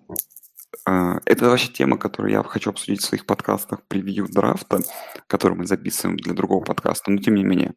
Э, 0.86 1.20
Это 1.24 1.48
вообще 1.48 1.68
тема, 1.68 1.98
которую 1.98 2.32
я 2.32 2.42
хочу 2.42 2.70
обсудить 2.70 3.00
в 3.00 3.04
своих 3.04 3.26
подкастах 3.26 3.82
превью 3.86 4.26
драфта, 4.28 4.80
который 5.26 5.56
мы 5.56 5.66
записываем 5.66 6.16
для 6.16 6.34
другого 6.34 6.64
подкаста. 6.64 7.10
Но 7.10 7.18
тем 7.18 7.34
не 7.34 7.44
менее, 7.44 7.74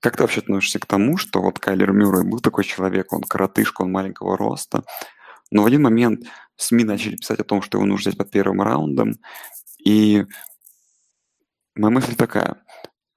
как 0.00 0.16
ты 0.16 0.22
вообще 0.22 0.40
относишься 0.40 0.78
к 0.78 0.86
тому, 0.86 1.16
что 1.16 1.42
вот 1.42 1.58
Кайлер 1.58 1.92
Мюррей 1.92 2.28
был 2.28 2.40
такой 2.40 2.64
человек, 2.64 3.12
он 3.12 3.22
коротышка, 3.22 3.82
он 3.82 3.92
маленького 3.92 4.36
роста, 4.36 4.82
но 5.50 5.62
в 5.62 5.66
один 5.66 5.82
момент 5.82 6.26
СМИ 6.56 6.84
начали 6.84 7.16
писать 7.16 7.40
о 7.40 7.44
том, 7.44 7.62
что 7.62 7.78
его 7.78 7.86
нужно 7.86 8.10
взять 8.10 8.18
под 8.18 8.30
первым 8.30 8.62
раундом, 8.62 9.14
и 9.84 10.24
моя 11.74 11.94
мысль 11.94 12.14
такая, 12.14 12.62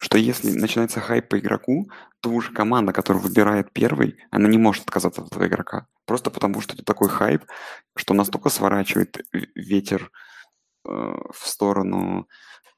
что 0.04 0.18
если 0.18 0.52
начинается 0.52 1.00
хайп 1.00 1.30
по 1.30 1.40
игроку, 1.40 1.90
то 2.20 2.30
уже 2.30 2.52
команда, 2.52 2.92
которая 2.92 3.24
выбирает 3.24 3.72
первый, 3.72 4.18
она 4.32 4.50
не 4.50 4.58
может 4.58 4.84
отказаться 4.84 5.22
от 5.22 5.28
этого 5.28 5.48
игрока. 5.48 5.88
Просто 6.06 6.30
потому, 6.30 6.60
что 6.60 6.74
это 6.74 6.84
такой 6.84 7.08
хайп, 7.08 7.46
что 7.96 8.14
настолько 8.14 8.50
сворачивает 8.50 9.26
ветер 9.56 10.12
э, 10.86 10.90
в 10.90 11.48
сторону 11.48 12.28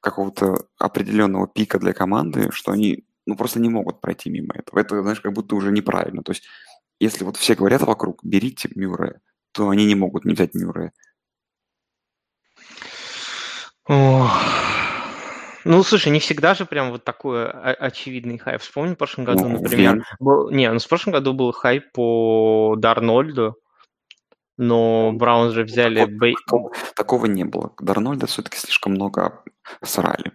какого-то 0.02 0.68
определенного 0.78 1.48
пика 1.48 1.80
для 1.80 1.94
команды, 1.94 2.52
что 2.52 2.72
они 2.72 3.08
ну, 3.26 3.36
просто 3.36 3.60
не 3.60 3.70
могут 3.70 4.02
пройти 4.02 4.30
мимо 4.30 4.54
этого. 4.54 4.78
Это, 4.78 5.02
знаешь, 5.02 5.20
как 5.20 5.34
будто 5.34 5.56
уже 5.56 5.72
неправильно. 5.72 6.22
То 6.22 6.32
есть, 6.32 6.44
если 7.00 7.24
вот 7.24 7.38
все 7.38 7.56
говорят 7.56 7.82
вокруг, 7.82 8.24
берите 8.24 8.70
Мюррея, 8.76 9.20
то 9.52 9.70
они 9.70 9.88
не 9.88 9.96
могут 9.96 10.26
не 10.26 10.36
взять 10.36 10.54
Мюррея. 10.54 10.94
Ох. 13.88 14.65
Ну, 15.66 15.84
слушай, 15.84 16.10
не 16.10 16.20
всегда 16.20 16.54
же 16.54 16.66
прям 16.66 16.92
вот 16.92 17.04
такой 17.04 17.50
о- 17.50 17.74
очевидный 17.74 18.38
хайп. 18.38 18.62
Вспомни 18.62 18.94
в 18.94 18.98
прошлом 18.98 19.26
году, 19.26 19.48
Ну, 19.50 19.60
например, 19.60 20.06
был... 20.20 20.52
Не, 20.52 20.72
ну 20.72 20.78
в 20.80 20.88
прошлом 20.88 21.14
году 21.14 21.34
был 21.34 21.52
хайп 21.52 21.92
по 21.92 22.76
Дарнольду, 22.78 23.58
но 24.58 25.12
Браунс 25.12 25.54
же 25.54 25.64
взяли 25.64 26.00
такого, 26.00 26.18
Бей... 26.20 26.36
такого- 26.46 26.72
такого 26.96 27.26
не 27.26 27.44
было. 27.46 27.74
Дарнольда 27.80 28.28
все-таки 28.28 28.58
слишком 28.58 28.94
много 28.94 29.44
срали. 29.82 30.32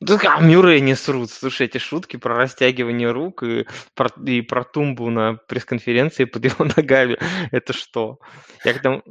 Да, 0.00 0.18
а 0.22 0.40
Мюррея 0.40 0.80
не 0.80 0.94
срут. 0.94 1.30
Слушай, 1.30 1.66
эти 1.66 1.78
шутки 1.78 2.16
про 2.16 2.34
растягивание 2.34 3.10
рук 3.10 3.42
и 3.42 3.66
про, 3.94 4.08
и 4.26 4.42
про 4.42 4.64
тумбу 4.64 5.10
на 5.10 5.34
пресс-конференции 5.34 6.24
под 6.24 6.44
его 6.44 6.64
ногами. 6.64 7.18
Это 7.52 7.72
что? 7.72 8.18
Я 8.64 8.74
когда... 8.74 9.02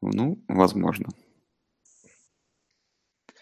Ну, 0.00 0.42
возможно. 0.48 1.08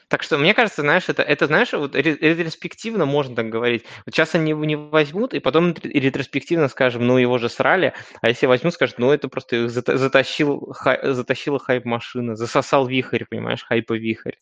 Так 0.09 0.23
что, 0.23 0.39
мне 0.39 0.55
кажется, 0.55 0.81
знаешь, 0.81 1.09
это, 1.09 1.23
это 1.23 1.47
знаешь, 1.47 1.73
вот 1.75 1.95
ретроспективно 1.95 3.05
можно 3.05 3.37
так 3.37 3.51
говорить. 3.51 3.85
Вот 4.07 4.15
сейчас 4.15 4.35
они 4.35 4.51
его 4.51 4.65
не 4.65 4.77
возьмут, 4.77 5.35
и 5.35 5.39
потом 5.39 5.75
ретроспективно 5.83 6.69
скажем, 6.69 7.07
ну, 7.07 7.19
его 7.19 7.37
же 7.37 7.51
срали, 7.51 7.93
а 8.23 8.29
если 8.29 8.47
возьмут, 8.47 8.73
скажут, 8.73 8.99
ну, 8.99 9.13
это 9.13 9.29
просто 9.29 9.57
их 9.57 9.71
затащил, 9.71 10.73
хай, 10.75 10.99
затащила 11.13 11.59
хайп-машина, 11.59 12.37
засосал 12.37 12.87
вихрь, 12.87 13.25
понимаешь, 13.29 13.67
хайпа-вихрь. 13.69 14.37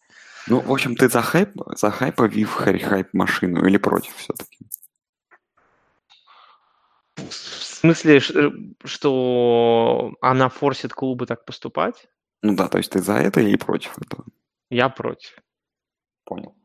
Ну, 0.47 0.61
в 0.61 0.71
общем, 0.73 0.95
ты 0.95 1.09
за 1.09 1.23
хайп, 1.23 1.51
за 1.75 1.91
хайпа 1.91 2.29
вихрь, 2.29 2.79
хайп-машину 2.79 3.67
или 3.67 3.79
против 3.79 4.15
все-таки? 4.15 4.59
В 7.17 7.33
смысле, 7.33 8.21
что 8.85 10.15
она 10.21 10.49
форсит 10.49 10.93
клубы 10.93 11.27
так 11.27 11.45
поступать? 11.45 12.07
Ну 12.43 12.55
да, 12.55 12.69
то 12.69 12.79
есть 12.79 12.93
ты 12.93 13.01
за 13.01 13.15
это 13.15 13.41
или 13.41 13.57
против 13.57 13.99
этого? 13.99 14.25
Я 14.71 14.89
против. 14.89 15.35
Понял. 16.27 16.56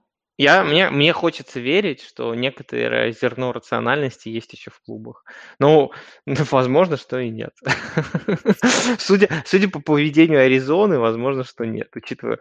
Я, 0.42 0.64
мне, 0.64 0.90
мне 0.90 1.14
хочется 1.14 1.60
верить, 1.60 2.02
что 2.02 2.34
некоторое 2.34 3.12
зерно 3.12 3.54
рациональности 3.54 4.30
есть 4.30 4.52
еще 4.54 4.72
в 4.72 4.82
клубах. 4.82 5.24
Но 5.60 5.92
возможно, 6.26 6.98
что 6.98 7.20
и 7.20 7.30
нет. 7.30 7.54
судя, 8.98 9.30
судя 9.46 9.70
по 9.70 9.80
поведению 9.80 10.44
Аризоны, 10.44 10.98
возможно, 10.98 11.44
что 11.44 11.66
нет, 11.66 11.90
учитывая... 11.96 12.40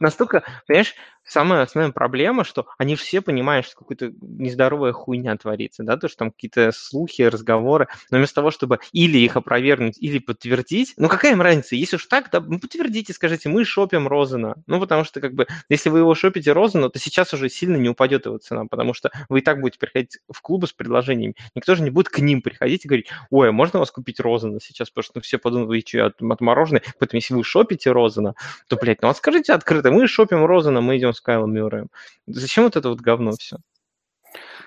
Настолько, 0.00 0.42
понимаешь, 0.66 0.94
самая 1.28 1.62
основная 1.62 1.92
проблема, 1.92 2.42
что 2.42 2.66
они 2.78 2.96
все 2.96 3.20
понимают, 3.20 3.66
что 3.66 3.76
какая-то 3.76 4.12
нездоровая 4.20 4.92
хуйня 4.92 5.36
творится, 5.36 5.84
да, 5.84 5.96
то, 5.96 6.08
что 6.08 6.18
там 6.18 6.32
какие-то 6.32 6.72
слухи, 6.72 7.22
разговоры, 7.22 7.86
но 8.10 8.18
вместо 8.18 8.36
того, 8.36 8.50
чтобы 8.50 8.80
или 8.92 9.18
их 9.18 9.36
опровергнуть, 9.36 9.98
или 9.98 10.18
подтвердить, 10.18 10.94
ну 10.96 11.08
какая 11.08 11.32
им 11.32 11.42
разница, 11.42 11.76
если 11.76 11.96
уж 11.96 12.06
так, 12.06 12.30
да, 12.32 12.40
ну 12.40 12.58
подтвердите, 12.58 13.12
скажите, 13.12 13.48
мы 13.48 13.64
шопим 13.64 14.08
Розена, 14.08 14.56
ну 14.66 14.80
потому 14.80 15.04
что 15.04 15.20
как 15.20 15.34
бы, 15.34 15.46
если 15.68 15.90
вы 15.90 16.00
его 16.00 16.14
шопите 16.14 16.52
Розена, 16.52 16.87
то 16.88 16.98
сейчас 16.98 17.32
уже 17.34 17.48
сильно 17.48 17.76
не 17.76 17.88
упадет 17.88 18.26
его 18.26 18.38
цена, 18.38 18.66
потому 18.66 18.94
что 18.94 19.10
вы 19.28 19.40
и 19.40 19.42
так 19.42 19.60
будете 19.60 19.78
приходить 19.78 20.18
в 20.30 20.40
клубы 20.40 20.66
с 20.66 20.72
предложениями, 20.72 21.34
никто 21.54 21.74
же 21.74 21.82
не 21.82 21.90
будет 21.90 22.08
к 22.08 22.18
ним 22.18 22.42
приходить 22.42 22.84
и 22.84 22.88
говорить, 22.88 23.08
ой, 23.30 23.48
а 23.48 23.52
можно 23.52 23.78
у 23.78 23.80
вас 23.80 23.90
купить 23.90 24.20
Розена 24.20 24.60
сейчас, 24.60 24.90
потому 24.90 25.02
что 25.02 25.12
ну, 25.16 25.20
все 25.22 25.38
подумают, 25.38 25.68
вы 25.68 25.80
что, 25.80 26.06
отморожены, 26.06 26.82
поэтому 26.98 27.18
если 27.18 27.34
вы 27.34 27.44
шопите 27.44 27.92
Розена, 27.92 28.34
то, 28.68 28.76
блядь, 28.76 29.02
ну 29.02 29.12
скажите 29.14 29.52
открыто, 29.52 29.90
мы 29.90 30.06
шопим 30.06 30.44
Розена, 30.44 30.80
мы 30.80 30.98
идем 30.98 31.12
с 31.12 31.20
Кайлом 31.20 31.52
Мюрреем. 31.52 31.88
Зачем 32.26 32.64
вот 32.64 32.76
это 32.76 32.88
вот 32.88 33.00
говно 33.00 33.32
все? 33.32 33.58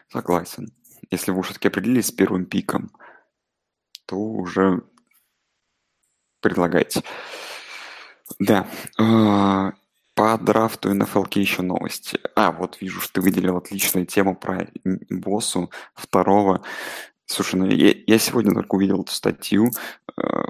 Согласен. 0.09 0.71
Если 1.09 1.31
вы 1.31 1.43
все-таки 1.43 1.67
определились 1.67 2.07
с 2.07 2.11
первым 2.11 2.45
пиком, 2.45 2.91
то 4.05 4.15
уже 4.15 4.83
предлагайте. 6.41 7.01
Да. 8.39 8.67
По 10.21 10.37
драфту 10.37 10.95
NFL 10.95 11.27
еще 11.33 11.63
новости. 11.63 12.19
А, 12.35 12.51
вот 12.51 12.77
вижу, 12.79 13.01
что 13.01 13.13
ты 13.13 13.21
выделил 13.21 13.57
отличную 13.57 14.05
тему 14.05 14.35
про 14.35 14.67
боссу 15.09 15.71
второго. 15.95 16.63
Слушай, 17.25 17.55
ну 17.55 17.65
я, 17.65 17.95
я 18.05 18.19
сегодня 18.19 18.53
только 18.53 18.75
увидел 18.75 19.01
эту 19.01 19.11
статью. 19.11 19.71
А, 20.15 20.43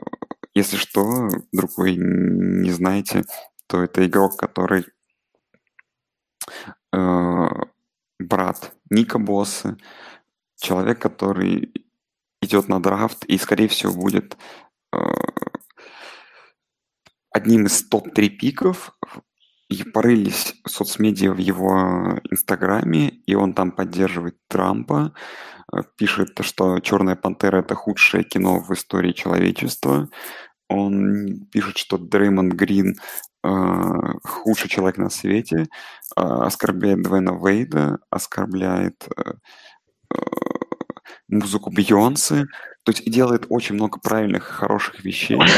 если 0.54 0.76
что, 0.76 1.30
вдруг 1.54 1.78
вы 1.78 1.96
не 1.96 2.70
знаете, 2.72 3.24
то 3.68 3.82
это 3.82 4.06
игрок, 4.06 4.36
который 4.36 4.88
э, 6.92 7.48
брат 8.20 8.76
Ника 8.90 9.20
Босса, 9.20 9.78
человек, 10.58 11.00
который 11.00 11.72
идет 12.42 12.68
на 12.68 12.82
драфт 12.82 13.24
и, 13.24 13.38
скорее 13.38 13.70
всего, 13.70 13.94
будет 13.94 14.36
э, 14.92 14.98
одним 17.32 17.68
из 17.68 17.88
топ-3 17.88 18.28
пиков. 18.28 18.94
И 19.72 19.84
порылись 19.84 20.56
соцмедиа 20.68 21.32
в 21.32 21.38
его 21.38 22.20
инстаграме, 22.30 23.08
и 23.26 23.36
он 23.36 23.54
там 23.54 23.72
поддерживает 23.72 24.36
Трампа, 24.50 25.14
э, 25.72 25.78
пишет, 25.96 26.38
что 26.42 26.80
«Черная 26.82 27.16
пантера»— 27.16 27.58
это 27.62 27.74
худшее 27.74 28.26
кино 28.26 28.60
в 28.60 28.74
истории 28.74 29.14
человечества. 29.14 30.10
Он 30.68 31.46
пишет, 31.54 31.78
что 31.78 31.98
Дреймонд 31.98 32.54
Грин 32.54 32.98
э, 33.46 33.50
худший 34.24 34.70
человек 34.70 34.98
на 34.98 35.10
свете, 35.10 35.62
э, 35.62 36.22
оскорбляет 36.22 37.02
Двена 37.04 37.32
Вейда, 37.32 38.00
оскорбляет 38.10 39.08
э, 39.16 39.34
э, 40.14 40.18
музыку 41.30 41.72
Бейонсе, 41.72 42.48
то 42.84 42.92
есть 42.92 43.10
делает 43.10 43.46
очень 43.48 43.76
много 43.76 44.02
правильных, 44.02 44.44
хороших 44.44 45.06
вещей. 45.06 45.40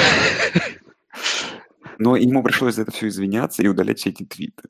Но 1.97 2.15
ему 2.15 2.43
пришлось 2.43 2.75
за 2.75 2.83
это 2.83 2.91
все 2.91 3.07
извиняться 3.07 3.63
и 3.63 3.67
удалять 3.67 3.99
все 3.99 4.09
эти 4.09 4.23
твиты. 4.23 4.63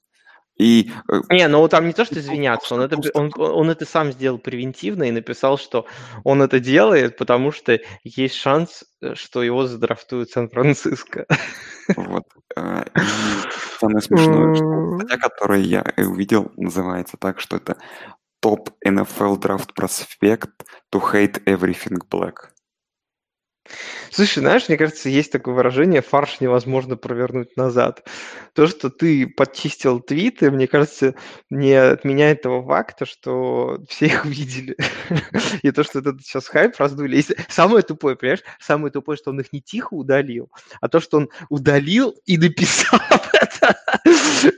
И, 0.56 0.92
э, 1.10 1.22
не, 1.32 1.48
ну 1.48 1.68
там 1.68 1.88
не 1.88 1.94
то, 1.94 2.06
что 2.06 2.20
извиняться, 2.20 2.76
он 2.76 2.82
это, 2.82 2.98
он, 3.14 3.32
он 3.38 3.70
это 3.70 3.86
сам 3.86 4.12
сделал 4.12 4.38
превентивно 4.38 5.04
и 5.04 5.12
написал, 5.12 5.58
что 5.58 5.88
он 6.24 6.42
это 6.42 6.60
делает, 6.60 7.18
потому 7.18 7.52
что 7.52 7.80
есть 8.04 8.36
шанс, 8.36 8.84
э, 9.02 9.16
что 9.16 9.42
его 9.42 9.66
задрафтуют 9.66 10.30
Сан-Франциско. 10.30 11.26
Вот. 11.96 12.24
Э, 12.56 12.84
и 12.96 13.80
самое 13.80 14.02
смешное, 14.02 14.56
что 14.56 15.00
статья, 15.00 15.18
которую 15.18 15.64
я 15.64 15.84
увидел, 15.98 16.52
называется 16.56 17.18
так, 17.18 17.40
что 17.40 17.58
это 17.58 17.78
топ 18.40 18.70
NFL 18.86 19.40
драфт 19.40 19.74
проспект 19.74 20.52
to 20.94 21.02
hate 21.02 21.44
everything 21.46 21.98
black. 22.12 22.53
Слушай, 24.12 24.40
знаешь, 24.40 24.68
мне 24.68 24.78
кажется, 24.78 25.10
есть 25.10 25.32
такое 25.32 25.56
выражение 25.56 26.02
«фарш 26.02 26.42
невозможно 26.42 26.98
провернуть 26.98 27.56
назад». 27.56 28.06
То, 28.54 28.68
что 28.68 28.90
ты 28.90 29.26
подчистил 29.26 30.00
твиты, 30.00 30.52
мне 30.52 30.68
кажется, 30.68 31.16
не 31.50 31.74
отменяет 31.74 32.44
того 32.44 32.64
факта, 32.64 33.06
что 33.06 33.80
все 33.90 34.08
их 34.08 34.26
видели. 34.26 34.78
И 35.62 35.72
то, 35.72 35.84
что 35.84 36.00
этот 36.00 36.22
сейчас 36.22 36.48
хайп 36.48 36.76
раздули. 36.78 37.24
Самое 37.50 37.84
тупое, 37.84 38.16
понимаешь, 38.16 38.44
самое 38.60 38.92
тупое, 38.92 39.18
что 39.18 39.32
он 39.32 39.40
их 39.40 39.52
не 39.54 39.62
тихо 39.62 39.94
удалил, 39.94 40.52
а 40.82 40.90
то, 40.90 41.00
что 41.00 41.18
он 41.18 41.30
удалил 41.50 42.14
и 42.26 42.38
написал 42.38 43.00
это. 43.34 43.76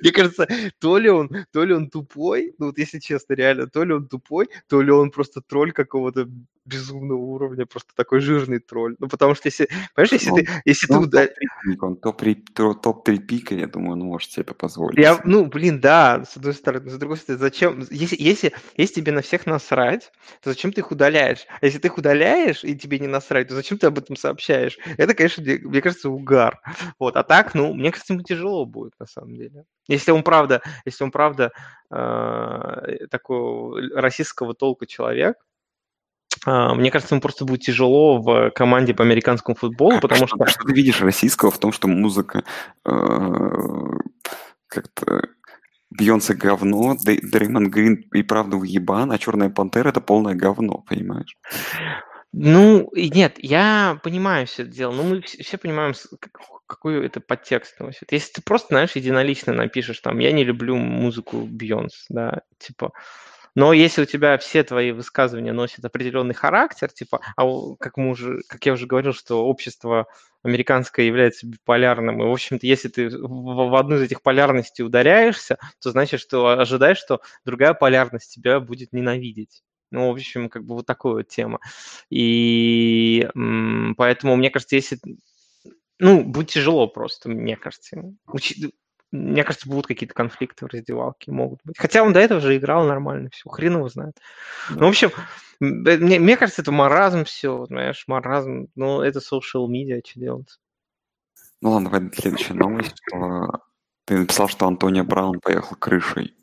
Мне 0.01 0.11
кажется, 0.11 0.47
то 0.79 0.97
ли 0.97 1.09
он, 1.09 1.29
то 1.51 1.63
ли 1.63 1.73
он 1.73 1.89
тупой, 1.89 2.53
ну 2.57 2.67
вот 2.67 2.77
если 2.77 2.99
честно, 2.99 3.33
реально, 3.33 3.67
то 3.67 3.83
ли 3.83 3.93
он 3.93 4.07
тупой, 4.07 4.49
то 4.67 4.81
ли 4.81 4.91
он 4.91 5.11
просто 5.11 5.41
тролль 5.41 5.71
какого-то 5.71 6.27
безумного 6.65 7.19
уровня, 7.19 7.65
просто 7.65 7.93
такой 7.95 8.19
жирный 8.19 8.59
тролль. 8.59 8.94
Ну, 8.99 9.07
потому 9.07 9.35
что 9.35 9.47
если, 9.47 9.67
понимаешь, 9.93 10.11
если 10.13 10.29
Он, 10.29 10.35
ты, 10.37 10.49
если 10.65 10.87
ты 10.87 10.93
он 10.93 11.03
уда- 11.03 11.27
топ-3 11.27 11.77
он 11.81 11.95
топ-3 11.97 12.35
топ-3 12.81 13.17
пика, 13.19 13.55
я 13.55 13.67
думаю, 13.67 13.93
он 13.93 13.99
может 13.99 14.31
себе 14.31 14.43
это 14.43 14.53
позволить. 14.53 14.97
Я, 14.99 15.19
ну, 15.25 15.45
блин, 15.45 15.79
да, 15.81 16.23
с 16.25 16.37
одной 16.37 16.53
стороны, 16.53 16.89
с 16.89 16.97
другой 16.97 17.17
стороны, 17.17 17.39
зачем, 17.41 17.79
если, 17.89 18.15
если, 18.19 18.53
если 18.77 18.95
тебе 18.95 19.11
на 19.11 19.21
всех 19.21 19.45
насрать, 19.45 20.11
то 20.41 20.49
зачем 20.51 20.71
ты 20.71 20.81
их 20.81 20.91
удаляешь? 20.91 21.45
А 21.61 21.65
если 21.65 21.79
ты 21.79 21.87
их 21.87 21.97
удаляешь 21.97 22.63
и 22.63 22.75
тебе 22.75 22.99
не 22.99 23.07
насрать, 23.07 23.47
то 23.47 23.55
зачем 23.55 23.77
ты 23.77 23.87
об 23.87 23.97
этом 23.97 24.15
сообщаешь? 24.15 24.77
Это, 24.97 25.13
конечно, 25.13 25.43
мне, 25.43 25.57
мне 25.57 25.81
кажется, 25.81 26.09
угар. 26.09 26.59
Вот, 26.99 27.15
а 27.17 27.23
так, 27.23 27.55
ну, 27.55 27.73
мне 27.73 27.91
кажется, 27.91 28.13
ему 28.13 28.23
тяжело 28.23 28.65
будет, 28.65 28.93
на 28.99 29.05
самом 29.05 29.35
деле. 29.35 29.65
Если 29.87 30.11
он 30.11 30.23
правда, 30.23 30.61
если 30.85 31.03
он 31.03 31.11
правда 31.11 31.51
э, 31.91 33.07
такой 33.09 33.93
российского 33.95 34.53
толка 34.53 34.85
человек, 34.87 35.37
мне 36.45 36.91
кажется, 36.91 37.15
ему 37.15 37.21
просто 37.21 37.45
будет 37.45 37.61
тяжело 37.61 38.21
в 38.21 38.51
команде 38.51 38.93
по 38.93 39.03
американскому 39.03 39.55
футболу, 39.55 39.99
потому 39.99 40.27
что... 40.27 40.45
Что 40.45 40.65
ты 40.65 40.73
видишь 40.73 41.01
российского 41.01 41.51
в 41.51 41.57
том, 41.57 41.71
что 41.71 41.87
музыка 41.87 42.43
э, 42.85 43.49
как-то 44.67 45.29
Бьонсе 45.89 46.33
говно, 46.33 46.95
Дреймон 47.03 47.69
Грин 47.69 48.03
и 48.13 48.23
правда 48.23 48.57
уебан, 48.57 49.11
а 49.11 49.17
Черная 49.17 49.49
Пантера 49.49 49.89
это 49.89 50.01
полное 50.01 50.35
говно, 50.35 50.83
понимаешь? 50.87 51.35
Ну, 52.37 52.91
нет, 52.93 53.35
я 53.37 53.97
понимаю 54.03 54.45
все 54.45 54.63
это 54.63 54.71
дело, 54.71 54.91
но 54.91 55.03
мы 55.03 55.21
все 55.21 55.57
понимаем, 55.57 55.93
какой 56.67 57.05
это 57.05 57.21
подтекст 57.21 57.79
носит. 57.79 58.11
Если 58.11 58.33
ты 58.33 58.41
просто, 58.41 58.69
знаешь, 58.69 58.95
единолично 58.95 59.53
напишешь 59.53 60.01
там, 60.01 60.19
я 60.19 60.33
не 60.33 60.43
люблю 60.43 60.75
музыку 60.75 61.47
Бьонс, 61.49 62.05
да, 62.09 62.41
типа, 62.57 62.91
но 63.55 63.73
если 63.73 64.03
у 64.03 64.05
тебя 64.05 64.37
все 64.37 64.63
твои 64.63 64.91
высказывания 64.91 65.53
носят 65.53 65.83
определенный 65.85 66.35
характер, 66.35 66.91
типа, 66.91 67.21
а 67.37 67.75
как 67.79 67.97
мы 67.97 68.11
уже, 68.11 68.41
как 68.47 68.65
я 68.65 68.73
уже 68.73 68.85
говорил, 68.85 69.13
что 69.13 69.45
общество 69.45 70.07
американское 70.43 71.05
является 71.05 71.47
биполярным, 71.47 72.21
и, 72.21 72.25
в 72.25 72.31
общем-то, 72.31 72.67
если 72.67 72.89
ты 72.89 73.09
в 73.09 73.75
одну 73.75 73.95
из 73.95 74.01
этих 74.03 74.21
полярностей 74.21 74.83
ударяешься, 74.85 75.57
то 75.81 75.91
значит, 75.91 76.19
что 76.19 76.49
ожидаешь, 76.49 76.97
что 76.97 77.21
другая 77.45 77.73
полярность 77.73 78.33
тебя 78.33 78.59
будет 78.59 78.93
ненавидеть. 78.93 79.63
Ну, 79.91 80.09
в 80.09 80.13
общем, 80.13 80.49
как 80.49 80.65
бы 80.65 80.75
вот 80.75 80.85
такая 80.85 81.13
вот 81.13 81.27
тема. 81.29 81.59
И 82.09 83.27
поэтому, 83.97 84.35
мне 84.35 84.49
кажется, 84.49 84.75
если... 84.75 84.99
Ну, 85.97 86.25
будет 86.25 86.49
тяжело 86.49 86.87
просто, 86.87 87.29
мне 87.29 87.55
кажется. 87.55 88.13
Мне 89.15 89.43
кажется, 89.43 89.69
будут 89.69 89.87
какие-то 89.87 90.13
конфликты 90.13 90.65
в 90.65 90.69
раздевалке, 90.69 91.31
могут 91.31 91.59
быть. 91.63 91.77
Хотя 91.77 92.03
он 92.03 92.13
до 92.13 92.19
этого 92.19 92.41
же 92.41 92.57
играл 92.57 92.85
нормально, 92.85 93.29
все, 93.31 93.49
хрен 93.49 93.77
его 93.77 93.89
знает. 93.89 94.17
Ну, 94.69 94.85
в 94.85 94.89
общем, 94.89 95.11
мне, 95.59 96.19
мне 96.19 96.37
кажется, 96.37 96.61
это 96.61 96.71
маразм 96.71 97.23
все, 97.25 97.65
знаешь, 97.65 98.03
маразм. 98.07 98.67
Ну, 98.75 99.01
это 99.01 99.19
social 99.19 99.67
media, 99.67 100.01
что 100.05 100.19
делать? 100.19 100.59
Ну 101.61 101.71
ладно, 101.71 101.89
давай 101.89 102.11
следующая 102.13 102.53
новость, 102.53 103.01
Ты 104.05 104.17
написал, 104.19 104.47
что 104.47 104.67
Антонио 104.67 105.03
Браун 105.03 105.39
поехал 105.39 105.75
крышей. 105.77 106.35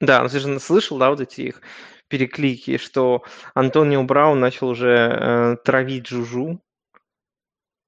Да, 0.00 0.22
ну 0.22 0.28
ты 0.28 0.38
же 0.38 0.60
слышал, 0.60 0.98
да, 0.98 1.10
вот 1.10 1.20
эти 1.20 1.42
их 1.42 1.62
переклики, 2.08 2.76
что 2.76 3.24
Антонио 3.54 4.02
Браун 4.02 4.40
начал 4.40 4.68
уже 4.68 4.90
э, 4.90 5.56
травить 5.64 6.08
Жужу 6.08 6.60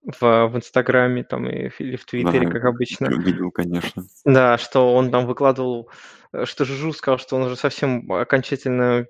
в, 0.09 0.47
в 0.49 0.57
Инстаграме 0.57 1.23
там 1.23 1.47
и, 1.49 1.71
или 1.79 1.97
в 1.97 2.05
Твиттере, 2.07 2.47
Да, 2.47 2.51
как 2.51 2.65
обычно. 2.65 3.07
видел, 3.09 3.51
конечно. 3.51 4.05
Да, 4.25 4.57
что 4.57 4.95
он 4.95 5.11
там 5.11 5.27
выкладывал, 5.27 5.91
э, 6.33 6.47
что 6.47 6.65
Жужу 6.65 6.93
сказал, 6.93 7.19
что 7.19 7.37
он 7.37 7.43
уже 7.43 7.57
совсем 7.57 8.11
окончательно 8.11 9.07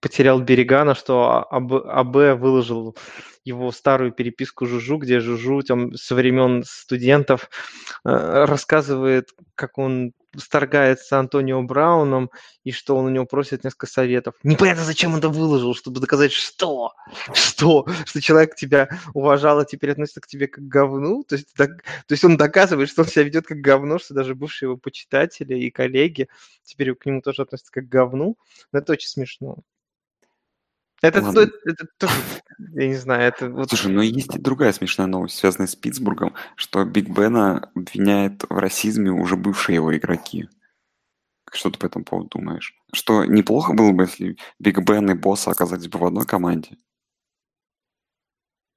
потерял 0.00 0.40
берега, 0.40 0.84
на 0.84 0.94
что 0.94 1.46
АБ, 1.50 1.72
АБ 1.72 2.40
выложил 2.40 2.96
его 3.44 3.70
старую 3.70 4.12
переписку 4.12 4.66
Жужу, 4.66 4.96
где 4.96 5.20
Жужу 5.20 5.62
там 5.62 5.94
со 5.94 6.14
времен 6.14 6.62
студентов 6.66 7.50
э, 8.04 8.44
рассказывает, 8.46 9.28
как 9.54 9.76
он 9.76 10.12
сторгается 10.36 11.18
Антонио 11.18 11.62
Брауном, 11.62 12.30
и 12.64 12.72
что 12.72 12.96
он 12.96 13.06
у 13.06 13.08
него 13.08 13.26
просит 13.26 13.64
несколько 13.64 13.86
советов. 13.86 14.34
Непонятно, 14.42 14.84
зачем 14.84 15.12
он 15.12 15.18
это 15.18 15.28
выложил, 15.28 15.74
чтобы 15.74 16.00
доказать, 16.00 16.32
что? 16.32 16.92
Что? 17.32 17.86
Что 18.04 18.20
человек 18.20 18.54
тебя 18.54 18.88
уважал, 19.14 19.58
а 19.58 19.64
теперь 19.64 19.92
относится 19.92 20.20
к 20.20 20.26
тебе 20.26 20.46
как 20.46 20.64
к 20.64 20.68
говну? 20.68 21.24
То 21.24 21.36
есть, 21.36 21.52
так, 21.54 21.82
то 21.82 22.12
есть 22.12 22.24
он 22.24 22.36
доказывает, 22.36 22.88
что 22.88 23.02
он 23.02 23.08
себя 23.08 23.24
ведет 23.24 23.46
как 23.46 23.58
говно, 23.58 23.98
что 23.98 24.14
даже 24.14 24.34
бывшие 24.34 24.68
его 24.68 24.76
почитатели 24.76 25.58
и 25.58 25.70
коллеги 25.70 26.28
теперь 26.62 26.94
к 26.94 27.06
нему 27.06 27.22
тоже 27.22 27.42
относятся 27.42 27.72
как 27.72 27.86
к 27.86 27.88
говну. 27.88 28.36
Но 28.72 28.78
это 28.78 28.92
очень 28.92 29.08
смешно. 29.08 29.58
Это, 31.02 31.22
Ладно. 31.22 31.40
это, 31.40 31.52
это 31.64 31.86
тоже, 31.98 32.12
я 32.74 32.88
не 32.88 32.94
знаю, 32.94 33.22
это 33.22 33.48
вот... 33.48 33.70
Слушай, 33.70 33.90
но 33.90 34.02
есть 34.02 34.34
и 34.36 34.38
другая 34.38 34.72
смешная 34.72 35.06
новость, 35.06 35.38
связанная 35.38 35.66
с 35.66 35.74
Питтсбургом, 35.74 36.34
что 36.56 36.84
Биг 36.84 37.08
Бена 37.08 37.70
обвиняет 37.74 38.42
в 38.42 38.58
расизме 38.58 39.10
уже 39.10 39.36
бывшие 39.36 39.76
его 39.76 39.96
игроки. 39.96 40.48
Что 41.50 41.70
ты 41.70 41.78
по 41.78 41.86
этому 41.86 42.04
поводу 42.04 42.28
думаешь? 42.28 42.74
Что 42.92 43.24
неплохо 43.24 43.72
было 43.72 43.92
бы, 43.92 44.04
если 44.04 44.36
Биг 44.58 44.78
Бен 44.80 45.10
и 45.10 45.14
Боса 45.14 45.50
оказались 45.50 45.88
бы 45.88 45.98
в 45.98 46.04
одной 46.04 46.26
команде? 46.26 46.76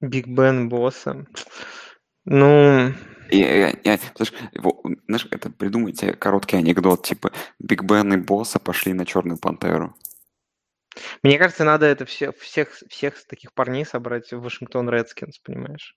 Биг 0.00 0.26
Бен, 0.26 0.68
Боса. 0.68 1.26
Ну, 2.24 2.88
И, 3.30 3.38
и- 3.38 3.70
и- 3.70 3.98
знаешь, 4.16 4.32
его- 4.52 4.82
знаешь, 5.06 5.26
это 5.30 5.50
придумайте 5.50 6.14
короткий 6.14 6.56
анекдот, 6.56 7.04
типа 7.06 7.32
Биг 7.58 7.82
Бен 7.84 8.12
и 8.12 8.16
Боса 8.16 8.58
пошли 8.58 8.92
на 8.92 9.04
Черную 9.06 9.38
Пантеру. 9.38 9.94
Мне 11.22 11.38
кажется, 11.38 11.64
надо 11.64 11.86
это 11.86 12.04
все, 12.04 12.32
всех, 12.32 12.70
всех 12.88 13.24
таких 13.26 13.52
парней 13.52 13.84
собрать 13.84 14.32
в 14.32 14.40
Вашингтон 14.40 14.88
Редскинс, 14.88 15.38
понимаешь? 15.38 15.96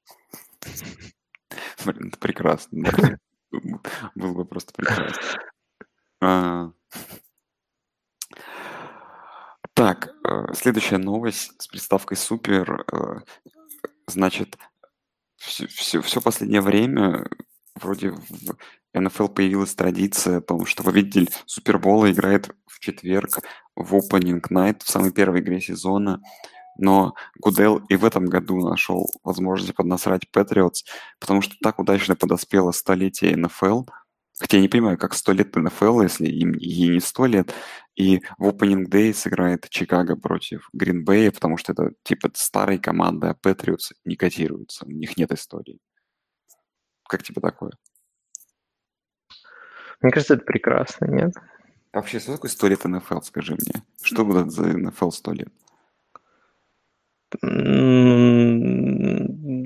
Блин, 1.86 2.12
прекрасно. 2.20 3.20
Было 4.16 4.34
бы 4.34 4.46
просто 4.46 4.74
прекрасно. 4.74 5.40
А. 6.22 6.72
Так, 9.74 10.10
э, 10.26 10.54
следующая 10.54 10.98
новость 10.98 11.62
с 11.62 11.68
приставкой 11.68 12.18
супер. 12.18 12.84
э, 12.92 13.20
Значит, 14.08 14.58
все, 15.36 16.02
все 16.02 16.22
последнее 16.22 16.62
время 16.62 17.28
вроде 17.76 18.12
в 18.12 18.58
НФЛ 18.94 19.28
появилась 19.28 19.76
традиция 19.76 20.38
о 20.38 20.42
том, 20.42 20.66
что 20.66 20.84
победитель 20.84 21.30
Супербола 21.46 22.12
играет 22.12 22.50
в 22.66 22.80
четверг 22.80 23.40
в 23.78 23.96
Opening 23.96 24.42
Night 24.50 24.84
в 24.84 24.90
самой 24.90 25.12
первой 25.12 25.40
игре 25.40 25.62
сезона. 25.62 26.22
Но 26.80 27.16
Гудел 27.40 27.78
и 27.90 27.96
в 27.96 28.06
этом 28.06 28.26
году 28.26 28.60
нашел 28.60 29.10
возможность 29.24 29.76
поднасрать 29.76 30.30
Патриотс, 30.32 30.84
потому 31.20 31.42
что 31.42 31.56
так 31.62 31.80
удачно 31.80 32.16
подоспело 32.16 32.72
столетие 32.72 33.36
НФЛ. 33.36 33.86
Хотя 34.40 34.58
я 34.58 34.62
не 34.62 34.70
понимаю, 34.70 35.00
как 35.00 35.16
100 35.16 35.32
лет 35.32 35.56
НФЛ, 35.56 36.02
если 36.02 36.28
им 36.28 36.54
ей 36.54 36.90
не 36.90 37.00
100 37.00 37.26
лет. 37.26 37.54
И 37.96 38.22
в 38.38 38.48
Opening 38.50 38.86
Day 38.88 39.12
сыграет 39.12 39.68
Чикаго 39.70 40.16
против 40.16 40.70
Гринбея, 40.74 41.32
потому 41.32 41.58
что 41.58 41.72
это 41.74 41.94
типа 42.04 42.30
старые 42.36 42.78
команды, 42.78 43.28
а 43.28 43.34
Патриотс 43.34 43.94
не 44.06 44.16
котируются, 44.16 44.86
у 44.86 44.92
них 44.92 45.18
нет 45.18 45.32
истории. 45.32 45.80
Как 47.10 47.24
тебе 47.24 47.42
такое? 47.42 47.72
Мне 50.02 50.12
кажется, 50.12 50.36
это 50.36 50.44
прекрасно, 50.46 51.06
нет? 51.06 51.34
Вообще, 51.98 52.20
что 52.20 52.34
такое 52.34 52.52
100 52.52 52.68
лет 52.68 52.86
НФЛ, 52.86 53.22
скажи 53.22 53.54
мне? 53.54 53.82
Что 54.04 54.24
будет 54.24 54.52
за 54.52 54.68
НФЛ 54.78 55.10
100 55.10 55.32
лет? 55.34 55.50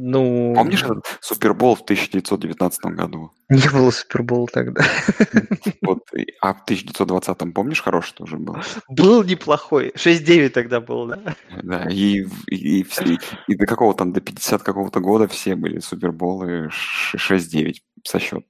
Ну, 0.03 0.53
Помнишь 0.55 0.83
этот 0.83 1.05
Супербол 1.21 1.75
в 1.75 1.81
1919 1.81 2.85
году? 2.85 3.31
не 3.49 3.69
было 3.69 3.91
Супербола 3.91 4.47
тогда. 4.51 4.81
Вот, 5.81 5.99
а 6.41 6.53
в 6.53 6.61
1920 6.63 7.53
помнишь, 7.53 7.81
хороший 7.81 8.13
тоже 8.15 8.37
был? 8.37 8.55
Был 8.89 9.23
неплохой. 9.23 9.91
6-9 9.95 10.49
тогда 10.49 10.79
был, 10.79 11.07
да? 11.07 11.35
Да, 11.63 11.85
и, 11.89 12.25
и, 12.47 12.83
все- 12.83 13.17
и 13.47 13.55
до 13.55 13.65
какого 13.65 13.93
там, 13.93 14.13
до 14.13 14.21
50 14.21 14.63
какого-то 14.63 14.99
года 14.99 15.27
все 15.27 15.55
были 15.55 15.79
Суперболы 15.79 16.69
ш- 16.71 17.17
6-9 17.35 17.75
со 18.05 18.19
счетом. 18.19 18.43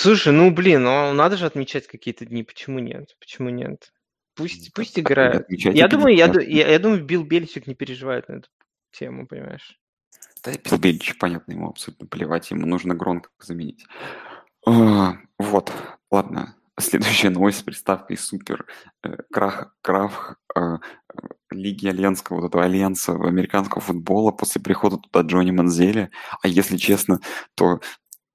Слушай, 0.00 0.32
ну 0.32 0.50
блин, 0.50 0.84
ну 0.84 1.12
надо 1.12 1.36
же 1.36 1.44
отмечать 1.44 1.86
какие-то 1.86 2.24
дни. 2.24 2.42
Почему 2.42 2.78
нет? 2.78 3.14
Почему 3.20 3.50
нет? 3.50 3.92
Пусть, 4.34 4.72
пусть 4.72 4.98
играют. 4.98 5.42
Отмечайте 5.42 5.78
Я 5.78 5.88
думаю, 5.88 6.16
я, 6.16 6.26
50. 6.26 6.32
ду- 6.32 6.50
я, 6.50 6.68
я 6.68 6.78
думаю, 6.78 7.04
Билл 7.04 7.22
Бельчик 7.22 7.66
не 7.66 7.74
переживает 7.74 8.26
на 8.30 8.36
эту 8.36 8.48
тему, 8.92 9.26
понимаешь? 9.26 9.78
Да, 10.42 10.52
Билл 10.52 10.78
Белич, 10.78 11.18
понятно, 11.18 11.52
ему 11.52 11.68
абсолютно 11.68 12.06
плевать, 12.06 12.50
ему 12.50 12.66
нужно 12.66 12.94
Гронка 12.94 13.28
заменить. 13.40 13.84
А, 14.66 15.18
вот, 15.38 15.70
ладно. 16.10 16.56
Следующая 16.80 17.28
новость 17.28 17.58
с 17.58 17.62
приставкой 17.62 18.16
супер. 18.16 18.64
Э, 19.04 19.18
Крах, 19.30 19.76
крах 19.82 20.36
э, 20.56 20.60
э, 20.60 20.78
Лиги 21.50 21.88
Альянского, 21.88 22.40
вот 22.40 22.46
этого 22.48 22.64
альянса 22.64 23.12
американского 23.12 23.82
футбола 23.82 24.30
после 24.30 24.62
прихода 24.62 24.96
туда 24.96 25.20
Джонни 25.20 25.50
Манзеля. 25.50 26.10
А 26.40 26.48
если 26.48 26.78
честно, 26.78 27.20
то 27.54 27.80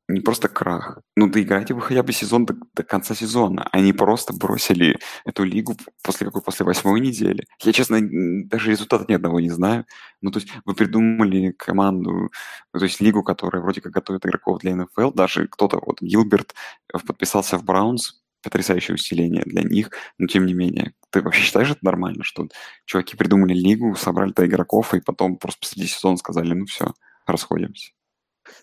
не 0.08 0.22
просто 0.22 0.48
крах. 0.50 1.00
Ну, 1.16 1.28
доиграйте 1.28 1.74
вы 1.74 1.82
хотя 1.82 2.04
бы 2.04 2.14
сезон 2.14 2.46
до, 2.46 2.56
до 2.76 2.84
конца 2.84 3.16
сезона. 3.16 3.68
Они 3.72 3.92
просто 3.94 4.34
бросили 4.34 5.00
эту 5.26 5.44
лигу 5.44 5.76
после 6.04 6.28
какой? 6.28 6.42
После 6.44 6.66
восьмой 6.66 7.00
недели. 7.00 7.46
Я, 7.64 7.74
честно, 7.74 8.00
даже 8.02 8.70
результата 8.70 9.06
ни 9.08 9.14
одного 9.16 9.40
не 9.40 9.50
знаю. 9.50 9.86
Ну, 10.22 10.32
то 10.32 10.40
есть 10.40 10.52
вы 10.66 10.76
придумали 10.76 11.52
команду, 11.52 12.32
то 12.72 12.84
есть 12.84 13.02
лигу, 13.02 13.24
которая 13.24 13.64
вроде 13.64 13.82
как 13.82 13.94
готовит 13.94 14.26
игроков 14.26 14.60
для 14.60 14.76
НФЛ. 14.76 15.12
Даже 15.12 15.48
кто-то, 15.48 15.82
вот 15.84 16.02
Гилберт, 16.02 16.54
э, 16.94 17.00
подписался 17.00 17.58
в 17.58 17.64
Браунс. 17.64 18.22
Потрясающее 18.44 18.94
усиление 18.94 19.42
для 19.44 19.64
них. 19.64 19.90
Но, 20.20 20.28
тем 20.28 20.46
не 20.46 20.54
менее, 20.54 20.94
ты 21.10 21.24
вообще 21.24 21.42
считаешь 21.42 21.72
это 21.72 21.80
нормально, 21.82 22.24
что 22.24 22.48
чуваки 22.86 23.18
придумали 23.18 23.56
лигу, 23.56 23.96
собрали 23.96 24.34
то 24.34 24.46
игроков, 24.46 24.94
и 24.94 25.02
потом 25.02 25.38
просто 25.38 25.62
посреди 25.62 25.88
сезона 25.88 26.18
сказали, 26.18 26.54
ну 26.54 26.66
все, 26.66 26.94
расходимся. 27.26 27.95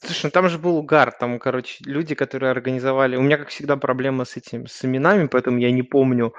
Слушай, 0.00 0.26
ну 0.26 0.30
там 0.30 0.48
же 0.48 0.58
был 0.58 0.76
угар, 0.76 1.12
там, 1.12 1.38
короче, 1.38 1.82
люди, 1.84 2.14
которые 2.14 2.50
организовали... 2.50 3.16
У 3.16 3.22
меня, 3.22 3.36
как 3.36 3.48
всегда, 3.48 3.76
проблема 3.76 4.24
с 4.24 4.36
этим, 4.36 4.66
с 4.66 4.84
именами, 4.84 5.26
поэтому 5.26 5.58
я 5.58 5.70
не 5.70 5.82
помню. 5.82 6.34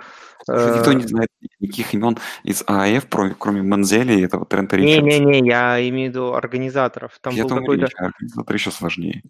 Слушай, 0.46 0.78
никто 0.78 0.92
э, 0.92 0.96
не 0.96 1.04
знает 1.04 1.30
никаких 1.60 1.94
имен 1.94 2.18
из 2.44 2.64
ААФ, 2.68 3.08
про- 3.08 3.36
кроме 3.38 3.62
Манзели 3.62 4.14
и 4.14 4.26
этого 4.26 4.46
Трента 4.46 4.76
Ричардса. 4.78 5.02
Не-не-не, 5.02 5.48
я 5.48 5.90
имею 5.90 6.10
в 6.10 6.14
виду 6.14 6.34
организаторов. 6.34 7.18
Там 7.22 7.34
Я 7.36 7.44
был 7.44 7.50
думаю, 7.50 7.66
какой-то 7.66 7.88
организатор 7.98 8.56
еще 8.56 8.72
сложнее. 8.72 9.22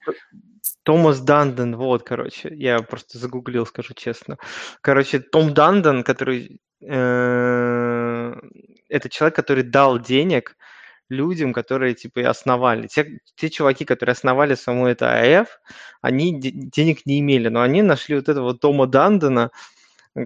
Томас 0.83 1.19
Данден, 1.21 1.75
вот, 1.75 2.03
короче, 2.03 2.49
я 2.53 2.81
просто 2.81 3.17
загуглил, 3.17 3.65
скажу 3.65 3.93
честно. 3.93 4.37
Короче, 4.81 5.19
Том 5.19 5.53
Данден, 5.53 6.03
который... 6.03 6.59
э, 6.81 8.33
Это 8.89 9.09
человек, 9.09 9.35
который 9.35 9.63
дал 9.63 9.99
денег 9.99 10.55
людям, 11.09 11.53
которые, 11.53 11.93
типа, 11.93 12.19
и 12.19 12.23
основали. 12.23 12.87
Те, 12.87 13.19
те 13.35 13.49
чуваки, 13.49 13.85
которые 13.85 14.13
основали 14.13 14.55
саму 14.55 14.87
это 14.87 15.11
АФ, 15.41 15.59
они 16.01 16.39
де- 16.39 16.51
денег 16.51 17.05
не 17.05 17.19
имели, 17.19 17.49
но 17.49 17.61
они 17.61 17.81
нашли 17.81 18.15
вот 18.15 18.29
этого 18.29 18.57
Тома 18.57 18.87
Дандена, 18.87 19.51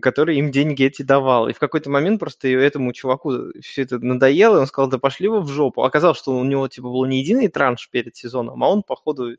который 0.02 0.38
им 0.38 0.52
деньги 0.52 0.84
эти 0.84 1.02
давал. 1.02 1.48
И 1.48 1.54
в 1.54 1.60
какой-то 1.60 1.90
момент 1.90 2.20
просто 2.20 2.48
этому 2.50 2.94
чуваку 2.94 3.52
все 3.62 3.84
это 3.84 4.00
надоело, 4.00 4.58
и 4.58 4.60
он 4.62 4.68
сказал, 4.68 4.90
да 4.90 4.98
пошли 4.98 5.28
вы 5.28 5.42
в 5.42 5.48
жопу. 5.48 5.84
Оказалось, 5.84 6.18
что 6.18 6.38
у 6.38 6.44
него 6.44 6.68
типа 6.68 6.90
был 6.90 7.06
не 7.06 7.20
единый 7.20 7.48
транш 7.48 7.90
перед 7.90 8.16
сезоном, 8.16 8.64
а 8.64 8.70
он 8.70 8.84
по 8.84 8.96
ходу 8.96 9.38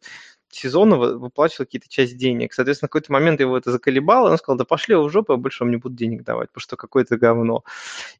сезона 0.50 0.96
вы- 0.96 1.18
выплачивал 1.18 1.66
какие-то 1.66 1.88
часть 1.88 2.16
денег. 2.16 2.52
Соответственно, 2.52 2.88
в 2.88 2.90
какой-то 2.90 3.12
момент 3.12 3.40
его 3.40 3.56
это 3.56 3.72
заколебало, 3.72 4.28
и 4.28 4.30
он 4.32 4.38
сказал, 4.38 4.56
да 4.56 4.64
пошли 4.64 4.94
вы 4.94 5.04
в 5.04 5.10
жопу, 5.10 5.32
я 5.32 5.38
больше 5.38 5.64
вам 5.64 5.70
не 5.70 5.76
буду 5.76 5.94
денег 5.94 6.24
давать, 6.24 6.50
потому 6.50 6.62
что 6.62 6.76
какое-то 6.76 7.16
говно. 7.16 7.64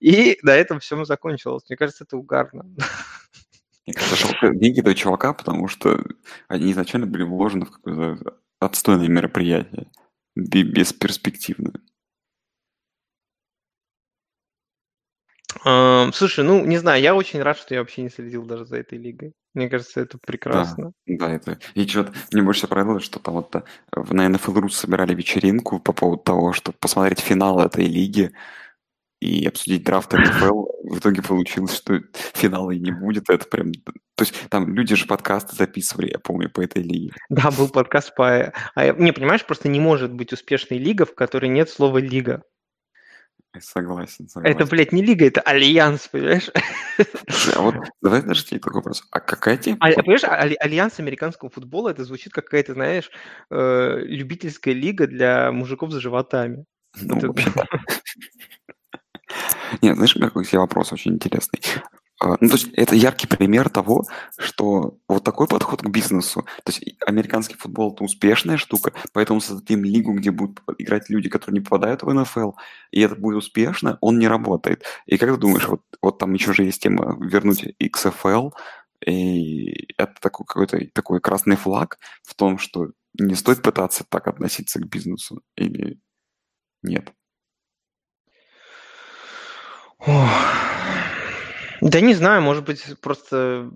И 0.01 0.39
на 0.43 0.55
этом 0.55 0.81
все 0.81 1.03
закончилось. 1.05 1.65
Мне 1.69 1.77
кажется, 1.77 2.05
это 2.05 2.17
угарно. 2.17 2.65
Мне 3.87 3.95
кажется, 3.95 4.17
жалко 4.17 4.55
деньги 4.55 4.81
этого 4.81 4.95
чувака, 4.95 5.33
потому 5.33 5.69
что 5.69 6.05
они 6.47 6.73
изначально 6.73 7.07
были 7.07 7.23
вложены 7.23 7.67
в 7.67 7.71
какое-то 7.71 8.37
отстойное 8.61 9.09
мероприятие, 9.09 9.87
бе- 10.37 10.63
бесперспективное. 10.63 11.81
Эм, 15.65 16.13
Слушай, 16.13 16.45
ну, 16.45 16.65
не 16.65 16.79
знаю, 16.79 17.01
я 17.03 17.15
очень 17.15 17.41
рад, 17.43 17.59
что 17.59 17.75
я 17.75 17.81
вообще 17.81 18.03
не 18.03 18.11
следил 18.11 18.45
даже 18.45 18.67
за 18.67 18.77
этой 18.77 18.99
лигой. 18.99 19.33
Мне 19.55 19.69
кажется, 19.69 20.01
это 20.01 20.19
Да, 20.19 20.21
прекрасно. 20.27 20.93
да, 21.07 21.33
это... 21.33 21.59
И 21.75 21.87
что-то 21.87 22.13
мне 22.33 22.43
больше 22.43 22.67
понравилось, 22.69 23.05
что 23.05 23.19
там 23.19 23.35
вот 23.35 23.55
э, 23.57 23.63
на 23.95 24.27
NFL.ru 24.29 24.69
собирали 24.69 25.15
вечеринку 25.15 25.81
по 25.81 25.93
поводу 25.93 26.23
того, 26.23 26.53
чтобы 26.53 26.77
посмотреть 26.79 27.21
финал 27.21 27.61
этой 27.61 27.87
лиги 27.87 28.33
и 29.21 29.47
обсудить 29.47 29.85
драфт 29.85 30.13
НФЛ. 30.13 30.65
В 30.85 30.99
итоге 30.99 31.23
получилось, 31.23 31.75
что 31.75 32.01
финала 32.35 32.71
и 32.71 32.79
не 32.79 32.93
будет. 32.93 33.29
Это 33.31 33.47
прям... 33.49 33.73
То 33.73 34.25
есть 34.25 34.35
там 34.49 34.75
люди 34.75 34.95
же 34.95 35.07
подкасты 35.07 35.57
записывали, 35.57 36.11
я 36.13 36.19
помню, 36.19 36.51
по 36.51 36.61
этой 36.61 36.83
лиге. 36.83 37.13
Да, 37.29 37.51
был 37.51 37.69
подкаст 37.69 38.15
по... 38.15 38.53
а, 38.75 38.93
Не, 38.93 39.13
понимаешь, 39.13 39.45
просто 39.45 39.69
не 39.69 39.81
может 39.81 40.13
быть 40.13 40.33
успешной 40.33 40.79
лига, 40.79 41.05
в 41.05 41.15
которой 41.15 41.51
нет 41.51 41.69
слова 41.69 41.99
«лига». 41.99 42.43
Согласен, 43.59 44.27
Это, 44.27 44.33
согласен. 44.33 44.69
блядь, 44.69 44.93
не 44.93 45.03
лига, 45.03 45.27
это 45.27 45.41
альянс, 45.41 46.09
понимаешь? 46.09 46.51
А 47.57 47.61
вот 47.61 47.77
давай 48.03 48.23
даже 48.23 48.45
тебе 48.45 48.61
такой 48.61 48.75
вопрос. 48.75 49.03
А 49.11 49.21
какая 49.21 49.57
тебе... 49.57 49.77
А, 49.81 49.91
понимаешь, 49.91 50.25
али- 50.25 50.57
альянс 50.61 51.01
американского 51.01 51.51
футбола, 51.51 51.89
это 51.89 52.05
звучит 52.05 52.33
как 52.33 52.45
какая-то, 52.45 52.75
знаешь, 52.75 53.11
э, 53.51 54.01
любительская 54.05 54.75
лига 54.75 55.07
для 55.07 55.51
мужиков 55.51 55.93
с 55.93 55.97
животами. 55.97 56.67
Ну, 57.01 57.17
это-. 57.17 57.33
Нет, 59.83 59.97
знаешь, 59.97 60.15
какой 60.15 60.45
себе 60.45 60.59
вопрос 60.59 60.93
очень 60.93 61.13
интересный. 61.13 61.61
А, 62.21 62.37
Ну, 62.41 62.49
то 62.49 62.55
есть 62.55 62.69
это 62.75 62.97
яркий 62.97 63.27
пример 63.29 63.69
того, 63.69 64.05
что 64.39 64.99
вот 65.09 65.23
такой 65.25 65.47
подход 65.47 65.83
к 65.83 65.89
бизнесу. 65.89 66.43
То 66.65 66.73
есть 66.73 66.83
американский 67.07 67.55
футбол 67.57 67.93
это 67.93 68.05
успешная 68.05 68.57
штука, 68.57 68.93
поэтому 69.13 69.41
создадим 69.41 69.85
лигу, 69.85 70.13
где 70.15 70.31
будут 70.31 70.63
играть 70.79 71.09
люди, 71.11 71.29
которые 71.29 71.61
не 71.61 71.65
попадают 71.65 72.03
в 72.03 72.13
НФЛ, 72.13 72.53
и 72.91 73.01
это 73.01 73.15
будет 73.15 73.39
успешно, 73.39 73.99
он 74.01 74.19
не 74.19 74.27
работает. 74.29 74.83
И 75.07 75.17
как 75.17 75.31
ты 75.31 75.37
думаешь, 75.37 75.69
вот, 75.69 75.83
вот 76.03 76.19
там 76.19 76.35
еще 76.35 76.53
же 76.53 76.65
есть 76.65 76.83
тема 76.83 77.17
вернуть 77.21 77.65
XFL, 77.81 78.53
и 79.07 79.95
это 79.97 80.15
такой 80.21 80.47
какой-то 80.47 80.81
такой 80.93 81.21
красный 81.21 81.57
флаг 81.57 81.99
в 82.25 82.35
том, 82.35 82.59
что 82.59 82.91
не 83.15 83.35
стоит 83.35 83.63
пытаться 83.63 84.05
так 84.09 84.27
относиться 84.27 84.81
к 84.81 84.89
бизнесу, 84.89 85.43
или 85.57 86.01
нет? 86.83 87.13
Ох. 90.01 90.78
Да 91.81 92.01
не 92.01 92.15
знаю, 92.15 92.43
может 92.43 92.65
быть, 92.65 92.85
просто... 93.01 93.71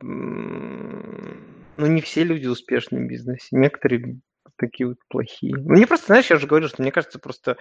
Ну, 1.77 1.87
не 1.87 2.01
все 2.01 2.25
люди 2.25 2.47
успешны 2.47 3.01
в 3.01 3.09
бизнесе. 3.09 3.49
Некоторые 3.53 4.21
такие 4.57 4.87
вот 4.87 4.99
плохие. 5.09 5.57
Мне 5.57 5.87
просто, 5.87 6.07
знаешь, 6.07 6.31
я 6.31 6.37
же 6.37 6.47
говорю, 6.47 6.69
что 6.69 6.83
мне 6.83 6.93
кажется, 6.93 7.19
просто 7.19 7.57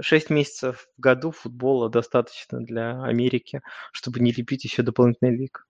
6 0.00 0.30
месяцев 0.30 0.86
в 0.96 1.00
году 1.00 1.32
футбола 1.32 1.90
достаточно 1.90 2.60
для 2.60 3.02
Америки, 3.02 3.60
чтобы 3.92 4.20
не 4.20 4.32
лепить 4.32 4.64
еще 4.64 4.82
дополнительный 4.82 5.36
лиг. 5.36 5.66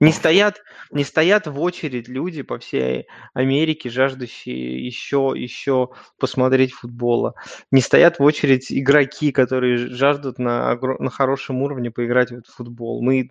Не 0.00 0.12
стоят, 0.12 0.60
не 0.90 1.04
стоят 1.04 1.46
в 1.46 1.60
очередь 1.60 2.08
люди 2.08 2.42
по 2.42 2.58
всей 2.58 3.06
Америке, 3.32 3.90
жаждущие 3.90 4.84
еще, 4.84 5.32
еще 5.34 5.90
посмотреть 6.18 6.72
футбола. 6.72 7.34
Не 7.70 7.80
стоят 7.80 8.18
в 8.18 8.22
очередь 8.22 8.72
игроки, 8.72 9.30
которые 9.30 9.76
жаждут 9.76 10.38
на, 10.38 10.74
на 10.76 11.10
хорошем 11.10 11.62
уровне 11.62 11.90
поиграть 11.90 12.32
в 12.32 12.42
футбол. 12.56 13.02
Мы 13.02 13.30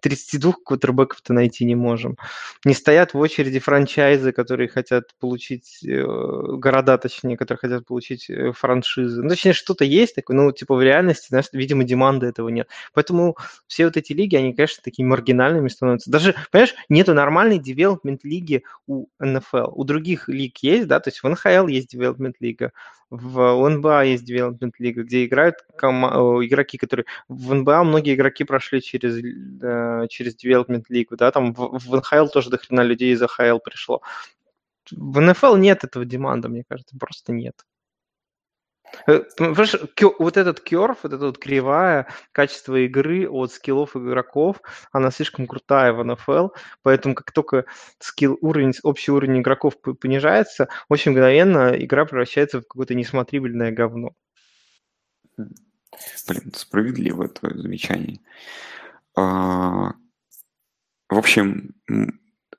32 0.00 0.54
квотербеков-то 0.64 1.32
найти 1.32 1.64
не 1.64 1.74
можем. 1.74 2.16
Не 2.64 2.74
стоят 2.74 3.14
в 3.14 3.18
очереди 3.18 3.58
франчайзы, 3.58 4.32
которые 4.32 4.68
хотят 4.68 5.14
получить, 5.18 5.80
э, 5.84 6.04
города, 6.04 6.98
точнее, 6.98 7.36
которые 7.36 7.58
хотят 7.58 7.86
получить 7.86 8.28
э, 8.28 8.52
франшизы. 8.52 9.22
Ну, 9.22 9.28
точнее, 9.28 9.52
что-то 9.52 9.84
есть 9.84 10.14
такое, 10.14 10.36
но 10.36 10.52
типа 10.52 10.74
в 10.74 10.82
реальности, 10.82 11.28
знаешь, 11.28 11.46
видимо, 11.52 11.84
деманды 11.84 12.26
этого 12.26 12.48
нет. 12.48 12.68
Поэтому 12.92 13.36
все 13.66 13.86
вот 13.86 13.96
эти 13.96 14.12
лиги, 14.12 14.36
они, 14.36 14.52
конечно, 14.54 14.82
такими 14.82 15.06
маргинальными 15.06 15.68
становятся. 15.68 16.10
Даже, 16.10 16.34
понимаешь, 16.50 16.74
нету 16.88 17.14
нормальной 17.14 17.58
девелопмент 17.58 18.24
лиги 18.24 18.64
у 18.86 19.06
НФЛ. 19.18 19.72
У 19.74 19.84
других 19.84 20.28
лиг 20.28 20.58
есть, 20.58 20.86
да, 20.86 21.00
то 21.00 21.08
есть 21.08 21.22
в 21.22 21.28
НХЛ 21.28 21.66
есть 21.66 21.88
девелопмент 21.88 22.36
лига, 22.40 22.72
в 23.10 23.68
НБА 23.68 24.04
есть 24.04 24.24
девелопмент 24.24 24.74
лига, 24.78 25.02
где 25.02 25.24
играют 25.24 25.56
кома- 25.80 26.40
э, 26.40 26.46
игроки, 26.46 26.78
которые... 26.78 27.06
В 27.28 27.54
НБА 27.54 27.84
многие 27.84 28.14
игроки 28.14 28.44
прошли 28.44 28.80
через, 28.80 29.18
э, 29.18 30.06
через 30.08 30.36
девелопмент 30.36 30.90
лигу, 30.90 31.16
да, 31.16 31.30
там 31.30 31.54
в, 31.54 31.78
в 31.78 31.96
НХЛ 31.96 32.26
тоже 32.26 32.50
до 32.50 32.58
хрена 32.58 32.82
людей 32.82 33.12
из 33.12 33.22
АХЛ 33.22 33.58
пришло. 33.58 34.02
В 34.90 35.20
НФЛ 35.20 35.56
нет 35.56 35.84
этого 35.84 36.04
деманда, 36.04 36.48
мне 36.48 36.64
кажется, 36.68 36.96
просто 36.98 37.32
нет. 37.32 37.64
Э, 39.06 39.20
Понимаешь, 39.36 39.76
вот 40.18 40.36
этот 40.36 40.60
керф, 40.60 40.98
вот 41.02 41.12
эта 41.12 41.26
вот 41.26 41.38
кривая 41.38 42.06
качества 42.32 42.76
игры 42.84 43.28
от 43.28 43.52
скиллов 43.52 43.96
игроков, 43.96 44.60
она 44.92 45.10
слишком 45.10 45.46
крутая 45.46 45.92
в 45.92 46.04
НФЛ, 46.04 46.48
поэтому 46.82 47.14
как 47.14 47.32
только 47.32 47.64
скилл 47.98 48.38
уровень, 48.40 48.72
общий 48.82 49.12
уровень 49.12 49.40
игроков 49.40 49.74
понижается, 49.80 50.68
очень 50.88 51.12
мгновенно 51.12 51.74
игра 51.76 52.04
превращается 52.04 52.58
в 52.60 52.62
какое-то 52.62 52.94
несмотрибельное 52.94 53.72
говно. 53.72 54.12
Блин, 55.36 56.52
справедливо 56.54 57.28
твое 57.28 57.56
замечание. 57.56 58.20
А, 59.16 59.92
В 61.08 61.18
общем, 61.18 61.74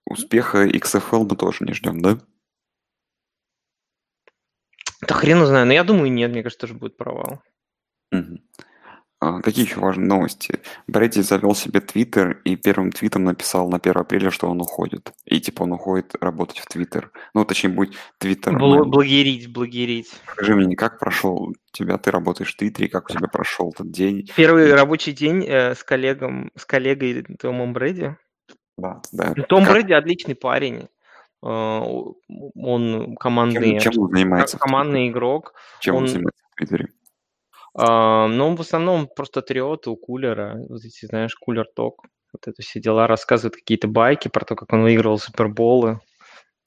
успеха 0.05 0.65
XFL 0.67 1.27
мы 1.29 1.35
тоже 1.35 1.65
не 1.65 1.73
ждем, 1.73 2.01
да? 2.01 2.17
Да 5.07 5.13
хрен 5.15 5.45
знаю, 5.45 5.65
но 5.67 5.73
я 5.73 5.83
думаю, 5.83 6.11
нет, 6.11 6.31
мне 6.31 6.43
кажется, 6.43 6.67
тоже 6.67 6.73
будет 6.73 6.97
провал. 6.97 7.41
Мгм. 8.11 8.39
А, 9.21 9.41
Какие 9.41 9.65
еще 9.65 9.79
важные 9.79 10.07
новости? 10.07 10.59
Брэди 10.87 11.21
завел 11.21 11.55
себе 11.55 11.79
твиттер 11.79 12.41
и 12.43 12.55
первым 12.57 12.91
твитом 12.91 13.23
написал 13.23 13.69
на 13.69 13.77
1 13.79 13.97
апреля, 13.97 14.29
что 14.29 14.47
он 14.49 14.59
уходит. 14.61 15.13
И 15.25 15.39
типа 15.39 15.63
он 15.63 15.71
уходит 15.71 16.13
работать 16.21 16.59
в 16.59 16.65
твиттер. 16.67 17.11
Ну, 17.33 17.45
точнее, 17.45 17.69
будет 17.71 17.95
твиттер. 18.19 18.53
Бл- 18.57 18.83
Благерить, 18.83 19.51
благерить. 19.51 20.11
Скажи 20.31 20.53
мне, 20.55 20.75
как 20.75 20.99
прошел 20.99 21.53
тебя, 21.71 21.97
ты 21.97 22.11
работаешь 22.11 22.53
в 22.53 22.57
твиттере, 22.57 22.89
как 22.89 23.09
у 23.09 23.13
тебя 23.13 23.27
прошел 23.27 23.71
этот 23.73 23.89
день? 23.89 24.27
Первый 24.35 24.73
рабочий 24.75 25.13
день 25.13 25.43
э, 25.47 25.73
с 25.75 25.83
коллегом, 25.83 26.51
с 26.55 26.65
коллегой 26.65 27.23
Томом 27.39 27.73
Брэди. 27.73 28.17
Да, 28.77 29.01
да. 29.13 29.33
Ну, 29.35 29.43
Том 29.43 29.63
Как- 29.63 29.73
Брэди 29.73 29.93
отличный 29.93 30.35
парень. 30.35 30.89
Э, 31.43 31.47
Он 31.47 32.13
чем, 32.55 33.15
командный, 33.15 33.79
чем 33.79 33.99
он 33.99 34.09
занимается? 34.11 34.57
командный 34.57 35.09
игрок. 35.09 35.53
Чем 35.79 35.95
он 35.95 36.03
он- 36.03 36.07
занимается 36.07 36.43
в 36.51 36.55
твиттере? 36.55 36.87
А, 37.77 38.27
Но 38.27 38.47
он 38.49 38.55
в 38.55 38.61
основном 38.61 39.07
просто 39.13 39.41
трет 39.41 39.87
у 39.87 39.95
кулера. 39.97 40.55
Вот 40.69 40.83
эти, 40.83 41.05
знаешь, 41.05 41.35
кулер-ток. 41.35 42.03
Вот 42.33 42.47
это 42.47 42.61
все 42.61 42.79
дела. 42.79 43.07
Рассказывает 43.07 43.55
какие-то 43.55 43.87
байки 43.87 44.27
про 44.27 44.45
то, 44.45 44.55
как 44.55 44.71
он 44.73 44.81
выигрывал 44.83 45.19
суперболы. 45.19 45.99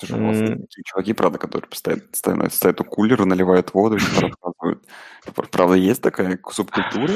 Слушай, 0.00 0.18
М. 0.20 0.60
такие 0.62 0.84
чуваки, 0.84 1.12
правда, 1.12 1.38
которые 1.38 1.68
постоянно 1.68 2.02
стоят, 2.12 2.54
стоят 2.54 2.80
у 2.80 2.84
кулера, 2.84 3.24
наливают 3.24 3.74
воду 3.74 3.96
и 3.96 3.98
рассказывают. 3.98 4.84
Правда, 5.50 5.74
есть 5.74 6.02
такая 6.02 6.38
субкультура? 6.50 7.14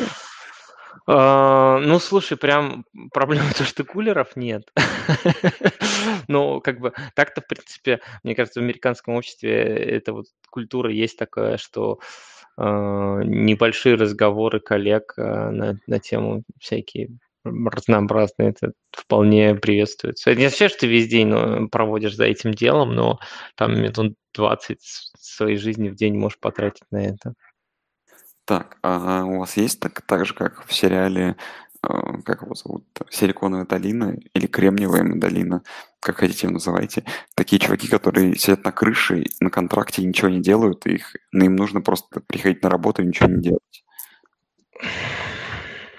А, 1.06 1.78
Ну, 1.80 1.98
слушай, 1.98 2.36
прям 2.36 2.84
проблема 3.12 3.46
то, 3.56 3.64
что 3.64 3.84
кулеров 3.84 4.36
нет. 4.36 4.70
Но 6.28 6.60
как 6.60 6.80
бы 6.80 6.92
так-то, 7.14 7.40
в 7.40 7.46
принципе, 7.46 8.00
мне 8.22 8.34
кажется, 8.34 8.60
в 8.60 8.62
американском 8.62 9.14
обществе 9.14 9.50
эта 9.52 10.12
вот 10.12 10.26
культура 10.50 10.90
есть 10.90 11.18
такая, 11.18 11.56
что 11.56 11.98
а, 12.56 13.20
небольшие 13.24 13.96
разговоры 13.96 14.60
коллег 14.60 15.14
а, 15.16 15.50
на, 15.50 15.78
на 15.86 15.98
тему 15.98 16.42
всякие 16.60 17.08
разнообразные, 17.44 18.50
это 18.50 18.72
вполне 18.92 19.54
приветствуется. 19.56 20.30
Это 20.30 20.38
не 20.38 20.46
означает, 20.46 20.72
что 20.72 20.82
ты 20.82 20.86
весь 20.86 21.08
день 21.08 21.26
ну, 21.28 21.68
проводишь 21.68 22.14
за 22.14 22.24
этим 22.24 22.54
делом, 22.54 22.94
но 22.94 23.18
там 23.56 23.80
минут 23.80 24.14
20 24.34 24.78
своей 25.18 25.56
жизни 25.56 25.88
в 25.88 25.96
день 25.96 26.16
можешь 26.16 26.38
потратить 26.38 26.84
на 26.92 27.04
это. 27.04 27.34
Так, 28.44 28.78
а 28.82 29.24
у 29.24 29.38
вас 29.38 29.56
есть 29.56 29.80
так, 29.80 30.02
так 30.02 30.26
же, 30.26 30.34
как 30.34 30.66
в 30.66 30.74
сериале, 30.74 31.36
э, 31.82 31.88
как 32.24 32.42
его 32.42 32.54
зовут, 32.54 32.84
Силиконовая 33.10 33.66
долина 33.66 34.16
или 34.34 34.46
Кремниевая 34.46 35.14
долина, 35.14 35.62
как 36.00 36.16
хотите 36.18 36.46
его 36.46 36.54
называйте, 36.54 37.04
такие 37.36 37.60
чуваки, 37.60 37.88
которые 37.88 38.34
сидят 38.34 38.64
на 38.64 38.72
крыше 38.72 39.24
на 39.40 39.50
контракте 39.50 40.02
и 40.02 40.06
ничего 40.06 40.28
не 40.28 40.40
делают, 40.40 40.86
и 40.86 40.94
их, 40.94 41.14
но 41.30 41.44
им 41.44 41.54
нужно 41.54 41.80
просто 41.80 42.20
приходить 42.20 42.62
на 42.62 42.70
работу 42.70 43.02
и 43.02 43.06
ничего 43.06 43.28
не 43.28 43.40
делать. 43.40 43.84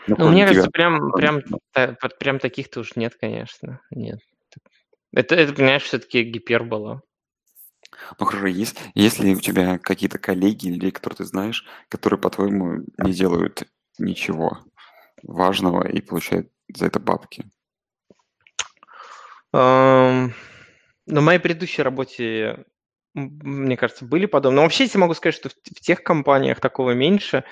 Ну, 0.08 0.16
Ну, 0.18 0.30
мне 0.30 0.42
тебя. 0.42 0.48
кажется, 0.48 0.72
прям, 0.72 1.12
прям, 1.14 1.42
та- 1.72 1.96
прям 2.20 2.40
таких-то 2.40 2.82
уж 2.82 2.98
нет, 2.98 3.16
конечно. 3.16 3.80
Нет. 3.92 4.20
Это, 5.14 5.36
это 5.36 5.54
понимаешь, 5.54 5.84
все-таки 5.84 6.24
гипербола. 6.24 7.02
Ну 8.20 8.26
хорошо, 8.26 8.48
есть, 8.48 8.78
есть 8.96 9.20
ли 9.20 9.36
у 9.36 9.40
тебя 9.40 9.78
какие-то 9.78 10.20
коллеги 10.20 10.68
людей, 10.68 10.92
которых 10.92 11.18
ты 11.18 11.26
знаешь, 11.26 11.66
которые, 11.90 12.20
по-твоему, 12.20 12.86
не 12.98 13.14
делают 13.14 13.64
ничего 13.98 14.60
важного 15.24 15.88
и 15.88 16.02
получают 16.02 16.50
за 16.74 16.88
это 16.88 17.00
бабки? 17.00 17.46
Ам, 19.52 20.34
На 21.06 21.22
моей 21.22 21.40
предыдущей 21.40 21.82
работе 21.84 22.66
мне 23.16 23.78
кажется, 23.78 24.06
были 24.06 24.26
подобные. 24.26 24.58
Но 24.58 24.62
вообще 24.64 24.86
я 24.86 25.00
могу 25.00 25.14
сказать, 25.14 25.36
что 25.36 25.50
в, 25.50 25.54
в 25.54 25.82
тех 25.82 26.04
компаниях 26.04 26.60
такого 26.60 26.92
меньше. 26.92 27.44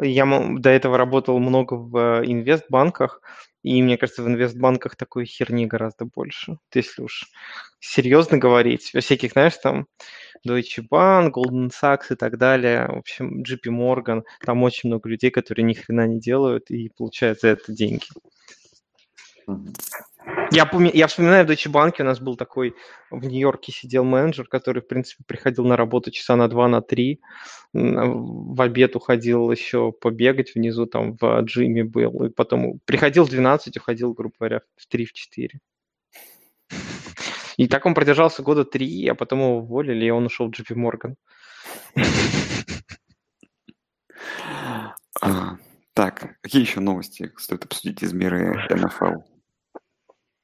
Я 0.00 0.26
до 0.26 0.70
этого 0.70 0.96
работал 0.96 1.38
много 1.38 1.74
в 1.74 2.22
инвестбанках, 2.24 3.20
и 3.62 3.82
мне 3.82 3.96
кажется, 3.96 4.22
в 4.22 4.28
инвестбанках 4.28 4.96
такой 4.96 5.26
херни 5.26 5.66
гораздо 5.66 6.04
больше. 6.04 6.58
Если 6.74 7.02
уж 7.02 7.30
серьезно 7.78 8.38
говорить, 8.38 8.92
во 8.94 9.00
всяких, 9.00 9.32
знаешь, 9.32 9.56
там 9.56 9.86
Deutsche 10.46 10.82
Bank, 10.90 11.32
Goldman 11.32 11.70
Sachs 11.70 12.06
и 12.10 12.14
так 12.14 12.38
далее, 12.38 12.86
в 12.86 12.98
общем, 12.98 13.42
JP 13.42 13.66
Morgan, 13.66 14.22
там 14.44 14.62
очень 14.62 14.88
много 14.88 15.08
людей, 15.08 15.30
которые 15.30 15.64
ни 15.64 15.74
хрена 15.74 16.06
не 16.06 16.18
делают 16.18 16.70
и 16.70 16.90
получают 16.96 17.40
за 17.40 17.48
это 17.48 17.72
деньги. 17.72 18.06
Я, 20.52 20.66
помню, 20.66 20.90
я 20.92 21.06
вспоминаю, 21.06 21.46
в 21.46 21.50
Deutsche 21.50 21.70
Bank 21.70 22.00
у 22.00 22.04
нас 22.04 22.18
был 22.20 22.36
такой, 22.36 22.74
в 23.10 23.24
Нью-Йорке 23.24 23.72
сидел 23.72 24.04
менеджер, 24.04 24.46
который, 24.46 24.82
в 24.82 24.88
принципе, 24.88 25.22
приходил 25.26 25.64
на 25.64 25.76
работу 25.76 26.10
часа 26.10 26.34
на 26.36 26.48
два, 26.48 26.66
на 26.68 26.82
три, 26.82 27.20
в 27.72 28.60
обед 28.60 28.96
уходил 28.96 29.50
еще 29.52 29.92
побегать 29.92 30.54
внизу, 30.54 30.86
там 30.86 31.16
в 31.20 31.40
джиме 31.42 31.84
был, 31.84 32.24
и 32.24 32.30
потом 32.30 32.80
приходил 32.84 33.24
в 33.24 33.30
12, 33.30 33.76
уходил, 33.76 34.12
грубо 34.12 34.34
говоря, 34.38 34.60
в 34.76 34.86
3, 34.86 35.04
в 35.04 35.12
4. 35.12 35.60
И 37.56 37.68
так 37.68 37.86
он 37.86 37.94
продержался 37.94 38.42
года 38.42 38.64
три, 38.64 39.06
а 39.06 39.14
потом 39.14 39.40
его 39.40 39.58
уволили, 39.58 40.06
и 40.06 40.10
он 40.10 40.26
ушел 40.26 40.48
в 40.48 40.50
JP 40.50 40.74
Morgan. 40.76 41.14
А, 45.20 45.58
так, 45.92 46.38
какие 46.40 46.62
еще 46.62 46.80
новости 46.80 47.30
стоит 47.36 47.64
обсудить 47.64 48.02
из 48.02 48.14
мира 48.14 48.66
НФЛ? 48.70 49.20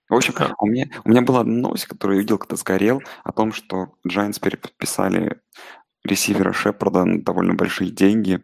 В 0.09 0.15
общем, 0.15 0.35
у 0.61 0.67
меня, 0.67 0.87
у 1.05 1.09
меня 1.09 1.23
была 1.23 1.43
новость, 1.43 1.87
которую 1.87 2.17
я 2.17 2.23
видел, 2.23 2.39
когда 2.39 2.57
сгорел, 2.57 3.03
о 3.25 3.33
том, 3.33 3.53
что 3.53 3.95
Giants 4.07 4.41
переподписали 4.41 5.41
ресивера 6.05 6.53
Шепарда 6.53 7.05
на 7.05 7.23
довольно 7.23 7.55
большие 7.55 7.91
деньги. 7.91 8.43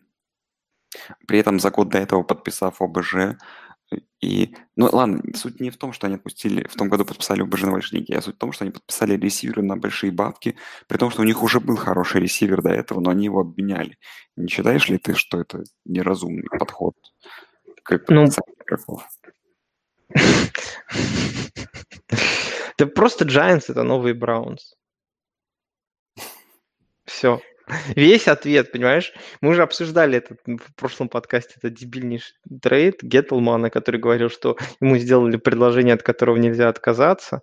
При 1.26 1.38
этом 1.38 1.60
за 1.60 1.70
год 1.70 1.88
до 1.88 1.98
этого 1.98 2.22
подписав 2.24 2.82
ОБЖ. 2.82 3.36
И, 4.20 4.54
ну 4.74 4.88
ладно, 4.90 5.22
суть 5.34 5.60
не 5.60 5.70
в 5.70 5.76
том, 5.76 5.92
что 5.92 6.06
они 6.06 6.16
отпустили, 6.16 6.66
в 6.66 6.74
том 6.74 6.88
году 6.88 7.04
подписали 7.04 7.42
ОБЖ 7.42 7.62
на 7.62 7.72
большие 7.72 7.98
деньги, 7.98 8.14
а 8.14 8.22
суть 8.22 8.36
в 8.36 8.38
том, 8.38 8.52
что 8.52 8.64
они 8.64 8.72
подписали 8.72 9.16
ресивера 9.16 9.62
на 9.62 9.76
большие 9.76 10.10
бабки, 10.10 10.56
при 10.88 10.96
том, 10.96 11.10
что 11.10 11.22
у 11.22 11.24
них 11.24 11.42
уже 11.42 11.60
был 11.60 11.76
хороший 11.76 12.22
ресивер 12.22 12.62
до 12.62 12.70
этого, 12.70 13.00
но 13.00 13.10
они 13.10 13.26
его 13.26 13.40
обменяли. 13.40 13.98
Не 14.36 14.48
считаешь 14.48 14.88
ли 14.88 14.98
ты, 14.98 15.14
что 15.14 15.40
это 15.40 15.64
неразумный 15.84 16.48
подход 16.58 16.94
к 17.82 18.00
ну, 18.08 18.24
игроков? 18.24 19.06
Это 22.78 22.86
просто 22.86 23.24
Giants, 23.24 23.64
это 23.68 23.82
новый 23.82 24.12
Браунс. 24.12 24.74
Все. 27.04 27.40
Весь 27.94 28.28
ответ, 28.28 28.72
понимаешь? 28.72 29.12
Мы 29.40 29.50
уже 29.50 29.62
обсуждали 29.62 30.18
это 30.18 30.36
в 30.46 30.74
прошлом 30.74 31.08
подкасте, 31.08 31.54
это 31.58 31.70
дебильнейший 31.70 32.34
трейд 32.60 33.02
Геттлмана, 33.02 33.70
который 33.70 34.00
говорил, 34.00 34.30
что 34.30 34.56
ему 34.80 34.96
сделали 34.98 35.36
предложение, 35.36 35.94
от 35.94 36.02
которого 36.02 36.36
нельзя 36.36 36.68
отказаться. 36.68 37.40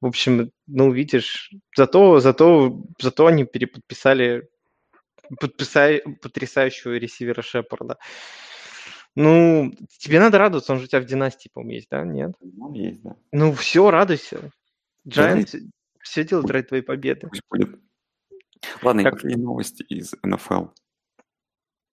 В 0.00 0.06
общем, 0.06 0.50
ну, 0.66 0.90
видишь, 0.90 1.52
зато, 1.76 2.20
зато, 2.20 2.82
зато 3.00 3.26
они 3.26 3.44
переподписали 3.44 4.48
подписали 5.40 6.02
потрясающего 6.20 6.94
ресивера 6.94 7.42
Шепарда. 7.42 7.98
Ну, 9.14 9.74
тебе 9.98 10.20
надо 10.20 10.38
радоваться, 10.38 10.72
он 10.72 10.78
же 10.78 10.84
у 10.84 10.88
тебя 10.88 11.00
в 11.00 11.04
династии, 11.04 11.50
по-моему, 11.52 11.74
есть, 11.74 11.88
да? 11.90 12.02
Нет? 12.02 12.32
Ну, 12.40 12.72
есть, 12.72 13.02
да. 13.02 13.16
Ну, 13.30 13.52
все, 13.52 13.90
радуйся. 13.90 14.50
Giants 15.06 15.58
все 16.00 16.24
делают 16.24 16.50
ради 16.50 16.66
твоей 16.66 16.82
победы. 16.82 17.28
Пусть 17.28 17.42
будет. 17.50 17.78
Ладно, 18.82 19.02
как... 19.02 19.20
какие 19.20 19.36
новости 19.36 19.82
из 19.82 20.14
НФЛ? 20.22 20.66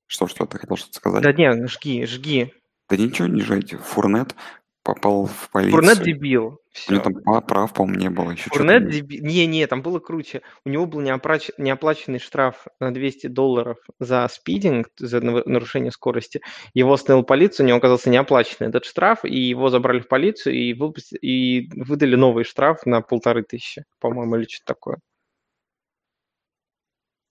Что, 0.08 0.28
что 0.28 0.46
ты 0.46 0.58
хотел 0.58 0.78
что-то 0.78 0.96
сказать? 0.96 1.24
Да 1.24 1.34
нет, 1.34 1.70
жги, 1.70 2.06
жги. 2.06 2.54
Да 2.90 2.98
ничего 2.98 3.28
не 3.28 3.42
жайте. 3.42 3.78
Фурнет 3.78 4.36
попал 4.84 5.26
в 5.26 5.50
полицию. 5.52 5.82
Фурнет 5.82 6.04
дебил. 6.04 6.62
Все. 6.72 6.92
У 6.92 6.94
него 6.96 7.04
там 7.04 7.44
прав, 7.46 7.74
по-моему, 7.74 8.00
не 8.00 8.10
было. 8.10 8.32
Еще 8.32 8.50
Фурнет 8.50 8.90
дебил. 8.90 9.24
Не-не, 9.24 9.68
там 9.68 9.82
было 9.82 10.00
круче. 10.00 10.42
У 10.66 10.70
него 10.70 10.86
был 10.86 11.02
неоплач... 11.02 11.50
неоплаченный 11.58 12.20
штраф 12.20 12.68
на 12.80 12.94
200 12.94 13.28
долларов 13.28 13.78
за 14.00 14.28
спидинг, 14.30 14.90
за 14.98 15.22
нарушение 15.22 15.92
скорости. 15.92 16.42
Его 16.74 16.94
остановил 16.94 17.26
полицию, 17.26 17.66
у 17.66 17.68
него 17.68 17.78
оказался 17.78 18.10
неоплаченный 18.10 18.70
этот 18.70 18.86
штраф, 18.86 19.26
и 19.26 19.38
его 19.38 19.70
забрали 19.70 20.00
в 20.00 20.08
полицию 20.08 20.56
и, 20.56 20.74
выпусти... 20.74 21.16
и 21.16 21.70
выдали 21.76 22.16
новый 22.16 22.44
штраф 22.44 22.86
на 22.86 23.02
полторы 23.02 23.44
тысячи, 23.44 23.86
по-моему, 24.00 24.36
или 24.38 24.46
что-то 24.46 24.66
такое. 24.66 25.00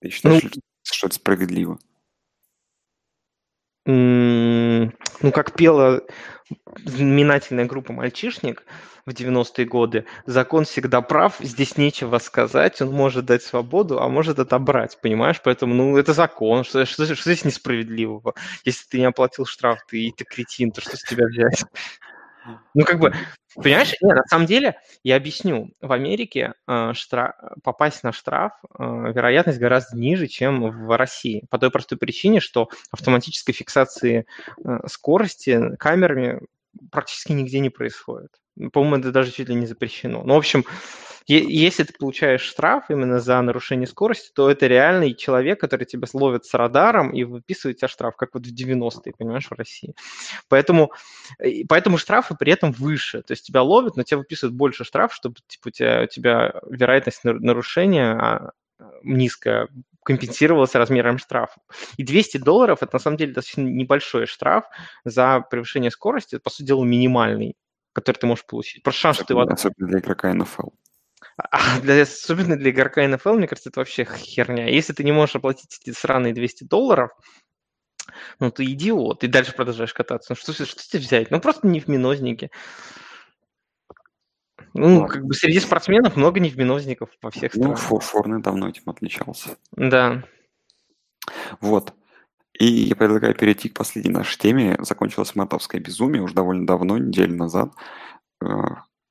Ты 0.01 0.09
считаешь, 0.09 0.43
ну, 0.43 0.49
что 0.83 1.07
это 1.07 1.15
справедливо? 1.15 1.79
Ну, 5.21 5.31
как 5.31 5.53
пела 5.53 6.01
знаменательная 6.85 7.65
группа 7.65 7.93
«Мальчишник» 7.93 8.63
в 9.05 9.11
90-е 9.11 9.65
годы, 9.65 10.05
закон 10.25 10.65
всегда 10.65 11.01
прав, 11.01 11.37
здесь 11.39 11.77
нечего 11.77 12.17
сказать, 12.19 12.81
он 12.81 12.91
может 12.91 13.25
дать 13.25 13.43
свободу, 13.43 14.01
а 14.01 14.07
может 14.07 14.39
отобрать, 14.39 14.99
понимаешь? 15.01 15.41
Поэтому, 15.43 15.73
ну, 15.73 15.97
это 15.97 16.13
закон, 16.13 16.63
что, 16.63 16.85
что, 16.85 17.05
что 17.05 17.33
здесь 17.33 17.45
несправедливого? 17.45 18.33
Если 18.65 18.87
ты 18.87 18.99
не 18.99 19.05
оплатил 19.05 19.45
штраф, 19.45 19.79
ты, 19.87 20.11
ты 20.15 20.25
кретин, 20.25 20.71
то 20.71 20.81
что 20.81 20.97
с 20.97 21.03
тебя 21.03 21.25
взять? 21.25 21.63
Ну, 22.73 22.85
как 22.85 22.99
бы, 22.99 23.13
понимаешь, 23.55 23.93
нет, 24.01 24.15
на 24.15 24.23
самом 24.23 24.45
деле, 24.45 24.79
я 25.03 25.15
объясню, 25.15 25.71
в 25.81 25.91
Америке 25.91 26.53
э, 26.67 26.93
штраф, 26.93 27.35
попасть 27.63 28.03
на 28.03 28.11
штраф, 28.11 28.53
э, 28.63 28.83
вероятность 29.13 29.59
гораздо 29.59 29.97
ниже, 29.97 30.27
чем 30.27 30.85
в 30.85 30.97
России, 30.97 31.45
по 31.49 31.57
той 31.59 31.71
простой 31.71 31.97
причине, 31.97 32.39
что 32.39 32.69
автоматической 32.91 33.53
фиксации 33.53 34.25
э, 34.63 34.87
скорости 34.87 35.75
камерами 35.77 36.39
практически 36.91 37.33
нигде 37.33 37.59
не 37.59 37.69
происходит. 37.69 38.31
По-моему, 38.73 38.97
это 38.97 39.11
даже 39.11 39.31
чуть 39.31 39.49
ли 39.49 39.55
не 39.55 39.65
запрещено. 39.65 40.23
Ну, 40.23 40.33
в 40.33 40.37
общем, 40.37 40.65
если 41.27 41.83
ты 41.83 41.93
получаешь 41.93 42.41
штраф 42.41 42.85
именно 42.89 43.19
за 43.19 43.39
нарушение 43.41 43.85
скорости, 43.85 44.31
то 44.33 44.49
это 44.49 44.65
реальный 44.65 45.13
человек, 45.13 45.59
который 45.59 45.85
тебя 45.85 46.07
ловит 46.13 46.45
с 46.45 46.53
радаром 46.55 47.11
и 47.11 47.23
выписывает 47.23 47.77
тебе 47.77 47.87
штраф, 47.87 48.15
как 48.15 48.33
вот 48.33 48.47
в 48.47 48.51
90-е, 48.51 49.13
понимаешь, 49.15 49.47
в 49.47 49.53
России. 49.53 49.93
Поэтому, 50.47 50.91
поэтому 51.67 51.99
штрафы 51.99 52.35
при 52.35 52.51
этом 52.51 52.71
выше. 52.71 53.21
То 53.21 53.33
есть 53.33 53.45
тебя 53.45 53.61
ловят, 53.61 53.95
но 53.95 54.01
тебе 54.01 54.17
выписывают 54.17 54.55
больше 54.55 54.83
штраф, 54.83 55.13
чтобы 55.13 55.35
типа, 55.47 55.67
у, 55.67 55.71
тебя, 55.71 56.01
у 56.03 56.07
тебя 56.07 56.61
вероятность 56.67 57.23
нарушения 57.23 58.13
а, 58.13 58.51
низкая, 59.03 59.67
компенсировалась 60.03 60.73
размером 60.73 61.19
штрафа. 61.19 61.61
И 61.97 62.03
200 62.03 62.37
долларов– 62.37 62.79
это 62.81 62.95
на 62.95 62.99
самом 62.99 63.17
деле 63.17 63.33
достаточно 63.33 63.61
небольшой 63.61 64.25
штраф 64.25 64.65
за 65.05 65.41
превышение 65.41 65.91
скорости, 65.91 66.35
это, 66.35 66.43
по 66.43 66.49
сути 66.49 66.65
дела, 66.65 66.83
минимальный, 66.83 67.55
который 67.99 68.17
ты 68.17 68.27
можешь 68.27 68.45
получить. 68.45 68.83
Просто 68.83 69.01
шанс, 69.01 69.15
что 69.17 69.25
ты... 69.25 69.33
Особенно 69.33 69.87
для 69.87 69.99
игрока 69.99 70.33
НФЛ. 70.33 70.69
А 71.37 71.79
для, 71.79 72.01
особенно 72.01 72.57
для 72.57 72.71
игрока 72.71 73.07
НФЛ, 73.07 73.33
мне 73.33 73.47
кажется, 73.47 73.69
это 73.69 73.79
вообще 73.79 74.05
херня. 74.05 74.67
Если 74.67 74.93
ты 74.93 75.03
не 75.03 75.11
можешь 75.11 75.35
оплатить 75.35 75.79
эти 75.81 75.95
сраные 75.95 76.33
200 76.33 76.65
долларов, 76.65 77.11
ну 78.39 78.51
ты 78.51 78.65
идиот, 78.65 79.23
и 79.23 79.27
дальше 79.27 79.53
продолжаешь 79.53 79.93
кататься. 79.93 80.33
Ну 80.33 80.35
что, 80.35 80.65
что 80.65 80.89
тебе 80.89 81.01
взять? 81.01 81.31
Ну 81.31 81.39
просто 81.39 81.67
не 81.67 81.79
в 81.79 81.87
минознике. 81.87 82.51
Ну, 84.73 85.07
как 85.07 85.25
бы 85.25 85.33
среди 85.33 85.59
спортсменов 85.59 86.15
много 86.15 86.39
невминозников 86.39 87.09
во 87.21 87.31
всех 87.31 87.53
ну, 87.55 87.75
странах. 87.75 87.91
Ну, 87.91 87.99
Форне 87.99 88.39
давно 88.39 88.69
этим 88.69 88.83
отличался. 88.85 89.57
Да. 89.71 90.23
Вот. 91.59 91.93
И 92.59 92.65
я 92.65 92.95
предлагаю 92.95 93.33
перейти 93.35 93.69
к 93.69 93.77
последней 93.77 94.11
нашей 94.11 94.37
теме. 94.37 94.77
Закончилось 94.79 95.35
матовское 95.35 95.79
безумие 95.79 96.21
уже 96.21 96.35
довольно 96.35 96.67
давно, 96.67 96.97
неделю 96.97 97.35
назад. 97.35 97.73
Э, 98.41 98.47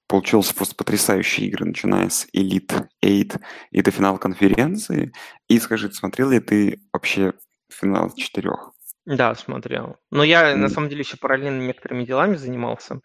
Получилось 0.08 0.50
просто 0.54 0.74
потрясающие 0.74 1.48
игры, 1.48 1.66
начиная 1.66 2.08
с 2.08 2.26
Elite 2.34 2.88
8 3.02 3.28
и 3.72 3.82
до 3.82 3.90
финала 3.90 4.16
конференции. 4.16 5.12
И 5.48 5.60
скажи, 5.60 5.92
смотрел 5.92 6.30
ли 6.30 6.40
ты 6.40 6.80
вообще 6.94 7.34
финал 7.70 8.10
четырех? 8.14 8.72
Да, 9.04 9.34
смотрел. 9.34 9.96
Но 10.10 10.24
я, 10.24 10.54
mm. 10.54 10.56
на 10.56 10.68
самом 10.70 10.88
деле, 10.88 11.00
еще 11.00 11.18
параллельно 11.18 11.60
некоторыми 11.60 12.06
делами 12.06 12.36
занимался. 12.36 13.00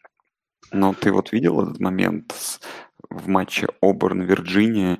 Но 0.72 0.94
ты 0.94 1.12
вот 1.12 1.34
видел 1.34 1.62
этот 1.62 1.82
момент 1.82 2.34
в 3.10 3.28
матче 3.28 3.68
Оберн-Вирджиния 3.82 5.00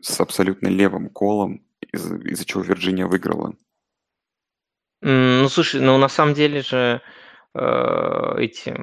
с 0.00 0.20
абсолютно 0.20 0.68
левым 0.68 1.08
колом, 1.08 1.66
из- 1.92 2.12
из-за 2.12 2.44
чего 2.44 2.62
Вирджиния 2.62 3.08
выиграла? 3.08 3.56
Ну, 5.02 5.48
слушай, 5.48 5.80
ну, 5.80 5.98
на 5.98 6.08
самом 6.08 6.34
деле 6.34 6.62
же 6.62 7.02
Э, 7.54 8.34
эти 8.38 8.74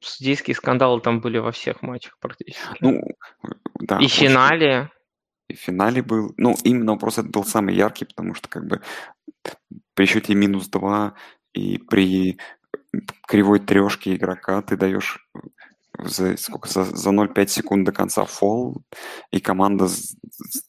судейские 0.00 0.54
скандалы 0.54 1.00
там 1.00 1.20
были 1.20 1.38
во 1.38 1.52
всех 1.52 1.82
матчах 1.82 2.16
практически. 2.20 2.76
Ну, 2.80 3.02
да. 3.80 3.98
И 3.98 4.06
в 4.06 4.12
финале. 4.12 4.90
И 5.48 5.54
в 5.54 5.58
финале 5.58 6.02
был, 6.02 6.32
ну, 6.38 6.56
именно 6.64 6.92
вопрос 6.92 7.18
это 7.18 7.28
был 7.28 7.44
самый 7.44 7.74
яркий, 7.74 8.06
потому 8.06 8.34
что 8.34 8.48
как 8.48 8.66
бы 8.66 8.80
при 9.94 10.06
счете 10.06 10.34
минус 10.34 10.68
2 10.68 11.14
и 11.52 11.76
при 11.78 12.38
кривой 13.26 13.60
трешке 13.60 14.16
игрока 14.16 14.62
ты 14.62 14.78
даешь 14.78 15.18
за, 15.98 16.38
сколько, 16.38 16.68
за, 16.70 16.84
за 16.84 17.10
0,5 17.10 17.46
секунд 17.48 17.84
до 17.84 17.92
конца 17.92 18.24
фол, 18.24 18.82
и 19.30 19.40
команда 19.40 19.88
с- 19.88 20.16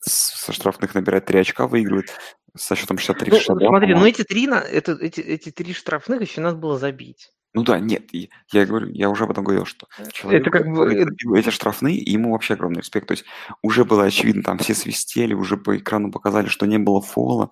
с- 0.02 0.44
со 0.45 0.52
штрафных 0.52 0.94
набирает 0.94 1.26
3 1.26 1.40
очка, 1.40 1.68
выигрывает 1.68 2.10
со 2.55 2.75
счетом 2.75 2.97
63 2.97 3.31
Ну, 3.31 3.38
62, 3.38 3.67
смотри, 3.67 3.93
ну 3.95 4.05
эти 4.05 4.23
три, 4.23 4.47
это, 4.47 4.93
эти, 4.93 5.21
эти 5.21 5.51
три 5.51 5.73
штрафных 5.73 6.21
еще 6.21 6.41
надо 6.41 6.57
было 6.57 6.77
забить. 6.77 7.31
Ну 7.55 7.63
да, 7.63 7.80
нет, 7.80 8.09
я 8.51 8.65
говорю, 8.65 8.89
я 8.89 9.09
уже 9.09 9.25
об 9.25 9.31
этом 9.31 9.43
говорил, 9.43 9.65
что 9.65 9.88
человек, 10.11 10.41
Это 10.41 10.49
как 10.49 10.67
бы... 10.67 10.91
э, 10.91 11.39
эти 11.39 11.49
штрафные, 11.51 11.97
и 11.97 12.11
ему 12.11 12.31
вообще 12.31 12.55
огромный 12.55 12.81
респект. 12.81 13.07
То 13.07 13.13
есть 13.13 13.25
уже 13.61 13.85
было 13.85 14.05
очевидно, 14.05 14.41
там 14.41 14.57
все 14.57 14.73
свистели, 14.73 15.35
уже 15.35 15.57
по 15.57 15.77
экрану 15.77 16.11
показали, 16.11 16.47
что 16.47 16.65
не 16.65 16.80
было 16.80 16.99
фола. 16.99 17.51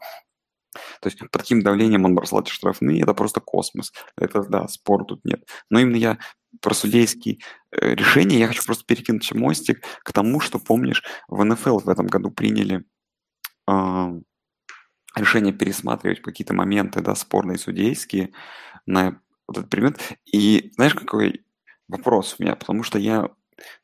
То 1.01 1.07
есть 1.07 1.19
под 1.19 1.29
таким 1.29 1.61
давлением 1.61 2.05
он 2.05 2.15
бросал 2.15 2.41
эти 2.41 2.49
штрафные, 2.49 3.01
это 3.01 3.13
просто 3.13 3.41
космос. 3.41 3.91
Это, 4.17 4.43
да, 4.43 4.67
спор 4.67 5.05
тут 5.05 5.23
нет. 5.23 5.43
Но 5.69 5.79
именно 5.79 5.97
я 5.97 6.17
про 6.61 6.73
судейские 6.73 7.39
э, 7.71 7.93
решения, 7.93 8.39
я 8.39 8.47
хочу 8.47 8.63
просто 8.63 8.85
перекинуть 8.85 9.31
мостик 9.33 9.83
к 10.03 10.13
тому, 10.13 10.39
что, 10.39 10.57
помнишь, 10.57 11.03
в 11.27 11.43
НФЛ 11.43 11.79
в 11.79 11.89
этом 11.89 12.07
году 12.07 12.31
приняли 12.31 12.85
а, 13.67 14.11
решение 15.15 15.53
пересматривать 15.53 16.21
какие-то 16.21 16.53
моменты, 16.53 17.01
да, 17.01 17.15
спорные 17.15 17.57
судейские 17.57 18.31
на 18.85 19.19
этот 19.49 19.69
предмет. 19.69 19.99
И 20.25 20.71
знаешь, 20.75 20.95
какой 20.95 21.45
вопрос 21.87 22.35
у 22.39 22.43
меня? 22.43 22.55
Потому 22.55 22.83
что 22.83 22.99
я 22.99 23.29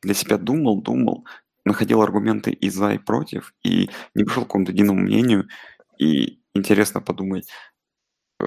для 0.02 0.14
себя 0.14 0.38
думал, 0.38 0.82
думал, 0.82 1.26
находил 1.64 2.02
аргументы 2.02 2.50
и 2.52 2.70
за, 2.70 2.94
и 2.94 2.98
против, 2.98 3.54
и 3.64 3.90
не 4.14 4.24
пришел 4.24 4.44
к 4.44 4.46
какому-то 4.46 4.72
единому 4.72 5.00
мнению, 5.00 5.48
и 5.98 6.40
интересно 6.54 7.00
подумать, 7.00 7.48
э, 8.40 8.46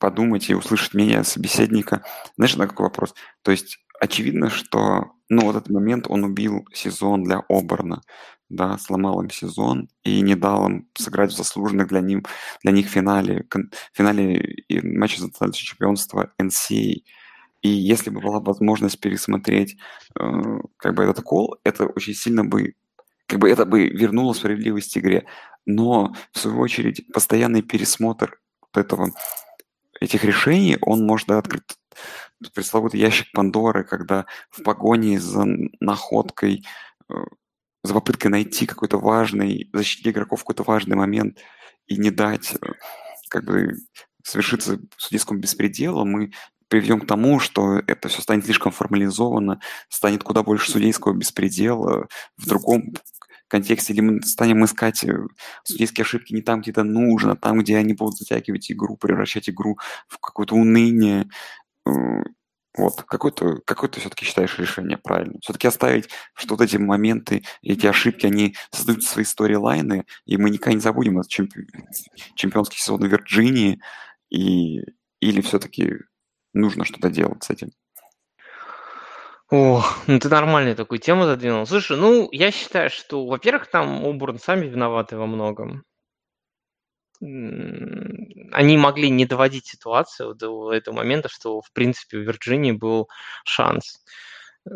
подумать 0.00 0.50
и 0.50 0.54
услышать 0.54 0.94
мнение 0.94 1.22
собеседника. 1.22 2.02
Знаешь, 2.36 2.56
на 2.56 2.66
какой 2.66 2.86
вопрос? 2.86 3.14
То 3.42 3.52
есть 3.52 3.78
очевидно, 4.00 4.50
что 4.50 5.12
ну, 5.28 5.42
вот 5.42 5.56
этот 5.56 5.70
момент 5.70 6.06
он 6.08 6.24
убил 6.24 6.66
сезон 6.74 7.22
для 7.22 7.44
Оберна, 7.48 8.02
да, 8.48 8.76
сломал 8.78 9.22
им 9.22 9.30
сезон 9.30 9.88
и 10.02 10.20
не 10.22 10.34
дал 10.34 10.66
им 10.66 10.88
сыграть 10.98 11.32
в 11.32 11.36
заслуженных 11.36 11.86
для, 11.86 12.00
ним, 12.00 12.24
для 12.64 12.72
них 12.72 12.88
финале, 12.88 13.44
кон- 13.44 13.70
финале 13.92 14.64
матча 14.82 15.20
за 15.20 15.52
чемпионство 15.52 16.32
NCAA. 16.42 17.04
И 17.62 17.68
если 17.68 18.10
бы 18.10 18.20
была 18.20 18.40
возможность 18.40 18.98
пересмотреть 19.00 19.76
э, 20.18 20.22
как 20.78 20.94
бы 20.94 21.04
этот 21.04 21.22
кол, 21.22 21.58
это 21.62 21.86
очень 21.86 22.14
сильно 22.14 22.44
бы, 22.44 22.74
как 23.26 23.38
бы 23.38 23.50
это 23.50 23.66
бы 23.66 23.86
вернуло 23.88 24.32
справедливость 24.32 24.96
игре. 24.96 25.26
Но, 25.66 26.14
в 26.32 26.38
свою 26.38 26.58
очередь, 26.58 27.06
постоянный 27.12 27.62
пересмотр 27.62 28.40
этого, 28.74 29.12
этих 30.00 30.24
решений, 30.24 30.78
он 30.80 31.06
может 31.06 31.30
открыть 31.30 31.62
пресловутый 32.54 33.00
ящик 33.00 33.30
Пандоры, 33.32 33.84
когда 33.84 34.26
в 34.50 34.62
погоне 34.62 35.20
за 35.20 35.46
находкой, 35.80 36.64
э, 37.08 37.14
за 37.84 37.94
попыткой 37.94 38.30
найти 38.30 38.66
какой-то 38.66 38.98
важный, 38.98 39.68
защитить 39.72 40.08
игроков 40.08 40.40
какой-то 40.40 40.62
важный 40.62 40.96
момент 40.96 41.38
и 41.86 41.96
не 41.98 42.10
дать 42.10 42.54
э, 42.54 42.72
как 43.28 43.44
бы 43.44 43.74
совершиться 44.24 44.78
судейскому 44.96 45.40
беспределу, 45.40 46.04
мы 46.04 46.32
приведем 46.68 47.00
к 47.00 47.06
тому, 47.06 47.40
что 47.40 47.78
это 47.86 48.08
все 48.08 48.22
станет 48.22 48.44
слишком 48.44 48.72
формализовано, 48.72 49.60
станет 49.88 50.22
куда 50.22 50.42
больше 50.42 50.70
судейского 50.70 51.12
беспредела 51.12 52.06
в 52.36 52.46
другом 52.46 52.94
контексте, 53.50 53.92
или 53.92 54.00
мы 54.02 54.22
станем 54.22 54.64
искать 54.64 55.04
э, 55.04 55.14
судейские 55.64 56.04
ошибки 56.04 56.32
не 56.34 56.42
там, 56.42 56.60
где 56.62 56.70
это 56.72 56.84
нужно, 56.84 57.36
там, 57.36 57.60
где 57.60 57.76
они 57.78 57.94
будут 57.94 58.18
затягивать 58.18 58.70
игру, 58.72 58.96
превращать 58.96 59.50
игру 59.50 59.78
в 60.08 60.18
какое-то 60.20 60.54
уныние. 60.56 61.28
Э, 61.86 61.90
Вот, 62.78 63.02
какое 63.02 63.32
то 63.32 63.56
какое 63.66 63.90
ты 63.90 64.00
все-таки 64.00 64.24
считаешь 64.24 64.58
решение 64.58 64.96
правильным? 64.98 65.40
Все-таки 65.42 65.68
оставить, 65.68 66.08
что 66.34 66.54
вот 66.56 66.62
эти 66.64 66.76
моменты, 66.78 67.42
эти 67.62 67.86
ошибки, 67.86 68.26
они 68.26 68.54
создают 68.72 69.02
свои 69.04 69.24
сторилайны, 69.24 70.04
и 70.26 70.36
мы 70.38 70.50
никогда 70.50 70.74
не 70.74 70.80
забудем 70.80 71.18
этот 71.18 71.32
чемпи- 71.32 71.66
чемпионский 72.36 72.78
сезон 72.78 73.00
в 73.02 73.06
Вирджинии, 73.08 73.80
и, 74.30 74.80
или 75.20 75.40
все-таки 75.40 75.94
нужно 76.54 76.84
что-то 76.84 77.10
делать 77.10 77.42
с 77.44 77.50
этим? 77.50 77.70
О, 79.50 79.82
ну 80.06 80.18
ты 80.18 80.28
нормальную 80.28 80.76
такую 80.76 80.98
тему 80.98 81.24
задвинул. 81.24 81.66
Слушай, 81.66 81.96
ну 81.98 82.28
я 82.32 82.50
считаю, 82.50 82.90
что, 82.90 83.26
во-первых, 83.26 83.68
там 83.70 84.04
Обурн 84.04 84.38
сами 84.38 84.66
виноваты 84.66 85.16
во 85.16 85.26
многом. 85.26 85.84
Они 87.22 88.78
могли 88.78 89.10
не 89.10 89.26
доводить 89.26 89.66
ситуацию 89.66 90.34
до 90.34 90.72
этого 90.72 90.96
момента, 90.96 91.28
что, 91.28 91.60
в 91.60 91.70
принципе, 91.72 92.18
у 92.18 92.22
Вирджинии 92.22 92.72
был 92.72 93.08
шанс. 93.44 94.02
Э, 94.66 94.70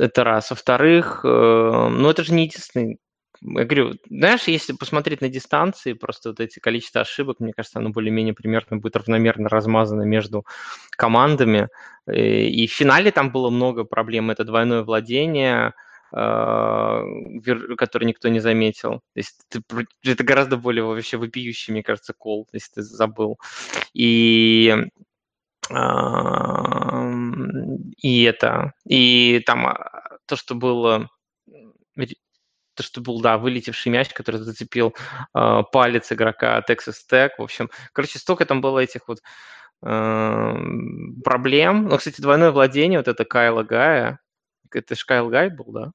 Это 0.00 0.24
раз. 0.24 0.50
Во-вторых, 0.50 1.22
э, 1.24 1.28
ну 1.28 2.10
это 2.10 2.24
же 2.24 2.32
не 2.34 2.44
единственный 2.46 2.98
я 3.42 3.64
говорю, 3.64 3.94
знаешь, 4.08 4.44
если 4.48 4.72
посмотреть 4.74 5.20
на 5.22 5.28
дистанции, 5.28 5.94
просто 5.94 6.30
вот 6.30 6.40
эти 6.40 6.58
количество 6.58 7.00
ошибок, 7.00 7.40
мне 7.40 7.52
кажется, 7.54 7.78
оно 7.78 7.90
более-менее 7.90 8.34
примерно 8.34 8.76
будет 8.76 8.96
равномерно 8.96 9.48
размазано 9.48 10.02
между 10.02 10.44
командами. 10.90 11.68
Э, 12.06 12.12
И 12.14 12.66
в 12.66 12.72
финале 12.72 13.10
там 13.10 13.30
было 13.32 13.50
много 13.50 13.84
проблем. 13.84 14.30
Это 14.30 14.44
двойное 14.44 14.82
владение, 14.82 15.72
а, 16.12 17.02
который 17.78 18.04
никто 18.04 18.28
не 18.28 18.40
заметил. 18.40 19.00
То 19.14 19.16
есть 19.16 19.46
ты 19.48 19.62
это 20.02 20.24
гораздо 20.24 20.56
более 20.56 20.82
вообще 20.84 21.16
вопиющий, 21.16 21.72
мне 21.72 21.82
кажется, 21.82 22.12
кол, 22.12 22.48
если 22.52 22.74
ты 22.74 22.82
забыл. 22.82 23.38
И 23.94 24.74
и 28.02 28.22
это, 28.24 28.72
и 28.88 29.40
там 29.46 29.66
а, 29.66 30.18
то, 30.26 30.34
что 30.34 30.56
было, 30.56 31.08
то, 32.80 32.86
что 32.86 33.00
был, 33.02 33.20
да, 33.20 33.36
вылетевший 33.36 33.92
мяч, 33.92 34.08
который 34.10 34.40
зацепил 34.40 34.94
а, 35.34 35.62
палец 35.62 36.10
игрока 36.12 36.62
Texas 36.66 36.96
Tech. 37.10 37.30
В 37.36 37.42
общем, 37.42 37.70
короче, 37.92 38.18
столько 38.18 38.46
там 38.46 38.60
было 38.60 38.78
этих 38.78 39.06
вот 39.06 39.18
ам, 39.82 41.20
проблем. 41.22 41.88
Ну, 41.88 41.98
кстати, 41.98 42.20
двойное 42.20 42.50
владение, 42.50 42.98
вот 42.98 43.08
это 43.08 43.24
Кайла 43.24 43.62
Гая, 43.62 44.20
это 44.72 44.94
же 44.94 45.04
Кайл 45.04 45.28
Гай 45.28 45.50
был, 45.50 45.72
да? 45.72 45.92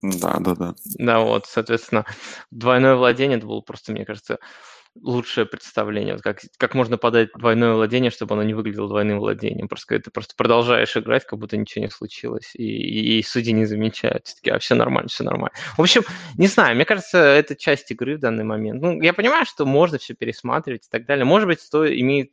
Да, 0.00 0.36
да, 0.38 0.54
да. 0.54 0.74
Да, 0.98 1.20
вот, 1.20 1.46
соответственно, 1.46 2.04
двойное 2.52 2.94
владение 2.94 3.38
это 3.38 3.46
было 3.46 3.60
просто, 3.60 3.90
мне 3.90 4.04
кажется, 4.04 4.38
лучшее 5.02 5.46
представление. 5.46 6.14
Вот 6.14 6.22
как, 6.22 6.40
как 6.56 6.74
можно 6.74 6.98
подать 6.98 7.30
двойное 7.34 7.74
владение, 7.74 8.10
чтобы 8.10 8.34
оно 8.34 8.42
не 8.42 8.54
выглядело 8.54 8.88
двойным 8.88 9.18
владением. 9.18 9.68
Просто 9.68 9.86
когда 9.86 10.02
ты 10.04 10.10
просто 10.10 10.34
продолжаешь 10.36 10.96
играть, 10.96 11.24
как 11.26 11.38
будто 11.38 11.56
ничего 11.56 11.84
не 11.84 11.90
случилось, 11.90 12.52
и, 12.54 12.64
и, 12.64 13.18
и 13.18 13.22
судьи 13.22 13.52
не 13.52 13.64
замечают. 13.66 14.26
Все 14.26 14.36
таки, 14.36 14.50
а 14.50 14.58
все 14.58 14.74
нормально, 14.74 15.08
все 15.08 15.24
нормально. 15.24 15.54
В 15.76 15.80
общем, 15.80 16.02
не 16.36 16.46
знаю, 16.46 16.74
мне 16.74 16.84
кажется, 16.84 17.18
это 17.18 17.56
часть 17.56 17.90
игры 17.90 18.16
в 18.16 18.20
данный 18.20 18.44
момент. 18.44 18.82
Ну, 18.82 19.00
я 19.00 19.12
понимаю, 19.12 19.44
что 19.46 19.66
можно 19.66 19.98
все 19.98 20.14
пересматривать 20.14 20.86
и 20.86 20.90
так 20.90 21.06
далее. 21.06 21.24
Может 21.24 21.48
быть, 21.48 21.60
то 21.70 21.86
имеет 21.86 22.32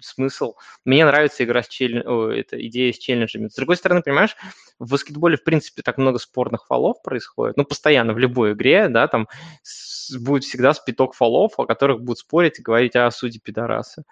смысл. 0.00 0.54
Мне 0.84 1.04
нравится 1.04 1.44
игра 1.44 1.62
с 1.62 1.68
челлен... 1.68 2.02
О, 2.06 2.28
это 2.28 2.60
идея 2.66 2.92
с 2.92 2.98
челленджами. 2.98 3.48
С 3.48 3.54
другой 3.54 3.76
стороны, 3.76 4.02
понимаешь, 4.02 4.36
в 4.78 4.90
баскетболе, 4.90 5.36
в 5.36 5.44
принципе, 5.44 5.82
так 5.82 5.98
много 5.98 6.18
спорных 6.18 6.66
фолов 6.66 7.02
происходит. 7.02 7.56
Ну, 7.56 7.64
постоянно 7.64 8.12
в 8.12 8.18
любой 8.18 8.52
игре, 8.52 8.88
да, 8.88 9.08
там 9.08 9.28
будет 10.20 10.44
всегда 10.44 10.72
спиток 10.72 11.14
фолов, 11.14 11.54
о 11.58 11.66
которых 11.66 11.97
будут 12.02 12.18
спорить 12.18 12.58
и 12.58 12.62
говорить, 12.62 12.96
а, 12.96 13.10
судьи 13.10 13.40
пидорасы. 13.40 14.04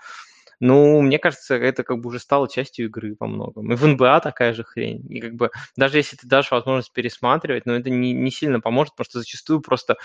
Ну, 0.58 1.02
мне 1.02 1.18
кажется, 1.18 1.54
это 1.54 1.82
как 1.84 1.98
бы 2.00 2.08
уже 2.08 2.18
стало 2.18 2.48
частью 2.48 2.86
игры 2.86 3.14
во 3.20 3.26
многом. 3.26 3.72
И 3.72 3.76
в 3.76 3.86
НБА 3.86 4.20
такая 4.20 4.54
же 4.54 4.64
хрень. 4.64 5.04
И 5.10 5.20
как 5.20 5.34
бы 5.34 5.50
даже 5.76 5.98
если 5.98 6.16
ты 6.16 6.26
дашь 6.26 6.50
возможность 6.50 6.92
пересматривать, 6.92 7.66
но 7.66 7.74
это 7.74 7.90
не, 7.90 8.12
не 8.12 8.30
сильно 8.30 8.60
поможет, 8.60 8.94
потому 8.94 9.04
что 9.04 9.18
зачастую 9.18 9.60
просто 9.60 9.96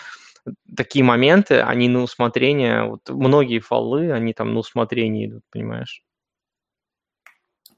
такие 0.76 1.06
моменты, 1.06 1.62
они 1.62 1.88
на 1.88 2.02
усмотрение, 2.02 2.84
вот 2.84 3.10
многие 3.10 3.60
фолы, 3.60 4.12
они 4.12 4.34
там 4.34 4.54
на 4.54 4.60
усмотрение 4.60 5.28
идут, 5.28 5.44
понимаешь? 5.50 6.04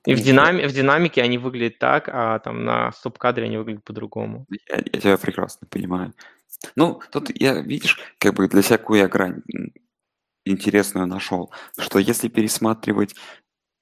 И 0.05 0.15
в, 0.15 0.19
Ну, 0.19 0.23
динами, 0.23 0.65
в 0.65 0.73
динамике 0.73 1.21
они 1.21 1.38
выглядят 1.38 1.80
так, 1.80 2.09
а 2.11 2.39
там 2.39 2.65
на 2.65 2.91
стоп-кадре 2.91 3.45
они 3.45 3.57
выглядят 3.57 3.84
по-другому. 3.84 4.45
Я, 4.69 4.77
я 4.77 4.99
тебя 4.99 5.17
прекрасно 5.17 5.67
понимаю. 5.69 6.13
Ну, 6.75 7.01
тут 7.11 7.30
я, 7.39 7.61
видишь, 7.61 7.99
как 8.17 8.34
бы 8.34 8.47
для 8.47 8.61
всякую 8.61 8.99
я 8.99 9.07
грань 9.07 9.41
интересную 10.45 11.07
нашел, 11.07 11.52
что 11.78 11.99
если 11.99 12.28
пересматривать 12.28 13.15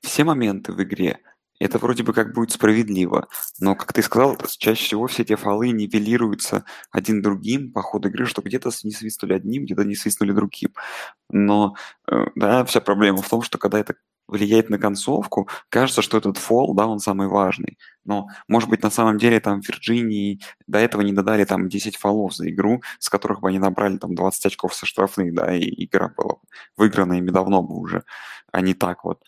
все 0.01 0.23
моменты 0.23 0.73
в 0.73 0.81
игре, 0.81 1.19
это 1.59 1.77
вроде 1.77 2.01
бы 2.01 2.11
как 2.11 2.33
будет 2.33 2.51
справедливо, 2.51 3.27
но, 3.59 3.75
как 3.75 3.93
ты 3.93 4.01
сказал, 4.01 4.35
чаще 4.57 4.83
всего 4.83 5.05
все 5.05 5.21
эти 5.21 5.35
фолы 5.35 5.69
нивелируются 5.69 6.65
один 6.91 7.21
другим 7.21 7.71
по 7.71 7.83
ходу 7.83 8.09
игры, 8.09 8.25
что 8.25 8.41
где-то 8.41 8.71
не 8.83 8.91
свистнули 8.91 9.33
одним, 9.33 9.65
где-то 9.65 9.83
не 9.83 9.93
свистнули 9.95 10.31
другим. 10.31 10.73
Но, 11.29 11.75
э, 12.11 12.25
да, 12.35 12.65
вся 12.65 12.81
проблема 12.81 13.21
в 13.21 13.29
том, 13.29 13.43
что 13.43 13.59
когда 13.59 13.79
это 13.79 13.93
влияет 14.31 14.69
на 14.69 14.79
концовку, 14.79 15.47
кажется, 15.69 16.01
что 16.01 16.17
этот 16.17 16.37
фол, 16.37 16.73
да, 16.73 16.87
он 16.87 16.99
самый 16.99 17.27
важный. 17.27 17.77
Но, 18.05 18.27
может 18.47 18.69
быть, 18.69 18.81
на 18.83 18.89
самом 18.89 19.17
деле 19.19 19.39
там 19.39 19.59
Вирджинии 19.61 20.41
до 20.67 20.79
этого 20.79 21.01
не 21.01 21.13
додали 21.13 21.45
там 21.45 21.69
10 21.69 21.97
фолов 21.97 22.35
за 22.35 22.49
игру, 22.49 22.81
с 22.99 23.09
которых 23.09 23.41
бы 23.41 23.49
они 23.49 23.59
набрали 23.59 23.97
там 23.97 24.15
20 24.15 24.45
очков 24.47 24.73
со 24.73 24.85
штрафных, 24.87 25.33
да, 25.35 25.55
и 25.55 25.85
игра 25.85 26.09
была 26.09 26.35
выиграна 26.77 27.13
ими 27.13 27.29
давно 27.31 27.61
бы 27.61 27.75
уже, 27.77 28.03
а 28.51 28.61
не 28.61 28.73
так 28.73 29.03
вот. 29.03 29.19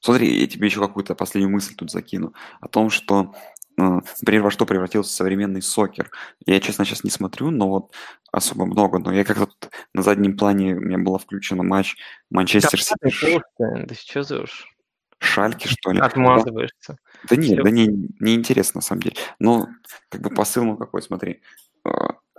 Смотри, 0.00 0.40
я 0.40 0.46
тебе 0.46 0.66
еще 0.66 0.80
какую-то 0.80 1.14
последнюю 1.14 1.52
мысль 1.52 1.74
тут 1.74 1.90
закину. 1.90 2.32
О 2.60 2.68
том, 2.68 2.90
что, 2.90 3.34
например, 3.78 4.42
во 4.42 4.50
что 4.50 4.66
превратился 4.66 5.14
современный 5.14 5.62
сокер. 5.62 6.10
Я, 6.46 6.60
честно, 6.60 6.84
сейчас 6.84 7.04
не 7.04 7.10
смотрю, 7.10 7.50
но 7.50 7.68
вот 7.68 7.94
особо 8.32 8.66
много. 8.66 8.98
Но 8.98 9.12
я 9.12 9.24
как-то 9.24 9.68
на 9.94 10.02
заднем 10.02 10.36
плане 10.36 10.74
у 10.74 10.80
меня 10.80 10.98
был 10.98 11.16
включен 11.18 11.58
матч 11.66 11.96
Манчестер 12.30 12.80
Да 13.00 13.10
Сити. 13.10 13.42
ты 13.88 13.94
что 13.94 14.22
зовешь? 14.22 14.66
Шальки, 15.20 15.66
что 15.68 15.90
ли? 15.92 15.98
Да, 15.98 16.06
Отмазываешься. 16.06 16.96
да 17.28 17.36
нет, 17.36 17.54
Всё. 17.54 17.62
да 17.62 17.70
не, 17.70 17.86
не 18.20 18.34
интересно 18.34 18.78
на 18.78 18.82
самом 18.82 19.02
деле. 19.02 19.16
Но 19.38 19.66
как 20.10 20.20
бы 20.22 20.30
посыл, 20.30 20.64
ну 20.64 20.76
какой, 20.76 21.02
смотри. 21.02 21.40
Э, 21.84 21.90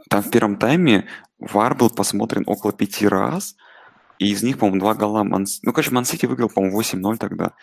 Там 0.10 0.22
в 0.24 0.32
первом 0.32 0.58
тайме 0.58 1.08
ВАР 1.40 1.76
был 1.76 1.90
посмотрен 1.90 2.44
около 2.48 2.72
пяти 2.72 3.08
раз, 3.08 3.56
и 4.18 4.32
из 4.32 4.44
них, 4.44 4.58
по-моему, 4.60 4.80
два 4.80 4.94
гола 4.96 5.24
Ман... 5.24 5.46
Ну, 5.64 5.72
короче, 5.74 5.92
Ман-Сити 5.92 6.26
выиграл, 6.26 6.50
по-моему, 6.50 6.80
8-0 6.82 7.18
тогда. 7.18 7.54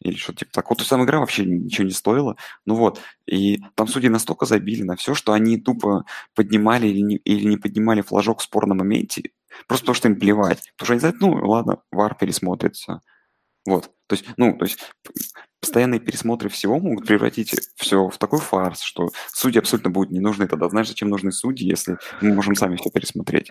Или 0.00 0.16
что-то 0.16 0.40
типа 0.40 0.52
так. 0.52 0.70
Вот 0.70 0.80
сама 0.82 1.04
игра 1.04 1.20
вообще 1.20 1.44
ничего 1.44 1.84
не 1.84 1.92
стоила. 1.92 2.36
Ну 2.64 2.74
вот. 2.74 3.00
И 3.26 3.60
там 3.74 3.88
судьи 3.88 4.08
настолько 4.08 4.46
забили 4.46 4.82
на 4.82 4.96
все, 4.96 5.14
что 5.14 5.32
они 5.32 5.58
тупо 5.58 6.04
поднимали 6.34 6.86
или 6.88 7.00
не, 7.00 7.16
или 7.16 7.48
не 7.48 7.56
поднимали 7.56 8.02
флажок 8.02 8.40
в 8.40 8.44
спорном 8.44 8.78
моменте, 8.78 9.30
просто 9.66 9.84
потому 9.84 9.94
что 9.94 10.08
им 10.08 10.18
плевать. 10.18 10.72
Потому 10.76 10.86
что 10.86 10.92
они 10.92 11.00
знают, 11.00 11.20
ну 11.20 11.32
ладно, 11.48 11.78
ВАР 11.90 12.16
пересмотрит 12.18 12.76
все. 12.76 13.00
Вот. 13.66 13.90
То 14.06 14.14
есть, 14.14 14.24
ну, 14.36 14.56
то 14.56 14.64
есть 14.64 14.78
постоянные 15.60 15.98
пересмотры 15.98 16.48
всего 16.48 16.78
могут 16.78 17.06
превратить 17.06 17.54
все 17.74 18.08
в 18.08 18.16
такой 18.18 18.38
фарс, 18.38 18.80
что 18.80 19.10
судьи 19.32 19.58
абсолютно 19.58 19.90
будут 19.90 20.12
не 20.12 20.20
нужны. 20.20 20.46
Тогда 20.46 20.68
знаешь, 20.68 20.88
зачем 20.88 21.08
нужны 21.08 21.32
судьи, 21.32 21.68
если 21.68 21.98
мы 22.20 22.32
можем 22.32 22.54
сами 22.54 22.76
все 22.76 22.90
пересмотреть? 22.90 23.50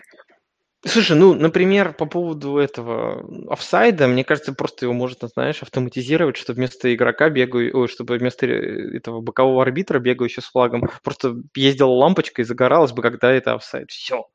Слушай, 0.84 1.16
ну, 1.16 1.34
например, 1.34 1.94
по 1.94 2.06
поводу 2.06 2.58
этого 2.58 3.24
офсайда, 3.50 4.06
мне 4.06 4.24
кажется, 4.24 4.52
просто 4.52 4.84
его 4.84 4.94
можно, 4.94 5.28
знаешь, 5.28 5.62
автоматизировать, 5.62 6.36
чтобы 6.36 6.58
вместо 6.58 6.94
игрока 6.94 7.28
бегаю, 7.28 7.76
ой, 7.76 7.88
чтобы 7.88 8.18
вместо 8.18 8.46
э, 8.46 8.96
этого 8.96 9.20
бокового 9.20 9.62
арбитра, 9.62 9.98
бегающего 9.98 10.42
с 10.42 10.46
флагом, 10.50 10.88
просто 11.02 11.36
ездила 11.54 11.90
лампочка 11.90 12.42
и 12.42 12.44
загоралась 12.44 12.92
бы, 12.92 13.02
когда 13.02 13.32
это 13.32 13.54
офсайд. 13.54 13.90
Все. 13.90 14.26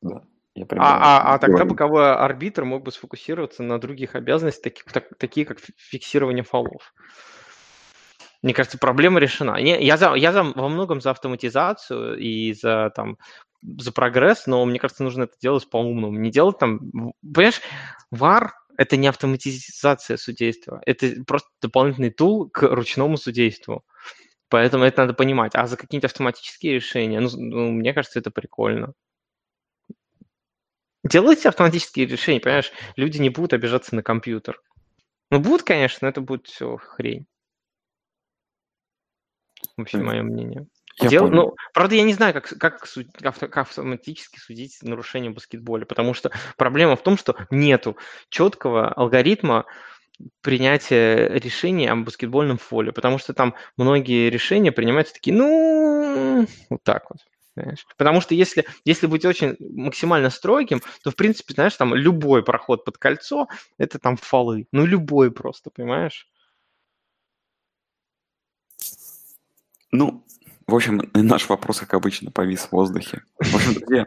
Да. 0.00 0.22
Я 0.54 0.66
А, 0.70 0.76
а, 0.78 1.34
а 1.34 1.38
тогда 1.38 1.66
боковой 1.66 2.14
арбитр 2.14 2.64
мог 2.64 2.82
бы 2.82 2.90
сфокусироваться 2.90 3.62
на 3.62 3.78
других 3.78 4.14
обязанностях, 4.14 4.72
таких, 4.72 4.84
так- 4.90 5.18
такие 5.18 5.44
как 5.44 5.60
фи- 5.60 5.74
фиксирование 5.76 6.44
фолов. 6.44 6.94
Мне 8.46 8.54
кажется, 8.54 8.78
проблема 8.78 9.18
решена. 9.18 9.60
Не, 9.60 9.84
я 9.84 9.96
за, 9.96 10.14
я 10.14 10.30
за, 10.30 10.44
во 10.44 10.68
многом 10.68 11.00
за 11.00 11.10
автоматизацию 11.10 12.16
и 12.16 12.52
за, 12.52 12.92
там, 12.94 13.18
за 13.60 13.90
прогресс, 13.90 14.46
но 14.46 14.64
мне 14.64 14.78
кажется, 14.78 15.02
нужно 15.02 15.24
это 15.24 15.32
делать 15.42 15.68
по-умному. 15.68 16.16
Не 16.16 16.30
делать 16.30 16.56
там... 16.56 16.78
Понимаешь, 17.22 17.60
VAR– 18.14 18.50
это 18.78 18.96
не 18.96 19.08
автоматизация 19.08 20.16
судейства. 20.16 20.80
Это 20.86 21.24
просто 21.26 21.48
дополнительный 21.60 22.10
тул 22.10 22.48
к 22.48 22.62
ручному 22.62 23.16
судейству. 23.16 23.84
Поэтому 24.48 24.84
это 24.84 25.00
надо 25.00 25.14
понимать. 25.14 25.56
А 25.56 25.66
за 25.66 25.76
какие-то 25.76 26.06
автоматические 26.06 26.74
решения, 26.74 27.18
ну, 27.18 27.30
ну, 27.34 27.72
мне 27.72 27.92
кажется, 27.92 28.20
это 28.20 28.30
прикольно. 28.30 28.92
Делайте 31.02 31.48
автоматические 31.48 32.06
решения, 32.06 32.38
понимаешь? 32.38 32.70
Люди 32.94 33.18
не 33.18 33.30
будут 33.30 33.54
обижаться 33.54 33.96
на 33.96 34.04
компьютер. 34.04 34.62
Ну, 35.32 35.40
будут, 35.40 35.64
конечно, 35.64 35.98
но 36.02 36.10
это 36.10 36.20
будет 36.20 36.46
все 36.46 36.76
хрень. 36.76 37.26
Вообще, 39.76 39.98
Мгм. 39.98 40.06
мое 40.06 40.22
мнение. 40.22 40.66
Я 40.98 41.10
Дел- 41.10 41.28
ну, 41.28 41.54
правда, 41.74 41.94
я 41.94 42.02
не 42.02 42.14
знаю, 42.14 42.32
как, 42.32 42.48
как, 42.58 42.86
суд- 42.86 43.12
как 43.12 43.26
авто- 43.26 43.48
как 43.48 43.66
автоматически 43.68 44.38
судить 44.38 44.78
нарушение 44.80 45.30
в 45.30 45.34
баскетболе, 45.34 45.84
потому 45.84 46.14
что 46.14 46.30
проблема 46.56 46.96
в 46.96 47.02
том, 47.02 47.18
что 47.18 47.36
нету 47.50 47.98
четкого 48.30 48.88
алгоритма 48.88 49.66
принятия 50.40 51.28
решений 51.28 51.86
о 51.88 51.96
баскетбольном 51.96 52.56
фоле, 52.56 52.92
потому 52.92 53.18
что 53.18 53.34
там 53.34 53.54
многие 53.76 54.30
решения 54.30 54.72
принимаются 54.72 55.12
такие, 55.12 55.36
ну, 55.36 56.46
вот 56.70 56.82
так 56.82 57.10
вот. 57.10 57.18
знаешь. 57.54 57.86
Потому 57.98 58.22
что 58.22 58.34
если, 58.34 58.64
если 58.84 59.06
быть 59.06 59.24
очень 59.24 59.56
максимально 59.58 60.30
строгим, 60.30 60.80
то, 61.02 61.10
в 61.10 61.16
принципе, 61.16 61.54
знаешь, 61.54 61.76
там 61.76 61.94
любой 61.94 62.42
проход 62.42 62.84
под 62.84 62.96
кольцо– 62.98 63.48
это 63.78 63.98
там 63.98 64.16
фолы. 64.16 64.66
Ну, 64.72 64.86
любой 64.86 65.30
просто, 65.30 65.70
понимаешь? 65.70 66.26
Ну, 69.92 70.24
в 70.66 70.74
общем, 70.74 71.10
наш 71.14 71.48
вопрос, 71.48 71.80
как 71.80 71.94
обычно, 71.94 72.30
повис 72.30 72.62
в 72.62 72.72
воздухе. 72.72 73.22
В 73.38 73.54
общем, 73.54 73.74
друзья, 73.74 74.06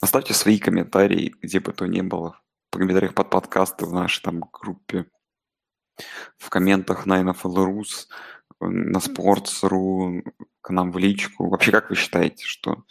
оставьте 0.00 0.32
свои 0.32 0.58
комментарии, 0.58 1.34
где 1.42 1.60
бы 1.60 1.72
то 1.72 1.86
ни 1.86 2.00
было. 2.00 2.40
В 2.70 2.78
комментариях 2.78 3.14
под 3.14 3.30
подкасты 3.30 3.84
в 3.84 3.92
нашей 3.92 4.22
там 4.22 4.40
группе, 4.52 5.06
в 6.38 6.48
комментах 6.48 7.04
на 7.06 7.20
NFL.rus, 7.22 8.08
на 8.60 8.98
Sports.ru, 8.98 10.22
к 10.60 10.70
нам 10.70 10.92
в 10.92 10.98
личку. 10.98 11.48
Вообще, 11.48 11.72
как 11.72 11.90
вы 11.90 11.96
считаете, 11.96 12.44
что... 12.46 12.84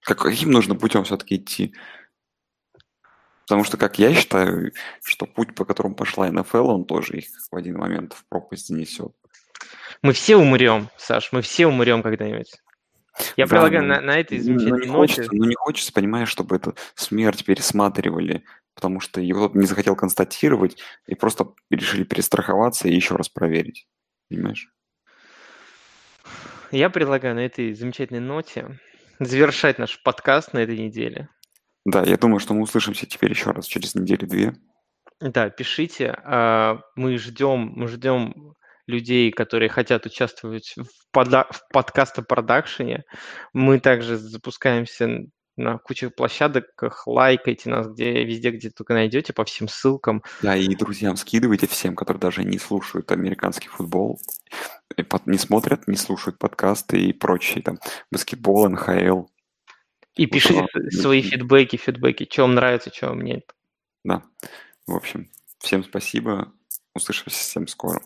каким 0.00 0.50
нужно 0.50 0.74
путем 0.74 1.04
все-таки 1.04 1.36
идти? 1.36 1.74
Потому 3.42 3.64
что, 3.64 3.78
как 3.78 3.98
я 3.98 4.12
считаю, 4.12 4.72
что 5.02 5.24
путь, 5.24 5.54
по 5.54 5.64
которому 5.64 5.94
пошла 5.94 6.30
НФЛ, 6.30 6.68
он 6.68 6.84
тоже 6.84 7.18
их 7.18 7.28
в 7.50 7.56
один 7.56 7.78
момент 7.78 8.12
в 8.12 8.26
пропасть 8.26 8.66
занесет. 8.66 9.16
Мы 10.02 10.12
все 10.12 10.36
умрем, 10.36 10.90
Саш, 10.96 11.32
мы 11.32 11.42
все 11.42 11.66
умрем 11.66 12.02
когда-нибудь. 12.02 12.52
Я 13.36 13.46
Да, 13.46 13.50
предлагаю 13.50 13.82
ну, 13.82 13.88
на, 13.94 14.00
на 14.00 14.18
этой 14.20 14.38
Ну, 14.38 14.44
замечательной 14.44 14.80
не 14.80 14.86
ноте... 14.86 15.14
хочется, 15.14 15.30
ну 15.34 15.44
не 15.44 15.54
хочется, 15.56 15.92
понимаешь, 15.92 16.28
чтобы 16.28 16.56
эту 16.56 16.76
смерть 16.94 17.44
пересматривали, 17.44 18.44
потому 18.74 19.00
что 19.00 19.20
кто-то 19.20 19.58
не 19.58 19.66
захотел 19.66 19.96
констатировать 19.96 20.78
и 21.06 21.14
просто 21.16 21.48
решили 21.70 22.04
перестраховаться 22.04 22.86
и 22.88 22.94
еще 22.94 23.16
раз 23.16 23.28
проверить. 23.28 23.88
Понимаешь? 24.30 24.68
Я 26.70 26.90
предлагаю 26.90 27.34
на 27.34 27.40
этой 27.40 27.72
замечательной 27.72 28.20
ноте 28.20 28.78
завершать 29.18 29.78
наш 29.78 30.00
подкаст 30.02 30.52
на 30.52 30.58
этой 30.58 30.78
неделе. 30.78 31.28
Да, 31.84 32.02
я 32.04 32.16
думаю, 32.18 32.38
что 32.38 32.54
мы 32.54 32.62
услышимся 32.62 33.06
теперь 33.06 33.30
еще 33.30 33.50
раз 33.50 33.66
через 33.66 33.94
неделю-две. 33.94 34.54
Да, 35.20 35.50
пишите. 35.50 36.14
а, 36.24 36.80
Мы 36.94 37.18
ждем, 37.18 37.72
мы 37.74 37.88
ждем 37.88 38.54
людей, 38.88 39.30
которые 39.30 39.68
хотят 39.68 40.06
участвовать 40.06 40.74
в, 40.76 40.86
пода- 41.12 41.46
в 41.50 41.68
подкаста-продакшене. 41.72 43.04
Мы 43.52 43.78
также 43.78 44.16
запускаемся 44.16 45.26
на 45.56 45.78
куче 45.78 46.08
площадок, 46.08 46.66
лайкайте 47.04 47.68
нас 47.68 47.88
где, 47.88 48.24
везде, 48.24 48.50
где 48.50 48.70
только 48.70 48.94
найдете, 48.94 49.32
по 49.32 49.44
всем 49.44 49.68
ссылкам. 49.68 50.22
Да, 50.40 50.56
и 50.56 50.74
друзьям 50.74 51.16
скидывайте 51.16 51.66
всем, 51.66 51.96
которые 51.96 52.20
даже 52.20 52.44
не 52.44 52.58
слушают 52.58 53.10
американский 53.12 53.68
футбол, 53.68 54.20
не 55.26 55.38
смотрят, 55.38 55.86
не 55.86 55.96
слушают 55.96 56.38
подкасты 56.38 57.00
и 57.00 57.12
прочие, 57.12 57.62
там, 57.62 57.78
баскетбол, 58.10 58.68
НХЛ. 58.70 59.24
И 60.14 60.26
пишите 60.26 60.60
Ура, 60.60 60.68
с- 60.90 61.00
свои 61.00 61.22
фидбэки, 61.22 61.76
фидбэки, 61.76 62.28
что 62.30 62.42
вам 62.42 62.54
нравится, 62.54 62.90
что 62.94 63.08
вам 63.08 63.20
нет. 63.20 63.52
Да. 64.04 64.22
В 64.86 64.94
общем, 64.94 65.28
всем 65.58 65.84
спасибо. 65.84 66.52
Услышимся 66.94 67.36
совсем 67.36 67.66
скоро. 67.68 68.00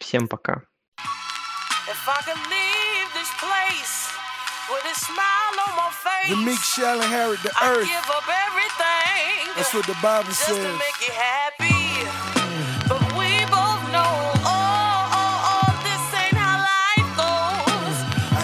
Всем 0.00 0.28
пока. 0.28 0.62
If 1.88 2.08
I 2.08 2.20
could 2.26 2.42
leave 2.50 3.08
this 3.14 3.30
place 3.38 4.10
with 4.70 4.84
a 4.84 4.94
smile 4.98 5.54
on 5.66 5.72
my 5.76 5.90
face, 5.90 6.30
The 6.30 6.36
meek 6.44 6.58
shall 6.60 7.00
inherit 7.00 7.42
the 7.42 7.52
I'd 7.56 7.76
earth. 7.78 7.86
give 7.86 8.10
up 8.10 8.26
everything 8.26 9.54
That's 9.56 9.72
what 9.72 9.86
the 9.86 9.96
Bible 10.02 10.28
just 10.28 10.46
to 10.48 10.54
says. 10.54 10.78
make 10.78 10.98
you 11.06 11.12
happy. 11.14 11.78
But 12.90 13.00
we 13.18 13.30
both 13.50 13.82
know, 13.94 14.14
oh, 14.44 15.16
oh, 15.20 15.50
oh, 15.50 15.66
this 15.86 16.02
ain't 16.18 16.34
how 16.36 16.58
life 16.62 17.10
goes. 17.16 17.96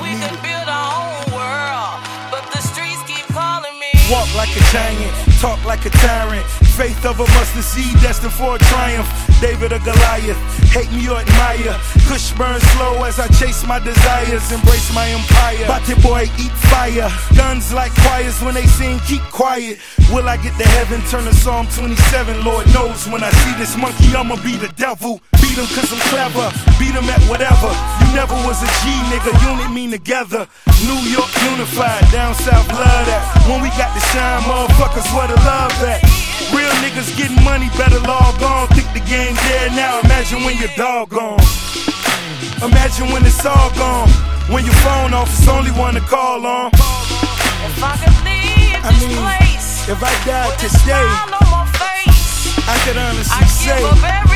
we 0.03 0.15
need 0.15 0.23
could 0.23 0.39
it. 0.39 0.43
build 0.47 0.69
our 0.71 0.89
own 1.03 1.23
world, 1.35 1.99
but 2.31 2.43
the 2.55 2.63
streets 2.63 3.03
keep 3.11 3.27
calling 3.35 3.75
me. 3.83 3.91
Walk 4.11 4.31
like 4.39 4.51
a 4.55 4.63
giant, 4.71 5.15
talk 5.40 5.64
like 5.66 5.86
a 5.86 5.90
tyrant. 5.90 6.46
Faith 6.78 7.06
of 7.06 7.20
a 7.20 7.28
mustard 7.38 7.64
seed 7.64 7.94
destined 8.02 8.34
for 8.34 8.56
a 8.56 8.60
triumph. 8.60 9.08
David 9.42 9.72
or 9.72 9.80
Goliath, 9.80 10.38
hate 10.74 10.92
me 10.92 11.08
or 11.10 11.18
admire. 11.18 11.78
Kush 12.10 12.32
burn 12.34 12.60
slow 12.74 13.04
as 13.04 13.20
I 13.20 13.28
chase 13.40 13.66
my 13.66 13.80
desires, 13.80 14.52
embrace 14.52 14.94
my 14.94 15.08
empire. 15.10 15.66
Bate 15.68 16.02
boy, 16.02 16.24
eat 16.38 16.56
fire. 16.74 17.10
Guns 17.36 17.74
like 17.74 17.94
choirs 18.02 18.42
when 18.42 18.56
they 18.56 18.66
sing, 18.66 19.00
keep 19.06 19.22
quiet. 19.30 19.80
Will 20.12 20.28
I 20.28 20.38
get 20.38 20.58
to 20.58 20.68
heaven? 20.78 21.02
Turn 21.10 21.26
to 21.26 21.34
Psalm 21.34 21.68
27. 21.68 22.44
Lord 22.44 22.66
knows 22.74 23.08
when 23.08 23.24
I 23.24 23.30
see 23.30 23.54
this 23.58 23.78
monkey, 23.78 24.16
I'ma 24.16 24.36
be 24.44 24.56
the 24.56 24.74
devil. 24.76 25.22
Beat 25.42 25.58
him 25.58 25.68
cause 25.76 25.92
I'm 25.94 26.02
clever, 26.10 26.50
beat 26.80 26.94
him 26.94 27.06
at 27.10 27.22
whatever. 27.30 27.70
Never 28.14 28.36
was 28.48 28.62
a 28.64 28.70
G, 28.82 28.92
nigga, 29.12 29.32
unit 29.48 29.72
mean 29.72 29.92
together. 29.92 30.48
New 30.86 31.02
York 31.10 31.30
unified, 31.44 32.04
down 32.12 32.34
south 32.36 32.68
love 32.70 33.06
that. 33.08 33.24
When 33.48 33.62
we 33.62 33.70
got 33.80 33.94
to 33.94 34.02
shine, 34.12 34.42
motherfuckers, 34.46 35.08
where 35.16 35.28
the 35.28 35.38
love 35.46 35.74
at? 35.84 36.02
Real 36.54 36.72
niggas 36.82 37.16
getting 37.18 37.42
money, 37.44 37.70
better 37.78 38.00
log 38.08 38.42
on. 38.42 38.68
Think 38.74 38.88
the 38.94 39.04
game 39.06 39.36
dead 39.50 39.72
now, 39.74 40.00
imagine 40.02 40.44
when 40.44 40.58
your 40.58 40.72
dog 40.76 41.10
gone. 41.10 41.42
Imagine 42.64 43.12
when 43.14 43.26
it's 43.26 43.46
all 43.46 43.70
gone. 43.78 44.10
When 44.50 44.66
your 44.66 44.78
phone 44.82 45.14
off, 45.14 45.30
it's 45.30 45.48
only 45.48 45.72
one 45.72 45.94
to 45.96 46.02
call 46.02 46.46
on. 46.46 46.72
If 46.74 47.84
I 47.84 47.94
could 48.02 48.18
leave 48.26 48.80
I 48.82 48.92
this 48.94 49.06
mean, 49.06 49.18
place 49.20 49.90
If 49.90 50.00
I 50.02 50.14
died 50.26 50.58
today, 50.58 50.78
smile 50.80 51.36
on 51.36 51.50
my 51.52 51.66
face, 51.76 52.56
I 52.66 52.76
could 52.86 52.98
honestly 52.98 53.36
I'd 53.36 53.50
say 53.50 53.78
give 53.78 54.04
up 54.04 54.28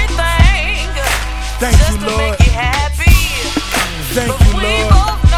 Thank 1.62 1.78
you, 2.02 2.08
Lord. 2.08 2.91
Thank 4.14 4.28
you, 4.42 4.90
Lord. 4.90 5.31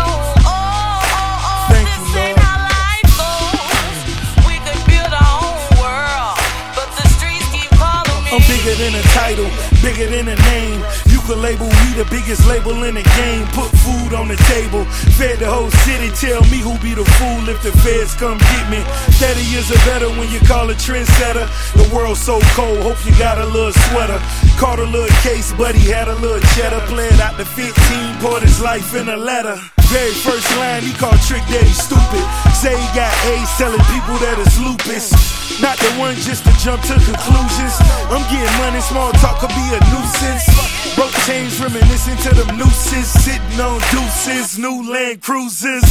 Bigger 8.73 8.91
than 8.91 8.99
a 8.99 9.03
title, 9.13 9.49
bigger 9.81 10.07
than 10.07 10.27
a 10.27 10.35
name. 10.35 10.83
You 11.05 11.19
can 11.21 11.41
label 11.41 11.67
we 11.67 11.93
the 11.93 12.07
biggest 12.09 12.47
label 12.47 12.83
in 12.83 12.95
the 12.95 13.03
game. 13.03 13.45
Put 13.53 13.69
food 13.85 14.13
on 14.13 14.27
the 14.27 14.37
table, 14.49 14.85
fed 15.17 15.39
the 15.39 15.49
whole 15.49 15.69
city. 15.85 16.09
Tell 16.15 16.41
me 16.49 16.57
who 16.57 16.77
be 16.79 16.93
the 16.93 17.05
fool 17.17 17.49
if 17.49 17.61
the 17.61 17.71
feds 17.83 18.15
come 18.15 18.37
get 18.37 18.69
me. 18.69 18.81
30 19.19 19.41
years 19.51 19.69
are 19.71 19.83
better 19.85 20.09
when 20.09 20.31
you 20.31 20.39
call 20.41 20.69
a 20.69 20.73
trendsetter. 20.73 21.45
The 21.73 21.95
world's 21.95 22.21
so 22.21 22.39
cold, 22.57 22.79
hope 22.79 23.03
you 23.05 23.11
got 23.17 23.37
a 23.37 23.45
little 23.45 23.73
sweater. 23.89 24.19
Caught 24.57 24.79
a 24.79 24.85
little 24.85 25.15
case, 25.21 25.53
but 25.53 25.75
he 25.75 25.89
had 25.89 26.07
a 26.07 26.15
little 26.15 26.41
cheddar. 26.55 26.81
Played 26.87 27.19
out 27.19 27.37
the 27.37 27.45
15, 27.45 27.73
poured 28.21 28.43
his 28.43 28.61
life 28.61 28.95
in 28.95 29.09
a 29.09 29.17
letter. 29.17 29.57
Very 29.93 30.17
first 30.25 30.49
line, 30.57 30.81
he 30.81 30.91
called 30.97 31.21
Trick 31.21 31.45
Daddy 31.53 31.69
stupid. 31.69 32.25
Say 32.57 32.73
he 32.73 32.89
got 32.97 33.13
A's 33.29 33.45
telling 33.61 33.77
people 33.93 34.17
that 34.25 34.41
it's 34.41 34.57
lupus. 34.57 35.13
Not 35.61 35.77
the 35.77 35.93
one 36.01 36.17
just 36.17 36.41
to 36.49 36.53
jump 36.57 36.81
to 36.89 36.97
conclusions. 36.97 37.77
I'm 38.09 38.25
getting 38.33 38.49
money, 38.57 38.81
small 38.81 39.13
talk 39.21 39.37
could 39.37 39.53
be 39.53 39.61
a 39.69 39.77
nuisance. 39.93 40.49
Broke 40.97 41.13
chains 41.29 41.61
reminiscing 41.61 42.17
to 42.25 42.33
them 42.33 42.57
nooses. 42.57 43.05
Sitting 43.21 43.61
on 43.61 43.77
deuces, 43.93 44.57
new 44.57 44.81
land 44.81 45.21
cruisers. 45.21 45.85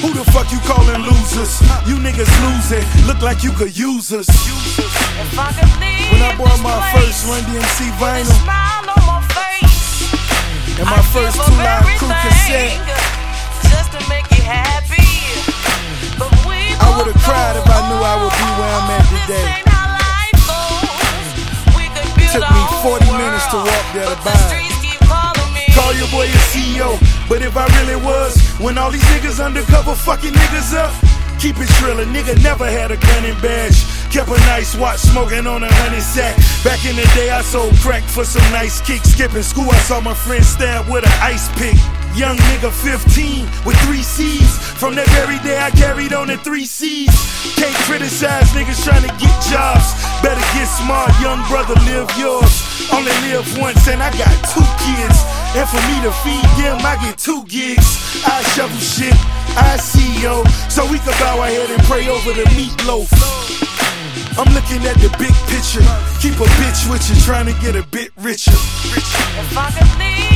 Who 0.00 0.08
the 0.16 0.24
fuck 0.32 0.48
you 0.48 0.58
calling 0.64 1.04
losers? 1.04 1.60
You 1.84 2.00
niggas 2.00 2.32
losing, 2.40 2.88
look 3.04 3.20
like 3.20 3.44
you 3.44 3.52
could 3.52 3.76
use 3.76 4.16
us. 4.16 4.32
If 4.32 5.36
I 5.36 5.52
could 5.52 5.68
leave 5.76 6.08
When 6.08 6.24
I 6.24 6.32
bought 6.40 6.56
my 6.64 6.72
place 6.96 7.20
first 7.20 7.28
Run 7.28 7.44
DMC 7.52 7.92
vinyl 8.00 9.13
and 10.78 10.86
my 10.90 10.98
I'd 10.98 11.06
first 11.14 11.36
two 11.38 11.42
up 11.42 11.58
live 11.58 11.86
crew 11.98 12.10
cassette, 12.10 12.82
Just 13.70 13.94
to 13.94 14.00
make 14.10 14.26
you 14.34 14.42
happy. 14.42 15.06
But 16.18 16.30
we 16.46 16.74
I 16.82 16.88
would've 16.98 17.14
cried 17.22 17.54
if 17.54 17.66
I 17.66 17.78
knew 17.86 18.00
I 18.02 18.14
would 18.18 18.34
be 18.34 18.48
where 18.58 18.72
I'm 18.74 18.90
at 18.90 19.06
today. 19.06 19.38
This 19.38 19.54
ain't 19.54 19.68
how 19.70 19.86
life 19.94 20.38
goes. 20.50 21.78
We 21.78 21.86
could 21.94 22.10
build 22.18 22.42
Took 22.42 22.46
me 22.50 22.62
own 22.74 23.06
40 23.06 23.22
minutes 23.22 23.46
to 23.54 23.58
walk 23.62 23.86
there 23.94 24.08
to 24.10 24.18
buy 24.26 24.34
it. 24.34 24.50
streets 24.50 24.78
keep 24.82 25.00
calling 25.06 25.50
me. 25.54 25.64
Call 25.78 25.94
your 25.94 26.10
boy 26.10 26.26
a 26.26 26.40
CEO, 26.50 26.98
but 27.30 27.38
if 27.42 27.54
I 27.54 27.66
really 27.78 27.98
was, 28.02 28.34
when 28.58 28.78
all 28.78 28.90
these 28.90 29.06
niggas 29.14 29.38
undercover 29.38 29.94
fucking 29.94 30.34
niggas 30.34 30.74
up, 30.74 30.90
keep 31.40 31.56
it 31.58 31.68
trill. 31.80 32.00
A 32.00 32.04
nigga 32.04 32.40
never 32.42 32.66
had 32.66 32.90
a 32.90 32.96
gun 32.96 33.24
and 33.24 33.40
badge. 33.42 33.84
Kept 34.10 34.28
a 34.28 34.38
nice 34.52 34.76
watch, 34.76 35.00
smoking 35.00 35.46
on 35.46 35.62
a 35.62 35.72
honey 35.72 36.00
sack. 36.00 36.36
Back 36.62 36.84
in 36.84 36.96
the 36.96 37.06
day, 37.14 37.30
I 37.30 37.42
sold 37.42 37.74
crack 37.76 38.02
for 38.04 38.24
some 38.24 38.44
nice 38.52 38.80
kicks. 38.80 39.10
Skipping 39.10 39.42
school, 39.42 39.70
I 39.70 39.78
saw 39.78 40.00
my 40.00 40.14
friend 40.14 40.44
stab 40.44 40.88
with 40.88 41.04
an 41.04 41.12
ice 41.20 41.48
pick. 41.58 41.76
Young 42.14 42.38
nigga 42.54 42.70
15 42.70 43.42
with 43.66 43.74
three 43.90 44.06
C's. 44.06 44.54
From 44.78 44.94
that 44.94 45.10
very 45.18 45.34
day, 45.42 45.58
I 45.58 45.74
carried 45.74 46.14
on 46.14 46.30
the 46.30 46.38
three 46.38 46.62
C's. 46.62 47.10
Can't 47.58 47.74
criticize 47.90 48.54
niggas 48.54 48.78
trying 48.86 49.02
to 49.02 49.10
get 49.18 49.34
jobs. 49.50 49.98
Better 50.22 50.38
get 50.54 50.70
smart, 50.70 51.10
young 51.18 51.42
brother, 51.50 51.74
live 51.90 52.06
yours. 52.14 52.54
Only 52.94 53.10
live 53.26 53.42
once, 53.58 53.90
and 53.90 53.98
I 53.98 54.14
got 54.14 54.30
two 54.46 54.62
kids. 54.86 55.18
And 55.58 55.66
for 55.66 55.82
me 55.90 56.06
to 56.06 56.14
feed 56.22 56.46
them, 56.62 56.78
I 56.86 56.94
get 57.02 57.18
two 57.18 57.42
gigs. 57.50 57.82
I 58.22 58.46
shovel 58.54 58.78
shit, 58.78 59.18
I 59.58 59.74
CEO. 59.74 60.46
So 60.70 60.86
we 60.86 61.02
can 61.02 61.18
bow 61.18 61.42
our 61.42 61.50
head 61.50 61.66
and 61.66 61.82
pray 61.90 62.06
over 62.06 62.30
the 62.30 62.46
meatloaf. 62.54 63.10
I'm 64.38 64.54
looking 64.54 64.86
at 64.86 64.94
the 65.02 65.10
big 65.18 65.34
picture. 65.50 65.82
Keep 66.22 66.38
a 66.38 66.46
bitch 66.62 66.86
with 66.86 67.02
you, 67.10 67.18
trying 67.26 67.50
to 67.50 67.56
get 67.58 67.74
a 67.74 67.82
bit 67.90 68.14
richer. 68.22 68.54
If 68.54 69.58
I 69.58 69.66
could 69.74 69.90
leave 69.98 70.33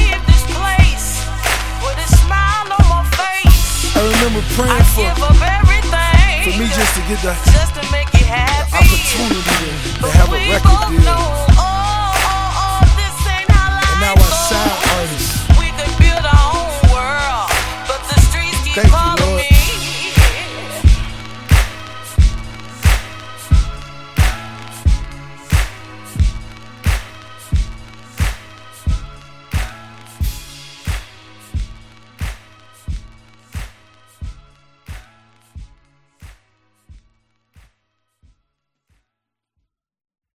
I 3.98 4.00
remember 4.00 4.46
praying 4.54 4.70
I 4.70 4.86
for, 4.94 5.10
for 5.10 6.54
me 6.54 6.70
just 6.70 6.94
to 6.94 7.02
get 7.10 7.18
just 7.50 7.74
to 7.74 7.82
make 7.90 8.06
it 8.14 8.30
happy. 8.30 8.78
opportunity 8.78 9.42
to, 9.42 10.06
to 10.06 10.10
have 10.14 10.30
a 10.30 10.38
record 10.38 10.86
deal. 10.94 11.02
Know, 11.02 11.18
oh, 11.58 12.14
oh. 12.14 12.38
oh 12.38 12.86
we 15.58 15.74
build 15.98 16.22
our 16.22 16.46
own 16.54 16.70
world, 16.94 17.50
but 17.90 17.98
the 18.06 18.14
streets 18.30 18.62
keep 18.62 18.78
Thank 18.78 18.94
you, 18.94 19.26
Lord. 19.26 19.47